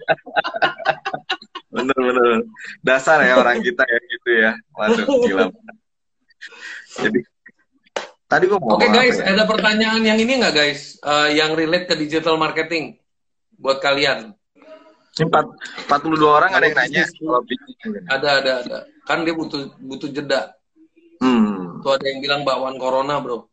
Bener 1.72 1.98
bener 1.98 2.44
dasar 2.84 3.24
ya 3.24 3.40
orang 3.40 3.64
kita 3.64 3.84
ya 3.88 3.99
gitu 4.11 4.30
ya. 4.36 4.52
Waduh 4.76 5.06
gila. 5.26 5.45
Jadi 6.99 7.20
tadi 8.30 8.44
gua 8.45 8.60
mau 8.61 8.78
oke 8.78 8.86
okay, 8.86 8.90
guys 8.94 9.18
ya? 9.18 9.34
ada 9.34 9.44
pertanyaan 9.49 10.02
yang 10.06 10.20
ini 10.20 10.44
nggak 10.44 10.53
guys? 10.53 10.99
Uh, 11.02 11.32
yang 11.34 11.57
relate 11.57 11.90
ke 11.90 11.95
digital 11.98 12.38
marketing 12.38 12.99
buat 13.57 13.82
kalian 13.82 14.39
empat 15.28 15.46
empat 15.90 16.00
puluh 16.00 16.18
dua 16.22 16.32
orang 16.44 16.52
ada 16.56 16.66
yang 16.70 16.78
nanya 16.78 17.04
kalau 17.12 17.41
ada 18.08 18.30
ada 18.40 18.52
ada 18.64 18.78
kan 19.04 19.28
dia 19.28 19.36
butuh 19.36 19.76
butuh 19.82 20.08
jeda 20.08 20.56
hmm. 21.20 21.84
tuh 21.84 21.91
ada 22.00 22.06
yang 22.08 22.20
bilang 22.24 22.41
bakwan 22.48 22.80
corona 22.80 23.20
bro 23.20 23.50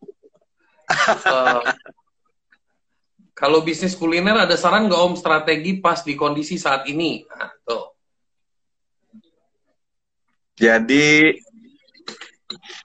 uh, 1.26 1.62
kalau 3.36 3.60
bisnis 3.60 3.92
kuliner 3.92 4.32
ada 4.32 4.56
saran 4.56 4.88
nggak 4.88 4.96
om 4.96 5.12
strategi 5.12 5.76
pas 5.76 6.00
di 6.00 6.16
kondisi 6.16 6.56
saat 6.56 6.88
ini? 6.88 7.20
Nah, 7.28 7.52
tuh. 7.68 7.92
Jadi 10.56 11.36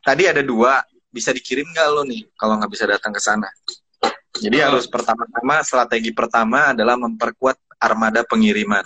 tadi 0.04 0.24
ada 0.28 0.44
dua, 0.44 0.84
bisa 1.08 1.32
dikirim 1.32 1.72
nggak 1.72 1.88
lo 1.96 2.04
nih 2.04 2.28
kalau 2.36 2.60
nggak 2.60 2.68
bisa 2.68 2.84
datang 2.84 3.16
ke 3.16 3.24
sana? 3.24 3.48
Jadi 4.44 4.60
oh. 4.60 4.64
harus 4.68 4.92
pertama-tama 4.92 5.64
strategi 5.64 6.12
pertama 6.12 6.76
adalah 6.76 7.00
memperkuat 7.00 7.56
armada 7.82 8.22
pengiriman. 8.22 8.86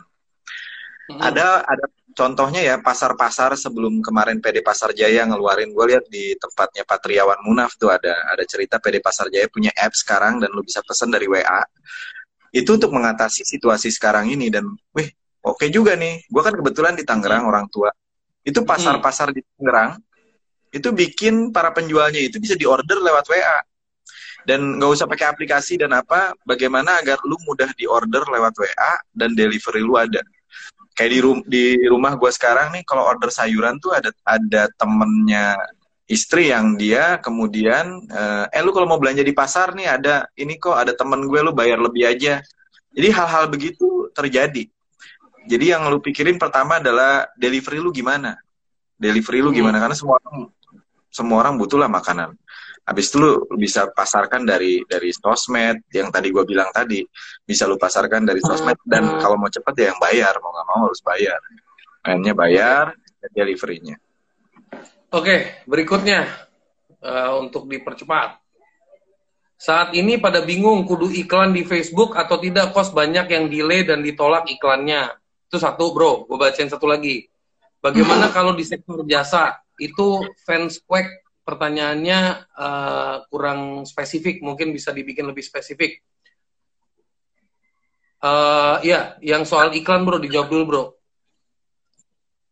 Hmm. 1.11 1.21
Ada 1.21 1.67
ada 1.67 1.85
contohnya 2.15 2.63
ya 2.63 2.75
pasar-pasar 2.79 3.53
sebelum 3.59 3.99
kemarin 3.99 4.39
PD 4.39 4.63
Pasar 4.63 4.95
Jaya 4.95 5.27
ngeluarin 5.27 5.69
gue 5.75 5.85
lihat 5.91 6.07
di 6.07 6.33
tempatnya 6.39 6.87
Patriawan 6.87 7.43
Munaf 7.43 7.75
tuh 7.75 7.91
ada 7.91 8.15
ada 8.31 8.41
cerita 8.47 8.79
PD 8.79 9.03
Pasar 9.03 9.27
Jaya 9.29 9.45
punya 9.51 9.69
app 9.75 9.93
sekarang 9.93 10.39
dan 10.39 10.49
lo 10.55 10.63
bisa 10.63 10.81
pesan 10.81 11.11
dari 11.11 11.27
WA. 11.27 11.61
Itu 12.55 12.79
untuk 12.79 12.95
mengatasi 12.95 13.43
situasi 13.43 13.91
sekarang 13.91 14.31
ini 14.31 14.47
dan 14.47 14.65
wih 14.95 15.11
oke 15.43 15.61
okay 15.61 15.69
juga 15.69 15.93
nih. 15.93 16.25
Gue 16.25 16.41
kan 16.41 16.55
kebetulan 16.55 16.95
di 16.95 17.03
Tangerang 17.03 17.45
hmm. 17.45 17.51
orang 17.51 17.65
tua 17.69 17.91
itu 18.41 18.63
pasar-pasar 18.63 19.35
di 19.35 19.43
Tangerang 19.43 19.99
itu 20.73 20.89
bikin 20.89 21.53
para 21.53 21.71
penjualnya 21.71 22.19
itu 22.19 22.41
bisa 22.41 22.57
diorder 22.57 22.99
lewat 22.99 23.29
WA 23.29 23.59
dan 24.45 24.77
nggak 24.77 24.91
usah 24.93 25.09
pakai 25.09 25.25
aplikasi 25.25 25.81
dan 25.81 25.91
apa 25.97 26.37
bagaimana 26.45 27.01
agar 27.01 27.17
lu 27.25 27.35
mudah 27.49 27.67
diorder 27.73 28.21
lewat 28.29 28.53
WA 28.55 28.93
dan 29.11 29.33
delivery 29.33 29.81
lu 29.81 29.97
ada. 29.97 30.21
Kayak 30.95 31.11
di, 31.11 31.19
rum 31.19 31.39
di 31.43 31.65
rumah 31.91 32.15
gue 32.15 32.31
sekarang 32.31 32.71
nih 32.71 32.87
kalau 32.87 33.03
order 33.03 33.27
sayuran 33.27 33.81
tuh 33.83 33.91
ada 33.91 34.13
ada 34.23 34.71
temennya 34.79 35.59
istri 36.07 36.53
yang 36.53 36.77
dia 36.79 37.19
kemudian 37.19 38.05
eh, 38.07 38.45
eh 38.53 38.61
lu 38.63 38.71
kalau 38.71 38.87
mau 38.87 39.01
belanja 39.01 39.25
di 39.25 39.35
pasar 39.35 39.75
nih 39.75 39.91
ada 39.91 40.29
ini 40.39 40.55
kok 40.55 40.77
ada 40.77 40.95
temen 40.95 41.25
gue 41.27 41.39
lu 41.41 41.51
bayar 41.51 41.81
lebih 41.81 42.07
aja. 42.07 42.39
Jadi 42.95 43.07
hal-hal 43.11 43.51
begitu 43.51 44.07
terjadi. 44.15 44.71
Jadi 45.45 45.65
yang 45.67 45.83
lu 45.91 45.99
pikirin 45.99 46.39
pertama 46.39 46.79
adalah 46.79 47.27
delivery 47.35 47.83
lu 47.83 47.91
gimana? 47.91 48.39
Delivery 48.95 49.43
lu 49.43 49.51
hmm. 49.51 49.57
gimana? 49.59 49.77
Karena 49.83 49.97
semua 49.97 50.15
orang 50.21 50.47
semua 51.11 51.37
orang 51.43 51.59
butuh 51.59 51.79
lah 51.79 51.91
makanan 51.91 52.39
habis 52.85 53.09
itu 53.09 53.17
lu 53.17 53.31
bisa 53.57 53.89
pasarkan 53.89 54.45
dari 54.45 54.85
dari 54.85 55.09
sosmed 55.09 55.89
yang 55.89 56.13
tadi 56.13 56.29
gue 56.29 56.45
bilang 56.45 56.69
tadi. 56.69 57.01
Bisa 57.41 57.65
lu 57.65 57.81
pasarkan 57.81 58.29
dari 58.29 58.39
sosmed 58.45 58.77
dan 58.85 59.03
hmm. 59.09 59.19
kalau 59.19 59.41
mau 59.41 59.49
cepet 59.49 59.73
ya 59.73 59.85
yang 59.89 59.99
bayar 59.99 60.33
mau 60.39 60.53
nggak 60.53 60.67
mau 60.69 60.81
harus 60.85 61.01
bayar. 61.01 61.39
Mainnya 62.05 62.33
bayar 62.37 62.93
dan 62.93 63.29
deliverynya. 63.33 63.97
Oke 65.09 65.65
berikutnya 65.65 66.29
uh, 67.01 67.41
untuk 67.41 67.65
dipercepat 67.65 68.45
saat 69.55 69.95
ini 69.95 70.19
pada 70.19 70.43
bingung 70.43 70.83
kudu 70.83 71.09
iklan 71.09 71.55
di 71.55 71.63
Facebook 71.63 72.13
atau 72.19 72.37
tidak 72.37 72.75
kos 72.75 72.91
banyak 72.91 73.25
yang 73.31 73.47
delay 73.47 73.87
dan 73.87 74.03
ditolak 74.03 74.45
iklannya. 74.51 75.09
Itu 75.47 75.57
satu 75.57 75.95
bro, 75.95 76.27
gue 76.27 76.37
bacain 76.37 76.67
satu 76.67 76.85
lagi. 76.85 77.25
Bagaimana 77.79 78.29
kalau 78.35 78.51
di 78.53 78.67
sektor 78.67 79.01
jasa? 79.07 79.57
Itu 79.79 80.23
fans 80.43 80.83
quack 80.83 81.24
pertanyaannya 81.45 82.19
uh, 82.57 83.15
kurang 83.29 83.85
spesifik, 83.85 84.41
mungkin 84.41 84.73
bisa 84.73 84.89
dibikin 84.89 85.29
lebih 85.29 85.45
spesifik. 85.45 86.01
Uh, 88.19 88.81
ya, 88.81 89.21
yang 89.21 89.45
soal 89.45 89.69
iklan 89.77 90.01
bro 90.01 90.17
dijawab 90.17 90.49
dulu 90.49 90.63
bro. 90.65 90.83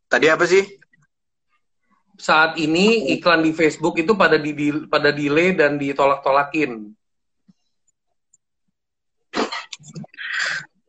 Tadi 0.08 0.30
apa 0.30 0.46
sih? 0.46 0.84
saat 2.24 2.56
ini 2.62 3.12
iklan 3.18 3.42
di 3.42 3.52
Facebook 3.52 3.98
itu 3.98 4.14
pada 4.14 4.38
di, 4.38 4.54
di 4.54 4.68
pada 4.86 5.10
delay 5.10 5.58
dan 5.58 5.76
ditolak-tolakin. 5.82 6.94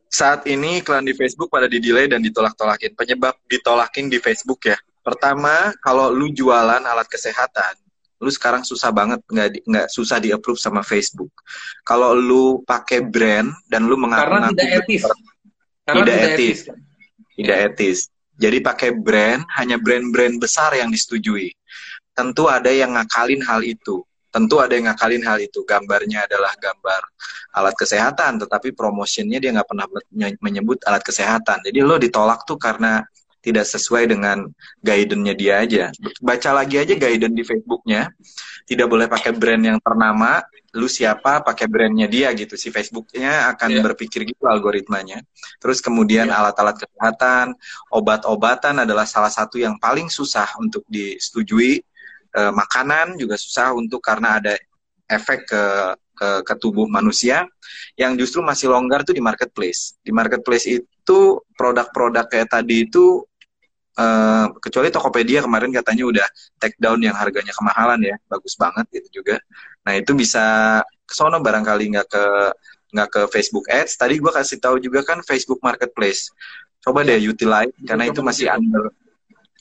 Saat 0.06 0.46
ini 0.46 0.78
iklan 0.78 1.02
di 1.02 1.10
Facebook 1.16 1.50
pada 1.50 1.66
di 1.66 1.82
delay 1.82 2.06
dan 2.06 2.22
ditolak-tolakin. 2.22 2.94
Penyebab 2.94 3.34
ditolakin 3.50 4.06
di 4.06 4.22
Facebook 4.22 4.70
ya. 4.70 4.78
Pertama, 5.02 5.74
kalau 5.82 6.08
lu 6.14 6.30
jualan 6.30 6.80
alat 6.80 7.08
kesehatan, 7.10 7.74
lu 8.24 8.32
sekarang 8.32 8.64
susah 8.64 8.88
banget 8.88 9.20
nggak 9.28 9.48
nggak 9.68 9.86
susah 9.92 10.16
di 10.16 10.32
approve 10.32 10.56
sama 10.56 10.80
Facebook. 10.80 11.30
Kalau 11.84 12.16
lu 12.16 12.64
pakai 12.64 13.04
brand 13.04 13.52
dan 13.68 13.84
lu 13.84 14.00
mengaku 14.00 14.40
Karena 14.40 14.48
tidak 14.56 14.70
etis. 14.84 15.02
Karena 15.84 16.00
tidak, 16.00 16.16
tidak 16.16 16.16
etis. 16.24 16.58
etis. 16.58 16.58
Tidak 17.34 17.58
etis. 17.68 17.98
Jadi 18.34 18.58
pakai 18.58 18.90
brand, 18.98 19.46
hanya 19.54 19.78
brand-brand 19.78 20.42
besar 20.42 20.74
yang 20.74 20.90
disetujui. 20.90 21.54
Tentu 22.14 22.50
ada 22.50 22.70
yang 22.70 22.98
ngakalin 22.98 23.42
hal 23.46 23.62
itu. 23.62 24.02
Tentu 24.34 24.58
ada 24.58 24.74
yang 24.74 24.90
ngakalin 24.90 25.22
hal 25.22 25.38
itu. 25.38 25.62
Gambarnya 25.62 26.26
adalah 26.26 26.50
gambar 26.58 27.02
alat 27.54 27.74
kesehatan, 27.78 28.42
tetapi 28.42 28.74
promotionnya 28.74 29.38
dia 29.38 29.54
nggak 29.54 29.68
pernah 29.70 29.86
menyebut 30.42 30.82
alat 30.82 31.06
kesehatan. 31.06 31.62
Jadi 31.62 31.78
lo 31.78 31.94
ditolak 31.94 32.42
tuh 32.42 32.58
karena 32.58 33.06
tidak 33.44 33.68
sesuai 33.68 34.08
dengan 34.08 34.48
guidance-nya 34.80 35.34
dia 35.36 35.54
aja. 35.60 35.84
Baca 36.24 36.50
lagi 36.56 36.80
aja 36.80 36.96
guidance 36.96 37.36
di 37.36 37.44
Facebooknya. 37.44 38.08
Tidak 38.64 38.88
boleh 38.88 39.04
pakai 39.04 39.36
brand 39.36 39.60
yang 39.60 39.78
ternama. 39.84 40.40
Lu 40.72 40.88
siapa 40.88 41.44
pakai 41.44 41.68
brandnya 41.68 42.08
dia 42.08 42.32
gitu. 42.32 42.56
Si 42.56 42.72
Facebooknya 42.72 43.52
akan 43.52 43.68
yeah. 43.76 43.84
berpikir 43.84 44.24
gitu 44.24 44.48
algoritmanya. 44.48 45.20
Terus 45.60 45.84
kemudian 45.84 46.32
yeah. 46.32 46.40
alat-alat 46.40 46.80
kesehatan, 46.80 47.52
obat-obatan 47.92 48.80
adalah 48.80 49.04
salah 49.04 49.30
satu 49.30 49.60
yang 49.60 49.76
paling 49.76 50.08
susah 50.08 50.48
untuk 50.56 50.80
disetujui. 50.88 51.84
E, 52.34 52.40
makanan 52.50 53.20
juga 53.20 53.36
susah 53.36 53.76
untuk 53.76 54.00
karena 54.00 54.40
ada 54.40 54.56
efek 55.06 55.46
ke 55.46 55.62
ke, 56.14 56.28
ke 56.46 56.54
tubuh 56.62 56.86
manusia 56.86 57.44
yang 57.98 58.14
justru 58.14 58.40
masih 58.40 58.70
longgar 58.70 59.02
tuh 59.02 59.12
di 59.12 59.20
marketplace. 59.20 59.98
Di 60.00 60.14
marketplace 60.14 60.66
itu 60.70 61.20
produk-produk 61.58 62.30
kayak 62.30 62.48
tadi 62.54 62.86
itu 62.86 63.26
Uh, 63.94 64.50
kecuali 64.58 64.90
Tokopedia 64.90 65.38
kemarin 65.38 65.70
katanya 65.70 66.02
udah 66.02 66.26
take 66.58 66.74
down 66.82 66.98
yang 66.98 67.14
harganya 67.14 67.54
kemahalan 67.54 68.02
ya, 68.02 68.16
bagus 68.26 68.58
banget 68.58 68.86
itu 68.90 69.22
juga. 69.22 69.38
Nah 69.86 69.94
itu 69.94 70.10
bisa 70.18 70.44
ke 71.06 71.14
sono 71.14 71.38
barangkali 71.38 71.94
nggak 71.94 72.08
ke 72.10 72.24
nggak 72.90 73.08
ke 73.10 73.20
Facebook 73.30 73.66
Ads. 73.70 73.94
Tadi 73.94 74.18
gue 74.18 74.32
kasih 74.34 74.58
tahu 74.58 74.82
juga 74.82 75.06
kan 75.06 75.22
Facebook 75.22 75.62
Marketplace. 75.62 76.30
Coba 76.82 77.06
deh 77.06 77.18
utilize 77.22 77.74
karena 77.86 78.10
itu 78.10 78.18
masih 78.22 78.50
under 78.50 78.90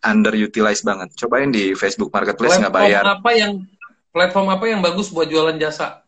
under 0.04 0.34
utilize 0.36 0.84
banget. 0.84 1.10
Cobain 1.18 1.50
di 1.50 1.74
Facebook 1.74 2.12
Marketplace 2.12 2.60
nggak 2.60 2.74
bayar. 2.74 3.02
Apa 3.06 3.32
yang 3.34 3.64
platform 4.14 4.48
apa 4.54 4.66
yang 4.70 4.84
bagus 4.84 5.10
buat 5.10 5.26
jualan 5.26 5.58
jasa? 5.58 6.03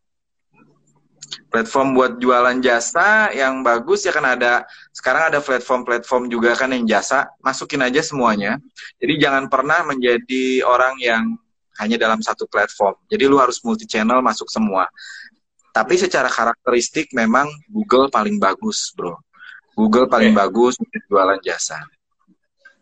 Platform 1.55 1.95
buat 1.95 2.19
jualan 2.19 2.59
jasa 2.59 3.31
yang 3.31 3.63
bagus 3.63 4.03
ya 4.03 4.11
kan 4.11 4.27
ada 4.27 4.67
sekarang 4.91 5.31
ada 5.31 5.39
platform-platform 5.39 6.27
juga 6.27 6.51
kan 6.51 6.67
yang 6.75 6.83
jasa 6.83 7.31
masukin 7.39 7.79
aja 7.79 8.03
semuanya 8.03 8.59
jadi 8.99 9.15
jangan 9.15 9.47
pernah 9.47 9.87
menjadi 9.87 10.67
orang 10.67 10.99
yang 10.99 11.23
hanya 11.79 11.95
dalam 11.95 12.19
satu 12.19 12.43
platform 12.51 12.99
jadi 13.07 13.31
lu 13.31 13.39
harus 13.39 13.63
multi 13.63 13.87
channel 13.87 14.19
masuk 14.19 14.51
semua 14.51 14.91
tapi 15.71 15.95
secara 15.95 16.27
karakteristik 16.27 17.15
memang 17.15 17.47
Google 17.71 18.11
paling 18.11 18.35
bagus 18.35 18.91
bro 18.91 19.15
Google 19.79 20.11
paling 20.11 20.35
okay. 20.35 20.41
bagus 20.43 20.75
untuk 20.75 21.01
jualan 21.07 21.39
jasa 21.39 21.79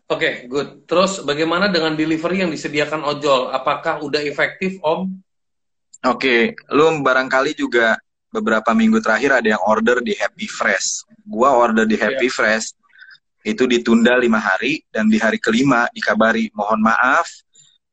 Oke, 0.04 0.20
okay, 0.20 0.52
good. 0.52 0.84
Terus 0.84 1.24
bagaimana 1.24 1.72
dengan 1.72 1.96
delivery 1.96 2.44
yang 2.44 2.52
disediakan 2.52 3.08
ojol? 3.08 3.48
Apakah 3.48 4.04
udah 4.04 4.20
efektif, 4.20 4.76
Om? 4.84 5.08
Oke, 6.04 6.52
okay. 6.52 6.76
lu 6.76 7.00
barangkali 7.00 7.56
juga 7.56 7.96
beberapa 8.34 8.74
minggu 8.74 8.98
terakhir 8.98 9.38
ada 9.38 9.54
yang 9.54 9.62
order 9.62 10.02
di 10.02 10.18
Happy 10.18 10.50
Fresh. 10.50 11.06
Gua 11.22 11.54
order 11.54 11.86
di 11.86 11.94
Happy 11.94 12.26
yeah. 12.26 12.34
Fresh 12.34 12.74
itu 13.46 13.70
ditunda 13.70 14.18
lima 14.18 14.42
hari 14.42 14.82
dan 14.90 15.06
di 15.06 15.22
hari 15.22 15.38
kelima 15.38 15.86
dikabari 15.94 16.50
mohon 16.50 16.82
maaf 16.82 17.30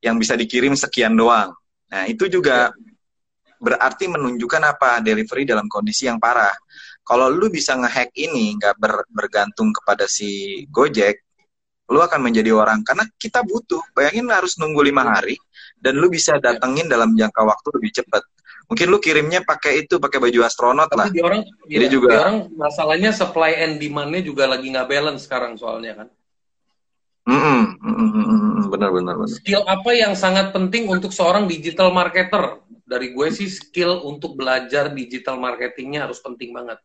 yang 0.02 0.18
bisa 0.18 0.34
dikirim 0.34 0.74
sekian 0.74 1.14
doang. 1.14 1.54
Nah 1.94 2.10
itu 2.10 2.26
juga 2.26 2.74
yeah. 2.74 3.54
berarti 3.62 4.10
menunjukkan 4.10 4.62
apa 4.66 4.98
delivery 4.98 5.46
dalam 5.46 5.70
kondisi 5.70 6.10
yang 6.10 6.18
parah. 6.18 6.52
Kalau 7.06 7.30
lu 7.30 7.46
bisa 7.46 7.78
ngehack 7.78 8.14
ini 8.18 8.58
nggak 8.58 8.78
ber, 8.78 9.06
bergantung 9.10 9.74
kepada 9.74 10.06
si 10.06 10.62
Gojek, 10.70 11.22
lu 11.90 11.98
akan 11.98 12.18
menjadi 12.18 12.50
orang 12.54 12.82
karena 12.82 13.06
kita 13.18 13.42
butuh. 13.46 13.82
Bayangin 13.94 14.30
harus 14.30 14.58
nunggu 14.58 14.82
lima 14.86 15.02
hari 15.06 15.38
dan 15.82 15.98
lu 15.98 16.06
bisa 16.10 16.38
iya. 16.38 16.54
datengin 16.54 16.86
dalam 16.86 17.14
jangka 17.18 17.42
waktu 17.42 17.68
lebih 17.78 17.90
cepat 18.02 18.22
mungkin 18.72 18.88
lu 18.88 19.04
kirimnya 19.04 19.44
pakai 19.44 19.84
itu 19.84 20.00
pakai 20.00 20.16
baju 20.16 20.48
astronot 20.48 20.88
Tapi 20.88 20.96
lah. 20.96 21.08
di 21.12 21.20
orang 21.20 21.44
jadi 21.68 21.86
ya, 21.86 21.92
juga 21.92 22.08
di 22.08 22.16
orang 22.16 22.38
masalahnya 22.56 23.12
supply 23.12 23.52
and 23.60 23.76
demandnya 23.76 24.24
juga 24.24 24.48
lagi 24.48 24.72
nggak 24.72 24.88
balance 24.88 25.28
sekarang 25.28 25.60
soalnya 25.60 25.92
kan? 26.00 26.08
Mm 27.28 27.36
-mm, 27.36 27.60
mm 27.84 28.10
-mm, 28.24 28.64
benar 28.72 28.90
benar 28.96 29.14
benar. 29.20 29.36
Skill 29.36 29.62
apa 29.68 29.90
yang 29.92 30.16
sangat 30.16 30.56
penting 30.56 30.88
untuk 30.88 31.12
seorang 31.12 31.44
digital 31.44 31.92
marketer? 31.92 32.64
Dari 32.88 33.12
gue 33.12 33.28
sih 33.28 33.52
skill 33.52 34.08
untuk 34.08 34.40
belajar 34.40 34.88
digital 34.88 35.36
marketingnya 35.36 36.08
harus 36.08 36.16
penting 36.24 36.56
banget. 36.56 36.80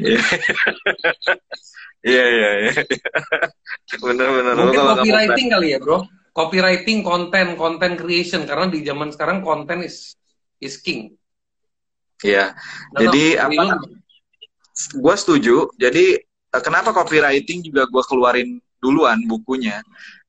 Iya. 0.00 0.20
Iya 2.00 2.24
iya. 2.24 2.50
iya. 2.64 2.72
Benar. 4.00 4.56
Mungkin 4.56 4.80
copywriting 4.80 5.48
kali 5.52 5.76
ya, 5.76 5.78
Bro 5.78 6.19
copywriting 6.30 7.02
konten 7.02 7.58
content 7.58 7.94
creation 7.98 8.46
karena 8.46 8.70
di 8.70 8.82
zaman 8.86 9.10
sekarang 9.10 9.42
konten 9.42 9.82
is 9.82 10.14
is 10.62 10.78
king 10.78 11.14
Iya. 12.20 12.52
jadi 12.96 13.48
apa? 13.48 13.80
Gue 14.96 15.14
setuju. 15.16 15.72
Jadi 15.80 16.20
eh, 16.20 16.62
kenapa 16.62 16.92
copywriting 16.92 17.64
juga 17.64 17.88
gue 17.88 18.02
keluarin 18.04 18.60
duluan 18.80 19.24
bukunya? 19.24 19.80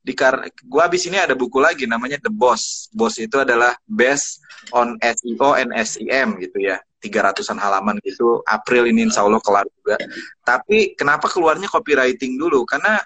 Di 0.01 0.17
kar 0.17 0.49
gue 0.49 0.81
abis 0.81 1.05
ini 1.11 1.21
ada 1.21 1.37
buku 1.37 1.61
lagi 1.61 1.85
namanya 1.85 2.17
The 2.23 2.31
Boss. 2.31 2.89
Boss 2.95 3.19
itu 3.21 3.37
adalah 3.37 3.75
best 3.85 4.41
on 4.73 4.97
SEO 5.03 5.59
and 5.59 5.75
SEM 5.83 6.39
gitu 6.41 6.63
ya. 6.63 6.79
300-an 7.01 7.57
halaman 7.57 7.97
gitu. 8.05 8.45
April 8.45 8.85
ini 8.85 9.09
insya 9.09 9.25
Allah 9.25 9.41
kelar 9.41 9.65
juga. 9.81 9.97
Tapi 10.45 10.93
kenapa 10.93 11.25
keluarnya 11.27 11.65
copywriting 11.65 12.37
dulu? 12.37 12.61
Karena 12.63 13.01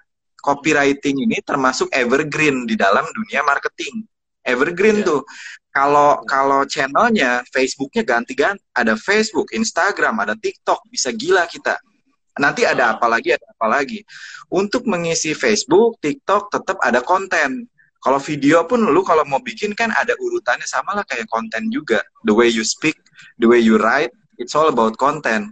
copywriting 0.46 1.26
ini 1.26 1.42
termasuk 1.42 1.90
evergreen 1.90 2.70
di 2.70 2.78
dalam 2.78 3.10
dunia 3.10 3.42
marketing. 3.42 4.06
Evergreen 4.46 5.02
yeah. 5.02 5.08
tuh. 5.10 5.22
Kalau 5.74 6.22
yeah. 6.22 6.30
kalau 6.30 6.62
channelnya 6.70 7.32
Facebooknya 7.50 8.06
ganti-ganti, 8.06 8.62
ada 8.78 8.94
Facebook, 8.94 9.50
Instagram, 9.50 10.22
ada 10.22 10.38
TikTok, 10.38 10.86
bisa 10.94 11.10
gila 11.10 11.50
kita. 11.50 11.82
Nanti 12.38 12.62
ada 12.62 12.94
apa 12.94 13.10
lagi, 13.10 13.34
ada 13.34 13.48
apa 13.58 13.66
lagi. 13.66 14.06
Untuk 14.54 14.86
mengisi 14.86 15.34
Facebook, 15.34 15.98
TikTok 15.98 16.54
tetap 16.54 16.78
ada 16.86 17.02
konten. 17.02 17.66
Kalau 18.06 18.22
video 18.22 18.62
pun 18.70 18.86
lu 18.86 19.02
kalau 19.02 19.26
mau 19.26 19.42
bikin 19.42 19.74
kan 19.74 19.90
ada 19.90 20.14
urutannya 20.22 20.70
sama 20.70 20.94
lah 20.94 21.02
kayak 21.10 21.26
konten 21.26 21.74
juga. 21.74 22.06
The 22.22 22.38
way 22.38 22.54
you 22.54 22.62
speak, 22.62 23.02
the 23.42 23.50
way 23.50 23.58
you 23.58 23.82
write, 23.82 24.14
it's 24.38 24.54
all 24.54 24.70
about 24.70 24.94
content. 25.02 25.50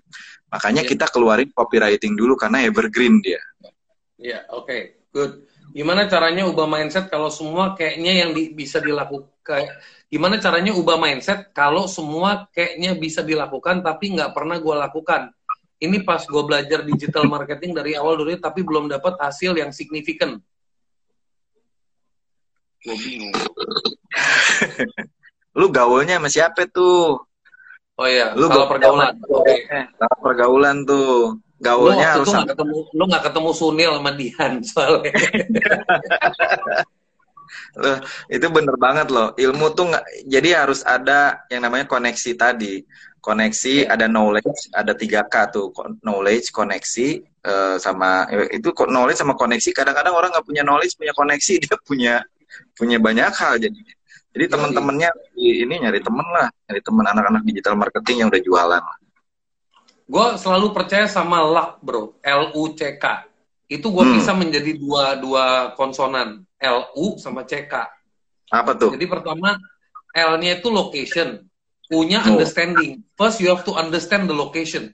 Makanya 0.53 0.85
yeah. 0.85 0.91
kita 0.93 1.09
keluarin 1.09 1.49
copywriting 1.57 2.13
dulu 2.13 2.37
karena 2.37 2.61
evergreen 2.61 3.17
dia. 3.25 3.41
Ya, 4.23 4.47
oke, 4.47 4.71
okay. 4.71 4.81
good. 5.11 5.43
Gimana 5.75 6.07
caranya 6.07 6.47
ubah 6.47 6.63
mindset 6.63 7.11
kalau 7.11 7.27
semua 7.27 7.75
kayaknya 7.75 8.23
yang 8.23 8.31
di, 8.31 8.55
bisa 8.55 8.79
dilakukan? 8.79 9.67
Gimana 10.07 10.39
caranya 10.39 10.71
ubah 10.71 10.95
mindset 10.95 11.51
kalau 11.51 11.91
semua 11.91 12.47
kayaknya 12.55 12.95
bisa 12.95 13.19
dilakukan 13.19 13.83
tapi 13.83 14.15
nggak 14.15 14.31
pernah 14.31 14.63
gue 14.63 14.75
lakukan? 14.79 15.27
Ini 15.83 16.07
pas 16.07 16.23
gue 16.23 16.43
belajar 16.47 16.87
digital 16.87 17.27
marketing 17.27 17.75
dari 17.75 17.99
awal 17.99 18.15
dulu 18.15 18.31
tapi 18.39 18.63
belum 18.63 18.87
dapat 18.87 19.19
hasil 19.19 19.59
yang 19.59 19.75
signifikan. 19.75 20.39
Gue 22.79 22.95
bingung. 22.95 23.35
Lu 25.59 25.67
gaulnya 25.67 26.23
sama 26.23 26.31
siapa 26.31 26.63
tuh? 26.71 27.19
Oh 27.93 28.09
iya, 28.09 28.33
lu 28.33 28.49
kalau 28.49 28.65
pergaulan. 28.65 29.13
Okay. 29.21 29.69
Kalau 29.69 30.17
pergaulan 30.17 30.81
tuh 30.81 31.37
gaulnya 31.63 32.19
lu 32.19 32.27
harus 32.27 32.27
gak 32.35 32.51
ketemu 32.51 32.77
lu 32.91 33.03
nggak 33.07 33.23
ketemu 33.31 33.49
Sunil 33.55 33.91
sama 33.95 34.11
Dian 34.11 34.53
soalnya. 34.61 35.11
Loh, 37.73 37.97
itu 38.29 38.45
bener 38.53 38.77
banget 38.77 39.09
loh. 39.09 39.33
Ilmu 39.33 39.73
tuh 39.73 39.89
nggak 39.89 40.05
jadi 40.29 40.49
harus 40.65 40.85
ada 40.85 41.41
yang 41.49 41.65
namanya 41.65 41.89
koneksi 41.89 42.31
tadi. 42.37 42.85
Koneksi 43.17 43.87
yeah. 43.87 43.93
ada 43.93 44.05
knowledge 44.05 44.69
ada 44.73 44.93
tiga 44.93 45.25
k 45.25 45.49
tuh. 45.49 45.73
Knowledge 46.05 46.53
koneksi 46.53 47.25
uh, 47.45 47.75
sama 47.81 48.29
itu 48.53 48.69
knowledge 48.73 49.21
sama 49.21 49.33
koneksi. 49.33 49.69
Kadang-kadang 49.73 50.13
orang 50.13 50.29
nggak 50.33 50.45
punya 50.45 50.61
knowledge 50.61 50.93
punya 50.97 51.13
koneksi 51.17 51.53
dia 51.65 51.77
punya 51.81 52.13
punya 52.77 52.97
banyak 53.01 53.33
hal 53.33 53.57
jadi 53.57 53.81
jadi 54.33 54.45
teman-temannya 54.49 55.09
ini 55.37 55.75
nyari 55.81 56.01
temen 56.01 56.25
lah. 56.29 56.49
Nyari 56.69 56.81
teman 56.81 57.05
anak-anak 57.09 57.41
digital 57.45 57.73
marketing 57.77 58.25
yang 58.25 58.29
udah 58.29 58.41
jualan 58.41 58.83
gue 60.03 60.25
selalu 60.35 60.75
percaya 60.75 61.07
sama 61.07 61.39
luck 61.41 61.79
bro 61.79 62.15
L 62.21 62.51
U 62.55 62.75
C 62.75 62.99
K 62.99 63.33
itu 63.71 63.89
gue 63.89 64.05
hmm. 64.05 64.15
bisa 64.19 64.31
menjadi 64.37 64.71
dua 64.77 65.17
dua 65.17 65.45
konsonan 65.73 66.45
LU 66.61 67.17
sama 67.19 67.43
CK. 67.43 67.73
Apa 68.53 68.77
tuh? 68.77 68.93
Jadi 68.93 69.09
pertama 69.09 69.57
L-nya 70.13 70.61
itu 70.61 70.69
location, 70.69 71.41
punya 71.89 72.21
oh. 72.21 72.37
understanding. 72.37 73.01
First 73.17 73.41
you 73.41 73.49
have 73.49 73.65
to 73.65 73.73
understand 73.73 74.29
the 74.29 74.35
location. 74.37 74.93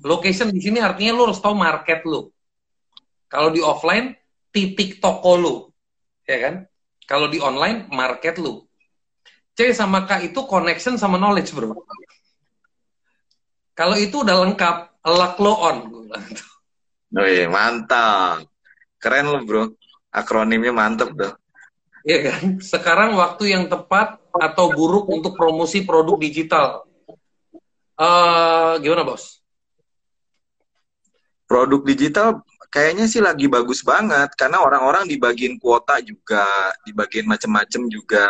Location 0.00 0.48
di 0.48 0.62
sini 0.62 0.80
artinya 0.80 1.12
lo 1.12 1.28
harus 1.28 1.42
tahu 1.42 1.52
market 1.52 2.00
lo. 2.08 2.32
Kalau 3.28 3.52
di 3.52 3.60
offline 3.60 4.16
titik 4.48 5.04
toko 5.04 5.36
lo, 5.36 5.54
ya 6.24 6.48
kan? 6.48 6.54
Kalau 7.04 7.28
di 7.28 7.42
online 7.44 7.92
market 7.92 8.40
lo. 8.40 8.64
C 9.52 9.74
sama 9.76 10.08
K 10.08 10.32
itu 10.32 10.48
connection 10.48 10.96
sama 10.96 11.20
knowledge 11.20 11.52
bro. 11.52 11.76
Kalau 13.78 13.94
itu 13.94 14.26
udah 14.26 14.42
lengkap, 14.42 15.06
luck 15.06 15.38
lo 15.38 15.54
on. 15.54 15.76
Oh 17.14 17.28
iya, 17.30 17.46
mantap. 17.46 18.42
Keren 18.98 19.30
lo 19.30 19.38
bro. 19.46 19.70
Akronimnya 20.10 20.74
mantep 20.74 21.14
tuh. 21.14 21.32
Iya 22.02 22.18
kan? 22.26 22.58
Sekarang 22.58 23.14
waktu 23.14 23.54
yang 23.54 23.70
tepat 23.70 24.18
atau 24.34 24.74
buruk 24.74 25.06
untuk 25.06 25.38
promosi 25.38 25.86
produk 25.86 26.18
digital. 26.18 26.82
Uh, 27.94 28.82
gimana 28.82 29.06
bos? 29.06 29.38
Produk 31.46 31.86
digital 31.86 32.42
kayaknya 32.68 33.06
sih 33.08 33.22
lagi 33.22 33.46
bagus 33.48 33.80
banget 33.80 34.28
karena 34.36 34.60
orang-orang 34.60 35.08
dibagiin 35.08 35.56
kuota 35.56 36.02
juga, 36.02 36.44
dibagiin 36.82 37.30
macam-macam 37.30 37.82
juga. 37.86 38.26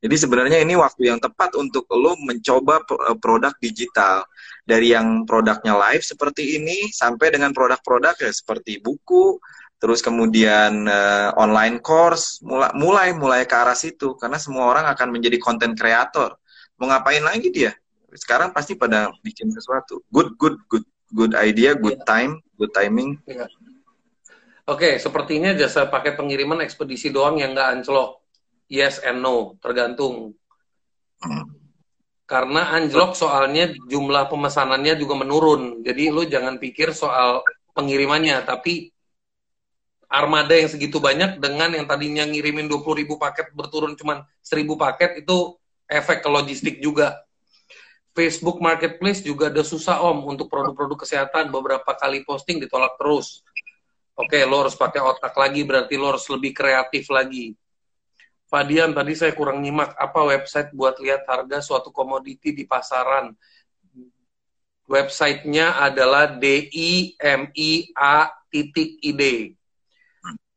Jadi 0.00 0.16
sebenarnya 0.16 0.58
ini 0.64 0.80
waktu 0.80 1.12
yang 1.12 1.20
tepat 1.20 1.52
untuk 1.60 1.84
lo 1.92 2.16
mencoba 2.24 2.80
eh, 2.80 3.16
produk 3.20 3.52
digital 3.60 4.24
dari 4.64 4.92
yang 4.94 5.24
produknya 5.24 5.76
live 5.76 6.04
seperti 6.04 6.60
ini 6.60 6.88
sampai 6.92 7.34
dengan 7.34 7.50
produk-produk 7.50 8.16
ya 8.18 8.30
seperti 8.32 8.78
buku, 8.80 9.40
terus 9.80 10.04
kemudian 10.04 10.86
uh, 10.86 11.36
online 11.36 11.80
course, 11.80 12.40
mulai 12.44 12.70
mulai 12.76 13.08
mulai 13.16 13.40
ke 13.44 13.54
arah 13.56 13.76
situ 13.76 14.14
karena 14.16 14.36
semua 14.36 14.68
orang 14.70 14.86
akan 14.90 15.08
menjadi 15.10 15.36
konten 15.40 15.72
kreator. 15.72 16.36
Mau 16.80 16.88
ngapain 16.88 17.24
lagi 17.24 17.52
dia? 17.52 17.72
Sekarang 18.12 18.50
pasti 18.50 18.74
pada 18.74 19.12
bikin 19.20 19.52
sesuatu. 19.52 20.00
Good 20.12 20.36
good 20.40 20.56
good 20.68 20.86
good 21.12 21.32
idea, 21.36 21.76
good 21.76 22.00
iya. 22.00 22.06
time, 22.06 22.32
good 22.56 22.72
timing. 22.72 23.18
Ya. 23.28 23.46
Oke, 24.70 25.02
sepertinya 25.02 25.50
jasa 25.56 25.90
paket 25.90 26.14
pengiriman 26.14 26.62
ekspedisi 26.62 27.10
doang 27.10 27.42
yang 27.42 27.52
nggak 27.58 27.82
anjlok 27.82 28.20
yes 28.70 29.02
and 29.02 29.20
no, 29.20 29.58
tergantung. 29.58 30.38
Karena 32.30 32.70
anjlok 32.78 33.18
soalnya 33.18 33.74
jumlah 33.90 34.30
pemesanannya 34.30 34.94
juga 34.94 35.18
menurun. 35.18 35.82
Jadi 35.82 36.14
lu 36.14 36.22
jangan 36.22 36.62
pikir 36.62 36.94
soal 36.94 37.42
pengirimannya, 37.74 38.46
tapi 38.46 38.94
armada 40.06 40.54
yang 40.54 40.70
segitu 40.70 41.02
banyak 41.02 41.42
dengan 41.42 41.74
yang 41.74 41.90
tadinya 41.90 42.22
ngirimin 42.22 42.70
20 42.70 43.02
ribu 43.02 43.18
paket 43.18 43.50
berturun 43.50 43.98
cuma 43.98 44.30
1000 44.46 44.78
paket 44.78 45.26
itu 45.26 45.58
efek 45.90 46.22
ke 46.22 46.28
logistik 46.30 46.78
juga. 46.78 47.18
Facebook 48.14 48.62
Marketplace 48.62 49.26
juga 49.26 49.50
ada 49.50 49.66
susah 49.66 49.98
om 50.02 50.30
untuk 50.30 50.46
produk-produk 50.46 51.02
kesehatan 51.02 51.50
beberapa 51.50 51.94
kali 51.98 52.22
posting 52.22 52.62
ditolak 52.62 52.94
terus. 52.94 53.42
Oke, 54.14 54.38
lo 54.46 54.66
harus 54.66 54.78
pakai 54.78 55.02
otak 55.02 55.34
lagi 55.34 55.66
berarti 55.66 55.98
lo 55.98 56.14
harus 56.14 56.26
lebih 56.30 56.54
kreatif 56.54 57.10
lagi. 57.10 57.58
Pak 58.50 58.66
tadi 58.66 59.14
saya 59.14 59.30
kurang 59.30 59.62
nyimak 59.62 59.94
apa 59.94 60.26
website 60.26 60.74
buat 60.74 60.98
lihat 60.98 61.22
harga 61.22 61.62
suatu 61.62 61.94
komoditi 61.94 62.50
di 62.50 62.66
pasaran. 62.66 63.30
Websitenya 64.90 65.78
adalah 65.78 66.34
DIMIA 66.34 68.16
titik 68.50 68.98
ID. 69.06 69.54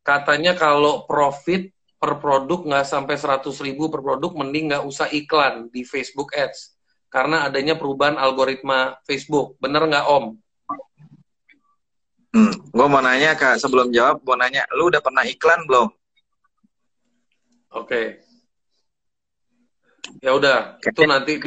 Katanya 0.02 0.58
kalau 0.58 1.06
profit 1.06 1.70
per 2.02 2.18
produk 2.18 2.66
nggak 2.66 2.84
sampai 2.90 3.14
100 3.14 3.46
ribu 3.62 3.94
per 3.94 4.02
produk, 4.02 4.34
mending 4.42 4.74
nggak 4.74 4.84
usah 4.90 5.14
iklan 5.14 5.70
di 5.70 5.86
Facebook 5.86 6.34
Ads. 6.34 6.74
Karena 7.14 7.46
adanya 7.46 7.78
perubahan 7.78 8.18
algoritma 8.18 8.98
Facebook. 9.06 9.54
Bener 9.62 9.86
nggak 9.86 10.10
Om? 10.10 10.26
Hmm, 12.34 12.54
gue 12.74 12.88
mau 12.90 13.06
nanya 13.06 13.38
kak, 13.38 13.62
sebelum 13.62 13.94
jawab, 13.94 14.26
mau 14.26 14.34
nanya, 14.34 14.66
lu 14.74 14.90
udah 14.90 14.98
pernah 15.06 15.22
iklan 15.22 15.70
belum? 15.70 15.94
Oke. 17.74 17.90
Okay. 17.90 18.06
Ya 20.22 20.32
udah, 20.38 20.78
itu 20.78 21.02
nanti. 21.10 21.34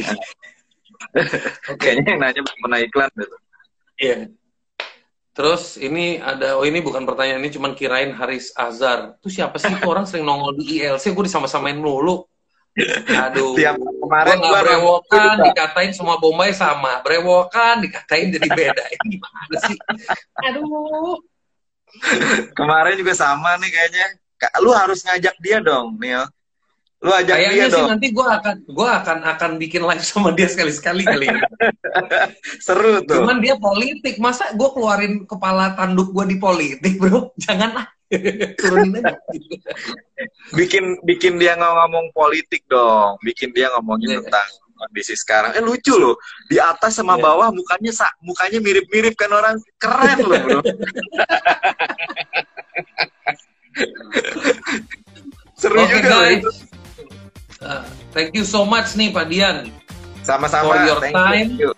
Oke. 1.70 1.78
Kayaknya 1.78 2.04
yang 2.16 2.20
nanya 2.20 2.42
pernah 2.42 2.78
iklan 2.82 3.10
gitu. 3.14 3.36
Iya. 4.00 4.18
Terus 5.36 5.76
ini 5.76 6.16
ada, 6.16 6.56
oh 6.56 6.64
ini 6.64 6.80
bukan 6.80 7.04
pertanyaan 7.04 7.44
ini, 7.44 7.52
cuman 7.52 7.76
kirain 7.76 8.10
Haris 8.16 8.56
Azhar. 8.56 9.20
Itu 9.20 9.28
siapa 9.28 9.60
sih 9.60 9.68
itu 9.68 9.84
orang 9.84 10.08
sering 10.08 10.24
nongol 10.24 10.56
di 10.56 10.80
ILC? 10.80 11.12
Gue 11.12 11.28
disama-samain 11.28 11.76
mulu. 11.76 12.24
Aduh. 13.08 13.52
Tiap 13.56 13.76
kemarin 13.76 14.36
gue 14.40 14.60
brewokan, 14.64 15.36
dikatain 15.44 15.92
semua 15.92 16.16
Bombay 16.16 16.56
sama. 16.56 17.04
Brewokan, 17.04 17.84
dikatain 17.84 18.32
jadi 18.32 18.48
beda. 18.48 18.84
Ini 18.96 19.06
gimana 19.20 19.56
sih? 19.68 19.78
Aduh. 20.48 21.20
Kemarin 22.56 22.96
juga 22.96 23.12
sama 23.16 23.60
nih 23.60 23.70
kayaknya 23.72 24.06
lu 24.60 24.70
harus 24.72 25.00
ngajak 25.04 25.36
dia 25.40 25.58
dong, 25.64 25.96
Neil. 25.96 26.28
Lu 27.04 27.12
ajak 27.12 27.36
Kayaknya 27.36 27.52
dia 27.52 27.66
sih 27.68 27.76
dong. 27.76 27.88
nanti 27.92 28.06
gue 28.08 28.26
akan 28.26 28.56
gua 28.72 28.88
akan 29.04 29.18
akan 29.36 29.50
bikin 29.60 29.82
live 29.84 30.00
sama 30.00 30.32
dia 30.32 30.48
sekali-sekali 30.48 31.04
kali 31.04 31.28
ini. 31.28 31.40
Seru 32.66 33.04
tuh. 33.04 33.20
Cuman 33.20 33.44
dia 33.44 33.60
politik, 33.60 34.16
masa 34.16 34.48
gue 34.56 34.68
keluarin 34.72 35.28
kepala 35.28 35.76
tanduk 35.76 36.16
gue 36.16 36.24
di 36.24 36.36
politik, 36.40 36.96
bro? 36.96 37.30
Jangan 37.44 37.70
lah. 37.76 37.86
Turunin 38.62 39.02
aja. 39.02 39.18
bikin 40.54 41.02
bikin 41.02 41.42
dia 41.42 41.58
ngomong 41.58 42.14
politik 42.14 42.62
dong, 42.70 43.18
bikin 43.20 43.50
dia 43.50 43.66
ngomongin 43.76 44.16
yeah. 44.16 44.22
tentang 44.22 44.48
kondisi 44.78 45.18
sekarang. 45.18 45.52
Eh 45.58 45.60
lucu 45.60 45.90
loh, 45.98 46.14
di 46.46 46.56
atas 46.62 46.96
sama 46.96 47.18
yeah. 47.18 47.26
bawah 47.26 47.48
mukanya 47.50 47.92
mukanya 48.22 48.58
mirip-mirip 48.62 49.18
kan 49.18 49.30
orang 49.34 49.58
keren 49.76 50.18
loh 50.22 50.38
bro. 50.38 50.60
Seru 55.60 55.80
okay, 55.80 56.04
juga 56.04 56.08
guys. 56.08 56.44
Uh, 57.60 57.84
thank 58.12 58.36
you 58.36 58.44
so 58.44 58.64
much 58.68 58.92
nih 58.96 59.08
Pak 59.12 59.26
Dian. 59.32 59.72
Sama-sama. 60.20 60.76
For 60.76 60.78
your 60.84 61.00
thank 61.00 61.16
time. 61.16 61.48
You. 61.56 61.70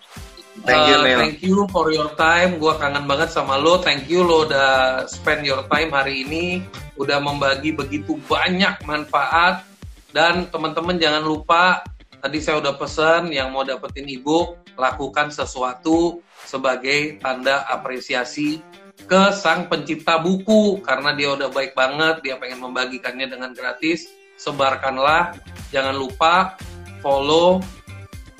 Thank 0.67 0.91
you, 0.91 0.97
uh, 0.99 1.15
Thank 1.15 1.37
you 1.39 1.57
for 1.71 1.87
your 1.95 2.11
time. 2.19 2.59
Gua 2.59 2.75
kangen 2.75 3.07
banget 3.07 3.31
sama 3.31 3.55
lo. 3.55 3.79
Thank 3.79 4.11
you 4.11 4.27
lo 4.27 4.43
udah 4.43 5.05
spend 5.07 5.47
your 5.47 5.63
time 5.71 5.95
hari 5.95 6.27
ini. 6.27 6.67
Udah 6.99 7.23
membagi 7.23 7.71
begitu 7.71 8.19
banyak 8.27 8.83
manfaat. 8.83 9.63
Dan 10.11 10.49
teman-teman 10.49 10.97
jangan 10.97 11.21
lupa, 11.23 11.85
tadi 12.19 12.41
saya 12.41 12.59
udah 12.59 12.73
pesan 12.75 13.29
yang 13.29 13.53
mau 13.53 13.61
dapetin 13.61 14.09
ibu, 14.09 14.57
lakukan 14.73 15.29
sesuatu 15.29 16.19
sebagai 16.43 17.21
tanda 17.21 17.61
apresiasi 17.69 18.57
ke 19.05 19.31
sang 19.35 19.71
pencipta 19.71 20.19
buku 20.19 20.81
karena 20.83 21.15
dia 21.15 21.35
udah 21.35 21.49
baik 21.53 21.77
banget, 21.77 22.25
dia 22.25 22.35
pengen 22.35 22.65
membagikannya 22.65 23.27
dengan 23.29 23.51
gratis. 23.53 24.09
Sebarkanlah, 24.39 25.35
jangan 25.69 25.95
lupa 25.99 26.55
follow 27.03 27.59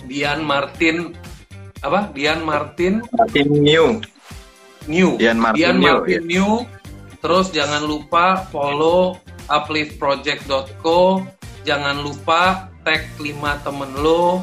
Dian 0.07 0.43
Martin 0.43 1.11
apa? 1.79 2.11
Dian 2.11 2.43
Martin 2.43 3.03
Martin 3.11 3.47
New. 3.51 3.87
New. 4.87 5.19
Dian 5.19 5.39
Martin, 5.39 5.59
Dian 5.59 5.77
New, 5.79 5.87
Martin 5.87 6.11
ya. 6.11 6.21
New. 6.23 6.51
Terus 7.19 7.51
jangan 7.51 7.83
lupa 7.83 8.47
follow 8.47 9.19
upliftproject.co. 9.51 11.23
Jangan 11.67 11.99
lupa 11.99 12.71
tag 12.87 13.03
5 13.19 13.65
temen 13.67 13.91
lo 13.99 14.41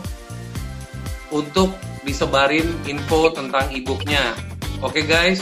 untuk 1.32 1.72
disebarin 2.04 2.68
info 2.86 3.32
tentang 3.32 3.72
e-booknya. 3.72 4.36
Oke 4.84 5.00
okay, 5.00 5.04
guys, 5.08 5.40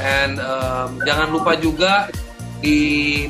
And 0.00 0.40
um, 0.40 1.00
jangan 1.04 1.28
lupa 1.34 1.58
juga 1.58 2.08
di 2.62 2.78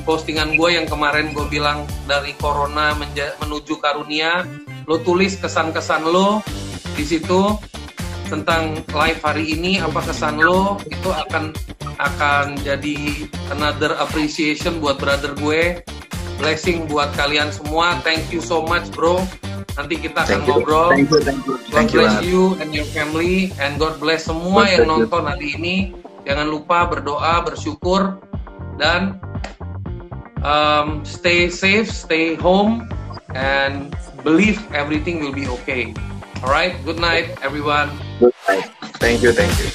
postingan 0.04 0.60
gue 0.60 0.76
yang 0.76 0.84
kemarin 0.84 1.32
gue 1.32 1.48
bilang 1.48 1.88
dari 2.04 2.36
corona 2.36 2.92
menuju 3.40 3.80
karunia, 3.80 4.44
lo 4.84 5.00
tulis 5.00 5.40
kesan-kesan 5.40 6.04
lo 6.04 6.44
di 6.92 7.04
situ 7.08 7.56
tentang 8.28 8.84
live 8.92 9.20
hari 9.24 9.56
ini 9.56 9.80
apa 9.80 10.04
kesan 10.04 10.40
lo 10.40 10.76
itu 10.84 11.08
akan 11.08 11.56
akan 11.96 12.56
jadi 12.60 13.24
another 13.52 13.96
appreciation 13.96 14.78
buat 14.84 15.00
brother 15.00 15.32
gue. 15.40 15.80
Blessing 16.40 16.90
buat 16.90 17.14
kalian 17.14 17.54
semua. 17.54 18.02
Thank 18.02 18.34
you 18.34 18.42
so 18.42 18.66
much 18.66 18.90
bro. 18.90 19.22
Nanti 19.78 19.96
kita 19.96 20.26
akan 20.26 20.42
thank 20.42 20.44
ngobrol. 20.44 20.90
Thank 20.92 21.08
you, 21.08 21.20
thank 21.24 21.40
you. 21.48 21.54
God 21.72 21.88
bless 21.88 22.16
you, 22.20 22.28
you 22.28 22.42
and 22.60 22.70
your 22.76 22.88
family 22.92 23.54
and 23.56 23.80
God 23.80 23.96
bless 23.96 24.28
semua 24.28 24.68
God 24.68 24.72
yang 24.74 24.84
nonton 24.90 25.22
hari 25.24 25.56
ini 25.56 25.76
Jangan 26.22 26.46
lupa 26.46 26.86
berdoa, 26.86 27.42
bersyukur, 27.42 28.22
dan 28.78 29.18
um, 30.46 31.02
stay 31.02 31.50
safe, 31.50 31.90
stay 31.90 32.38
home, 32.38 32.86
and 33.34 33.94
believe 34.22 34.62
everything 34.70 35.18
will 35.18 35.34
be 35.34 35.50
okay. 35.62 35.94
Alright, 36.42 36.78
good 36.86 36.98
night, 36.98 37.38
everyone. 37.42 37.90
Good 38.18 38.34
night. 38.46 38.70
Thank 38.98 39.22
you, 39.22 39.32
thank 39.34 39.50
you. 39.58 39.66